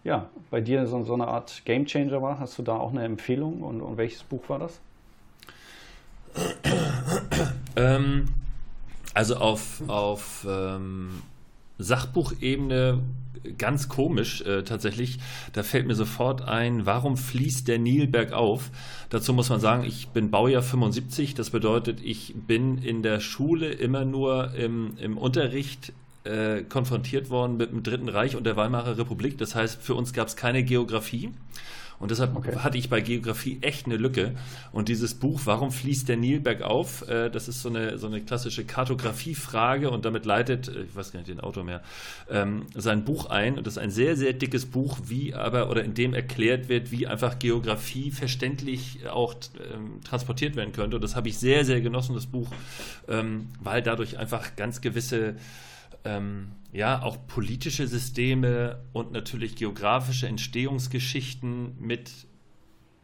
ja, 0.05 0.29
bei 0.51 0.61
dir 0.61 0.87
so, 0.87 1.03
so, 1.05 1.15
eine 1.15 1.29
Art 1.29 1.63
Game 1.65 1.87
Changer 1.87 2.23
war. 2.23 2.39
Hast 2.39 2.59
du 2.59 2.63
da 2.63 2.77
auch 2.77 2.91
eine 2.91 3.05
Empfehlung 3.05 3.63
und, 3.63 3.81
und 3.81 3.97
welches 3.97 4.23
Buch 4.23 4.49
war 4.49 4.59
das? 4.59 4.81
ähm, 7.77 8.29
also 9.15 9.37
auf, 9.37 9.83
auf 9.89 10.47
ähm, 10.49 11.23
Sachbuchebene 11.79 13.03
ganz 13.57 13.89
komisch 13.89 14.43
äh, 14.43 14.63
tatsächlich. 14.63 15.19
Da 15.53 15.63
fällt 15.63 15.87
mir 15.87 15.95
sofort 15.95 16.43
ein, 16.43 16.87
warum 16.87 17.17
fließt 17.17 17.69
der 17.69 17.79
Nil 17.79 18.07
bergauf? 18.07 18.71
Dazu 19.11 19.33
muss 19.33 19.49
man 19.49 19.61
sagen, 19.61 19.85
ich 19.85 20.09
bin 20.09 20.31
Baujahr 20.31 20.63
75. 20.63 21.35
Das 21.35 21.51
bedeutet, 21.51 22.01
ich 22.03 22.35
bin 22.35 22.79
in 22.79 23.03
der 23.03 23.21
Schule 23.21 23.71
immer 23.71 24.05
nur 24.05 24.55
im, 24.55 24.97
im 24.99 25.17
Unterricht 25.17 25.93
äh, 26.29 26.63
konfrontiert 26.63 27.31
worden 27.31 27.57
mit 27.57 27.73
dem 27.73 27.83
Dritten 27.83 28.09
Reich 28.09 28.37
und 28.37 28.45
der 28.45 28.57
Weimarer 28.57 28.99
Republik. 28.99 29.39
Das 29.39 29.55
heißt, 29.55 29.83
für 29.83 29.95
uns 29.95 30.13
gab 30.13 30.29
es 30.29 30.37
keine 30.37 30.63
Geografie. 30.63 31.31
Und 31.99 32.11
deshalb 32.13 32.37
okay. 32.37 32.57
hatte 32.57 32.79
ich 32.79 32.89
bei 32.89 33.01
Geografie 33.01 33.59
echt 33.61 33.87
eine 33.87 33.97
Lücke. 33.97 34.35
Und 34.73 34.89
dieses 34.89 35.15
Buch, 35.15 35.41
Warum 35.45 35.73
fließt 35.73 36.09
der 36.09 36.17
Nil 36.17 36.41
bergauf? 36.41 37.09
Äh, 37.09 37.31
das 37.31 37.49
ist 37.49 37.63
so 37.63 37.69
eine, 37.69 37.99
so 37.99 38.07
eine 38.07 38.21
klassische 38.21 38.65
Kartografiefrage 38.65 39.91
und 39.91 40.05
damit 40.05 40.25
leitet, 40.25 40.69
äh, 40.69 40.83
ich 40.83 40.95
weiß 40.95 41.13
gar 41.13 41.21
nicht 41.21 41.31
den 41.31 41.41
Autor 41.41 41.65
mehr, 41.65 41.83
ähm, 42.31 42.67
sein 42.75 43.05
Buch 43.05 43.27
ein. 43.27 43.59
Und 43.59 43.67
das 43.67 43.75
ist 43.75 43.79
ein 43.79 43.91
sehr, 43.91 44.17
sehr 44.17 44.33
dickes 44.33 44.67
Buch, 44.67 44.99
wie 45.07 45.35
aber, 45.35 45.71
oder 45.71 45.83
in 45.85 45.95
dem 45.95 46.15
erklärt 46.15 46.69
wird, 46.69 46.91
wie 46.91 47.07
einfach 47.07 47.39
Geografie 47.39 48.11
verständlich 48.11 49.09
auch 49.09 49.35
ähm, 49.75 50.01
transportiert 50.05 50.55
werden 50.57 50.73
könnte. 50.73 50.97
Und 50.97 51.03
das 51.03 51.17
habe 51.17 51.29
ich 51.29 51.39
sehr, 51.39 51.65
sehr 51.65 51.81
genossen, 51.81 52.15
das 52.15 52.27
Buch, 52.27 52.51
ähm, 53.09 53.49
weil 53.61 53.83
dadurch 53.83 54.19
einfach 54.19 54.55
ganz 54.57 54.81
gewisse 54.81 55.35
ähm, 56.05 56.53
ja, 56.73 57.03
auch 57.03 57.17
politische 57.27 57.87
Systeme 57.87 58.81
und 58.93 59.13
natürlich 59.13 59.57
geografische 59.57 60.27
Entstehungsgeschichten 60.27 61.77
mit 61.81 62.11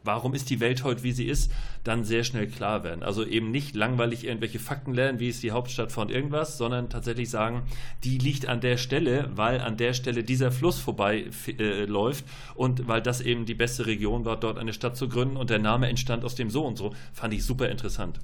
warum 0.05 0.35
ist 0.35 0.51
die 0.51 0.61
Welt 0.61 0.85
heute, 0.85 1.03
wie 1.03 1.13
sie 1.13 1.27
ist, 1.27 1.51
dann 1.83 2.05
sehr 2.05 2.25
schnell 2.25 2.47
klar 2.47 2.85
werden. 2.85 3.03
Also 3.03 3.25
eben 3.25 3.51
nicht 3.51 3.75
langweilig 3.75 4.25
irgendwelche 4.25 4.59
Fakten 4.59 4.93
lernen, 4.93 5.19
wie 5.19 5.29
ist 5.29 5.43
die 5.43 5.51
Hauptstadt 5.51 5.91
von 5.91 6.11
irgendwas, 6.11 6.59
sondern 6.59 6.91
tatsächlich 6.91 7.31
sagen, 7.31 7.63
die 8.05 8.19
liegt 8.19 8.47
an 8.47 8.61
der 8.61 8.77
Stelle, 8.77 9.31
weil 9.35 9.61
an 9.61 9.77
der 9.77 9.95
Stelle 9.95 10.23
dieser 10.23 10.53
Fluss 10.53 10.79
vorbei 10.79 11.31
äh, 11.59 11.87
läuft 11.87 12.25
und 12.55 12.87
weil 12.87 13.03
das 13.03 13.21
eben 13.21 13.47
die 13.47 13.55
beste 13.55 13.87
Region 13.87 14.25
war, 14.25 14.39
dort 14.39 14.59
eine 14.59 14.73
Stadt 14.73 14.97
zu 14.97 15.09
gründen 15.09 15.37
und 15.37 15.51
der 15.51 15.59
Name 15.59 15.89
entstand 15.89 16.25
aus 16.25 16.35
dem 16.35 16.51
so 16.51 16.65
und 16.65 16.77
so. 16.77 16.95
Fand 17.13 17.35
ich 17.35 17.45
super 17.45 17.69
interessant. 17.69 18.21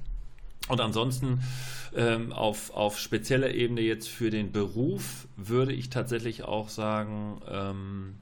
Und 0.71 0.79
ansonsten 0.79 1.41
ähm, 1.93 2.31
auf, 2.31 2.73
auf 2.73 2.97
spezieller 2.97 3.53
Ebene 3.53 3.81
jetzt 3.81 4.07
für 4.07 4.29
den 4.29 4.53
Beruf 4.53 5.27
würde 5.35 5.73
ich 5.73 5.89
tatsächlich 5.89 6.43
auch 6.43 6.69
sagen, 6.69 7.41
ähm, 7.51 8.13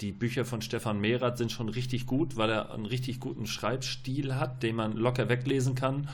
die 0.00 0.12
Bücher 0.12 0.46
von 0.46 0.62
Stefan 0.62 0.98
Mehrath 0.98 1.36
sind 1.36 1.52
schon 1.52 1.68
richtig 1.68 2.06
gut, 2.06 2.38
weil 2.38 2.48
er 2.48 2.72
einen 2.72 2.86
richtig 2.86 3.20
guten 3.20 3.46
Schreibstil 3.46 4.36
hat, 4.36 4.62
den 4.62 4.76
man 4.76 4.96
locker 4.96 5.28
weglesen 5.28 5.74
kann. 5.74 6.08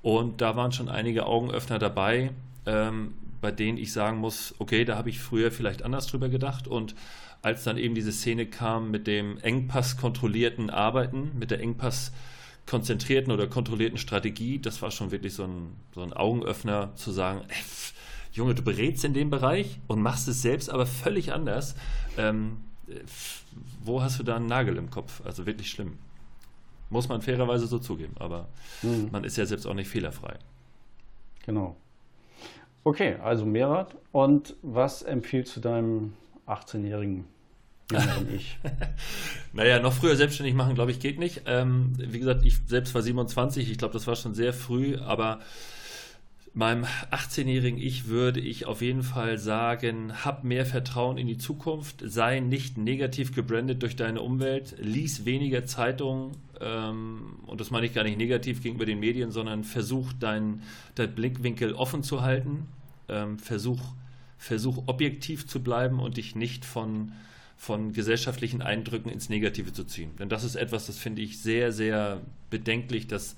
Und 0.00 0.40
da 0.40 0.56
waren 0.56 0.72
schon 0.72 0.88
einige 0.88 1.26
Augenöffner 1.26 1.78
dabei, 1.78 2.30
ähm, 2.64 3.12
bei 3.42 3.50
denen 3.50 3.76
ich 3.76 3.92
sagen 3.92 4.20
muss, 4.20 4.54
okay, 4.58 4.86
da 4.86 4.96
habe 4.96 5.10
ich 5.10 5.20
früher 5.20 5.50
vielleicht 5.50 5.82
anders 5.82 6.06
drüber 6.06 6.30
gedacht. 6.30 6.66
Und 6.66 6.94
als 7.42 7.62
dann 7.64 7.76
eben 7.76 7.94
diese 7.94 8.12
Szene 8.12 8.46
kam 8.46 8.90
mit 8.90 9.06
dem 9.06 9.36
Engpass 9.40 9.98
kontrollierten 9.98 10.70
Arbeiten, 10.70 11.32
mit 11.38 11.50
der 11.50 11.60
Engpass 11.60 12.10
konzentrierten 12.70 13.32
oder 13.32 13.48
kontrollierten 13.48 13.98
Strategie, 13.98 14.60
das 14.60 14.80
war 14.80 14.92
schon 14.92 15.10
wirklich 15.10 15.34
so 15.34 15.42
ein, 15.42 15.74
so 15.92 16.02
ein 16.02 16.12
Augenöffner 16.12 16.94
zu 16.94 17.10
sagen, 17.10 17.40
ey, 17.48 17.56
Junge, 18.32 18.54
du 18.54 18.62
berätst 18.62 19.04
in 19.04 19.12
dem 19.12 19.28
Bereich 19.28 19.80
und 19.88 20.00
machst 20.00 20.28
es 20.28 20.40
selbst 20.40 20.70
aber 20.70 20.86
völlig 20.86 21.32
anders. 21.32 21.74
Ähm, 22.16 22.58
wo 23.82 24.02
hast 24.02 24.20
du 24.20 24.22
da 24.22 24.36
einen 24.36 24.46
Nagel 24.46 24.76
im 24.76 24.88
Kopf? 24.88 25.20
Also 25.24 25.46
wirklich 25.46 25.68
schlimm. 25.68 25.98
Muss 26.90 27.08
man 27.08 27.22
fairerweise 27.22 27.66
so 27.66 27.80
zugeben, 27.80 28.14
aber 28.20 28.48
mhm. 28.82 29.08
man 29.10 29.24
ist 29.24 29.36
ja 29.36 29.46
selbst 29.46 29.66
auch 29.66 29.74
nicht 29.74 29.88
fehlerfrei. 29.88 30.38
Genau. 31.44 31.74
Okay, 32.84 33.16
also 33.16 33.46
Mehrrad. 33.46 33.96
Und 34.12 34.54
was 34.62 35.02
empfiehlst 35.02 35.56
du 35.56 35.60
deinem 35.60 36.12
18-jährigen 36.46 37.24
ich? 38.34 38.58
naja, 39.52 39.80
noch 39.80 39.92
früher 39.92 40.16
selbstständig 40.16 40.54
machen, 40.54 40.74
glaube 40.74 40.90
ich, 40.90 41.00
geht 41.00 41.18
nicht. 41.18 41.42
Ähm, 41.46 41.92
wie 41.96 42.18
gesagt, 42.18 42.44
ich 42.44 42.58
selbst 42.66 42.94
war 42.94 43.02
27, 43.02 43.70
ich 43.70 43.78
glaube, 43.78 43.94
das 43.94 44.06
war 44.06 44.16
schon 44.16 44.34
sehr 44.34 44.52
früh, 44.52 44.96
aber 44.96 45.40
Meinem 46.52 46.84
18-jährigen 47.12 47.78
Ich 47.78 48.08
würde 48.08 48.40
ich 48.40 48.66
auf 48.66 48.82
jeden 48.82 49.04
Fall 49.04 49.38
sagen, 49.38 50.24
hab 50.24 50.42
mehr 50.42 50.66
Vertrauen 50.66 51.16
in 51.16 51.28
die 51.28 51.38
Zukunft, 51.38 52.02
sei 52.04 52.40
nicht 52.40 52.76
negativ 52.76 53.32
gebrandet 53.32 53.84
durch 53.84 53.94
deine 53.94 54.20
Umwelt, 54.20 54.74
lies 54.80 55.24
weniger 55.24 55.64
Zeitungen, 55.64 56.32
ähm, 56.60 57.36
und 57.46 57.60
das 57.60 57.70
meine 57.70 57.86
ich 57.86 57.94
gar 57.94 58.02
nicht 58.02 58.18
negativ 58.18 58.64
gegenüber 58.64 58.84
den 58.84 58.98
Medien, 58.98 59.30
sondern 59.30 59.62
versuch 59.62 60.12
deinen 60.12 60.62
dein 60.96 61.14
Blickwinkel 61.14 61.72
offen 61.72 62.02
zu 62.02 62.22
halten, 62.22 62.66
ähm, 63.08 63.38
versuch, 63.38 63.80
versuch 64.36 64.82
objektiv 64.86 65.46
zu 65.46 65.62
bleiben 65.62 66.00
und 66.00 66.16
dich 66.16 66.34
nicht 66.34 66.64
von, 66.64 67.12
von 67.60 67.92
gesellschaftlichen 67.92 68.62
Eindrücken 68.62 69.10
ins 69.10 69.28
Negative 69.28 69.70
zu 69.74 69.84
ziehen. 69.84 70.12
Denn 70.18 70.30
das 70.30 70.44
ist 70.44 70.54
etwas, 70.54 70.86
das 70.86 70.96
finde 70.96 71.20
ich 71.20 71.42
sehr, 71.42 71.72
sehr 71.72 72.22
bedenklich, 72.48 73.06
dass 73.06 73.36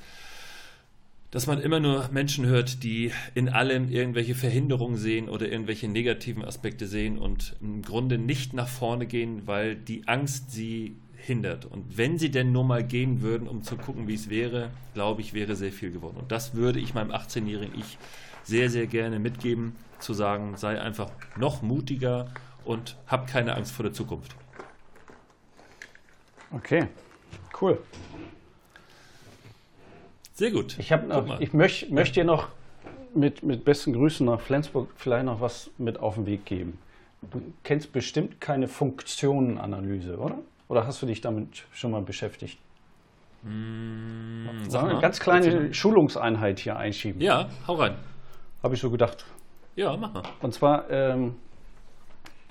dass 1.32 1.46
man 1.46 1.62
immer 1.62 1.80
nur 1.80 2.10
Menschen 2.12 2.44
hört, 2.44 2.82
die 2.82 3.10
in 3.34 3.48
allem 3.48 3.88
irgendwelche 3.88 4.34
Verhinderungen 4.34 4.98
sehen 4.98 5.30
oder 5.30 5.50
irgendwelche 5.50 5.88
negativen 5.88 6.44
Aspekte 6.44 6.86
sehen 6.86 7.16
und 7.16 7.56
im 7.62 7.80
Grunde 7.80 8.18
nicht 8.18 8.52
nach 8.52 8.68
vorne 8.68 9.06
gehen, 9.06 9.46
weil 9.46 9.74
die 9.74 10.06
Angst 10.06 10.52
sie 10.52 10.94
hindert. 11.16 11.64
Und 11.64 11.96
wenn 11.96 12.18
sie 12.18 12.30
denn 12.30 12.52
nur 12.52 12.64
mal 12.64 12.84
gehen 12.84 13.22
würden, 13.22 13.48
um 13.48 13.62
zu 13.62 13.78
gucken, 13.78 14.08
wie 14.08 14.14
es 14.14 14.28
wäre, 14.28 14.70
glaube 14.92 15.22
ich, 15.22 15.32
wäre 15.32 15.56
sehr 15.56 15.72
viel 15.72 15.90
geworden. 15.90 16.18
Und 16.18 16.30
das 16.30 16.54
würde 16.54 16.80
ich 16.80 16.92
meinem 16.92 17.12
18-jährigen 17.12 17.80
Ich 17.80 17.96
sehr, 18.44 18.68
sehr 18.68 18.86
gerne 18.86 19.18
mitgeben, 19.18 19.74
zu 20.00 20.12
sagen, 20.12 20.58
sei 20.58 20.78
einfach 20.78 21.10
noch 21.38 21.62
mutiger 21.62 22.28
und 22.64 22.96
hab 23.06 23.26
keine 23.26 23.54
Angst 23.54 23.72
vor 23.72 23.82
der 23.84 23.92
Zukunft. 23.92 24.34
Okay, 26.50 26.88
cool. 27.60 27.78
Sehr 30.34 30.50
gut. 30.50 30.78
Ich, 30.78 30.90
noch, 30.90 31.40
ich 31.40 31.52
möch, 31.52 31.90
möchte 31.90 32.14
dir 32.14 32.24
noch 32.24 32.48
mit, 33.14 33.42
mit 33.42 33.64
besten 33.64 33.92
Grüßen 33.92 34.26
nach 34.26 34.40
Flensburg 34.40 34.90
vielleicht 34.96 35.24
noch 35.24 35.40
was 35.40 35.70
mit 35.78 36.00
auf 36.00 36.14
den 36.14 36.26
Weg 36.26 36.44
geben. 36.46 36.78
Du 37.30 37.40
kennst 37.62 37.92
bestimmt 37.92 38.40
keine 38.40 38.66
Funktionenanalyse, 38.66 40.18
oder? 40.18 40.38
Oder 40.68 40.86
hast 40.86 41.02
du 41.02 41.06
dich 41.06 41.20
damit 41.20 41.64
schon 41.72 41.90
mal 41.90 42.02
beschäftigt? 42.02 42.58
Mmh, 43.42 44.68
sag 44.68 44.84
eine 44.84 45.00
ganz 45.00 45.20
kleine 45.20 45.74
Schulungseinheit 45.74 46.58
hier 46.58 46.76
einschieben. 46.76 47.20
Ja, 47.20 47.50
hau 47.66 47.74
rein. 47.74 47.96
Habe 48.62 48.74
ich 48.74 48.80
so 48.80 48.90
gedacht. 48.90 49.24
Ja, 49.76 49.96
mach 49.96 50.12
mal. 50.12 50.22
Und 50.40 50.54
zwar, 50.54 50.90
ähm, 50.90 51.34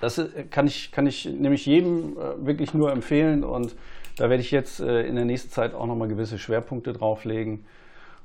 das 0.02 0.20
kann 0.50 0.66
ich, 0.66 0.90
kann 0.90 1.06
ich 1.06 1.26
nämlich 1.26 1.64
jedem 1.64 2.18
äh, 2.18 2.44
wirklich 2.44 2.74
nur 2.74 2.90
empfehlen 2.90 3.44
und 3.44 3.76
da 4.16 4.28
werde 4.28 4.42
ich 4.42 4.50
jetzt 4.50 4.80
äh, 4.80 5.06
in 5.06 5.14
der 5.14 5.24
nächsten 5.24 5.50
Zeit 5.50 5.74
auch 5.74 5.86
nochmal 5.86 6.08
gewisse 6.08 6.40
Schwerpunkte 6.40 6.92
drauflegen. 6.92 7.64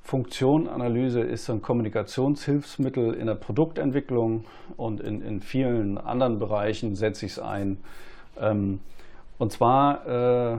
Funktionanalyse 0.01 1.21
ist 1.21 1.47
ein 1.51 1.61
Kommunikationshilfsmittel 1.61 3.13
in 3.13 3.27
der 3.27 3.35
Produktentwicklung 3.35 4.45
und 4.75 5.01
in, 5.01 5.21
in 5.21 5.39
vielen 5.39 5.99
anderen 5.99 6.39
Bereichen 6.39 6.95
setze 6.95 7.27
ich 7.27 7.33
es 7.33 7.39
ein. 7.39 7.77
Ähm, 8.39 8.79
und 9.37 9.51
zwar 9.51 10.07
äh, 10.07 10.57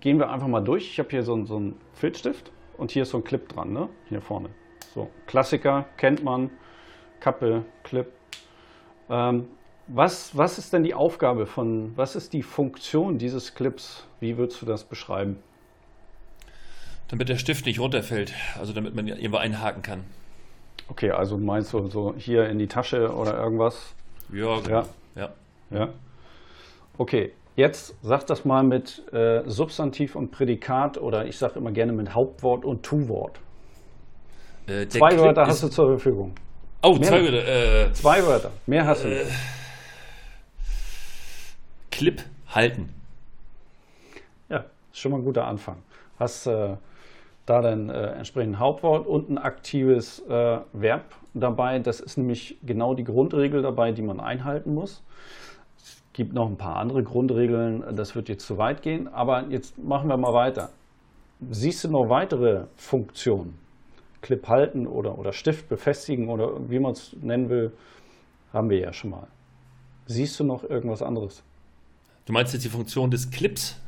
gehen 0.00 0.18
wir 0.18 0.30
einfach 0.30 0.48
mal 0.48 0.64
durch. 0.64 0.88
Ich 0.88 0.98
habe 0.98 1.10
hier 1.10 1.24
so, 1.24 1.44
so 1.44 1.56
einen 1.56 1.76
Filzstift 1.92 2.50
und 2.78 2.90
hier 2.90 3.02
ist 3.02 3.10
so 3.10 3.18
ein 3.18 3.24
Clip 3.24 3.46
dran, 3.50 3.74
ne? 3.74 3.90
hier 4.08 4.22
vorne. 4.22 4.48
So, 4.94 5.10
Klassiker 5.26 5.84
kennt 5.98 6.24
man, 6.24 6.48
Kappe, 7.20 7.66
Clip. 7.82 8.06
Ähm, 9.10 9.48
was, 9.86 10.36
was 10.36 10.58
ist 10.58 10.72
denn 10.72 10.82
die 10.82 10.94
Aufgabe 10.94 11.46
von, 11.46 11.92
was 11.96 12.16
ist 12.16 12.32
die 12.32 12.42
Funktion 12.42 13.18
dieses 13.18 13.54
Clips? 13.54 14.06
Wie 14.20 14.38
würdest 14.38 14.62
du 14.62 14.66
das 14.66 14.84
beschreiben? 14.84 15.38
Damit 17.08 17.28
der 17.28 17.36
Stift 17.36 17.66
nicht 17.66 17.78
runterfällt, 17.78 18.32
also 18.58 18.72
damit 18.72 18.94
man 18.94 19.06
irgendwo 19.06 19.36
einhaken 19.36 19.82
kann. 19.82 20.04
Okay, 20.88 21.10
also 21.10 21.36
meinst 21.36 21.72
du 21.72 21.86
so 21.88 22.14
hier 22.16 22.48
in 22.48 22.58
die 22.58 22.66
Tasche 22.66 23.14
oder 23.14 23.36
irgendwas? 23.36 23.94
Ja, 24.32 24.60
genau. 24.60 24.82
Ja. 25.14 25.28
ja. 25.70 25.78
ja. 25.78 25.88
Okay, 26.96 27.32
jetzt 27.56 27.94
sag 28.02 28.26
das 28.26 28.44
mal 28.44 28.62
mit 28.62 29.02
äh, 29.12 29.42
Substantiv 29.46 30.16
und 30.16 30.30
Prädikat 30.30 30.98
oder 30.98 31.26
ich 31.26 31.36
sage 31.36 31.58
immer 31.58 31.72
gerne 31.72 31.92
mit 31.92 32.14
Hauptwort 32.14 32.64
und 32.64 32.82
Tu-Wort. 32.82 33.40
Äh, 34.66 34.86
zwei 34.88 35.18
Wörter 35.18 35.46
hast 35.46 35.62
du 35.62 35.68
zur 35.68 35.88
Verfügung. 35.88 36.34
Oh, 36.82 36.94
Mehr 36.94 37.08
zwei 37.08 37.22
Wörter. 37.22 37.88
Äh, 37.88 37.92
zwei 37.92 38.26
Wörter. 38.26 38.50
Mehr 38.66 38.86
hast 38.86 39.04
du 39.04 39.08
nicht. 39.08 39.26
Äh, 42.02 42.04
Clip 42.04 42.22
halten. 42.48 42.88
Ja, 44.48 44.64
ist 44.90 44.98
schon 44.98 45.12
mal 45.12 45.18
ein 45.18 45.24
guter 45.24 45.46
Anfang. 45.46 45.76
Hast 46.18 46.46
äh, 46.46 46.76
da 47.46 47.60
dann 47.60 47.90
äh, 47.90 48.12
entsprechend 48.14 48.58
Hauptwort 48.58 49.06
und 49.06 49.30
ein 49.30 49.38
aktives 49.38 50.18
äh, 50.28 50.58
Verb 50.72 51.04
dabei. 51.34 51.78
Das 51.78 52.00
ist 52.00 52.18
nämlich 52.18 52.58
genau 52.64 52.94
die 52.94 53.04
Grundregel 53.04 53.62
dabei, 53.62 53.92
die 53.92 54.02
man 54.02 54.20
einhalten 54.20 54.74
muss. 54.74 55.02
Es 55.78 56.02
gibt 56.12 56.34
noch 56.34 56.48
ein 56.48 56.56
paar 56.56 56.76
andere 56.76 57.02
Grundregeln, 57.02 57.96
das 57.96 58.14
wird 58.14 58.28
jetzt 58.28 58.46
zu 58.46 58.58
weit 58.58 58.82
gehen, 58.82 59.08
aber 59.08 59.46
jetzt 59.48 59.78
machen 59.78 60.08
wir 60.08 60.16
mal 60.16 60.34
weiter. 60.34 60.70
Siehst 61.50 61.84
du 61.84 61.88
noch 61.88 62.08
weitere 62.08 62.64
Funktionen? 62.76 63.58
Clip 64.20 64.46
halten 64.46 64.86
oder, 64.86 65.18
oder 65.18 65.32
Stift 65.32 65.68
befestigen 65.68 66.28
oder 66.28 66.68
wie 66.68 66.78
man 66.78 66.92
es 66.92 67.16
nennen 67.20 67.48
will, 67.48 67.72
haben 68.52 68.70
wir 68.70 68.78
ja 68.78 68.92
schon 68.92 69.10
mal. 69.10 69.26
Siehst 70.06 70.38
du 70.38 70.44
noch 70.44 70.62
irgendwas 70.62 71.02
anderes? 71.02 71.42
Du 72.26 72.32
meinst 72.32 72.52
jetzt 72.52 72.64
die 72.64 72.68
Funktion 72.68 73.10
des 73.10 73.30
Clips? 73.30 73.78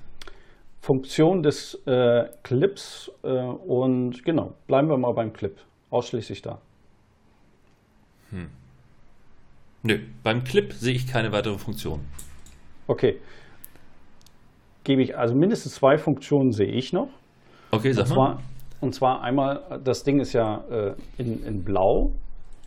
Funktion 0.80 1.43
des 1.43 1.74
äh, 1.87 2.28
Clips 2.43 3.11
äh, 3.22 3.28
und 3.28 4.24
genau, 4.24 4.55
bleiben 4.66 4.89
wir 4.89 4.99
mal 4.99 5.12
beim 5.12 5.32
Clip. 5.32 5.57
Ausschließlich 5.91 6.43
da. 6.43 6.61
Hm. 8.30 8.51
Nö, 9.82 10.01
beim 10.22 10.45
Clip 10.45 10.72
sehe 10.72 10.95
ich 10.95 11.07
keine 11.07 11.32
weitere 11.32 11.59
Funktion. 11.59 12.01
Okay. 12.87 13.20
Gebe 14.82 15.03
ich, 15.03 15.16
also 15.16 15.35
mindestens 15.35 15.76
zwei 15.76 15.97
Funktionen 15.97 16.53
sehe 16.53 16.70
ich 16.70 16.93
noch. 16.93 17.09
Okay, 17.70 17.93
sag 17.93 18.05
und 18.05 18.09
mal. 18.11 18.14
Zwar, 18.14 18.43
und 18.80 18.95
zwar 18.95 19.22
einmal, 19.22 19.80
das 19.82 20.03
Ding 20.03 20.20
ist 20.20 20.32
ja 20.32 20.64
äh, 20.70 20.95
in, 21.16 21.45
in 21.45 21.64
Blau. 21.64 22.12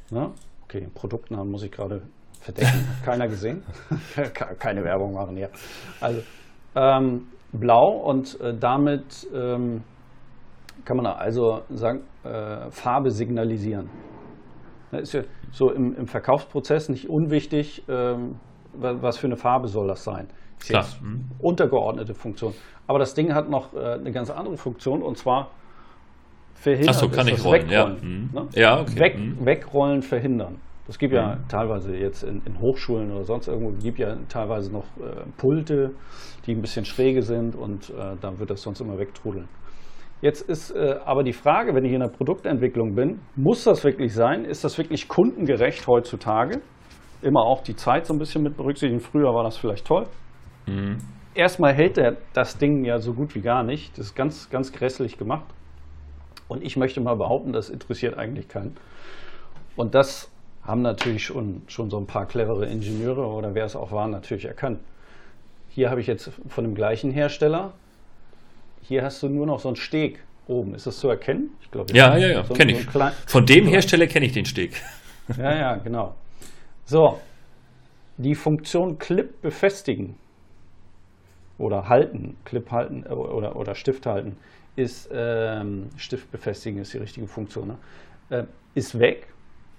Ne? 0.10 0.32
Okay, 0.64 0.88
Produktnamen 0.96 1.52
muss 1.52 1.64
ich 1.64 1.72
gerade 1.72 2.02
verdecken. 2.48 2.88
Keiner 3.06 3.28
gesehen. 3.28 3.64
Keine 4.60 4.84
Werbung 4.84 5.14
machen 5.14 5.36
hier. 5.36 5.50
Also 6.00 6.22
ähm, 6.76 7.28
blau 7.52 7.90
und 8.06 8.40
äh, 8.42 8.54
damit 8.58 9.28
ähm, 9.34 9.84
kann 10.86 10.98
man 10.98 11.06
also 11.08 11.62
sagen, 11.70 12.04
äh, 12.24 12.70
Farbe 12.72 13.12
signalisieren. 13.12 13.90
Das 14.92 15.02
ist 15.02 15.14
ja 15.14 15.22
so 15.52 15.72
im, 15.72 15.96
im 15.96 16.08
Verkaufsprozess 16.08 16.90
nicht 16.90 17.10
unwichtig, 17.10 17.84
ähm, 17.90 18.36
was 18.74 19.18
für 19.18 19.28
eine 19.28 19.36
Farbe 19.36 19.68
soll 19.68 19.88
das 19.88 20.04
sein? 20.04 20.28
Ist 20.60 20.70
Klar. 20.70 20.84
jetzt 20.84 21.02
mhm. 21.02 21.26
untergeordnete 21.40 22.14
Funktion. 22.14 22.54
Aber 22.86 23.00
das 23.00 23.14
Ding 23.14 23.34
hat 23.34 23.50
noch 23.50 23.74
äh, 23.74 23.96
eine 23.96 24.12
ganz 24.12 24.30
andere 24.30 24.56
Funktion 24.56 25.02
und 25.02 25.18
zwar 25.18 25.50
verhindern. 26.54 26.90
Achso, 26.90 27.10
kann 27.10 27.28
ich 27.28 27.44
rollen, 27.44 27.70
Wegrollen, 27.70 27.98
ja. 27.98 28.08
Mhm. 28.08 28.30
Ne? 28.34 28.48
ja 28.54 28.80
okay. 28.80 29.00
Weg, 29.00 29.18
mhm. 29.18 29.46
Wegrollen, 29.46 30.02
verhindern. 30.02 30.56
Es 30.88 30.98
gibt 30.98 31.14
ja 31.14 31.36
mhm. 31.36 31.48
teilweise 31.50 31.96
jetzt 31.96 32.24
in, 32.24 32.42
in, 32.46 32.60
Hochschulen 32.60 33.12
oder 33.12 33.26
sonst 33.26 33.48
irgendwo, 33.48 33.72
gibt 33.82 34.00
ja 34.00 34.16
teilweise 34.30 34.72
noch 34.72 34.86
äh, 34.98 35.26
Pulte, 35.38 35.92
die 36.46 36.54
ein 36.54 36.62
bisschen 36.62 36.86
schräge 36.86 37.22
sind 37.22 37.56
und 37.56 37.90
äh, 37.90 38.16
dann 38.22 38.40
wird 38.40 38.50
das 38.50 38.62
sonst 38.62 38.80
immer 38.80 38.98
wegtrudeln. 38.98 39.50
Jetzt 40.22 40.42
ist 40.50 40.72
äh, 40.72 40.96
aber 41.06 41.24
die 41.24 41.34
Frage, 41.34 41.76
wenn 41.76 41.86
ich 41.86 41.92
in 41.92 42.00
der 42.00 42.08
Produktentwicklung 42.08 42.96
bin, 42.96 43.20
muss 43.36 43.66
das 43.66 43.84
wirklich 43.84 44.14
sein? 44.14 44.46
Ist 44.46 44.64
das 44.64 44.78
wirklich 44.78 45.08
kundengerecht 45.08 45.86
heutzutage? 45.88 46.62
Immer 47.22 47.42
auch 47.42 47.62
die 47.62 47.76
Zeit 47.76 48.06
so 48.06 48.14
ein 48.14 48.20
bisschen 48.20 48.44
mit 48.44 48.58
berücksichtigen. 48.58 49.00
Früher 49.00 49.34
war 49.34 49.44
das 49.44 49.58
vielleicht 49.58 49.86
toll. 49.86 50.08
Mhm. 50.66 50.98
Erstmal 51.36 51.74
hält 51.74 51.98
er 52.00 52.18
das 52.34 52.58
Ding 52.58 52.84
ja 52.84 52.98
so 52.98 53.14
gut 53.14 53.36
wie 53.36 53.42
gar 53.42 53.64
nicht. 53.64 53.96
Das 53.98 54.08
ist 54.08 54.16
ganz, 54.16 54.50
ganz 54.50 54.72
grässlich 54.72 55.18
gemacht. 55.18 55.46
Und 56.48 56.64
ich 56.64 56.78
möchte 56.78 57.02
mal 57.02 57.16
behaupten, 57.16 57.52
das 57.52 57.70
interessiert 57.70 58.18
eigentlich 58.18 58.48
keinen. 58.48 58.76
Und 59.76 59.94
das 59.94 60.32
haben 60.68 60.82
natürlich 60.82 61.24
schon, 61.24 61.62
schon 61.68 61.90
so 61.90 61.98
ein 61.98 62.06
paar 62.06 62.28
clevere 62.28 62.66
Ingenieure 62.66 63.26
oder 63.26 63.56
wer 63.56 63.66
es 63.66 63.76
auch 63.76 63.92
war, 63.92 64.08
natürlich 64.08 64.46
erkannt. 64.46 64.80
Hier 65.70 65.90
habe 65.90 66.02
ich 66.02 66.08
jetzt 66.08 66.30
von 66.50 66.66
dem 66.66 66.76
gleichen 66.76 67.12
Hersteller, 67.12 67.74
hier 68.82 69.04
hast 69.04 69.24
du 69.24 69.30
nur 69.30 69.46
noch 69.46 69.62
so 69.62 69.70
einen 69.70 69.78
Steg 69.78 70.20
oben. 70.48 70.76
Ist 70.76 70.88
das 70.88 71.00
zu 71.00 71.08
erkennen? 71.08 71.52
Ich 71.62 71.72
glaube, 71.72 71.94
ja, 71.94 72.18
ja, 72.18 72.28
ja, 72.28 72.44
so, 72.44 72.54
kenne 72.54 72.74
so 72.74 72.80
ich. 72.80 72.88
Klein, 72.88 73.14
von 73.26 73.46
dem 73.46 73.66
so 73.66 73.72
Hersteller 73.72 74.08
kenne 74.08 74.26
ich 74.26 74.34
den 74.34 74.46
Steg. 74.46 74.74
Ja, 75.38 75.54
ja, 75.54 75.76
genau. 75.76 76.16
So, 76.86 77.20
die 78.16 78.34
Funktion 78.34 78.98
Clip 78.98 79.42
befestigen 79.42 80.16
oder 81.58 81.90
halten, 81.90 82.38
Clip 82.46 82.72
halten 82.72 83.04
äh, 83.06 83.10
oder, 83.10 83.58
oder 83.58 83.76
Stift 83.76 84.06
halten, 84.06 84.38
ist 84.78 85.10
ähm, 85.12 85.90
Stift 85.98 86.32
befestigen 86.32 86.80
ist 86.80 86.94
die 86.94 87.00
richtige 87.00 87.28
Funktion, 87.28 87.68
ne? 87.68 87.78
äh, 88.30 88.44
ist 88.74 88.98
weg, 89.00 89.28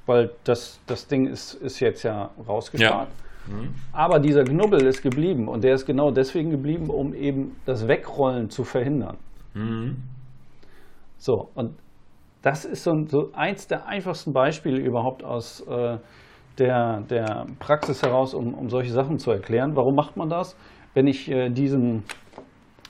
weil 0.09 0.31
das, 0.45 0.81
das 0.87 1.07
Ding 1.07 1.27
ist, 1.27 1.55
ist 1.55 1.81
jetzt 1.81 2.03
ja 2.03 2.31
rausgespart. 2.49 3.09
Ja. 3.09 3.55
Mhm. 3.55 3.75
Aber 3.93 4.19
dieser 4.19 4.45
Knubbel 4.45 4.85
ist 4.87 5.03
geblieben 5.03 5.49
und 5.49 5.63
der 5.65 5.75
ist 5.75 5.87
genau 5.87 6.11
deswegen 6.11 6.51
geblieben, 6.51 6.91
um 6.91 7.15
eben 7.15 7.57
das 7.67 7.87
Wegrollen 7.87 8.51
zu 8.51 8.65
verhindern. 8.65 9.17
Mhm. 9.55 9.97
So, 11.19 11.49
und 11.55 11.75
das 12.43 12.65
ist 12.65 12.85
so, 12.85 13.05
so, 13.07 13.31
eins 13.33 13.67
der 13.67 13.87
einfachsten 13.87 14.33
Beispiele 14.33 14.81
überhaupt 14.81 15.25
aus 15.25 15.61
äh, 15.69 15.99
der, 16.59 17.03
der 17.03 17.47
Praxis 17.59 18.03
heraus, 18.03 18.35
um, 18.35 18.55
um 18.55 18.69
solche 18.71 18.93
Sachen 18.93 19.19
zu 19.19 19.31
erklären. 19.31 19.77
Warum 19.77 19.95
macht 19.95 20.17
man 20.17 20.29
das? 20.29 20.57
Wenn 20.95 21.07
ich 21.07 21.31
äh, 21.31 21.51
diesen, 21.51 22.05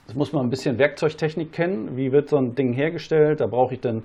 das 0.07 0.15
muss 0.15 0.33
man 0.33 0.47
ein 0.47 0.51
bisschen 0.51 0.79
Werkzeugtechnik 0.79 1.53
kennen, 1.53 1.97
wie 1.97 2.13
wird 2.13 2.29
so 2.29 2.37
ein 2.37 2.55
Ding 2.55 2.73
hergestellt, 2.73 3.41
da 3.41 3.47
brauche 3.47 3.75
ich 3.75 3.81
dann 3.81 4.05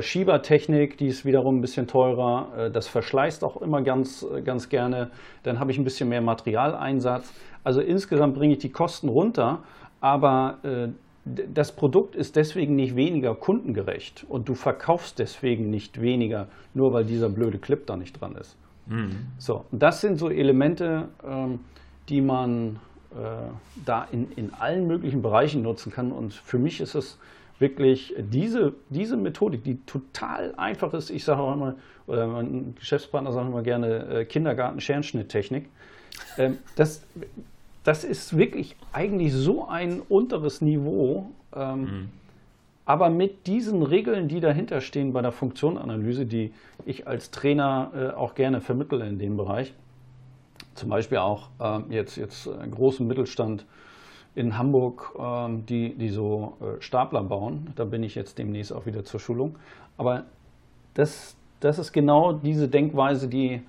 Schiebertechnik, 0.00 0.98
die 0.98 1.06
ist 1.06 1.24
wiederum 1.24 1.58
ein 1.58 1.60
bisschen 1.62 1.86
teurer. 1.86 2.48
Äh, 2.56 2.70
das 2.70 2.86
verschleißt 2.86 3.42
auch 3.44 3.62
immer 3.62 3.82
ganz, 3.82 4.22
äh, 4.22 4.42
ganz 4.42 4.68
gerne. 4.68 5.10
Dann 5.42 5.58
habe 5.58 5.70
ich 5.70 5.78
ein 5.78 5.84
bisschen 5.84 6.08
mehr 6.08 6.20
Materialeinsatz. 6.20 7.32
Also 7.64 7.80
insgesamt 7.80 8.34
bringe 8.34 8.54
ich 8.54 8.58
die 8.58 8.70
Kosten 8.70 9.08
runter, 9.08 9.60
aber 10.00 10.56
das 11.26 11.72
Produkt 11.72 12.16
ist 12.16 12.36
deswegen 12.36 12.74
nicht 12.74 12.96
weniger 12.96 13.34
kundengerecht 13.34 14.24
und 14.26 14.48
du 14.48 14.54
verkaufst 14.54 15.18
deswegen 15.18 15.68
nicht 15.68 16.00
weniger, 16.00 16.48
nur 16.72 16.94
weil 16.94 17.04
dieser 17.04 17.28
blöde 17.28 17.58
Clip 17.58 17.86
da 17.86 17.98
nicht 17.98 18.18
dran 18.18 18.34
ist. 18.36 18.56
Mhm. 18.86 19.26
So, 19.36 19.66
das 19.72 20.00
sind 20.00 20.18
so 20.18 20.30
Elemente, 20.30 21.10
ähm, 21.22 21.60
die 22.08 22.22
man 22.22 22.78
da 23.84 24.06
in, 24.12 24.30
in 24.36 24.54
allen 24.54 24.86
möglichen 24.86 25.20
Bereichen 25.20 25.62
nutzen 25.62 25.92
kann. 25.92 26.12
Und 26.12 26.32
für 26.32 26.58
mich 26.58 26.80
ist 26.80 26.94
es 26.94 27.18
wirklich 27.60 28.14
diese, 28.18 28.72
diese 28.88 29.16
Methodik, 29.16 29.62
die 29.62 29.78
total 29.84 30.54
einfach 30.56 30.94
ist, 30.94 31.10
ich 31.10 31.24
sage 31.24 31.40
auch 31.40 31.54
immer, 31.54 31.74
oder 32.06 32.26
mein 32.26 32.74
Geschäftspartner 32.74 33.32
sagt 33.32 33.46
immer 33.46 33.62
gerne 33.62 34.06
äh, 34.08 34.24
Kindergarten-Scherenschnitttechnik, 34.24 35.66
ähm, 36.38 36.58
das, 36.76 37.02
das 37.84 38.04
ist 38.04 38.36
wirklich 38.36 38.76
eigentlich 38.92 39.32
so 39.32 39.66
ein 39.66 40.00
unteres 40.08 40.60
Niveau, 40.60 41.30
ähm, 41.54 41.80
mhm. 41.80 42.08
aber 42.86 43.10
mit 43.10 43.46
diesen 43.46 43.82
Regeln, 43.82 44.28
die 44.28 44.40
dahinter 44.40 44.80
stehen 44.80 45.12
bei 45.12 45.22
der 45.22 45.32
Funktionanalyse, 45.32 46.26
die 46.26 46.52
ich 46.86 47.06
als 47.06 47.30
Trainer 47.30 47.90
äh, 47.94 48.16
auch 48.16 48.34
gerne 48.34 48.60
vermittle 48.60 49.06
in 49.06 49.18
dem 49.18 49.36
Bereich, 49.36 49.74
zum 50.74 50.88
Beispiel 50.88 51.18
auch 51.18 51.48
äh, 51.60 51.80
jetzt, 51.90 52.16
jetzt 52.16 52.46
äh, 52.46 52.68
großen 52.68 53.06
Mittelstand, 53.06 53.66
in 54.34 54.56
Hamburg, 54.56 55.14
ähm, 55.18 55.66
die, 55.66 55.94
die 55.94 56.10
so 56.10 56.56
äh, 56.60 56.80
Stapler 56.80 57.22
bauen. 57.22 57.72
Da 57.76 57.84
bin 57.84 58.02
ich 58.02 58.14
jetzt 58.14 58.38
demnächst 58.38 58.72
auch 58.72 58.86
wieder 58.86 59.04
zur 59.04 59.20
Schulung. 59.20 59.56
Aber 59.96 60.24
das, 60.94 61.36
das 61.60 61.78
ist 61.78 61.92
genau 61.92 62.32
diese 62.32 62.68
Denkweise, 62.68 63.28
die 63.28 63.62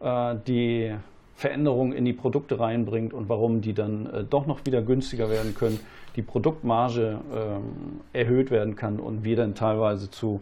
äh, 0.00 0.34
die 0.46 0.94
Veränderung 1.36 1.92
in 1.92 2.06
die 2.06 2.14
Produkte 2.14 2.58
reinbringt 2.58 3.12
und 3.12 3.28
warum 3.28 3.60
die 3.60 3.74
dann 3.74 4.06
äh, 4.06 4.24
doch 4.24 4.46
noch 4.46 4.64
wieder 4.64 4.80
günstiger 4.80 5.28
werden 5.28 5.54
können, 5.54 5.78
die 6.16 6.22
Produktmarge 6.22 7.18
ähm, 7.34 8.00
erhöht 8.14 8.50
werden 8.50 8.74
kann 8.74 8.98
und 8.98 9.22
wir 9.22 9.36
dann 9.36 9.54
teilweise 9.54 10.10
zu 10.10 10.40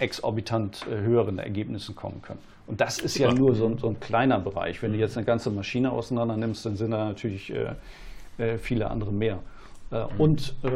exorbitant 0.00 0.84
höheren 0.88 1.38
Ergebnissen 1.38 1.94
kommen 1.94 2.22
können. 2.22 2.40
Und 2.66 2.80
das 2.80 2.98
ist 2.98 3.16
ja 3.18 3.32
nur 3.32 3.54
so, 3.54 3.78
so, 3.78 3.86
ein 3.86 4.00
kleiner 4.00 4.40
Bereich. 4.40 4.82
Wenn 4.82 4.92
du 4.92 4.98
jetzt 4.98 5.16
eine 5.16 5.24
ganze 5.24 5.48
Maschine 5.52 5.92
auseinander 5.92 6.36
nimmst, 6.36 6.66
dann 6.66 6.74
sind 6.74 6.90
da 6.90 7.04
natürlich 7.04 7.52
viele 8.58 8.90
andere 8.90 9.12
mehr. 9.12 9.40
Äh. 9.90 10.04
Und 10.18 10.54
äh, 10.62 10.68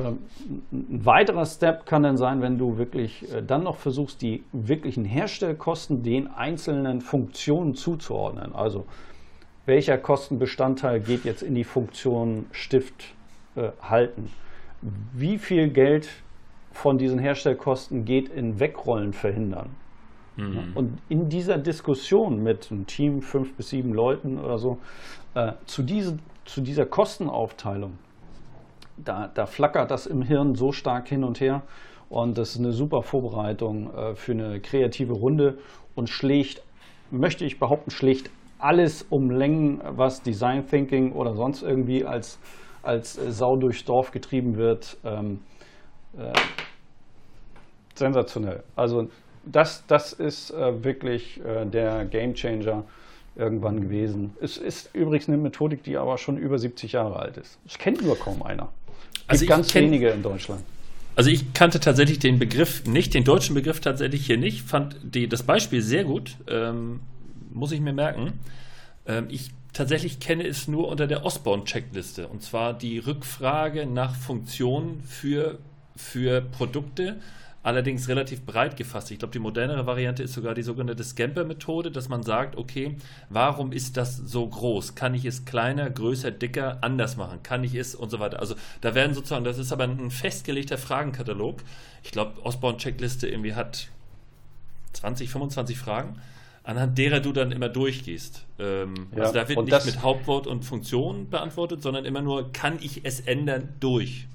ein 0.73 1.05
weiterer 1.05 1.47
Step 1.47 1.87
kann 1.87 2.03
dann 2.03 2.17
sein, 2.17 2.43
wenn 2.43 2.59
du 2.59 2.79
wirklich 2.79 3.27
dann 3.47 3.63
noch 3.65 3.77
versuchst, 3.77 4.23
die 4.23 4.45
wirklichen 4.53 5.05
Herstellkosten 5.05 6.03
den 6.03 6.27
einzelnen 6.29 7.01
Funktionen 7.01 7.75
zuzuordnen. 7.75 8.55
Also 8.55 8.87
welcher 9.67 9.97
Kostenbestandteil 9.97 11.01
geht 11.01 11.25
jetzt 11.25 11.43
in 11.43 11.55
die 11.55 11.65
Funktion 11.65 12.47
Stift 12.53 13.15
äh, 13.57 13.71
halten? 13.81 14.31
Wie 15.15 15.39
viel 15.39 15.71
Geld 15.71 16.09
von 16.73 16.99
diesen 16.99 17.19
Herstellkosten 17.19 18.05
geht 18.05 18.29
in 18.29 18.61
Wegrollen 18.61 19.15
verhindern? 19.15 19.71
Mhm. 20.37 20.73
Und 20.75 20.99
in 21.09 21.29
dieser 21.31 21.57
Diskussion 21.57 22.43
mit 22.43 22.71
einem 22.71 22.87
Team, 22.87 23.23
fünf 23.23 23.55
bis 23.55 23.71
sieben 23.71 23.95
Leuten 23.95 24.39
oder 24.39 24.59
so, 24.59 24.79
äh, 25.35 25.53
zu 25.65 25.83
diesen 25.83 26.21
zu 26.45 26.61
dieser 26.61 26.87
Kostenaufteilung, 26.87 27.99
da, 28.97 29.31
da 29.33 29.47
flackert 29.47 29.91
das 29.91 30.07
im 30.07 30.23
Hirn 30.23 30.55
so 30.55 30.73
stark 30.73 31.09
hin 31.09 31.25
und 31.25 31.41
her. 31.41 31.63
Und 32.11 32.39
das 32.39 32.51
ist 32.51 32.59
eine 32.59 32.73
super 32.73 33.03
Vorbereitung 33.03 33.93
äh, 33.95 34.15
für 34.15 34.33
eine 34.33 34.61
kreative 34.61 35.15
Runde 35.15 35.59
und 35.95 36.09
schlägt, 36.09 36.63
möchte 37.11 37.45
ich 37.45 37.59
behaupten, 37.59 37.91
schlägt 37.91 38.31
alles 38.59 39.05
um 39.11 39.31
Längen, 39.31 39.81
was 39.85 40.23
Design 40.23 40.67
Thinking 40.69 41.13
oder 41.13 41.35
sonst 41.35 41.63
irgendwie 41.63 42.05
als, 42.05 42.39
als 42.83 43.19
äh, 43.19 43.33
Sau 43.33 43.57
durchs 43.57 43.85
Dorf 43.85 44.11
getrieben 44.11 44.57
wird. 44.57 44.97
Ähm, 45.05 45.41
äh, 46.17 46.33
sensationell. 47.95 48.63
Also 48.77 49.09
das, 49.45 49.85
das 49.87 50.13
ist 50.13 50.51
äh, 50.51 50.85
wirklich 50.85 51.45
äh, 51.45 51.65
der 51.67 52.05
Game 52.05 52.35
Changer 52.35 52.85
irgendwann 53.37 53.81
gewesen. 53.81 54.33
Es 54.41 54.57
ist 54.57 54.91
übrigens 54.95 55.29
eine 55.29 55.37
Methodik, 55.37 55.83
die 55.83 55.97
aber 55.97 56.19
schon 56.19 56.37
über 56.39 56.59
70 56.59 56.93
Jahre 56.93 57.17
alt 57.19 57.37
ist. 57.37 57.59
Das 57.65 57.79
kennt 57.79 58.03
nur 58.03 58.19
kaum 58.19 58.43
einer. 58.43 58.69
Es 59.27 59.29
also 59.29 59.41
gibt 59.41 59.51
ganz 59.51 59.73
kenn, 59.73 59.85
wenige 59.85 60.11
in 60.11 60.23
Deutschland. 60.23 60.63
Also 61.17 61.31
ich 61.31 61.53
kannte 61.55 61.81
tatsächlich 61.81 62.19
den 62.19 62.39
Begriff 62.39 62.85
nicht, 62.87 63.15
den 63.15 63.25
deutschen 63.25 63.55
Begriff 63.55 63.81
tatsächlich 63.81 64.27
hier 64.27 64.37
nicht, 64.37 64.63
fand 64.63 64.97
die, 65.03 65.29
das 65.29 65.45
Beispiel 65.45 65.81
sehr 65.81 66.05
gut, 66.05 66.37
ähm, 66.49 67.01
muss 67.53 67.73
ich 67.73 67.81
mir 67.81 67.93
merken. 67.93 68.33
Ähm, 69.07 69.27
ich 69.29 69.51
tatsächlich 69.73 70.19
kenne 70.19 70.47
es 70.47 70.67
nur 70.67 70.89
unter 70.89 71.07
der 71.07 71.25
Osborne-Checkliste 71.25 72.29
und 72.29 72.43
zwar 72.43 72.75
die 72.75 72.99
Rückfrage 72.99 73.87
nach 73.87 74.15
Funktionen 74.15 75.03
für, 75.03 75.59
für 75.97 76.41
Produkte 76.41 77.21
allerdings 77.65 78.09
relativ 78.09 78.43
breit 78.43 78.77
gefasst. 78.77 79.11
Ich 79.11 79.19
glaube, 79.19 79.33
die 79.33 79.41
modernere 79.41 79.87
Variante 79.87 80.23
ist 80.23 80.35
sogar 80.35 80.55
die 80.55 80.63
sogenannte 80.63 81.03
Scamper-Methode, 81.03 81.91
dass 81.91 82.09
man 82.09 82.23
sagt, 82.23 82.57
okay, 82.57 82.97
warum 83.31 83.73
ist 83.73 83.97
das 83.97 84.17
so 84.17 84.47
groß? 84.47 84.95
Kann 84.95 85.15
ich 85.15 85.25
es 85.25 85.47
kleiner, 85.47 85.91
größer, 85.91 86.31
dicker, 86.31 86.79
anders 86.83 87.17
machen? 87.17 87.43
Kann 87.43 87.65
ich 87.65 87.75
es 87.75 87.95
und 87.95 88.11
so 88.11 88.21
weiter? 88.21 88.39
Also 88.39 88.55
da 88.83 88.95
werden 88.95 89.15
sozusagen, 89.15 89.45
das 89.45 89.59
ist 89.59 89.73
aber 89.73 89.85
ein 89.85 90.11
festgelegter 90.11 90.79
Fragenkatalog. 90.79 91.63
Ich 92.03 92.13
glaube, 92.13 92.45
Osborne-Checkliste 92.45 93.27
irgendwie 93.27 93.55
hat 93.55 93.89
20, 94.93 95.31
25 95.31 95.79
Fragen 95.79 96.21
anhand 96.65 96.97
derer 96.97 97.21
du 97.21 97.33
dann 97.33 97.53
immer 97.53 97.69
durchgehst. 97.69 98.45
Ähm, 98.59 99.09
ja, 99.15 99.23
also 99.23 99.35
da 99.35 99.49
wird 99.49 99.65
nicht 99.65 99.87
mit 99.87 100.03
Hauptwort 100.03 100.47
und 100.47 100.65
Funktion 100.65 101.29
beantwortet, 101.29 101.83
sondern 101.83 102.05
immer 102.05 102.23
nur, 102.23 102.53
kann 102.53 102.79
ich 102.81 103.05
es 103.05 103.21
ändern 103.21 103.69
durch? 103.81 104.27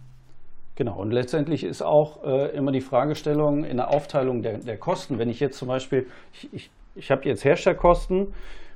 Genau, 0.79 0.95
und 0.95 1.11
letztendlich 1.11 1.65
ist 1.65 1.81
auch 1.81 2.23
äh, 2.23 2.55
immer 2.55 2.71
die 2.71 2.79
Fragestellung 2.79 3.65
in 3.65 3.75
der 3.75 3.89
Aufteilung 3.89 4.41
der, 4.41 4.59
der 4.59 4.77
Kosten. 4.77 5.19
Wenn 5.19 5.29
ich 5.29 5.41
jetzt 5.41 5.57
zum 5.57 5.67
Beispiel, 5.67 6.07
ich, 6.31 6.53
ich, 6.53 6.71
ich 6.95 7.11
habe 7.11 7.27
jetzt 7.27 7.43
Herstellkosten 7.43 8.27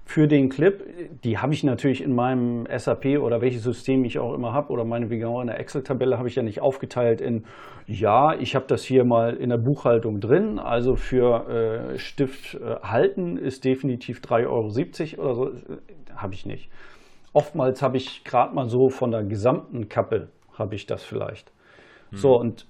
für 0.03 0.27
den 0.27 0.49
Clip. 0.49 0.84
Die 1.23 1.38
habe 1.38 1.53
ich 1.53 1.63
natürlich 1.63 2.03
in 2.03 2.13
meinem 2.13 2.67
SAP 2.77 3.05
oder 3.21 3.39
welches 3.39 3.63
System 3.63 4.03
ich 4.03 4.19
auch 4.19 4.34
immer 4.34 4.51
habe 4.51 4.73
oder 4.73 4.84
meine 4.84 5.05
auch 5.25 5.39
in 5.39 5.47
der 5.47 5.61
Excel-Tabelle 5.61 6.17
habe 6.17 6.27
ich 6.27 6.35
ja 6.35 6.43
nicht 6.43 6.59
aufgeteilt 6.59 7.21
in, 7.21 7.45
ja, 7.88 8.34
ich 8.34 8.53
habe 8.53 8.65
das 8.67 8.84
hier 8.84 9.05
mal 9.05 9.38
in 9.38 9.49
der 9.49 9.57
Buchhaltung 9.57 10.19
drin. 10.19 10.59
Also 10.59 10.97
für 10.97 11.93
äh, 11.93 11.99
Stift 11.99 12.55
äh, 12.55 12.81
halten 12.84 13.38
ist 13.38 13.63
definitiv 13.63 14.19
3,70 14.19 15.19
Euro 15.19 15.25
oder 15.25 15.35
so. 15.35 15.47
Äh, 15.47 15.77
habe 16.17 16.34
ich 16.34 16.45
nicht. 16.45 16.69
Oftmals 17.31 17.81
habe 17.81 17.95
ich 17.95 18.25
gerade 18.25 18.53
mal 18.53 18.67
so 18.67 18.89
von 18.89 19.11
der 19.11 19.23
gesamten 19.23 19.88
Kappe 19.88 20.27
habe 20.57 20.75
ich 20.75 20.85
das 20.85 21.01
vielleicht. 21.01 21.53
So, 22.18 22.40
und 22.40 22.68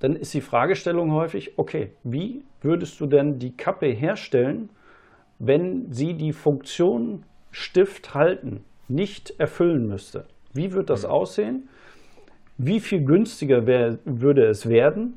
dann 0.00 0.16
ist 0.16 0.34
die 0.34 0.40
Fragestellung 0.40 1.12
häufig, 1.12 1.58
okay, 1.58 1.92
wie 2.04 2.44
würdest 2.60 3.00
du 3.00 3.06
denn 3.06 3.38
die 3.38 3.56
Kappe 3.56 3.86
herstellen, 3.86 4.70
wenn 5.38 5.92
sie 5.92 6.14
die 6.14 6.32
Funktion 6.32 7.24
Stift 7.50 8.14
halten 8.14 8.64
nicht 8.88 9.34
erfüllen 9.38 9.86
müsste? 9.86 10.26
Wie 10.52 10.72
wird 10.72 10.90
das 10.90 11.04
mhm. 11.04 11.10
aussehen? 11.10 11.68
Wie 12.58 12.80
viel 12.80 13.04
günstiger 13.04 13.66
wär, 13.66 13.98
würde 14.04 14.46
es 14.46 14.68
werden? 14.68 15.14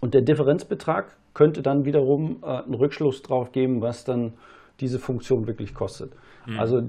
Und 0.00 0.14
der 0.14 0.22
Differenzbetrag 0.22 1.16
könnte 1.34 1.62
dann 1.62 1.84
wiederum 1.84 2.38
äh, 2.42 2.46
einen 2.46 2.74
Rückschluss 2.74 3.22
darauf 3.22 3.52
geben, 3.52 3.80
was 3.80 4.04
dann 4.04 4.34
diese 4.80 4.98
Funktion 4.98 5.46
wirklich 5.46 5.74
kostet. 5.74 6.12
Mhm. 6.46 6.58
Also 6.58 6.82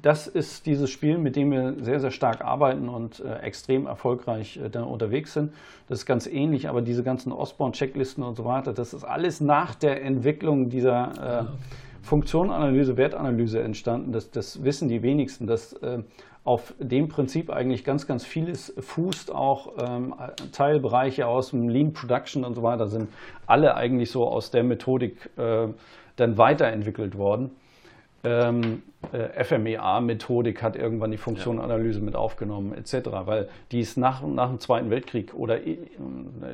das 0.00 0.26
ist 0.26 0.66
dieses 0.66 0.90
Spiel, 0.90 1.18
mit 1.18 1.36
dem 1.36 1.50
wir 1.50 1.74
sehr, 1.80 2.00
sehr 2.00 2.10
stark 2.10 2.42
arbeiten 2.42 2.88
und 2.88 3.20
äh, 3.20 3.38
extrem 3.40 3.86
erfolgreich 3.86 4.56
äh, 4.56 4.70
dann 4.70 4.84
unterwegs 4.84 5.34
sind. 5.34 5.52
Das 5.88 6.00
ist 6.00 6.06
ganz 6.06 6.26
ähnlich, 6.26 6.68
aber 6.68 6.82
diese 6.82 7.02
ganzen 7.02 7.32
Osborne-Checklisten 7.32 8.22
und 8.22 8.36
so 8.36 8.44
weiter, 8.44 8.72
das 8.72 8.94
ist 8.94 9.04
alles 9.04 9.40
nach 9.40 9.74
der 9.74 10.02
Entwicklung 10.02 10.68
dieser 10.68 11.42
äh. 11.42 11.44
Funktionanalyse, 12.02 12.96
Wertanalyse 12.96 13.62
entstanden. 13.62 14.12
Das, 14.12 14.30
das 14.30 14.64
wissen 14.64 14.88
die 14.88 15.02
wenigsten, 15.02 15.46
dass 15.46 15.72
äh, 15.74 16.02
auf 16.44 16.74
dem 16.80 17.08
Prinzip 17.08 17.50
eigentlich 17.50 17.84
ganz, 17.84 18.06
ganz 18.06 18.24
vieles 18.24 18.74
fußt. 18.78 19.32
Auch 19.32 19.74
ähm, 19.80 20.14
Teilbereiche 20.50 21.26
aus 21.26 21.50
dem 21.50 21.68
Lean 21.68 21.92
Production 21.92 22.44
und 22.44 22.54
so 22.54 22.62
weiter 22.62 22.88
sind 22.88 23.08
alle 23.46 23.76
eigentlich 23.76 24.10
so 24.10 24.26
aus 24.26 24.50
der 24.50 24.64
Methodik 24.64 25.30
äh, 25.36 25.68
dann 26.16 26.38
weiterentwickelt 26.38 27.16
worden. 27.16 27.50
Ähm, 28.24 28.82
äh, 29.12 29.42
FMEA-Methodik 29.42 30.62
hat 30.62 30.76
irgendwann 30.76 31.10
die 31.10 31.16
Funktionanalyse 31.16 31.98
ja. 31.98 32.04
mit 32.04 32.14
aufgenommen, 32.14 32.72
etc., 32.72 33.08
weil 33.24 33.48
die 33.72 33.80
ist 33.80 33.96
nach, 33.96 34.22
nach 34.22 34.48
dem 34.48 34.60
Zweiten 34.60 34.90
Weltkrieg 34.90 35.34
oder 35.34 35.66
äh, 35.66 35.78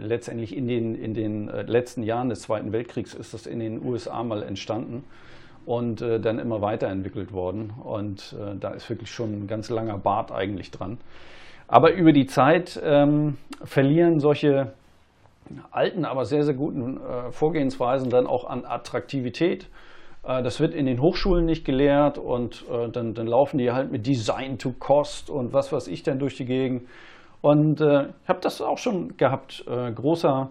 letztendlich 0.01 0.57
in 0.57 0.67
den, 0.67 0.95
in 0.95 1.13
den 1.13 1.49
äh, 1.49 1.63
letzten 1.63 2.03
Jahren 2.03 2.31
des 2.31 2.41
Zweiten 2.43 2.73
Weltkriegs 2.73 3.13
ist 3.13 3.35
das 3.35 3.47
in 3.47 3.61
den 3.61 3.85
USA 3.85 4.23
mal 4.25 4.43
entstanden 4.43 5.05
und 5.67 6.01
äh, 6.01 6.19
dann 6.19 6.39
immer 6.39 6.63
weiterentwickelt 6.63 7.33
worden. 7.33 7.75
Und 7.85 8.35
äh, 8.41 8.57
da 8.59 8.71
ist 8.71 8.89
wirklich 8.89 9.11
schon 9.11 9.43
ein 9.43 9.47
ganz 9.47 9.69
langer 9.69 9.99
Bart 9.99 10.33
eigentlich 10.33 10.71
dran. 10.71 10.97
Aber 11.67 11.93
über 11.93 12.13
die 12.13 12.27
Zeit 12.27 12.81
ähm, 12.83 13.37
verlieren 13.63 14.21
solche 14.21 14.73
alten, 15.71 16.05
aber 16.05 16.25
sehr, 16.25 16.43
sehr 16.45 16.55
guten 16.55 16.99
äh, 16.99 17.33
Vorgehensweisen 17.33 18.11
dann 18.11 18.27
auch 18.27 18.49
an 18.49 18.65
Attraktivität. 18.65 19.69
Äh, 20.25 20.43
das 20.43 20.59
wird 20.61 20.75
in 20.75 20.87
den 20.87 21.01
Hochschulen 21.01 21.47
nicht 21.47 21.65
gelehrt 21.65 22.19
und 22.19 22.65
äh, 22.71 22.89
dann, 22.89 23.15
dann, 23.15 23.27
laufen 23.27 23.59
die 23.59 23.73
halt 23.73 23.91
mit 23.91 24.07
Design 24.07 24.59
to 24.59 24.75
Cost 24.79 25.31
und 25.31 25.53
was 25.53 25.73
weiß 25.73 25.89
ich 25.89 26.03
denn 26.03 26.19
durch 26.19 26.37
die 26.37 26.45
Gegend. 26.45 26.83
Und 27.41 27.81
äh, 27.81 28.09
ich 28.23 28.29
habe 28.29 28.41
das 28.41 28.61
auch 28.61 28.79
schon 28.79 29.17
gehabt. 29.17 29.65
Äh, 29.69 29.93
großer 29.93 30.51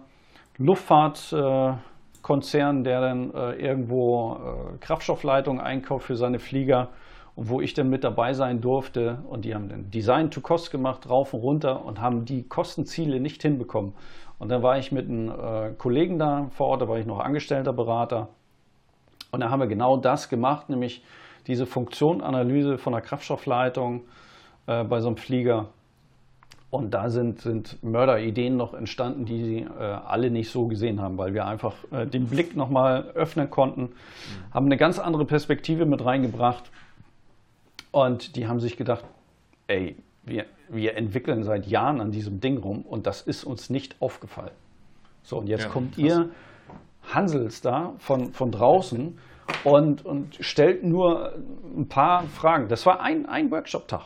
Luftfahrtkonzern, 0.58 2.84
der 2.84 3.00
dann 3.00 3.34
äh, 3.34 3.52
irgendwo 3.52 4.36
Kraftstoffleitungen 4.80 5.60
einkauft 5.60 6.06
für 6.06 6.16
seine 6.16 6.40
Flieger 6.40 6.88
und 7.38 7.50
wo 7.50 7.60
ich 7.60 7.72
dann 7.72 7.88
mit 7.88 8.02
dabei 8.02 8.32
sein 8.32 8.60
durfte. 8.60 9.18
Und 9.28 9.44
die 9.44 9.54
haben 9.54 9.68
dann 9.68 9.92
Design 9.92 10.32
to 10.32 10.40
Cost 10.40 10.72
gemacht, 10.72 11.08
rauf 11.08 11.34
und 11.34 11.40
runter 11.40 11.84
und 11.84 12.00
haben 12.00 12.24
die 12.24 12.42
Kostenziele 12.42 13.20
nicht 13.20 13.42
hinbekommen. 13.42 13.92
Und 14.38 14.50
dann 14.50 14.62
war 14.62 14.78
ich 14.78 14.92
mit 14.92 15.08
einem 15.08 15.30
äh, 15.30 15.72
Kollegen 15.76 16.18
da 16.18 16.48
vor 16.50 16.68
Ort, 16.68 16.82
da 16.82 16.88
war 16.88 16.98
ich 16.98 17.06
noch 17.06 17.18
angestellter 17.18 17.72
Berater. 17.72 18.28
Und 19.32 19.40
da 19.40 19.50
haben 19.50 19.60
wir 19.60 19.66
genau 19.66 19.96
das 19.96 20.28
gemacht, 20.28 20.68
nämlich 20.68 21.02
diese 21.46 21.66
Funktionanalyse 21.66 22.78
von 22.78 22.92
der 22.92 23.02
Kraftstoffleitung 23.02 24.02
äh, 24.66 24.84
bei 24.84 25.00
so 25.00 25.08
einem 25.08 25.16
Flieger. 25.16 25.70
Und 26.70 26.92
da 26.92 27.08
sind, 27.08 27.40
sind 27.40 27.82
Mörderideen 27.82 28.56
noch 28.56 28.74
entstanden, 28.74 29.24
die 29.24 29.42
sie 29.42 29.60
äh, 29.60 29.82
alle 29.82 30.30
nicht 30.30 30.50
so 30.50 30.66
gesehen 30.66 31.00
haben, 31.00 31.16
weil 31.16 31.32
wir 31.32 31.46
einfach 31.46 31.74
äh, 31.90 32.06
den 32.06 32.26
Blick 32.26 32.54
nochmal 32.54 33.10
öffnen 33.14 33.48
konnten, 33.48 33.82
mhm. 33.82 34.54
haben 34.54 34.66
eine 34.66 34.76
ganz 34.76 34.98
andere 34.98 35.24
Perspektive 35.24 35.86
mit 35.86 36.04
reingebracht. 36.04 36.70
Und 37.90 38.36
die 38.36 38.46
haben 38.46 38.60
sich 38.60 38.76
gedacht, 38.76 39.04
ey, 39.66 39.96
wir, 40.24 40.44
wir 40.68 40.96
entwickeln 40.96 41.42
seit 41.44 41.66
Jahren 41.66 42.00
an 42.00 42.10
diesem 42.10 42.40
Ding 42.40 42.58
rum 42.58 42.82
und 42.82 43.06
das 43.06 43.22
ist 43.22 43.44
uns 43.44 43.70
nicht 43.70 43.96
aufgefallen. 44.00 44.52
So, 45.22 45.38
und 45.38 45.48
jetzt 45.48 45.64
ja, 45.64 45.68
kommt 45.68 45.94
krass. 45.94 46.04
ihr 46.04 46.30
Hansels 47.12 47.60
da 47.60 47.94
von, 47.98 48.32
von 48.32 48.50
draußen 48.50 49.18
und, 49.64 50.04
und 50.04 50.36
stellt 50.40 50.84
nur 50.84 51.34
ein 51.76 51.88
paar 51.88 52.24
Fragen. 52.24 52.68
Das 52.68 52.86
war 52.86 53.00
ein, 53.00 53.26
ein 53.26 53.50
Workshop-Tag. 53.50 54.02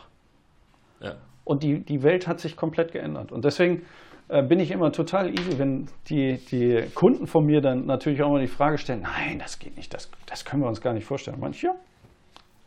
Ja. 1.01 1.15
Und 1.43 1.63
die, 1.63 1.79
die 1.79 2.03
Welt 2.03 2.27
hat 2.27 2.39
sich 2.39 2.55
komplett 2.55 2.93
geändert. 2.93 3.31
Und 3.31 3.43
deswegen 3.43 3.83
äh, 4.29 4.41
bin 4.41 4.59
ich 4.59 4.71
immer 4.71 4.91
total 4.91 5.29
easy, 5.29 5.59
wenn 5.59 5.87
die, 6.07 6.37
die 6.37 6.83
Kunden 6.93 7.27
von 7.27 7.45
mir 7.45 7.61
dann 7.61 7.85
natürlich 7.85 8.23
auch 8.23 8.29
mal 8.29 8.41
die 8.41 8.47
Frage 8.47 8.77
stellen, 8.77 9.01
nein, 9.01 9.39
das 9.39 9.59
geht 9.59 9.75
nicht, 9.75 9.93
das, 9.93 10.09
das 10.25 10.45
können 10.45 10.63
wir 10.63 10.69
uns 10.69 10.81
gar 10.81 10.93
nicht 10.93 11.05
vorstellen. 11.05 11.37
Manche, 11.39 11.67
ja, 11.67 11.75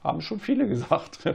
haben 0.04 0.20
schon 0.20 0.38
viele 0.38 0.68
gesagt. 0.68 1.24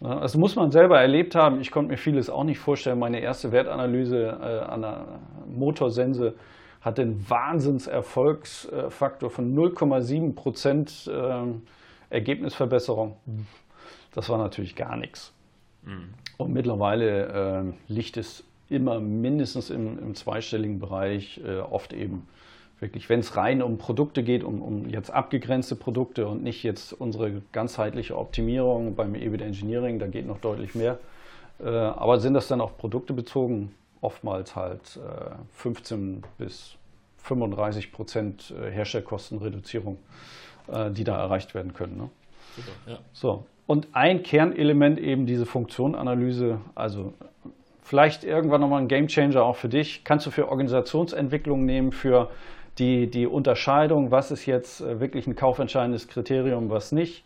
Das 0.00 0.34
muss 0.34 0.56
man 0.56 0.70
selber 0.70 0.98
erlebt 0.98 1.34
haben. 1.34 1.60
Ich 1.60 1.70
konnte 1.70 1.90
mir 1.90 1.98
vieles 1.98 2.30
auch 2.30 2.44
nicht 2.44 2.58
vorstellen. 2.58 2.98
Meine 2.98 3.20
erste 3.20 3.52
Wertanalyse 3.52 4.38
äh, 4.40 4.60
an 4.70 4.80
der 4.80 5.04
Motorsense 5.46 6.36
hatte 6.80 7.02
einen 7.02 7.28
Wahnsinnserfolgsfaktor 7.28 9.28
von 9.28 9.54
0,7 9.54 10.34
Prozent 10.34 11.10
äh, 11.12 11.42
Ergebnisverbesserung. 12.08 13.18
Das 14.14 14.30
war 14.30 14.38
natürlich 14.38 14.74
gar 14.74 14.96
nichts. 14.96 15.34
Mhm. 15.82 16.14
Und 16.38 16.54
mittlerweile 16.54 17.26
äh, 17.26 17.64
liegt 17.92 18.16
es 18.16 18.42
immer 18.70 19.00
mindestens 19.00 19.68
im, 19.68 19.98
im 19.98 20.14
zweistelligen 20.14 20.78
Bereich, 20.78 21.42
oft 21.70 21.92
eben 21.92 22.26
wirklich, 22.80 23.08
wenn 23.08 23.20
es 23.20 23.36
rein 23.36 23.62
um 23.62 23.78
Produkte 23.78 24.22
geht, 24.22 24.42
um, 24.42 24.62
um, 24.62 24.88
jetzt 24.88 25.10
abgegrenzte 25.10 25.76
Produkte 25.76 26.26
und 26.26 26.42
nicht 26.42 26.62
jetzt 26.62 26.92
unsere 26.92 27.42
ganzheitliche 27.52 28.16
Optimierung 28.16 28.94
beim 28.94 29.14
EBIT 29.14 29.42
Engineering, 29.42 29.98
da 29.98 30.06
geht 30.06 30.26
noch 30.26 30.38
deutlich 30.38 30.74
mehr. 30.74 30.98
Äh, 31.62 31.68
aber 31.68 32.18
sind 32.18 32.34
das 32.34 32.48
dann 32.48 32.60
auf 32.60 32.78
Produkte 32.78 33.12
bezogen? 33.12 33.74
Oftmals 34.00 34.56
halt 34.56 34.96
äh, 34.96 35.34
15 35.56 36.22
bis 36.38 36.76
35 37.18 37.92
Prozent 37.92 38.50
äh, 38.50 38.70
Herstellkostenreduzierung, 38.70 39.98
äh, 40.72 40.90
die 40.90 41.04
da 41.04 41.18
erreicht 41.18 41.54
werden 41.54 41.74
können. 41.74 41.98
Ne? 41.98 42.10
Super, 42.56 42.92
ja. 42.92 42.98
So. 43.12 43.44
Und 43.66 43.88
ein 43.92 44.22
Kernelement 44.22 44.98
eben 44.98 45.26
diese 45.26 45.46
Funktionanalyse, 45.46 46.60
also 46.74 47.12
vielleicht 47.82 48.24
irgendwann 48.24 48.62
nochmal 48.62 48.80
ein 48.80 48.88
Gamechanger 48.88 49.44
auch 49.44 49.56
für 49.56 49.68
dich, 49.68 50.02
kannst 50.02 50.26
du 50.26 50.30
für 50.30 50.48
Organisationsentwicklung 50.48 51.64
nehmen, 51.66 51.92
für 51.92 52.30
die, 52.80 53.08
die 53.08 53.26
Unterscheidung, 53.26 54.10
was 54.10 54.30
ist 54.30 54.46
jetzt 54.46 54.80
äh, 54.80 55.00
wirklich 55.00 55.26
ein 55.26 55.36
kaufentscheidendes 55.36 56.08
Kriterium, 56.08 56.70
was 56.70 56.92
nicht, 56.92 57.24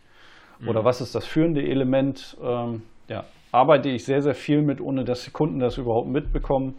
mhm. 0.59 0.69
oder 0.69 0.83
was 0.83 1.01
ist 1.01 1.15
das 1.15 1.25
führende 1.25 1.61
Element, 1.61 2.37
ähm, 2.43 2.83
ja, 3.07 3.23
arbeite 3.51 3.89
ich 3.89 4.03
sehr, 4.03 4.21
sehr 4.21 4.35
viel 4.35 4.61
mit, 4.61 4.81
ohne 4.81 5.05
dass 5.05 5.23
die 5.23 5.31
Kunden 5.31 5.59
das 5.59 5.77
überhaupt 5.77 6.09
mitbekommen 6.09 6.75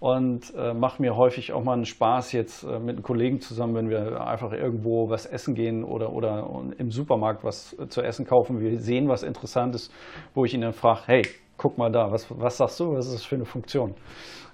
und 0.00 0.52
äh, 0.54 0.74
mache 0.74 1.00
mir 1.00 1.16
häufig 1.16 1.52
auch 1.52 1.62
mal 1.62 1.74
einen 1.74 1.84
Spaß 1.84 2.32
jetzt 2.32 2.64
äh, 2.64 2.78
mit 2.78 2.96
einem 2.96 3.02
Kollegen 3.02 3.40
zusammen, 3.40 3.74
wenn 3.74 3.88
wir 3.88 4.20
einfach 4.26 4.52
irgendwo 4.52 5.08
was 5.08 5.24
essen 5.24 5.54
gehen 5.54 5.84
oder, 5.84 6.12
oder 6.12 6.50
im 6.78 6.90
Supermarkt 6.90 7.44
was 7.44 7.78
äh, 7.78 7.88
zu 7.88 8.02
essen 8.02 8.26
kaufen. 8.26 8.60
Wir 8.60 8.78
sehen 8.80 9.08
was 9.08 9.22
Interessantes, 9.22 9.90
wo 10.34 10.44
ich 10.44 10.52
ihn 10.52 10.60
dann 10.60 10.72
frage, 10.72 11.00
hey, 11.06 11.22
guck 11.56 11.78
mal 11.78 11.90
da, 11.90 12.10
was, 12.10 12.26
was 12.30 12.56
sagst 12.56 12.80
du, 12.80 12.92
was 12.92 13.06
ist 13.06 13.14
das 13.14 13.24
für 13.24 13.36
eine 13.36 13.46
Funktion? 13.46 13.94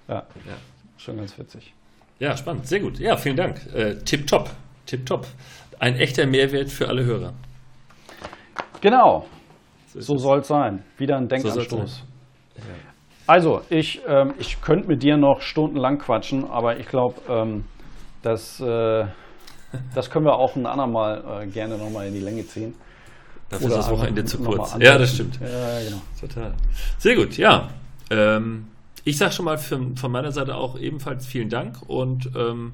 Ja, 0.07 0.15
ja. 0.15 0.55
schon 0.97 1.17
ganz 1.17 1.37
witzig. 1.37 1.73
Ja, 2.19 2.37
spannend, 2.37 2.67
sehr 2.67 2.79
gut. 2.79 2.99
Ja, 2.99 3.17
vielen 3.17 3.35
Dank. 3.35 3.61
Äh, 3.73 3.95
tipptopp, 3.95 4.49
tipptopp. 4.85 5.27
Ein 5.79 5.95
echter 5.95 6.25
Mehrwert 6.25 6.69
für 6.69 6.87
alle 6.87 7.03
Hörer. 7.03 7.33
Genau, 8.81 9.25
so, 9.87 10.17
soll 10.17 10.39
es 10.39 10.47
sein. 10.47 10.83
Wieder 10.97 11.17
ein 11.17 11.27
Denkanstoß. 11.27 11.69
So 11.69 12.57
ja. 12.57 12.63
Also, 13.25 13.61
ich, 13.69 14.01
ähm, 14.07 14.33
ich 14.37 14.61
könnte 14.61 14.87
mit 14.87 15.03
dir 15.03 15.17
noch 15.17 15.41
stundenlang 15.41 15.97
quatschen, 15.97 16.49
aber 16.49 16.77
ich 16.77 16.87
glaube, 16.87 17.21
ähm, 17.29 17.63
das, 18.21 18.59
äh, 18.59 19.05
das 19.95 20.09
können 20.09 20.25
wir 20.25 20.35
auch 20.35 20.55
ein 20.55 20.65
andermal 20.65 21.43
äh, 21.43 21.47
gerne 21.47 21.77
nochmal 21.77 22.07
in 22.07 22.13
die 22.13 22.19
Länge 22.19 22.45
ziehen. 22.45 22.75
Dafür 23.49 23.67
ist 23.67 23.77
das 23.77 23.89
Wochenende 23.91 24.25
zu 24.25 24.39
kurz. 24.39 24.75
Ja, 24.79 24.97
das 24.97 25.13
stimmt. 25.13 25.39
Ja, 25.39 25.79
genau. 25.79 26.01
Total. 26.19 26.53
Sehr 26.97 27.15
gut, 27.15 27.37
ja. 27.37 27.69
Ähm, 28.09 28.67
ich 29.03 29.17
sage 29.17 29.33
schon 29.33 29.45
mal 29.45 29.57
für, 29.57 29.79
von 29.95 30.11
meiner 30.11 30.31
Seite 30.31 30.55
auch 30.55 30.79
ebenfalls 30.79 31.25
vielen 31.25 31.49
Dank 31.49 31.81
und 31.87 32.29
ähm, 32.35 32.73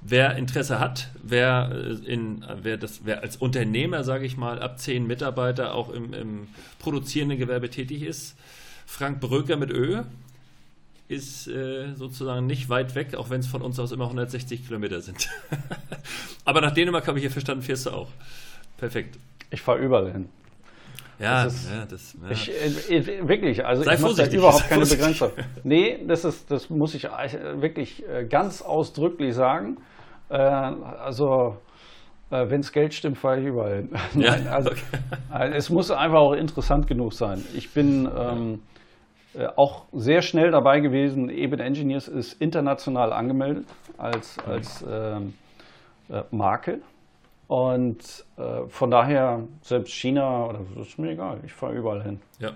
wer 0.00 0.36
Interesse 0.36 0.80
hat, 0.80 1.10
wer, 1.22 1.70
äh, 1.72 2.12
in, 2.12 2.44
wer, 2.62 2.76
das, 2.76 3.02
wer 3.04 3.22
als 3.22 3.36
Unternehmer, 3.36 4.04
sage 4.04 4.26
ich 4.26 4.36
mal, 4.36 4.60
ab 4.60 4.78
zehn 4.78 5.06
Mitarbeiter 5.06 5.74
auch 5.74 5.90
im, 5.90 6.12
im 6.12 6.48
produzierenden 6.78 7.38
Gewerbe 7.38 7.70
tätig 7.70 8.02
ist, 8.02 8.36
Frank 8.86 9.20
Bröker 9.20 9.56
mit 9.56 9.70
Ö 9.70 10.02
ist 11.08 11.46
äh, 11.46 11.94
sozusagen 11.94 12.46
nicht 12.46 12.68
weit 12.68 12.94
weg, 12.94 13.14
auch 13.14 13.28
wenn 13.28 13.40
es 13.40 13.46
von 13.46 13.60
uns 13.60 13.78
aus 13.78 13.92
immer 13.92 14.04
160 14.04 14.66
Kilometer 14.66 15.00
sind. 15.02 15.28
Aber 16.44 16.60
nach 16.60 16.72
Dänemark 16.72 17.06
habe 17.06 17.18
ich 17.18 17.22
hier 17.22 17.30
verstanden, 17.30 17.62
fährst 17.62 17.86
du 17.86 17.90
auch. 17.90 18.08
Perfekt. 18.78 19.18
Ich 19.50 19.60
fahre 19.60 19.80
überall 19.80 20.10
hin. 20.10 20.28
Ja, 21.18 21.44
das 21.44 21.54
ist, 21.54 21.70
ja, 21.70 21.84
das, 21.84 22.16
ja. 22.22 22.30
Ich, 22.30 22.50
äh, 22.90 23.28
wirklich, 23.28 23.64
also 23.64 23.82
Sei 23.82 23.94
ich 23.94 24.00
mache 24.00 24.14
da 24.16 24.26
überhaupt 24.26 24.68
keine 24.68 24.86
vorsichtig. 24.86 24.98
Begrenzung. 24.98 25.30
Nee, 25.64 26.04
das, 26.06 26.24
ist, 26.24 26.50
das 26.50 26.70
muss 26.70 26.94
ich 26.94 27.04
äh, 27.04 27.60
wirklich 27.60 28.02
äh, 28.08 28.24
ganz 28.24 28.62
ausdrücklich 28.62 29.34
sagen. 29.34 29.78
Äh, 30.28 30.36
also, 30.36 31.56
äh, 32.30 32.48
wenn 32.50 32.60
es 32.60 32.72
Geld 32.72 32.94
stimmt, 32.94 33.18
fahre 33.18 33.40
ich 33.40 33.46
überall 33.46 33.76
hin. 33.76 33.90
Ja, 34.22 34.32
also, 34.50 34.70
okay. 34.70 34.80
äh, 35.32 35.54
es 35.54 35.70
muss 35.70 35.90
einfach 35.90 36.18
auch 36.18 36.32
interessant 36.32 36.86
genug 36.86 37.12
sein. 37.12 37.44
Ich 37.54 37.72
bin 37.72 38.08
ähm, 38.16 38.62
äh, 39.34 39.46
auch 39.56 39.86
sehr 39.92 40.22
schnell 40.22 40.50
dabei 40.50 40.80
gewesen. 40.80 41.30
Eben 41.30 41.60
Engineers 41.60 42.08
ist 42.08 42.34
international 42.40 43.12
angemeldet 43.12 43.66
als, 43.96 44.38
als 44.40 44.84
ähm, 44.90 45.34
äh, 46.10 46.22
Marke. 46.30 46.80
Und 47.52 48.24
äh, 48.38 48.66
von 48.68 48.90
daher, 48.90 49.46
selbst 49.60 49.92
China, 49.92 50.46
oder 50.46 50.60
das 50.74 50.88
ist 50.88 50.98
mir 50.98 51.10
egal, 51.10 51.38
ich 51.44 51.52
fahre 51.52 51.74
überall 51.74 52.02
hin. 52.02 52.18
Ja. 52.38 52.52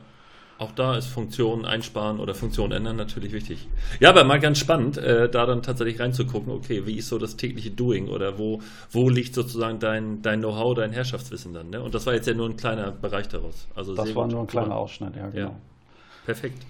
Auch 0.59 0.73
da 0.73 0.97
ist 0.97 1.09
Funktion 1.09 1.66
einsparen 1.66 2.18
oder 2.18 2.35
Funktion 2.35 2.73
ändern 2.73 2.97
natürlich 2.97 3.32
wichtig. 3.32 3.68
Ja, 4.01 4.09
aber 4.09 4.24
mal 4.24 4.40
ganz 4.40 4.59
spannend, 4.59 4.97
äh, 4.97 5.28
da 5.28 5.44
dann 5.44 5.62
tatsächlich 5.62 6.01
reinzugucken, 6.01 6.51
okay, 6.51 6.86
wie 6.86 6.97
ist 6.97 7.10
so 7.10 7.18
das 7.18 7.36
tägliche 7.36 7.70
Doing 7.70 8.09
oder 8.09 8.39
wo, 8.39 8.62
wo 8.90 9.10
liegt 9.10 9.35
sozusagen 9.35 9.81
dein, 9.81 10.23
dein 10.23 10.40
Know-how, 10.40 10.74
dein 10.74 10.93
Herrschaftswissen 10.93 11.52
dann? 11.52 11.68
Ne? 11.68 11.82
Und 11.82 11.94
das 11.94 12.06
war 12.06 12.14
jetzt 12.14 12.27
ja 12.27 12.32
nur 12.32 12.48
ein 12.48 12.56
kleiner 12.56 12.90
Bereich 12.90 13.28
daraus. 13.28 13.68
Also 13.74 13.94
Das 13.94 14.14
war 14.14 14.27
nur 14.27 14.40
ein 14.40 14.47
kleiner 14.47 14.77
Ausschnitt, 14.77 15.14
ja, 15.14 15.28
genau. 15.28 15.48
Ja. 15.51 15.56
Perfekt. 16.24 16.64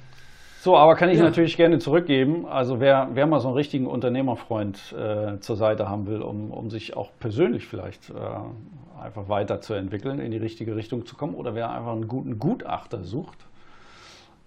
So, 0.60 0.76
aber 0.76 0.96
kann 0.96 1.08
ich 1.10 1.18
Ja. 1.18 1.24
natürlich 1.24 1.56
gerne 1.56 1.78
zurückgeben. 1.78 2.44
Also 2.46 2.80
wer, 2.80 3.08
wer 3.12 3.26
mal 3.26 3.40
so 3.40 3.48
einen 3.48 3.56
richtigen 3.56 3.86
Unternehmerfreund 3.86 4.92
äh, 4.98 5.38
zur 5.40 5.56
Seite 5.56 5.88
haben 5.88 6.06
will, 6.06 6.22
um, 6.22 6.50
um 6.50 6.70
sich 6.70 6.96
auch 6.96 7.10
persönlich 7.20 7.66
vielleicht 7.66 8.10
äh, 8.10 8.14
einfach 9.00 9.28
weiterzuentwickeln, 9.28 10.18
in 10.18 10.30
die 10.32 10.38
richtige 10.38 10.74
Richtung 10.74 11.06
zu 11.06 11.14
kommen, 11.16 11.34
oder 11.34 11.54
wer 11.54 11.70
einfach 11.70 11.92
einen 11.92 12.08
guten 12.08 12.38
Gutachter 12.40 13.04
sucht, 13.04 13.38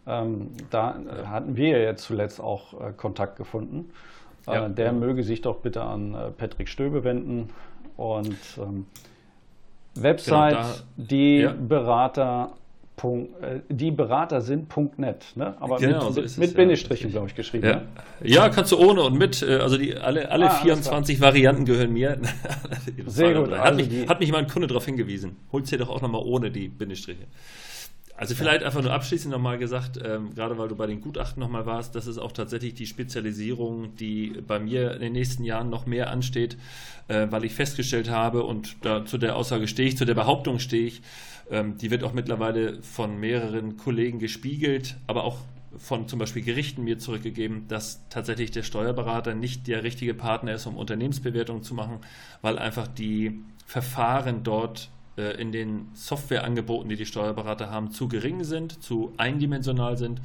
ähm, 0.07 0.49
da 0.72 0.95
äh, 0.98 1.27
hatten 1.27 1.56
wir 1.56 1.69
ja 1.69 1.77
jetzt 1.77 2.03
zuletzt 2.03 2.41
auch 2.41 2.73
äh, 2.73 2.91
Kontakt 2.98 3.38
gefunden. 3.38 3.91
Ja. 4.48 4.65
Äh, 4.65 4.69
der 4.72 4.91
möge 4.91 5.23
sich 5.23 5.41
doch 5.41 5.57
bitte 5.57 5.84
an 5.84 6.15
äh, 6.15 6.31
Patrick 6.31 6.68
Stöbe 6.68 7.03
wenden 7.03 7.49
und 7.95 8.36
ähm, 8.57 8.88
Website, 9.95 10.52
Genau, 10.56 10.61
da- 10.64 10.76
die 10.98 11.38
ja. 11.40 11.53
Berater. 11.57 12.52
Äh, 13.04 13.62
die 13.70 13.92
Berater 13.92 14.42
sind.net, 14.42 15.34
ne? 15.36 15.56
aber 15.60 15.78
Genau, 15.78 16.06
mit, 16.06 16.14
so 16.14 16.22
es, 16.22 16.38
mit 16.38 16.52
ja, 16.52 16.58
Bindestrichen, 16.58 17.12
glaube 17.12 17.28
ich, 17.28 17.36
geschrieben. 17.36 17.66
Ja. 17.68 17.76
Ne? 17.78 17.88
ja, 18.24 18.50
kannst 18.50 18.72
du 18.72 18.78
ohne 18.78 19.04
und 19.04 19.18
mit. 19.18 19.42
äh, 19.42 19.56
Also 19.58 19.78
die, 19.78 19.96
alle, 19.96 20.30
alle 20.32 20.46
Ah, 20.46 20.50
alles 20.50 20.62
24 20.62 21.22
Varianten 21.22 21.66
gehören 21.66 21.94
mir. 21.94 22.20
Sehr 23.06 23.34
gut, 23.34 23.52
Hat, 23.52 23.60
also 23.60 23.86
mich, 23.86 24.08
hat 24.08 24.20
mich 24.20 24.32
mal 24.32 24.40
ein 24.40 24.48
Kunde 24.48 24.68
darauf 24.68 24.86
hingewiesen. 24.86 25.38
Hol's 25.52 25.70
dir 25.70 25.78
doch 25.78 25.90
auch 25.90 26.02
nochmal 26.02 26.22
ohne 26.24 26.52
die 26.52 26.68
Bindestriche. 26.68 27.28
Also 28.18 28.36
vielleicht 28.36 28.64
einfach 28.64 28.82
nur 28.82 28.92
abschließend 28.92 29.32
nochmal 29.32 29.58
gesagt, 29.58 29.98
ähm, 30.04 30.36
gerade 30.36 30.58
weil 30.58 30.68
du 30.68 30.76
bei 30.76 30.88
den 30.88 31.00
Gutachten 31.00 31.40
nochmal 31.40 31.66
warst, 31.66 31.96
das 31.96 32.06
ist 32.06 32.18
auch 32.18 32.34
tatsächlich 32.34 32.74
die 32.74 32.86
Spezialisierung, 32.86 33.96
die 33.96 34.42
bei 34.46 34.60
mir 34.60 34.94
in 34.94 35.00
den 35.00 35.14
nächsten 35.14 35.46
Jahren 35.46 35.70
noch 35.70 35.86
mehr 35.86 36.10
ansteht, 36.10 36.58
äh, 37.08 37.28
weil 37.30 37.46
ich 37.46 37.54
festgestellt 37.54 38.10
habe 38.10 38.44
und 38.44 38.76
da, 38.82 39.06
zu 39.06 39.18
der 39.18 39.38
Aussage 39.38 39.70
stehe 39.70 39.88
ich, 39.88 39.96
zu 39.98 40.04
der 40.04 40.16
Behauptung 40.16 40.60
stehe 40.60 40.86
ich, 40.88 41.02
ähm, 41.50 41.78
die 41.78 41.92
wird 41.92 42.04
auch 42.04 42.14
mittlerweile 42.14 42.82
von 42.82 43.20
mehreren 43.20 43.78
Kollegen 43.78 44.20
gespiegelt, 44.20 44.98
aber 45.08 45.24
auch 45.24 45.38
von 45.78 46.08
zum 46.08 46.20
Beispiel 46.20 46.42
Gerichten 46.42 46.84
mir 46.84 46.98
zurückgegeben, 47.00 47.68
dass 47.68 48.08
tatsächlich 48.10 48.52
der 48.52 48.64
Steuerberater 48.64 49.36
nicht 49.36 49.68
der 49.68 49.84
richtige 49.84 50.14
Partner 50.14 50.54
ist, 50.54 50.66
um 50.66 50.78
Unternehmensbewertungen 50.78 51.64
zu 51.64 51.74
machen, 51.74 52.00
weil 52.42 52.58
einfach 52.58 52.88
die 52.88 53.40
Verfahren 53.66 54.44
dort 54.44 54.90
äh, 55.18 55.40
in 55.40 55.52
den 55.52 55.90
Softwareangeboten, 55.94 56.90
die 56.90 56.96
die 56.96 57.06
Steuerberater 57.06 57.70
haben, 57.70 57.92
zu 57.92 58.08
gering 58.08 58.44
sind, 58.44 58.82
zu 58.82 59.14
eindimensional 59.18 59.98
sind. 59.98 60.22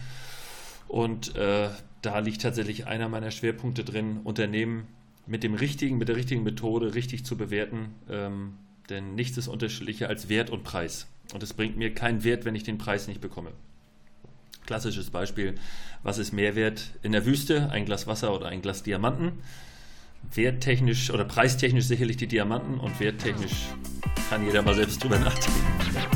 Und 0.88 1.36
äh, 1.36 1.68
da 2.02 2.18
liegt 2.18 2.42
tatsächlich 2.42 2.86
einer 2.86 3.08
meiner 3.08 3.30
Schwerpunkte 3.30 3.84
drin, 3.84 4.20
Unternehmen 4.24 4.86
mit 5.26 5.42
dem 5.42 5.54
richtigen, 5.54 5.98
mit 5.98 6.08
der 6.08 6.16
richtigen 6.16 6.42
Methode 6.42 6.94
richtig 6.94 7.24
zu 7.24 7.36
bewerten. 7.36 7.94
Ähm, 8.10 8.54
denn 8.90 9.14
nichts 9.14 9.38
ist 9.38 9.48
unterschiedlicher 9.48 10.08
als 10.08 10.28
Wert 10.28 10.50
und 10.50 10.64
Preis. 10.64 11.06
Und 11.32 11.42
es 11.42 11.54
bringt 11.54 11.76
mir 11.76 11.94
keinen 11.94 12.24
Wert, 12.24 12.44
wenn 12.44 12.54
ich 12.54 12.62
den 12.62 12.78
Preis 12.78 13.08
nicht 13.08 13.20
bekomme. 13.20 13.52
Klassisches 14.66 15.10
Beispiel, 15.10 15.56
was 16.02 16.18
ist 16.18 16.32
Mehrwert 16.32 16.90
in 17.02 17.12
der 17.12 17.26
Wüste? 17.26 17.70
Ein 17.70 17.84
Glas 17.84 18.06
Wasser 18.06 18.34
oder 18.34 18.46
ein 18.46 18.62
Glas 18.62 18.82
Diamanten? 18.82 19.32
Werttechnisch 20.32 21.10
oder 21.10 21.24
preistechnisch 21.24 21.84
sicherlich 21.84 22.16
die 22.16 22.26
Diamanten 22.26 22.80
und 22.80 22.98
werttechnisch 22.98 23.66
kann 24.30 24.44
jeder 24.44 24.62
mal 24.62 24.74
selbst 24.74 25.02
drüber 25.02 25.18
nachdenken. 25.18 26.13